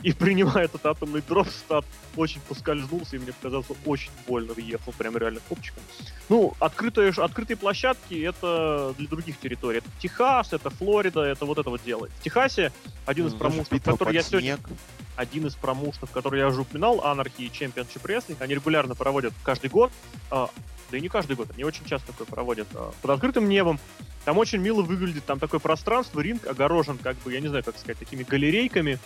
И 0.01 0.13
принимая 0.13 0.65
этот 0.65 0.85
атомный 0.85 1.21
drop, 1.21 1.49
Стат 1.49 1.85
очень 2.15 2.39
поскользнулся, 2.47 3.17
и 3.17 3.19
мне 3.19 3.33
показалось, 3.33 3.67
очень 3.85 4.11
больно 4.27 4.53
въехал, 4.53 4.93
прям 4.93 5.17
реально 5.17 5.41
копчиком. 5.49 5.83
Ну, 6.29 6.53
открытые, 6.59 7.11
открытые 7.11 7.57
площадки— 7.57 8.21
это 8.23 8.93
для 8.97 9.07
других 9.07 9.37
территорий. 9.39 9.79
Это 9.79 9.89
Техас, 9.99 10.53
это 10.53 10.69
Флорида, 10.69 11.23
это 11.23 11.45
вот 11.45 11.57
это 11.57 11.69
вот 11.69 11.83
делает. 11.83 12.13
В 12.13 12.23
Техасе 12.23 12.71
один 13.05 13.27
из 13.27 13.33
Ну, 13.33 13.39
промоушенов, 13.39 13.83
который 13.83 14.13
я 14.13 14.23
сегодня 14.23 14.55
снег. 14.55 14.69
один 15.17 15.47
из 15.47 15.55
промоушенов, 15.55 16.11
который 16.11 16.39
я 16.39 16.47
уже 16.47 16.61
упоминал, 16.61 16.97
и 17.37 17.47
Championship 17.47 18.03
Wrestling, 18.03 18.37
они 18.39 18.55
регулярно 18.55 18.95
проводят 18.95 19.33
каждый 19.43 19.69
год, 19.69 19.91
а, 20.31 20.49
да 20.91 20.97
и 20.97 21.01
не 21.01 21.09
каждый 21.09 21.35
год, 21.35 21.49
они 21.53 21.65
очень 21.65 21.83
часто 21.85 22.07
такое 22.07 22.25
проводят, 22.27 22.67
а, 22.73 22.93
под 23.01 23.11
открытым 23.11 23.49
небом. 23.49 23.79
Там 24.23 24.37
очень 24.37 24.59
мило 24.59 24.81
выглядит, 24.81 25.25
там 25.25 25.39
такое 25.39 25.59
пространство, 25.59 26.21
ринг 26.21 26.45
огорожен, 26.47 26.97
как 26.97 27.17
бы, 27.17 27.33
я 27.33 27.41
не 27.41 27.47
знаю, 27.47 27.63
как 27.63 27.77
сказать, 27.77 27.97
такими 27.97 28.23
галерейками. 28.23 28.99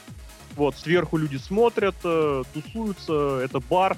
Вот, 0.56 0.76
сверху 0.78 1.18
люди 1.18 1.38
смотрят, 1.38 1.96
э, 2.04 2.44
тусуются, 2.54 3.40
это 3.40 3.60
бар. 3.60 3.98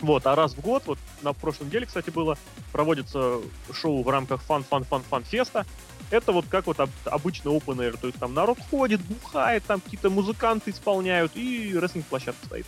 Вот, 0.00 0.26
а 0.26 0.34
раз 0.34 0.54
в 0.54 0.60
год, 0.60 0.82
вот 0.86 0.98
на 1.22 1.32
прошлом 1.32 1.68
неделе, 1.68 1.86
кстати, 1.86 2.10
было, 2.10 2.36
проводится 2.72 3.40
шоу 3.72 4.02
в 4.02 4.08
рамках 4.08 4.42
фан-фан-фан-фан-феста. 4.42 5.66
Это 6.10 6.32
вот 6.32 6.46
как 6.48 6.66
вот 6.66 6.80
об- 6.80 6.90
обычный 7.06 7.52
open 7.52 7.78
air, 7.78 7.96
то 7.98 8.06
есть 8.06 8.18
там 8.18 8.34
народ 8.34 8.58
ходит, 8.70 9.00
бухает, 9.00 9.64
там 9.64 9.80
какие-то 9.80 10.10
музыканты 10.10 10.70
исполняют, 10.70 11.32
и 11.34 11.76
рестлинг-площадка 11.76 12.46
стоит. 12.46 12.66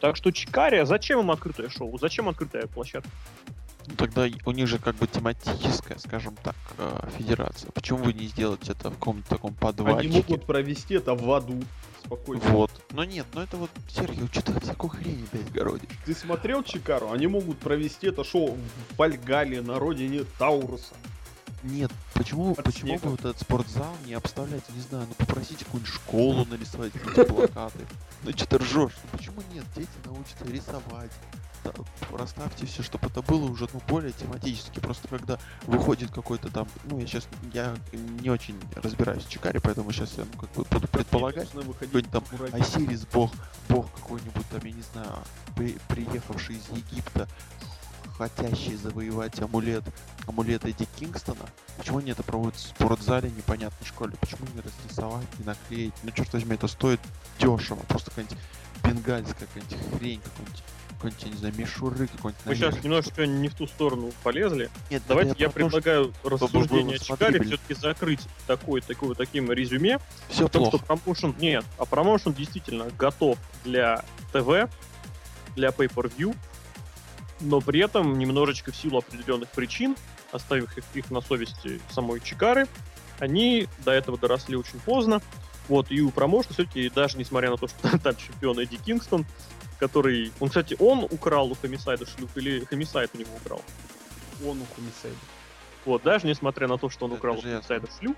Так 0.00 0.16
что 0.16 0.32
Чикария, 0.32 0.84
зачем 0.84 1.20
им 1.20 1.30
открытое 1.30 1.70
шоу? 1.70 1.96
Зачем 1.98 2.28
открытая 2.28 2.66
площадка? 2.66 3.08
Ну, 3.86 3.94
тогда 3.96 4.26
у 4.46 4.50
них 4.52 4.66
же 4.66 4.78
как 4.78 4.94
бы 4.96 5.06
тематическая, 5.06 5.98
скажем 5.98 6.36
так, 6.42 6.56
э, 6.78 7.08
федерация. 7.18 7.70
Почему 7.72 7.98
вы 8.04 8.12
не 8.12 8.26
сделаете 8.26 8.72
это 8.72 8.90
в 8.90 8.94
каком-то 8.94 9.28
таком 9.28 9.50
Они 9.50 9.58
подвальчике? 9.58 10.16
могут 10.16 10.46
провести 10.46 10.94
это 10.94 11.14
в 11.14 11.30
аду. 11.32 11.62
Спокойно. 12.04 12.42
Вот. 12.48 12.70
Но 12.92 13.04
нет, 13.04 13.26
ну 13.34 13.40
это 13.40 13.56
вот, 13.56 13.70
Сергей, 13.88 14.26
что 14.30 14.42
ты 14.42 14.60
всякую 14.60 14.90
хрень 14.90 15.26
опять 15.30 15.50
городишь? 15.52 15.88
Ты 16.04 16.14
смотрел 16.14 16.62
Чикару? 16.62 17.10
Они 17.12 17.26
могут 17.26 17.58
провести 17.58 18.08
это 18.08 18.24
шоу 18.24 18.56
в 18.56 18.96
Вальгале 18.98 19.62
на 19.62 19.78
родине 19.78 20.24
Тауруса. 20.38 20.94
Нет, 21.64 21.90
почему, 22.12 22.54
почему 22.54 22.98
бы 22.98 23.08
вот 23.10 23.20
этот 23.20 23.40
спортзал 23.40 23.96
не 24.04 24.12
обставлять, 24.12 24.62
не 24.74 24.82
знаю, 24.82 25.06
ну 25.08 25.14
попросите 25.14 25.64
какую-нибудь 25.64 25.94
школу 25.94 26.44
нарисовать 26.44 26.92
какие-то 26.92 27.24
плакаты. 27.34 27.86
Ну 28.22 28.30
что 28.32 28.46
ты 28.46 28.58
ржешь? 28.58 28.92
Ну 29.02 29.08
почему 29.18 29.42
нет? 29.52 29.64
Дети 29.74 29.88
научатся 30.04 30.44
рисовать. 30.44 31.10
Да, 31.64 31.72
Расставьте 32.12 32.66
все, 32.66 32.82
чтобы 32.82 33.06
это 33.06 33.22
было 33.22 33.50
уже 33.50 33.66
ну, 33.72 33.80
более 33.88 34.12
тематически. 34.12 34.80
Просто 34.80 35.08
когда 35.08 35.38
выходит 35.62 36.10
какой-то 36.10 36.50
там, 36.50 36.68
ну 36.84 36.98
я 37.00 37.06
сейчас 37.06 37.26
я 37.54 37.74
не 38.20 38.28
очень 38.28 38.60
разбираюсь 38.74 39.24
в 39.24 39.30
Чикаре, 39.30 39.60
поэтому 39.60 39.90
сейчас 39.90 40.12
я 40.18 40.26
ну, 40.30 40.38
как 40.38 40.50
бы 40.50 40.64
буду 40.70 40.86
предполагать. 40.88 41.48
Какой-нибудь 41.50 42.10
там. 42.10 42.22
Осирис 42.52 43.06
бог, 43.06 43.32
бог 43.70 43.90
какой-нибудь 43.92 44.46
там, 44.50 44.60
я 44.62 44.72
не 44.72 44.82
знаю, 44.92 45.08
при- 45.56 45.78
приехавший 45.88 46.56
из 46.56 46.68
Египта, 46.68 47.26
хотящий 48.16 48.76
завоевать 48.76 49.40
амулет, 49.40 49.84
амулет 50.26 50.64
Эдди 50.64 50.86
Кингстона. 50.98 51.46
Почему 51.76 51.98
они 51.98 52.12
это 52.12 52.22
проводят 52.22 52.56
в 52.56 52.60
спортзале 52.60 53.30
непонятной 53.30 53.86
школе? 53.86 54.14
Почему 54.20 54.46
не 54.54 54.60
разрисовать, 54.60 55.26
не 55.38 55.44
наклеить? 55.44 55.94
Ну, 56.02 56.10
черт 56.12 56.32
возьми, 56.32 56.54
это 56.54 56.68
стоит 56.68 57.00
дешево. 57.38 57.80
Просто 57.88 58.10
какая-нибудь 58.10 58.38
бенгальская 58.84 59.48
какая-нибудь 59.48 59.98
хрень, 59.98 60.20
какой-нибудь, 60.20 60.62
какой-нибудь, 60.90 61.22
я 61.24 61.30
не 61.30 61.36
знаю, 61.36 61.54
мишуры 61.56 62.06
какой-нибудь. 62.06 62.46
Мы 62.46 62.54
сейчас 62.54 62.82
немножечко 62.84 63.26
не 63.26 63.48
в 63.48 63.54
ту 63.54 63.66
сторону 63.66 64.12
полезли. 64.22 64.70
Нет, 64.90 65.02
Давайте 65.08 65.34
я 65.38 65.48
то, 65.48 65.50
что 65.50 65.50
предлагаю 65.50 66.12
рассуждение 66.22 66.82
о 66.82 66.84
было 66.84 66.98
Чикаре 66.98 67.16
смотрибельно. 67.16 67.44
все-таки 67.46 67.74
закрыть 67.74 68.20
такой, 68.46 68.80
такой, 68.80 69.14
таким 69.14 69.50
резюме. 69.50 69.98
Все 70.28 70.46
В 70.46 70.50
том, 70.50 70.62
плохо. 70.62 70.78
что 70.78 70.86
промоушен... 70.86 71.34
Нет, 71.40 71.64
а 71.78 71.84
промоушен 71.84 72.32
действительно 72.32 72.86
готов 72.98 73.38
для 73.64 74.04
ТВ, 74.32 74.70
для 75.56 75.68
Pay-Per-View, 75.68 76.36
но 77.44 77.60
при 77.60 77.80
этом 77.80 78.18
немножечко 78.18 78.72
в 78.72 78.76
силу 78.76 78.98
определенных 78.98 79.50
причин, 79.50 79.96
оставив 80.32 80.76
их, 80.76 80.84
их 80.94 81.10
на 81.10 81.20
совести 81.20 81.80
самой 81.90 82.20
Чикары, 82.20 82.66
они 83.20 83.68
до 83.84 83.92
этого 83.92 84.18
доросли 84.18 84.56
очень 84.56 84.80
поздно. 84.80 85.20
Вот, 85.68 85.90
и 85.90 86.00
у 86.00 86.10
промоушена 86.10 86.54
все-таки, 86.54 86.90
даже 86.90 87.16
несмотря 87.16 87.50
на 87.50 87.56
то, 87.56 87.68
что 87.68 87.80
там, 87.88 87.98
там 88.00 88.16
чемпион 88.16 88.58
Эдди 88.58 88.76
Кингстон, 88.76 89.24
который... 89.78 90.32
Он, 90.40 90.48
кстати, 90.48 90.76
он 90.78 91.04
украл 91.04 91.50
у 91.50 91.54
Хомисайда 91.54 92.06
шлюх 92.06 92.30
или 92.36 92.64
Хомисайд 92.64 93.10
у 93.14 93.18
него 93.18 93.30
украл? 93.36 93.62
Он 94.44 94.60
у 94.60 94.64
Хумисейда. 94.74 95.16
Вот, 95.84 96.02
даже 96.02 96.26
несмотря 96.26 96.68
на 96.68 96.78
то, 96.78 96.90
что 96.90 97.06
он 97.06 97.12
Это 97.12 97.18
украл 97.18 97.34
у 97.34 97.46
ясно. 97.46 97.62
Сайда 97.62 97.88
шлюх, 97.98 98.16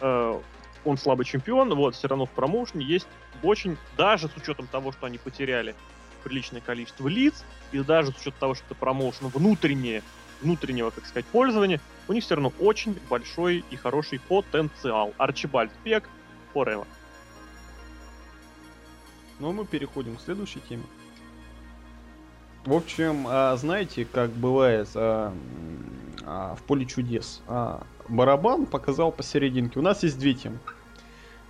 э, 0.00 0.40
он 0.84 0.98
слабый 0.98 1.24
чемпион, 1.24 1.74
вот, 1.74 1.94
все 1.94 2.08
равно 2.08 2.26
в 2.26 2.30
промоушене 2.30 2.84
есть 2.84 3.06
очень, 3.42 3.76
даже 3.96 4.28
с 4.28 4.36
учетом 4.36 4.66
того, 4.66 4.92
что 4.92 5.06
они 5.06 5.18
потеряли 5.18 5.74
приличное 6.22 6.60
количество 6.60 7.08
лиц, 7.08 7.44
и 7.72 7.78
даже 7.80 8.12
с 8.12 8.16
учетом 8.16 8.40
того, 8.40 8.54
что 8.54 8.64
это 8.66 8.74
промоушен 8.74 9.28
внутреннее, 9.28 10.02
внутреннего, 10.40 10.90
как 10.90 11.06
сказать, 11.06 11.26
пользования, 11.26 11.80
у 12.08 12.12
них 12.12 12.24
все 12.24 12.34
равно 12.34 12.52
очень 12.60 12.98
большой 13.08 13.64
и 13.70 13.76
хороший 13.76 14.20
потенциал. 14.20 15.14
Арчибальд 15.18 15.72
Пек, 15.84 16.08
Forever. 16.54 16.86
Ну, 19.38 19.52
мы 19.52 19.64
переходим 19.64 20.16
к 20.16 20.20
следующей 20.20 20.60
теме. 20.60 20.84
В 22.64 22.74
общем, 22.74 23.26
а, 23.28 23.56
знаете, 23.56 24.04
как 24.04 24.30
бывает 24.30 24.88
а, 24.94 25.34
а, 26.24 26.54
в 26.54 26.62
поле 26.62 26.86
чудес. 26.86 27.42
Барабан 28.08 28.66
показал 28.66 29.10
посерединке. 29.10 29.78
У 29.78 29.82
нас 29.82 30.02
есть 30.02 30.18
две 30.18 30.34
темы. 30.34 30.58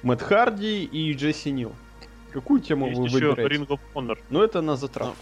Мэтт 0.03 0.23
Харди 0.23 0.85
и 0.85 1.13
Джесси 1.13 1.51
Нил. 1.51 1.73
Какую 2.33 2.61
тему 2.61 2.87
Есть 2.89 2.99
вы 2.99 3.07
еще 3.07 3.29
выбираете? 3.29 3.57
Ring 3.57 3.67
of 3.67 3.81
Honor. 3.95 4.19
Ну, 4.31 4.43
это 4.43 4.63
на 4.63 4.77
затравку. 4.77 5.17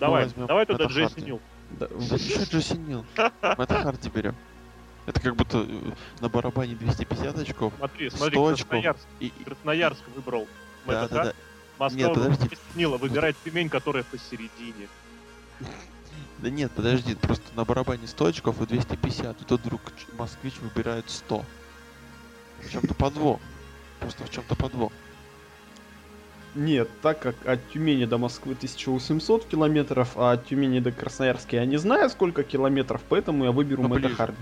Давай, 0.00 0.24
возьмем 0.24 0.46
давай 0.46 0.66
туда 0.66 0.84
Мэтта 0.84 0.94
Джесси 0.94 1.14
Харди. 1.14 1.26
Нил. 1.26 1.40
Да, 1.70 1.88
Да 1.88 2.18
что 2.18 2.44
Джесси 2.44 2.78
Нил? 2.78 3.04
Мэтт 3.42 3.72
Харди 3.72 4.10
берем. 4.10 4.34
Это 5.06 5.20
как 5.20 5.36
будто 5.36 5.58
э, 5.58 5.92
на 6.20 6.28
барабане 6.28 6.74
250 6.74 7.38
очков. 7.38 7.72
Смотри, 7.78 8.10
смотри, 8.10 8.34
100 8.34 8.46
очков. 8.46 8.68
Красноярск, 8.68 9.06
И, 9.20 9.32
Красноярск 9.44 10.02
выбрал 10.14 10.48
да, 10.86 11.02
Мэтта 11.02 11.14
да. 11.14 11.32
Москва 11.78 12.00
Нет, 12.00 12.14
подожди. 12.14 12.48
Нила 12.74 12.96
выбирает 12.96 13.36
Тюмень, 13.44 13.68
которая 13.68 14.02
посередине. 14.02 14.88
Да 16.38 16.50
нет, 16.50 16.72
подожди, 16.72 17.14
просто 17.14 17.44
на 17.54 17.64
барабане 17.64 18.06
100 18.06 18.26
очков 18.26 18.60
и 18.60 18.66
250, 18.66 19.40
и 19.40 19.44
тут 19.44 19.60
вдруг 19.60 19.80
москвич 20.18 20.54
выбирает 20.58 21.08
100. 21.08 21.44
В 22.62 22.70
чем-то 22.70 22.94
подвох. 22.94 23.40
Просто 24.00 24.24
в 24.24 24.30
чем-то 24.30 24.54
подвох. 24.56 24.92
Нет, 26.56 26.88
так 27.02 27.18
как 27.18 27.34
от 27.46 27.60
Тюмени 27.70 28.06
до 28.06 28.16
Москвы 28.16 28.54
1800 28.54 29.44
километров, 29.46 30.16
а 30.16 30.32
от 30.32 30.46
Тюмени 30.46 30.80
до 30.80 30.90
Красноярска 30.90 31.56
я 31.56 31.66
не 31.66 31.76
знаю 31.76 32.08
сколько 32.08 32.42
километров, 32.42 33.02
поэтому 33.06 33.44
я 33.44 33.52
выберу 33.52 33.82
Ну, 33.82 33.88
Мэтта 33.88 34.08
ближе. 34.08 34.16
Харди. 34.16 34.38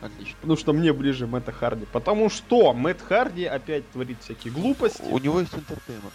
Отлично. 0.00 0.34
Потому 0.40 0.56
что 0.56 0.72
мне 0.72 0.92
ближе 0.94 1.26
Мэтта 1.26 1.52
Харди. 1.52 1.84
Потому 1.92 2.30
что 2.30 2.72
Мэтт 2.72 3.02
Харди 3.02 3.44
опять 3.44 3.88
творит 3.90 4.16
всякие 4.22 4.54
глупости. 4.54 5.02
У 5.10 5.18
него 5.18 5.40
есть 5.40 5.54
entertainment. 5.54 6.12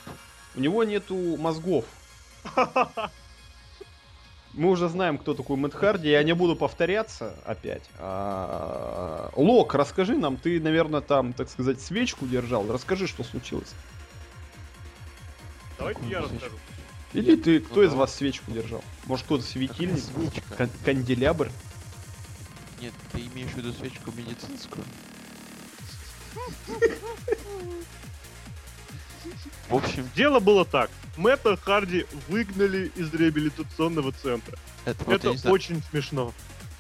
У 0.56 0.60
него 0.60 0.84
нету 0.84 1.16
мозгов. 1.38 1.86
Мы 4.54 4.72
уже 4.72 4.90
знаем, 4.90 5.20
кто 5.20 5.36
такой 5.36 5.58
Мэтт 5.58 5.76
Харди, 5.76 6.10
я 6.10 6.24
не 6.24 6.34
буду 6.34 6.56
повторяться 6.56 7.36
опять. 7.46 7.84
А, 8.00 9.30
Лок, 9.36 9.76
расскажи 9.76 10.18
нам, 10.18 10.38
ты, 10.38 10.60
наверное, 10.60 11.02
там, 11.02 11.34
так 11.34 11.48
сказать, 11.50 11.80
свечку 11.80 12.26
держал. 12.26 12.66
Расскажи, 12.72 13.06
что 13.06 13.24
случилось. 13.24 13.76
Давайте 15.80 16.02
я 16.10 16.20
расскажу. 16.22 16.58
Или 17.14 17.36
ты, 17.36 17.60
кто 17.60 17.76
Ну 17.78 17.84
из 17.84 17.92
да. 17.92 17.96
вас 17.98 18.14
свечку 18.16 18.52
держал? 18.52 18.84
Может, 19.06 19.26
кто-то 19.26 19.44
светильник? 19.44 20.04
свечка. 20.04 20.56
Кан- 20.56 20.70
канделябр? 20.86 21.52
Нет, 22.80 22.94
ты 23.12 23.22
имеешь 23.22 23.50
в 23.52 23.58
виду 23.58 23.74
свечку 23.74 24.12
медицинскую? 24.12 24.86
В 29.70 29.76
общем, 29.76 30.10
Дело 30.16 30.40
было 30.40 30.66
так. 30.66 30.90
Мэтта 31.18 31.56
Харди 31.58 32.06
выгнали 32.28 32.92
из 32.96 33.14
реабилитационного 33.14 34.12
центра. 34.12 34.58
это, 34.86 35.04
вот, 35.04 35.14
Это 35.16 35.30
не 35.32 35.38
знаю, 35.38 35.54
очень 35.54 35.84
смешно. 35.92 36.34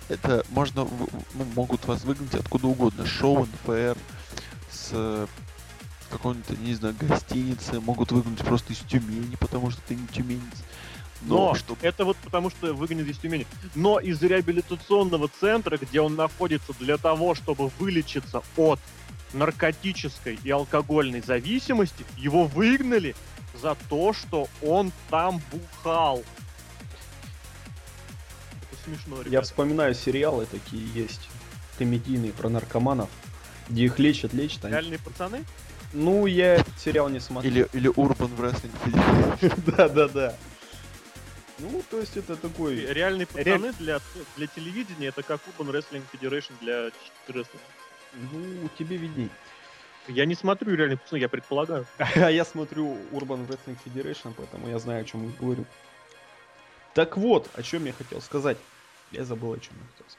это 0.07 0.43
можно, 0.49 0.87
ну, 1.33 1.45
могут 1.55 1.85
вас 1.85 2.03
выгнать 2.03 2.33
откуда 2.35 2.67
угодно. 2.67 3.05
с 3.05 3.09
Шоу, 3.09 3.45
НФР, 3.45 3.97
с 4.71 4.89
э, 4.93 5.27
какой-нибудь, 6.09 6.59
не 6.59 6.73
знаю, 6.75 6.95
гостиницы, 6.99 7.79
могут 7.79 8.11
выгнать 8.11 8.39
просто 8.39 8.73
из 8.73 8.79
Тюмени, 8.79 9.35
потому 9.39 9.71
что 9.71 9.81
ты 9.87 9.95
не 9.95 10.07
тюменец. 10.07 10.43
Но, 11.21 11.53
что 11.55 11.75
это 11.81 12.05
вот 12.05 12.15
потому, 12.17 12.49
что 12.49 12.73
выгонят 12.73 13.07
из 13.07 13.17
Тюмени. 13.17 13.45
Но 13.75 13.99
из 13.99 14.21
реабилитационного 14.21 15.27
центра, 15.39 15.77
где 15.77 15.99
он 16.01 16.15
находится 16.15 16.73
для 16.79 16.97
того, 16.97 17.35
чтобы 17.35 17.67
вылечиться 17.79 18.41
от 18.55 18.79
наркотической 19.33 20.39
и 20.43 20.49
алкогольной 20.49 21.21
зависимости, 21.21 22.05
его 22.17 22.45
выгнали 22.45 23.15
за 23.61 23.75
то, 23.89 24.13
что 24.13 24.47
он 24.61 24.91
там 25.09 25.41
бухал. 25.51 26.23
Это 28.71 28.81
смешно, 28.85 29.17
Я 29.17 29.23
ребята. 29.23 29.45
вспоминаю 29.45 29.93
сериалы 29.95 30.45
такие 30.45 30.87
есть, 30.93 31.29
комедийные 31.77 32.31
про 32.31 32.49
наркоманов, 32.49 33.09
где 33.69 33.85
их 33.85 33.99
лечат, 33.99 34.33
лечат. 34.33 34.65
они- 34.65 34.73
Реальные 34.73 34.99
пацаны? 34.99 35.43
Ну, 35.93 36.27
я 36.27 36.55
этот 36.55 36.77
сериал 36.79 37.09
не 37.09 37.19
смотрел. 37.19 37.51
Или, 37.51 37.69
или 37.73 37.89
Urban 37.91 38.35
Wrestling 38.37 38.71
Federation. 38.83 39.61
Да-да-да. 39.77 40.35
Ну, 41.59 41.81
то 41.89 41.99
есть 41.99 42.15
это 42.15 42.35
такой... 42.35 42.75
Реальные 42.93 43.27
пацаны 43.27 43.73
для, 43.73 43.99
для 44.37 44.47
телевидения 44.47 45.07
это 45.07 45.23
как 45.23 45.41
Urban 45.47 45.71
Wrestling 45.71 46.03
Federation 46.13 46.53
для 46.61 46.91
рестлинга. 47.27 47.65
Ну, 48.31 48.69
тебе 48.77 48.97
видней. 48.97 49.29
Я 50.07 50.25
не 50.25 50.35
смотрю 50.35 50.75
реальные 50.75 50.97
пацаны, 50.97 51.19
я 51.19 51.29
предполагаю. 51.29 51.85
А 51.97 52.31
я 52.31 52.45
смотрю 52.45 52.97
Urban 53.11 53.47
Wrestling 53.47 53.77
Federation, 53.85 54.33
поэтому 54.35 54.69
я 54.69 54.79
знаю, 54.79 55.01
о 55.01 55.05
чем 55.05 55.25
я 55.25 55.31
говорю. 55.39 55.65
Так 56.93 57.17
вот, 57.17 57.49
о 57.55 57.63
чем 57.63 57.85
я 57.85 57.93
хотел 57.93 58.21
сказать. 58.21 58.57
Я 59.11 59.25
забыл, 59.25 59.53
о 59.53 59.59
чем 59.59 59.73
я 59.75 59.87
хотел 59.91 60.05
сказать. 60.09 60.18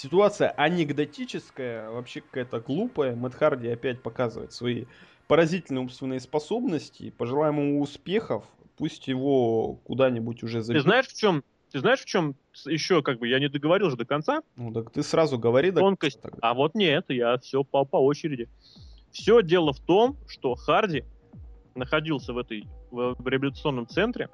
Ситуация 0.00 0.48
анекдотическая, 0.52 1.90
вообще 1.90 2.22
какая-то 2.22 2.60
глупая. 2.60 3.14
Мэтт 3.14 3.34
Харди 3.34 3.68
опять 3.68 4.02
показывает 4.02 4.50
свои 4.50 4.86
поразительные 5.28 5.82
умственные 5.82 6.20
способности. 6.20 7.10
Пожелаем 7.10 7.58
ему 7.58 7.82
успехов. 7.82 8.46
Пусть 8.78 9.08
его 9.08 9.74
куда-нибудь 9.84 10.42
уже 10.42 10.60
Ты 10.60 10.62
заберут. 10.62 10.84
знаешь, 10.84 11.06
в 11.06 11.14
чем? 11.14 11.44
Ты 11.70 11.80
знаешь, 11.80 12.00
в 12.00 12.06
чем 12.06 12.34
еще, 12.64 13.02
как 13.02 13.18
бы, 13.18 13.28
я 13.28 13.38
не 13.40 13.50
договорил 13.50 13.90
же 13.90 13.98
до 13.98 14.06
конца. 14.06 14.40
Ну 14.56 14.72
так 14.72 14.90
ты 14.90 15.02
сразу 15.02 15.38
говори. 15.38 15.70
до 15.70 15.80
Тонкость. 15.80 16.22
конца 16.22 16.30
тогда. 16.30 16.48
А 16.48 16.54
вот 16.54 16.74
нет, 16.74 17.04
я 17.10 17.36
все 17.36 17.62
по, 17.62 17.84
по 17.84 17.98
очереди. 17.98 18.48
Все 19.12 19.42
дело 19.42 19.74
в 19.74 19.80
том, 19.80 20.16
что 20.26 20.54
Харди 20.54 21.04
находился 21.74 22.32
в 22.32 22.38
этой 22.38 22.66
в 22.90 23.28
реабилитационном 23.28 23.86
центре 23.86 24.30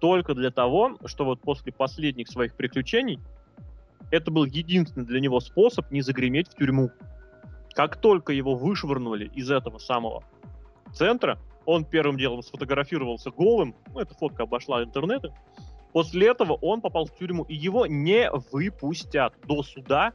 только 0.00 0.32
для 0.32 0.50
того, 0.50 0.96
что 1.04 1.26
вот 1.26 1.42
после 1.42 1.70
последних 1.70 2.28
своих 2.28 2.54
приключений 2.54 3.20
это 4.10 4.30
был 4.30 4.44
единственный 4.44 5.04
для 5.06 5.20
него 5.20 5.40
способ 5.40 5.90
не 5.90 6.00
загреметь 6.02 6.48
в 6.48 6.54
тюрьму. 6.54 6.90
Как 7.72 7.96
только 8.00 8.32
его 8.32 8.54
вышвырнули 8.54 9.26
из 9.34 9.50
этого 9.50 9.78
самого 9.78 10.24
центра, 10.94 11.38
он 11.64 11.84
первым 11.84 12.16
делом 12.16 12.42
сфотографировался 12.42 13.30
голым, 13.30 13.74
ну, 13.92 14.00
эта 14.00 14.14
фотка 14.14 14.44
обошла 14.44 14.82
интернеты. 14.82 15.32
После 15.92 16.28
этого 16.28 16.54
он 16.54 16.80
попал 16.80 17.06
в 17.06 17.14
тюрьму, 17.16 17.44
и 17.44 17.54
его 17.54 17.86
не 17.86 18.30
выпустят 18.52 19.34
до 19.46 19.62
суда 19.62 20.12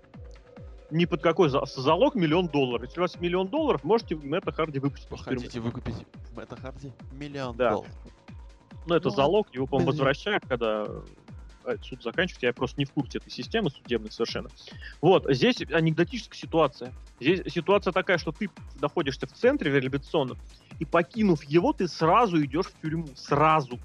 ни 0.91 1.05
под 1.05 1.21
какой 1.21 1.49
за- 1.49 1.65
залог 1.65 2.15
миллион 2.15 2.47
долларов. 2.47 2.83
Если 2.85 2.99
у 2.99 3.03
вас 3.03 3.19
миллион 3.19 3.47
долларов, 3.47 3.83
можете 3.83 4.15
Мэтта 4.15 4.51
Харди 4.51 4.79
выпустить 4.79 5.09
Вы 5.09 5.17
хотите 5.17 5.59
выкупить 5.59 5.95
Мэтта 6.35 6.55
Харди? 6.57 6.91
Миллион 7.13 7.55
Да. 7.55 7.71
долларов. 7.71 7.91
Ну, 8.87 8.95
это 8.95 9.09
Ну, 9.09 9.15
залог, 9.15 9.53
его, 9.53 9.67
по-моему, 9.67 9.91
возвращают, 9.91 10.45
когда 10.47 10.85
суд 11.83 12.03
заканчивается. 12.03 12.45
Я 12.47 12.53
просто 12.53 12.79
не 12.79 12.85
в 12.85 12.91
курсе 12.91 13.19
этой 13.19 13.29
системы 13.29 13.69
судебной 13.69 14.11
совершенно. 14.11 14.49
Вот, 15.01 15.25
здесь 15.29 15.61
анекдотическая 15.71 16.37
ситуация. 16.37 16.93
Здесь 17.19 17.41
ситуация 17.53 17.93
такая, 17.93 18.17
что 18.17 18.31
ты 18.31 18.49
находишься 18.79 19.27
в 19.27 19.33
центре 19.33 19.71
реабилитационном, 19.71 20.37
и 20.79 20.85
покинув 20.85 21.43
его, 21.43 21.73
ты 21.73 21.87
сразу 21.87 22.43
идешь 22.43 22.67
в 22.67 22.81
тюрьму. 22.81 23.07
Сразу. 23.15 23.79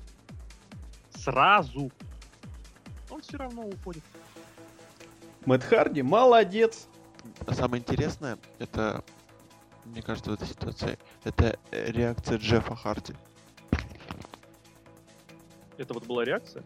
Сразу. 1.10 1.90
Он 3.10 3.20
все 3.20 3.36
равно 3.36 3.62
уходит. 3.62 4.02
Мэтт 5.44 5.64
Харди 5.64 6.02
молодец. 6.02 6.88
А 7.46 7.54
самое 7.54 7.80
интересное, 7.80 8.38
это, 8.58 9.04
мне 9.84 10.02
кажется, 10.02 10.30
в 10.30 10.34
этой 10.34 10.46
ситуации, 10.48 10.98
это 11.24 11.58
э, 11.70 11.92
реакция 11.92 12.38
Джеффа 12.38 12.74
Харди. 12.74 13.14
Это 15.76 15.94
вот 15.94 16.06
была 16.06 16.24
реакция. 16.24 16.64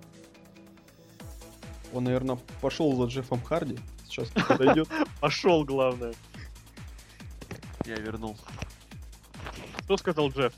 Он, 1.93 2.05
наверное, 2.05 2.39
пошел 2.61 2.95
за 2.97 3.05
Джеффом 3.13 3.43
Харди. 3.43 3.79
Сейчас 4.07 4.29
подойдет. 4.49 4.89
Пошел, 5.21 5.65
главное. 5.65 6.15
Я 7.85 7.97
вернул. 7.97 8.37
Что 9.85 9.97
сказал 9.97 10.31
Джефф? 10.31 10.53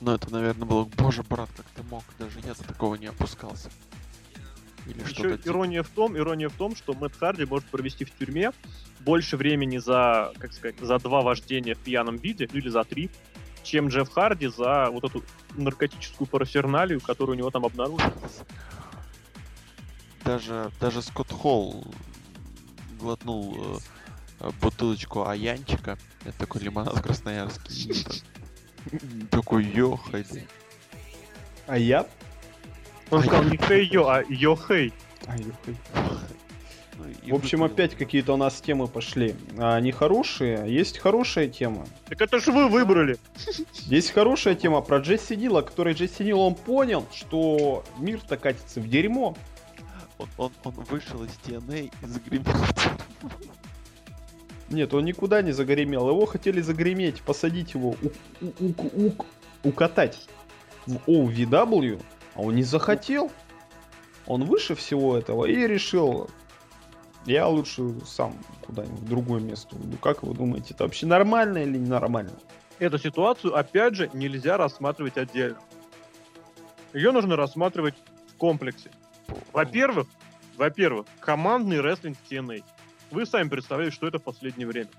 Но 0.00 0.14
это, 0.14 0.30
наверное, 0.32 0.66
было, 0.66 0.84
боже, 0.84 1.22
брат, 1.24 1.50
как 1.56 1.66
ты 1.74 1.82
мог, 1.90 2.04
даже 2.18 2.38
я 2.40 2.54
до 2.54 2.64
такого 2.64 2.94
не 2.94 3.06
опускался. 3.06 3.68
Или 4.86 5.00
Еще 5.00 5.10
что-то 5.10 5.36
типа. 5.38 5.48
ирония 5.48 5.82
в 5.82 5.88
том, 5.88 6.16
ирония 6.16 6.48
в 6.48 6.54
том, 6.54 6.74
что 6.76 6.94
Мэтт 6.94 7.16
Харди 7.18 7.44
может 7.44 7.68
провести 7.68 8.04
в 8.04 8.16
тюрьме 8.16 8.52
больше 9.00 9.36
времени 9.36 9.78
за, 9.78 10.32
как 10.38 10.52
сказать, 10.52 10.78
за 10.80 10.98
два 10.98 11.20
вождения 11.20 11.74
в 11.74 11.78
пьяном 11.78 12.16
виде, 12.16 12.48
ну 12.50 12.58
или 12.58 12.68
за 12.68 12.84
три, 12.84 13.10
чем 13.64 13.88
Джефф 13.88 14.08
Харди 14.08 14.46
за 14.46 14.88
вот 14.90 15.04
эту 15.04 15.22
наркотическую 15.56 16.26
параферналию, 16.26 17.00
которую 17.00 17.36
у 17.36 17.38
него 17.38 17.50
там 17.50 17.66
обнаружили. 17.66 18.12
Даже, 20.28 20.70
даже 20.78 21.00
Скотт 21.00 21.32
Холл 21.32 21.86
глотнул 23.00 23.80
э, 24.40 24.50
бутылочку 24.60 25.26
аянчика. 25.26 25.96
Это 26.26 26.40
такой 26.40 26.60
лимонад 26.60 27.00
красноярский. 27.00 28.04
Такой, 29.30 29.64
ёхай. 29.64 30.26
А 31.66 31.78
я? 31.78 32.06
Он 33.10 33.22
сказал 33.22 33.44
не 33.44 33.56
хей 33.56 33.88
йо, 33.90 34.06
а 34.06 34.22
йо 34.28 34.54
хей. 34.54 34.92
Ай, 35.28 35.38
ёхай. 35.40 35.76
Ну, 36.98 37.04
В 37.32 37.34
общем, 37.34 37.64
опять 37.64 37.94
какие-то 37.94 38.34
у 38.34 38.36
нас 38.36 38.60
темы 38.60 38.86
пошли. 38.86 39.34
А 39.56 39.76
Они 39.76 39.92
хорошие, 39.92 40.58
а 40.58 40.66
есть 40.66 40.98
хорошая 40.98 41.48
тема. 41.48 41.86
Так 42.06 42.20
это 42.20 42.38
же 42.38 42.52
вы 42.52 42.68
выбрали. 42.68 43.16
Есть 43.86 44.10
хорошая 44.10 44.56
тема 44.56 44.82
про 44.82 44.98
Джесси 44.98 45.36
Нила, 45.36 45.62
который 45.62 45.94
Джесси 45.94 46.22
Нил, 46.22 46.40
он 46.40 46.54
понял, 46.54 47.06
что 47.14 47.82
мир-то 47.96 48.36
катится 48.36 48.78
в 48.82 48.90
дерьмо. 48.90 49.34
Он, 50.18 50.28
он, 50.36 50.52
он 50.64 50.72
вышел 50.90 51.22
из 51.24 51.30
TNA 51.46 51.92
и 52.02 52.06
загремел. 52.06 52.52
Нет, 54.70 54.92
он 54.92 55.04
никуда 55.04 55.42
не 55.42 55.52
загремел. 55.52 56.08
Его 56.08 56.26
хотели 56.26 56.60
загреметь, 56.60 57.22
посадить 57.22 57.74
его, 57.74 57.90
у- 58.40 58.46
у- 58.46 58.52
у- 58.60 59.06
у- 59.06 59.68
укатать 59.68 60.28
в 60.86 60.96
OVW, 61.06 62.02
а 62.34 62.42
он 62.42 62.54
не 62.56 62.62
захотел. 62.64 63.30
Он 64.26 64.44
выше 64.44 64.74
всего 64.74 65.16
этого 65.16 65.46
и 65.46 65.54
решил, 65.66 66.28
я 67.24 67.46
лучше 67.48 67.94
сам 68.04 68.36
куда-нибудь 68.66 69.00
в 69.00 69.08
другое 69.08 69.40
место 69.40 69.74
уйду. 69.76 69.96
Как 69.96 70.22
вы 70.22 70.34
думаете, 70.34 70.74
это 70.74 70.84
вообще 70.84 71.06
нормально 71.06 71.58
или 71.58 71.78
ненормально? 71.78 72.32
Эту 72.78 72.98
ситуацию, 72.98 73.56
опять 73.56 73.94
же, 73.94 74.10
нельзя 74.12 74.56
рассматривать 74.58 75.16
отдельно. 75.16 75.58
Ее 76.92 77.10
нужно 77.12 77.36
рассматривать 77.36 77.94
в 78.28 78.36
комплексе. 78.36 78.90
Во-первых, 79.52 80.06
во-первых, 80.56 81.06
командный 81.20 81.80
рестлинг 81.80 82.18
TNA. 82.28 82.64
Вы 83.10 83.26
сами 83.26 83.48
представляете, 83.48 83.94
что 83.94 84.08
это 84.08 84.18
в 84.18 84.22
последнее 84.22 84.66
время. 84.66 84.90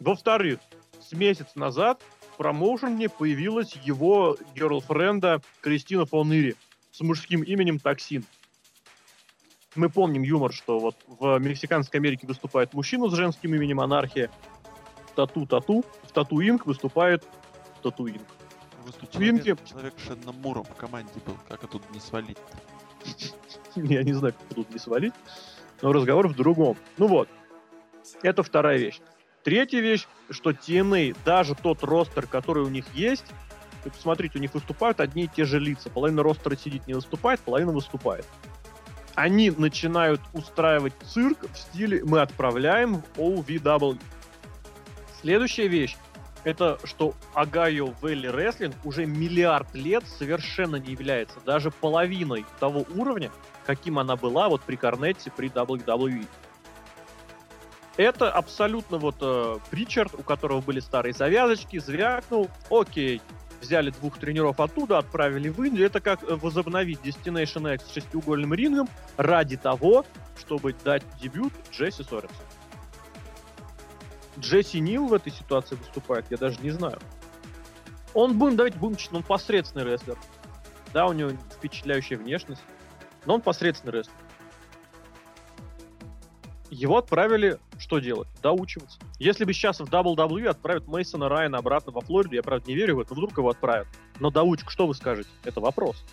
Во-вторых, 0.00 0.58
с 1.00 1.12
месяц 1.12 1.54
назад 1.54 2.02
в 2.32 2.36
промоушене 2.36 3.08
появилась 3.08 3.74
его 3.76 4.36
герлфренда 4.54 5.40
Кристина 5.60 6.04
Фоныри 6.04 6.56
с 6.90 7.00
мужским 7.00 7.42
именем 7.42 7.78
Токсин. 7.78 8.24
Мы 9.74 9.88
помним 9.88 10.22
юмор, 10.22 10.52
что 10.52 10.78
вот 10.78 10.96
в 11.06 11.38
Мексиканской 11.38 12.00
Америке 12.00 12.26
выступает 12.26 12.74
мужчина 12.74 13.08
с 13.08 13.14
женским 13.14 13.54
именем 13.54 13.80
Анархия, 13.80 14.30
Тату-Тату, 15.14 15.84
в 16.02 16.12
Тату 16.12 16.40
Инк 16.40 16.66
выступает 16.66 17.24
Тату 17.82 18.08
Инк. 18.08 18.26
Просто 18.82 19.06
Твинки. 19.06 19.44
человек, 19.44 19.64
человек 19.64 19.94
с 19.98 20.06
Шенном 20.06 20.36
Муром 20.40 20.64
в 20.64 20.74
команде 20.74 21.20
был. 21.24 21.36
Как 21.48 21.64
оттуда 21.64 21.84
не 21.92 22.00
свалить 22.00 22.38
Я 23.76 24.02
не 24.02 24.12
знаю, 24.12 24.34
как 24.34 24.54
тут 24.54 24.70
не 24.70 24.78
свалить, 24.78 25.14
но 25.82 25.92
разговор 25.92 26.28
в 26.28 26.34
другом. 26.34 26.76
Ну 26.98 27.06
вот, 27.06 27.28
это 28.22 28.42
вторая 28.42 28.78
вещь. 28.78 29.00
Третья 29.44 29.80
вещь, 29.80 30.06
что 30.30 30.50
TNA, 30.50 31.16
даже 31.24 31.54
тот 31.54 31.84
ростер, 31.84 32.26
который 32.26 32.64
у 32.64 32.68
них 32.68 32.84
есть, 32.94 33.26
Вы 33.84 33.92
посмотрите, 33.92 34.38
у 34.38 34.40
них 34.40 34.52
выступают 34.54 34.98
одни 34.98 35.24
и 35.24 35.28
те 35.28 35.44
же 35.44 35.60
лица. 35.60 35.88
Половина 35.90 36.24
ростера 36.24 36.56
сидит 36.56 36.88
не 36.88 36.94
выступает, 36.94 37.38
половина 37.40 37.70
выступает. 37.70 38.26
Они 39.14 39.50
начинают 39.50 40.20
устраивать 40.32 40.94
цирк 41.04 41.38
в 41.52 41.56
стиле 41.56 42.04
«мы 42.04 42.20
отправляем 42.20 42.96
в 42.96 43.18
OVW». 43.18 43.98
Следующая 45.20 45.68
вещь 45.68 45.96
это 46.46 46.78
что 46.84 47.14
Ohio 47.34 47.86
Valley 48.00 48.28
Wrestling 48.28 48.76
уже 48.84 49.04
миллиард 49.04 49.74
лет 49.74 50.04
совершенно 50.06 50.76
не 50.76 50.92
является 50.92 51.40
даже 51.44 51.72
половиной 51.72 52.46
того 52.60 52.86
уровня, 52.94 53.32
каким 53.66 53.98
она 53.98 54.14
была 54.14 54.48
вот 54.48 54.62
при 54.62 54.76
Корнетте, 54.76 55.32
при 55.32 55.48
WWE. 55.48 56.24
Это 57.96 58.30
абсолютно 58.30 58.98
вот 58.98 59.16
э, 59.22 59.58
Причард, 59.70 60.14
у 60.14 60.22
которого 60.22 60.60
были 60.60 60.78
старые 60.78 61.14
завязочки, 61.14 61.80
звякнул, 61.80 62.48
окей, 62.70 63.20
взяли 63.60 63.90
двух 63.90 64.18
тренеров 64.18 64.60
оттуда, 64.60 64.98
отправили 64.98 65.48
в 65.48 65.60
Индию. 65.64 65.86
Это 65.86 65.98
как 66.00 66.22
э, 66.22 66.36
возобновить 66.36 67.00
Destination 67.00 67.74
X 67.74 67.86
с 67.86 67.92
шестиугольным 67.92 68.54
рингом 68.54 68.88
ради 69.16 69.56
того, 69.56 70.06
чтобы 70.38 70.76
дать 70.84 71.02
дебют 71.20 71.52
Джесси 71.72 72.04
Соренсу. 72.04 72.36
Джесси 74.38 74.80
Нил 74.80 75.06
в 75.06 75.14
этой 75.14 75.32
ситуации 75.32 75.76
выступает, 75.76 76.26
я 76.30 76.36
даже 76.36 76.60
не 76.60 76.70
знаю. 76.70 76.98
Он, 78.14 78.38
будем 78.38 78.56
давайте 78.56 78.78
будем 78.78 78.96
он 79.12 79.22
посредственный 79.22 79.84
рестлер. 79.84 80.16
Да, 80.92 81.06
у 81.06 81.12
него 81.12 81.30
впечатляющая 81.56 82.16
внешность, 82.16 82.62
но 83.24 83.34
он 83.34 83.40
посредственный 83.40 83.92
рестлер. 83.92 84.14
Его 86.70 86.98
отправили 86.98 87.58
что 87.78 87.98
делать? 87.98 88.28
Доучиваться. 88.42 88.98
Если 89.18 89.44
бы 89.44 89.52
сейчас 89.52 89.80
в 89.80 89.84
WWE 89.84 90.48
отправят 90.48 90.88
Мейсона 90.88 91.28
Райана 91.28 91.58
обратно 91.58 91.92
во 91.92 92.00
Флориду, 92.00 92.34
я, 92.34 92.42
правда, 92.42 92.66
не 92.68 92.74
верю 92.74 92.96
в 92.96 93.00
это, 93.00 93.14
вдруг 93.14 93.36
его 93.36 93.50
отправят. 93.50 93.86
Но 94.18 94.30
доучку, 94.30 94.70
что 94.70 94.86
вы 94.86 94.94
скажете? 94.94 95.28
Это 95.44 95.60
вопрос. 95.60 96.04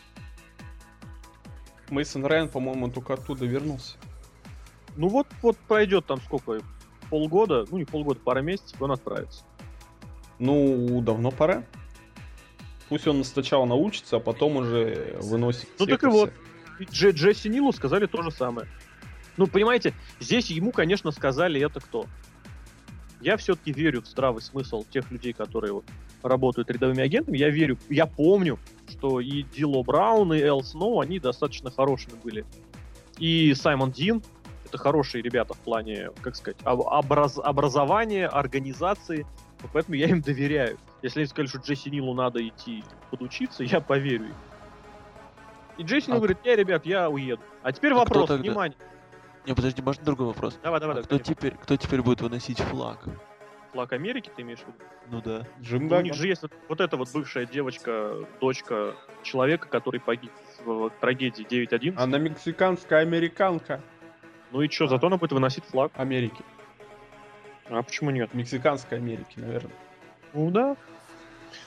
Мейсон 1.90 2.26
Райан, 2.26 2.50
по-моему, 2.50 2.90
только 2.90 3.14
оттуда 3.14 3.45
вернулся. 3.45 3.98
Ну 4.95 5.08
вот, 5.08 5.28
вот 5.41 5.58
пройдет 5.58 6.06
там 6.06 6.22
сколько, 6.22 6.62
полгода, 7.14 7.64
ну 7.69 7.77
не 7.77 7.85
полгода, 7.85 8.19
пара 8.19 8.40
месяцев, 8.40 8.81
он 8.81 8.91
отправится. 8.91 9.44
Ну, 10.40 10.99
давно 11.02 11.30
пора. 11.30 11.64
Пусть 12.90 13.07
он 13.07 13.23
сначала 13.23 13.65
научится, 13.65 14.15
а 14.18 14.19
потом 14.19 14.56
уже 14.56 15.19
выносит. 15.22 15.69
Ну 15.77 15.85
так 15.85 16.02
и 16.02 16.07
вот. 16.07 16.34
Дж 16.80 17.11
Джесси 17.11 17.49
Нилу 17.49 17.72
сказали 17.72 18.07
то 18.07 18.23
же 18.23 18.31
самое. 18.31 18.68
Ну, 19.38 19.45
понимаете, 19.45 19.94
здесь 20.19 20.49
ему, 20.49 20.72
конечно, 20.72 21.11
сказали 21.11 21.64
это 21.64 21.80
кто. 21.81 22.07
Я 23.22 23.38
все-таки 23.38 23.72
верю 23.72 24.02
в 24.02 24.07
здравый 24.07 24.41
смысл 24.41 24.84
тех 24.90 25.11
людей, 25.11 25.34
которые 25.34 25.73
вот 25.73 25.85
работают 26.23 26.72
рядовыми 26.72 27.03
агентами. 27.03 27.38
Я 27.38 27.52
верю, 27.52 27.77
я 27.91 28.07
помню, 28.07 28.57
что 28.90 29.19
и 29.19 29.44
Дило 29.44 29.84
Браун, 29.84 30.34
и 30.34 30.40
Эл 30.40 30.64
Сноу, 30.64 30.99
они 30.99 31.19
достаточно 31.19 31.69
хорошими 31.69 32.15
были. 32.23 32.44
И 33.19 33.53
Саймон 33.53 33.91
Дин, 33.91 34.23
это 34.74 34.82
хорошие 34.82 35.22
ребята 35.22 35.54
в 35.54 35.60
плане, 35.60 36.10
как 36.22 36.36
сказать, 36.36 36.58
образ, 36.66 37.38
образования, 37.38 38.28
организации. 38.28 39.26
Поэтому 39.72 39.95
я 39.95 40.08
им 40.08 40.22
доверяю. 40.22 40.78
Если 41.04 41.20
они 41.20 41.28
сказали, 41.28 41.48
что 41.48 41.60
Джесси 41.60 41.90
Нилу 41.90 42.14
надо 42.14 42.45
идти 42.45 42.84
подучиться, 43.12 43.64
я 43.64 43.80
поверю 43.80 44.26
им. 44.26 44.36
И 45.78 45.84
Джесси 45.84 46.10
Нил 46.10 46.18
а... 46.18 46.20
говорит, 46.20 46.44
не, 46.44 46.56
ребят, 46.56 46.86
я 46.86 47.10
уеду. 47.10 47.41
А 47.62 47.72
теперь 47.72 47.94
а 47.94 47.98
вопрос, 47.98 48.28
тогда... 48.28 48.41
внимание. 48.41 48.78
Не, 49.45 49.54
подожди, 49.54 49.82
можно 49.82 50.04
другой 50.04 50.28
вопрос? 50.28 50.60
Давай, 50.64 50.80
давай, 50.80 50.94
а 50.94 51.04
давай. 51.04 51.06
Кто 51.06 51.20
теперь, 51.20 51.56
кто 51.56 51.78
теперь 51.78 52.02
будет 52.02 52.22
выносить 52.22 52.60
флаг? 52.60 53.06
Флаг 53.74 53.94
Америки, 53.94 54.32
ты 54.36 54.41
имеешь 54.41 54.60
в 54.60 54.68
виду? 54.68 54.78
Ну 55.10 55.22
да. 55.22 55.48
Джим 55.62 55.88
ну, 55.88 55.98
У 55.98 56.02
них 56.02 56.14
же 56.14 56.28
есть 56.28 56.41
вот, 56.41 56.52
вот 56.70 56.82
эта 56.82 56.98
вот 56.98 57.12
бывшая 57.12 57.45
девочка, 57.45 58.26
дочка 58.40 58.95
человека, 59.24 59.68
который 59.68 60.00
погиб 60.00 60.32
в, 60.64 60.90
в 60.90 60.94
трагедии 61.02 61.45
9.11. 61.45 61.95
Она 61.98 62.18
мексиканская 62.18 63.00
американка. 63.02 63.82
Ну 64.53 64.61
и 64.61 64.69
что, 64.69 64.85
зато 64.85 65.07
она 65.07 65.17
будет 65.17 65.31
выносить 65.31 65.65
флаг. 65.65 65.91
Америки. 65.95 66.43
А 67.65 67.81
почему 67.81 68.11
нет? 68.11 68.35
Мексиканской 68.35 68.99
Америки, 68.99 69.34
наверное. 69.38 69.73
Ну 70.34 70.51
да. 70.51 70.77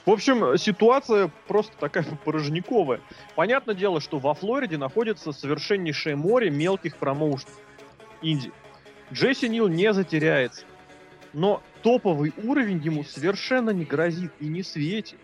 В 0.05 0.11
общем, 0.11 0.57
ситуация 0.57 1.29
просто 1.47 1.75
такая 1.77 2.05
порожниковая. 2.25 3.01
Понятное 3.35 3.75
дело, 3.75 3.99
что 3.99 4.19
во 4.19 4.33
Флориде 4.33 4.77
находится 4.77 5.33
совершеннейшее 5.33 6.15
море 6.15 6.49
мелких 6.49 6.95
промоушенов. 6.95 7.59
Инди. 8.21 8.53
Джесси 9.11 9.49
Нил 9.49 9.67
не 9.67 9.91
затеряется. 9.91 10.65
Но 11.33 11.61
топовый 11.83 12.33
уровень 12.41 12.77
ему 12.77 13.03
совершенно 13.03 13.71
не 13.71 13.83
грозит 13.83 14.31
и 14.39 14.47
не 14.47 14.63
светит. 14.63 15.19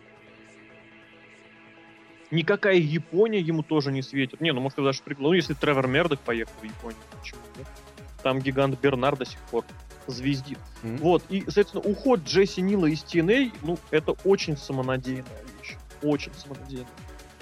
Никакая 2.34 2.78
Япония 2.78 3.40
ему 3.40 3.62
тоже 3.62 3.92
не 3.92 4.02
светит. 4.02 4.42
Не, 4.42 4.54
ну 4.54 4.60
может 4.60 4.78
даже 4.78 5.04
прикол. 5.04 5.28
Ну 5.28 5.34
если 5.34 5.54
Тревор 5.54 5.86
Мердок 5.86 6.20
поехал 6.20 6.54
в 6.62 6.64
Японию, 6.64 7.00
почему 7.20 7.42
нет? 7.58 7.68
Там 8.24 8.40
гигант 8.40 8.80
Бернар 8.82 9.16
до 9.16 9.26
сих 9.26 9.38
пор 9.52 9.64
звездит. 10.08 10.58
Mm-hmm. 10.82 10.98
Вот, 10.98 11.24
и, 11.30 11.42
соответственно, 11.42 11.84
уход 11.84 12.22
Джесси 12.26 12.62
Нила 12.62 12.88
из 12.88 13.04
TNA, 13.04 13.54
ну, 13.62 13.78
это 13.92 14.14
очень 14.24 14.58
самонадеянная 14.58 15.44
вещь. 15.60 15.78
Очень 16.02 16.34
самонадеянная. 16.34 16.88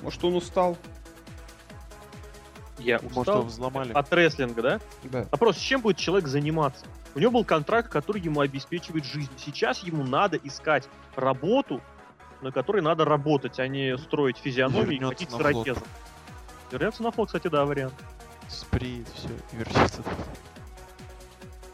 Может, 0.02 0.24
он 0.26 0.36
устал? 0.36 0.78
Я 2.78 3.00
Может, 3.02 3.18
устал 3.18 3.38
его 3.40 3.48
взломали. 3.48 3.94
от 3.94 4.14
рестлинга, 4.14 4.62
да? 4.62 4.80
Да. 5.04 5.28
Вопрос, 5.32 5.58
чем 5.58 5.82
будет 5.82 5.98
человек 5.98 6.28
заниматься? 6.28 6.86
У 7.16 7.20
него 7.20 7.32
был 7.32 7.46
контракт, 7.46 7.90
который 7.90 8.22
ему 8.22 8.42
обеспечивает 8.42 9.06
жизнь. 9.06 9.32
Сейчас 9.38 9.84
ему 9.84 10.04
надо 10.04 10.38
искать 10.38 10.88
работу, 11.16 11.82
на 12.42 12.52
которой 12.52 12.82
надо 12.82 13.06
работать, 13.06 13.60
а 13.60 13.68
не 13.68 13.98
строить 13.98 14.38
физиономии 14.38 14.98
и 14.98 15.00
ходить 15.00 15.32
с 15.32 15.36
ракезом. 15.36 15.84
Вернется 16.72 17.04
на 17.04 17.12
флот, 17.12 17.28
кстати, 17.28 17.48
да, 17.48 17.66
вариант. 17.66 17.94
Спреет 18.48 19.08
все 19.10 19.30
и 19.52 19.58
вернется. 19.58 20.04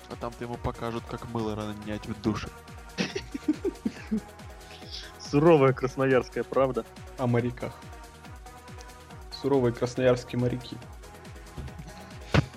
А 0.10 0.15
там-то 0.15 0.44
ему 0.44 0.56
покажут, 0.56 1.03
как 1.10 1.30
мыло 1.30 1.56
ронять 1.56 2.07
в 2.07 2.22
душе. 2.22 2.49
Суровая 5.19 5.73
красноярская 5.73 6.44
правда. 6.44 6.85
О 7.18 7.27
моряках. 7.27 7.73
Суровые 9.41 9.73
красноярские 9.73 10.39
моряки. 10.39 10.77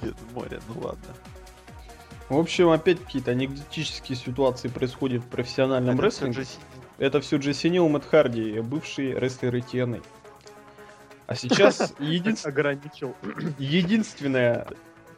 Нет, 0.02 0.14
море, 0.32 0.60
ну 0.68 0.80
ладно. 0.80 1.14
В 2.28 2.38
общем, 2.38 2.70
опять 2.70 3.02
какие-то 3.04 3.32
анекдотические 3.32 4.16
ситуации 4.16 4.68
происходят 4.68 5.22
в 5.22 5.26
профессиональном 5.26 5.96
Это 5.96 6.04
рестлинге. 6.04 6.46
Это 7.00 7.22
все 7.22 7.38
Джесси 7.38 7.70
Нил, 7.70 7.88
Мэтт 7.88 8.06
Харди, 8.06 8.60
бывшие 8.60 9.18
рестлеры 9.18 9.60
TNA. 9.60 10.04
А 11.26 11.34
сейчас. 11.34 11.94
Ограничил. 12.44 13.16
Единственное, 13.58 14.66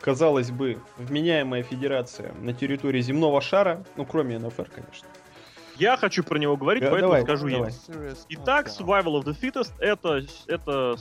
казалось 0.01 0.53
бы, 0.53 0.79
вменяемая 0.97 1.65
федерация 1.65 2.33
на 2.41 2.53
территории 2.53 3.01
земного 3.01 3.41
шара, 3.41 3.85
ну, 3.97 4.07
кроме 4.07 4.39
НФР, 4.39 4.71
конечно. 4.73 5.09
Я 5.77 5.97
хочу 5.97 6.23
про 6.23 6.39
него 6.39 6.57
говорить, 6.57 6.85
да, 6.85 6.91
поэтому 6.91 7.15
давай, 7.15 7.23
скажу 7.25 7.51
давай. 7.51 7.73
я. 7.89 8.15
Итак, 8.29 8.69
Survival 8.69 9.21
of 9.21 9.25
the 9.25 9.37
Fittest 9.37 9.73
это, 9.81 10.25
это, 10.47 10.97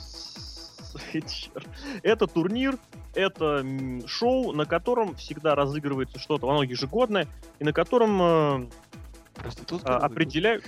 это 2.02 2.26
турнир, 2.26 2.76
это 3.14 3.64
шоу, 4.08 4.52
на 4.52 4.66
котором 4.66 5.14
всегда 5.14 5.54
разыгрывается 5.54 6.18
что-то, 6.18 6.50
оно 6.50 6.64
ежегодное, 6.64 7.28
и 7.60 7.64
на 7.64 7.72
котором 7.72 8.68
э, 9.46 9.78
а, 9.84 9.96
определяют... 9.98 10.64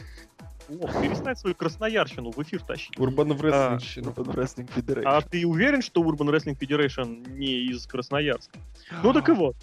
О, 0.68 1.02
перестань 1.02 1.36
свою 1.36 1.54
красноярщину 1.54 2.30
в 2.30 2.42
эфир 2.42 2.62
тащить. 2.62 2.96
Urban 2.96 3.36
Wrestling, 3.36 3.52
а, 3.52 4.10
Urban 4.10 4.34
Wrestling 4.34 4.70
Federation. 4.74 5.02
А 5.04 5.20
ты 5.20 5.46
уверен, 5.46 5.82
что 5.82 6.02
Urban 6.02 6.30
Wrestling 6.30 6.58
Federation 6.58 7.28
не 7.30 7.66
из 7.66 7.86
Красноярска? 7.86 8.58
Ну 9.02 9.12
так 9.12 9.28
и 9.28 9.32
вот. 9.34 9.56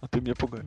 А 0.00 0.08
ты 0.08 0.20
меня 0.20 0.34
пугаешь. 0.34 0.66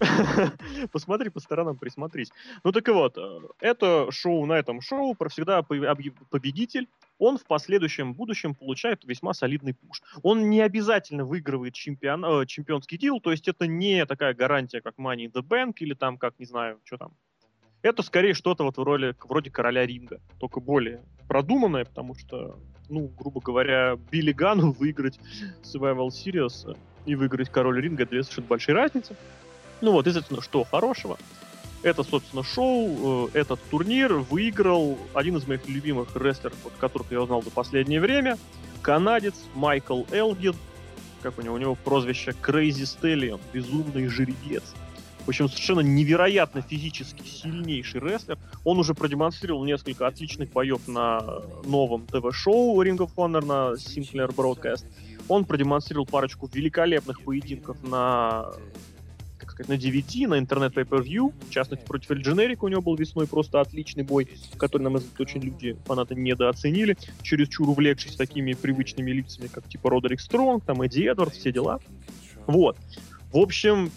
Посмотри 0.92 1.30
по 1.30 1.40
сторонам, 1.40 1.76
присмотрись. 1.76 2.30
Ну 2.64 2.72
так 2.72 2.88
и 2.88 2.92
вот, 2.92 3.16
э, 3.16 3.40
это 3.60 4.10
шоу 4.10 4.44
на 4.46 4.54
этом 4.54 4.80
шоу 4.80 5.14
про 5.14 5.28
всегда 5.28 5.62
победитель. 5.62 6.88
Он 7.18 7.38
в 7.38 7.44
последующем 7.44 8.14
будущем 8.14 8.54
получает 8.54 9.04
весьма 9.04 9.34
солидный 9.34 9.74
пуш. 9.74 10.02
Он 10.22 10.50
не 10.50 10.60
обязательно 10.60 11.24
выигрывает 11.24 11.74
чемпион, 11.74 12.24
э, 12.24 12.46
чемпионский 12.46 12.98
титул, 12.98 13.20
то 13.20 13.30
есть 13.30 13.48
это 13.48 13.66
не 13.66 14.04
такая 14.06 14.34
гарантия, 14.34 14.80
как 14.80 14.98
Money 14.98 15.26
in 15.26 15.32
the 15.32 15.42
Bank 15.42 15.74
или 15.78 15.94
там, 15.94 16.18
как, 16.18 16.38
не 16.38 16.46
знаю, 16.46 16.80
что 16.84 16.98
там, 16.98 17.12
это 17.82 18.02
скорее 18.02 18.34
что-то 18.34 18.64
вот 18.64 18.78
в 18.78 18.82
роли, 18.82 19.14
вроде 19.24 19.50
короля 19.50 19.86
ринга, 19.86 20.20
только 20.40 20.60
более 20.60 21.02
продуманное, 21.28 21.84
потому 21.84 22.14
что, 22.14 22.58
ну, 22.88 23.08
грубо 23.08 23.40
говоря, 23.40 23.96
Билли 24.10 24.32
Гану 24.32 24.72
выиграть 24.78 25.20
Survival 25.62 26.08
Series 26.08 26.76
и 27.06 27.14
выиграть 27.14 27.50
король 27.50 27.80
ринга, 27.80 28.04
это 28.04 28.12
две 28.12 28.22
совершенно 28.22 28.48
большие 28.48 28.74
разницы. 28.74 29.16
Ну 29.80 29.92
вот, 29.92 30.06
естественно, 30.06 30.40
что 30.42 30.64
хорошего. 30.64 31.18
Это, 31.82 32.02
собственно, 32.02 32.42
шоу, 32.42 33.28
э, 33.34 33.38
этот 33.38 33.60
турнир 33.70 34.14
выиграл 34.14 34.98
один 35.12 35.36
из 35.36 35.46
моих 35.46 35.68
любимых 35.68 36.16
рестлеров, 36.16 36.56
вот, 36.64 36.72
которых 36.78 37.12
я 37.12 37.20
узнал 37.20 37.42
за 37.42 37.50
последнее 37.50 38.00
время, 38.00 38.38
канадец 38.80 39.34
Майкл 39.54 40.04
Элгин, 40.10 40.56
как 41.22 41.38
у 41.38 41.42
него, 41.42 41.54
у 41.54 41.58
него 41.58 41.74
прозвище 41.74 42.30
Crazy 42.42 42.84
Stallion, 42.84 43.38
безумный 43.52 44.06
жеребец. 44.08 44.62
В 45.24 45.28
общем, 45.28 45.48
совершенно 45.48 45.80
невероятно 45.80 46.60
физически 46.60 47.26
сильнейший 47.26 48.00
рестлер. 48.00 48.38
Он 48.62 48.78
уже 48.78 48.94
продемонстрировал 48.94 49.64
несколько 49.64 50.06
отличных 50.06 50.52
боев 50.52 50.86
на 50.86 51.42
новом 51.64 52.06
ТВ-шоу 52.06 52.82
Ring 52.82 52.98
of 52.98 53.10
Honor 53.16 53.44
на 53.44 53.72
Sinclair 53.74 54.34
Broadcast. 54.34 54.84
Он 55.28 55.46
продемонстрировал 55.46 56.06
парочку 56.06 56.48
великолепных 56.52 57.22
поединков 57.22 57.82
на 57.82 58.52
сказать, 59.54 59.68
на 59.68 59.74
DVD, 59.74 60.26
на 60.26 60.38
интернет 60.38 60.76
pay 60.76 60.84
per 60.86 61.02
view 61.02 61.32
в 61.48 61.50
частности, 61.50 61.84
против 61.84 62.10
Эль 62.10 62.22
Дженерика 62.22 62.64
у 62.64 62.68
него 62.68 62.82
был 62.82 62.96
весной 62.96 63.26
просто 63.26 63.60
отличный 63.60 64.02
бой, 64.02 64.28
который, 64.56 64.82
на 64.82 64.90
мой 64.90 65.00
взгляд, 65.00 65.20
очень 65.20 65.40
люди, 65.40 65.76
фанаты 65.84 66.14
недооценили, 66.14 66.96
чересчур 67.22 67.68
увлекшись 67.68 68.16
такими 68.16 68.52
привычными 68.52 69.10
лицами, 69.10 69.46
как 69.46 69.68
типа 69.68 69.90
Родерик 69.90 70.20
Стронг, 70.20 70.64
там 70.64 70.82
Эдди 70.82 71.02
Эдвардс, 71.02 71.38
все 71.38 71.52
дела. 71.52 71.80
Вот. 72.46 72.76
В 73.32 73.38
общем, 73.38 73.90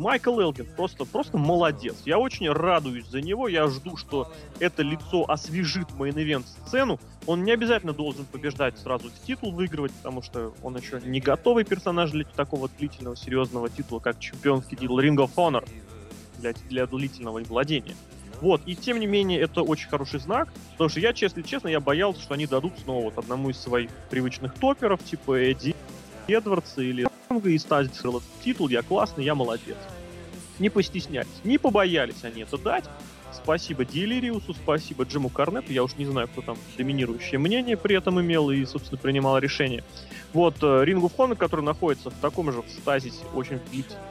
Майкл 0.00 0.40
Элгин 0.40 0.66
просто, 0.76 1.04
просто 1.04 1.36
молодец. 1.36 1.94
Я 2.06 2.18
очень 2.18 2.48
радуюсь 2.48 3.06
за 3.06 3.20
него. 3.20 3.48
Я 3.48 3.66
жду, 3.68 3.98
что 3.98 4.32
это 4.58 4.82
лицо 4.82 5.26
освежит 5.28 5.90
main 5.90 6.15
event 6.15 6.46
сцену. 6.46 6.98
Он 7.26 7.44
не 7.44 7.52
обязательно 7.52 7.92
должен 7.92 8.24
побеждать 8.24 8.78
сразу 8.78 9.10
титул 9.26 9.52
выигрывать, 9.52 9.92
потому 9.92 10.22
что 10.22 10.54
он 10.62 10.78
еще 10.78 11.02
не 11.04 11.20
готовый 11.20 11.64
персонаж 11.64 12.12
для 12.12 12.24
такого 12.24 12.70
длительного, 12.78 13.14
серьезного 13.14 13.68
титула, 13.68 14.00
как 14.00 14.18
чемпионский 14.18 14.78
титул 14.78 14.98
Ring 15.00 15.16
of 15.16 15.32
Honor 15.36 15.68
для, 16.38 16.54
для 16.70 16.86
длительного 16.86 17.42
владения. 17.44 17.94
Вот, 18.40 18.62
и 18.64 18.74
тем 18.74 19.00
не 19.00 19.06
менее, 19.06 19.38
это 19.38 19.60
очень 19.60 19.90
хороший 19.90 20.18
знак, 20.18 20.50
потому 20.72 20.88
что 20.88 20.98
я, 21.00 21.12
честно 21.12 21.42
честно, 21.42 21.68
я 21.68 21.78
боялся, 21.78 22.22
что 22.22 22.32
они 22.32 22.46
дадут 22.46 22.72
снова 22.82 23.04
вот 23.04 23.18
одному 23.18 23.50
из 23.50 23.58
своих 23.58 23.90
привычных 24.08 24.54
топеров, 24.54 25.04
типа 25.04 25.38
Эдди 25.38 25.76
Эдвардса 26.26 26.80
или 26.80 27.06
и 27.38 27.58
ставить 27.58 27.92
титул, 28.42 28.68
я 28.68 28.82
классный, 28.82 29.24
я 29.24 29.36
молодец. 29.36 29.76
Не 30.58 30.68
постеснялись, 30.68 31.28
не 31.44 31.58
побоялись 31.58 32.24
они 32.24 32.42
это 32.42 32.58
дать. 32.58 32.84
Спасибо 33.32 33.84
Делириусу, 33.84 34.52
спасибо 34.52 35.04
Джиму 35.04 35.28
Карнету. 35.28 35.72
Я 35.72 35.84
уж 35.84 35.94
не 35.94 36.04
знаю, 36.04 36.26
кто 36.26 36.42
там 36.42 36.58
доминирующее 36.76 37.38
мнение 37.38 37.76
при 37.76 37.96
этом 37.96 38.20
имел 38.20 38.50
и, 38.50 38.64
собственно, 38.64 39.00
принимал 39.00 39.38
решение. 39.38 39.84
Вот 40.32 40.56
Рингу 40.60 41.06
of 41.06 41.16
Honor, 41.16 41.36
который 41.36 41.64
находится 41.64 42.10
в 42.10 42.14
таком 42.14 42.52
же 42.52 42.64
стазисе, 42.68 43.24
очень 43.32 43.60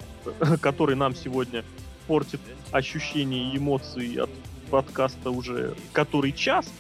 который 0.62 0.96
нам 0.96 1.14
сегодня 1.14 1.66
портит 2.08 2.40
ощущения 2.72 3.52
и 3.52 3.58
эмоции 3.58 4.18
от 4.18 4.30
подкаста 4.72 5.30
уже 5.30 5.76
который 5.92 6.32
час. 6.32 6.72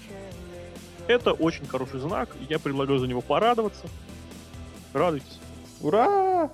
Это 1.07 1.33
очень 1.33 1.67
хороший 1.67 1.99
знак, 1.99 2.29
я 2.49 2.59
предлагаю 2.59 2.99
за 2.99 3.07
него 3.07 3.21
порадоваться. 3.21 3.87
Радуйтесь. 4.93 5.39
Ура! 5.81 6.49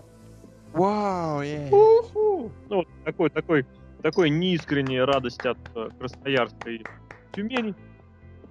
Вау, 0.73 1.41
yeah. 1.41 1.69
Ну, 1.71 2.51
вот 2.69 2.87
такой, 3.05 3.29
такой, 3.29 3.65
такой 4.01 4.29
неискренняя 4.29 5.05
радость 5.05 5.45
от 5.45 5.57
э, 5.73 5.89
Красноярска 5.97 6.69
и 6.69 6.83
Тюмени. 7.31 7.73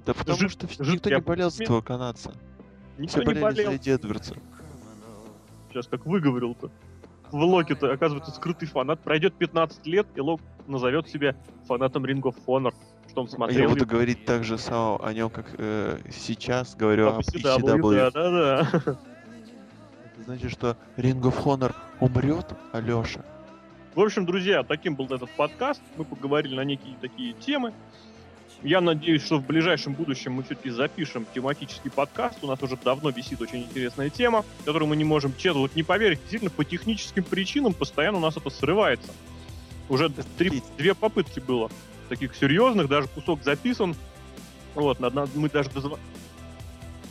Да 0.07 0.15
потому 0.15 0.39
Жид- 0.39 0.51
что 0.51 0.67
жид- 0.67 0.95
никто 0.95 1.11
я 1.11 1.17
не 1.17 1.23
болел 1.23 1.51
за 1.51 1.65
этого 1.65 1.81
канадца. 1.83 2.33
Никто 2.99 3.21
Все 3.21 3.21
не 3.21 3.25
болели 3.27 3.43
болел. 3.43 3.71
за 3.71 3.77
Эдди 3.77 3.91
Эдвардса. 3.91 4.35
Сейчас 5.71 5.87
как 5.89 6.07
выговорил-то. 6.07 6.71
В 7.31 7.37
Локе-то, 7.37 7.93
оказывается, 7.93 8.31
скрытый 8.31 8.69
фанат. 8.69 9.01
Пройдет 9.01 9.35
15 9.35 9.87
лет, 9.87 10.07
и 10.15 10.21
Лок 10.21 10.41
назовет 10.67 11.09
себя 11.09 11.37
фанатом 11.67 12.05
Ring 12.07 12.23
of 12.23 12.37
Honor. 12.47 12.73
Что 13.11 13.23
он 13.23 13.27
А 13.27 13.31
Я 13.31 13.37
смотрел. 13.37 13.69
буду 13.71 13.81
его 13.83 13.91
говорить 13.91 14.25
так 14.25 14.45
же 14.45 14.57
самого 14.57 15.05
о 15.07 15.13
нем, 15.13 15.29
как 15.31 15.47
э, 15.59 15.99
сейчас 16.11 16.75
говорю 16.75 17.09
об 17.09 17.19
ECW. 17.21 17.93
Да, 17.93 18.11
да, 18.11 18.71
да. 18.85 18.99
Значит, 20.27 20.53
что 20.53 20.77
Ring 20.97 21.21
of 21.21 21.43
Honor 21.45 21.75
умрет, 22.01 22.47
Алеша. 22.73 23.21
В 23.95 24.01
общем, 24.01 24.27
друзья, 24.27 24.63
таким 24.63 24.97
был 24.97 25.07
этот 25.07 25.31
подкаст. 25.31 25.83
Мы 25.97 26.05
поговорили 26.05 26.57
на 26.57 26.65
некие 26.65 26.97
такие 27.01 27.35
темы. 27.35 27.73
Я 28.63 28.81
надеюсь, 28.81 29.23
что 29.23 29.39
в 29.39 29.47
ближайшем 29.47 29.93
будущем 29.93 30.33
мы 30.33 30.43
все-таки 30.43 30.71
запишем 30.71 31.27
тематический 31.35 31.91
подкаст. 31.91 32.39
У 32.43 32.47
нас 32.47 32.63
уже 32.63 32.77
давно 32.83 33.11
висит 33.11 33.43
очень 33.43 33.63
интересная 33.63 34.09
тема, 34.09 34.45
которую 34.65 34.89
мы 34.89 34.97
не 34.97 35.05
можем 35.05 35.35
честно, 35.37 35.61
вот 35.61 35.77
не 35.77 35.83
поверить, 35.83 36.21
действительно, 36.21 36.51
по 36.51 36.65
техническим 36.65 37.25
причинам 37.25 37.75
постоянно 37.75 38.19
у 38.19 38.21
нас 38.23 38.37
это 38.37 38.49
срывается. 38.49 39.13
Уже 39.91 40.09
три, 40.39 40.63
две 40.79 40.95
попытки 40.95 41.41
было 41.41 41.71
таких 42.09 42.35
серьезных, 42.35 42.89
даже 42.89 43.09
кусок 43.09 43.43
записан. 43.45 43.95
Вот, 44.75 44.99
мы 44.99 45.51
даже 45.51 45.69
дозва- 45.69 45.99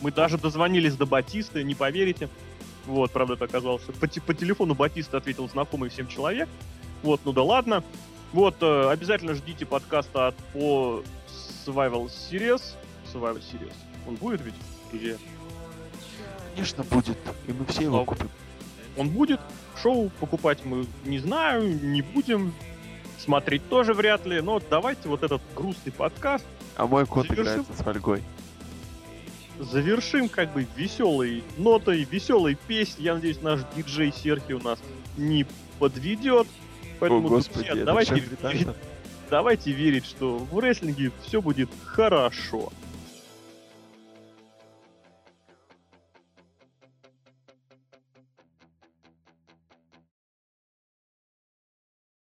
мы 0.02 0.10
даже 0.10 0.38
дозвонились 0.38 0.96
до 0.96 1.06
Батиста, 1.06 1.62
не 1.62 1.76
поверите. 1.76 2.28
Вот, 2.86 3.10
правда, 3.12 3.34
это 3.34 3.44
оказалось. 3.44 3.82
По, 3.82 4.06
по 4.06 4.34
телефону 4.34 4.74
Батиста 4.74 5.16
ответил 5.16 5.48
знакомый 5.48 5.88
всем 5.90 6.06
человек. 6.06 6.48
Вот, 7.02 7.20
ну 7.24 7.32
да 7.32 7.42
ладно. 7.42 7.82
Вот, 8.32 8.56
э, 8.60 8.90
обязательно 8.90 9.34
ждите 9.34 9.64
подкаста 9.64 10.28
от, 10.28 10.34
по 10.52 11.02
Survival 11.66 12.06
Series. 12.06 12.62
Survival 13.12 13.40
Series. 13.40 13.74
Он 14.06 14.16
будет 14.16 14.40
ведь, 14.42 14.54
друзья? 14.90 15.16
Конечно, 16.54 16.84
будет. 16.84 17.18
И 17.46 17.52
мы 17.52 17.64
все 17.66 17.84
его 17.84 18.04
купим. 18.04 18.28
Он 18.96 19.08
будет. 19.08 19.40
Шоу 19.80 20.10
покупать 20.20 20.64
мы 20.64 20.86
не 21.04 21.18
знаю, 21.18 21.78
не 21.82 22.02
будем. 22.02 22.54
Смотреть 23.18 23.68
тоже 23.68 23.94
вряд 23.94 24.26
ли. 24.26 24.40
Но 24.40 24.60
давайте 24.70 25.08
вот 25.08 25.22
этот 25.22 25.40
грустный 25.56 25.92
подкаст 25.92 26.44
А 26.76 26.86
мой 26.86 27.06
кот 27.06 27.26
завершим. 27.26 27.44
играется 27.44 27.72
с 27.72 27.84
фольгой. 27.84 28.22
Завершим 29.58 30.28
как 30.28 30.52
бы 30.52 30.66
веселой 30.76 31.42
нотой, 31.56 32.06
веселой 32.10 32.56
песней. 32.66 33.04
Я 33.04 33.14
надеюсь, 33.14 33.40
наш 33.42 33.60
диджей 33.76 34.12
Серхи 34.12 34.52
у 34.52 34.60
нас 34.60 34.78
не 35.16 35.46
подведет. 35.78 36.46
Поэтому, 37.00 37.26
О, 37.26 37.30
господи, 37.30 37.66
друзья, 37.66 37.84
давайте, 37.84 38.22
давайте 39.30 39.72
верить, 39.72 40.06
что 40.06 40.38
в 40.38 40.58
рестлинге 40.58 41.12
все 41.24 41.40
будет 41.42 41.68
хорошо. 41.84 42.72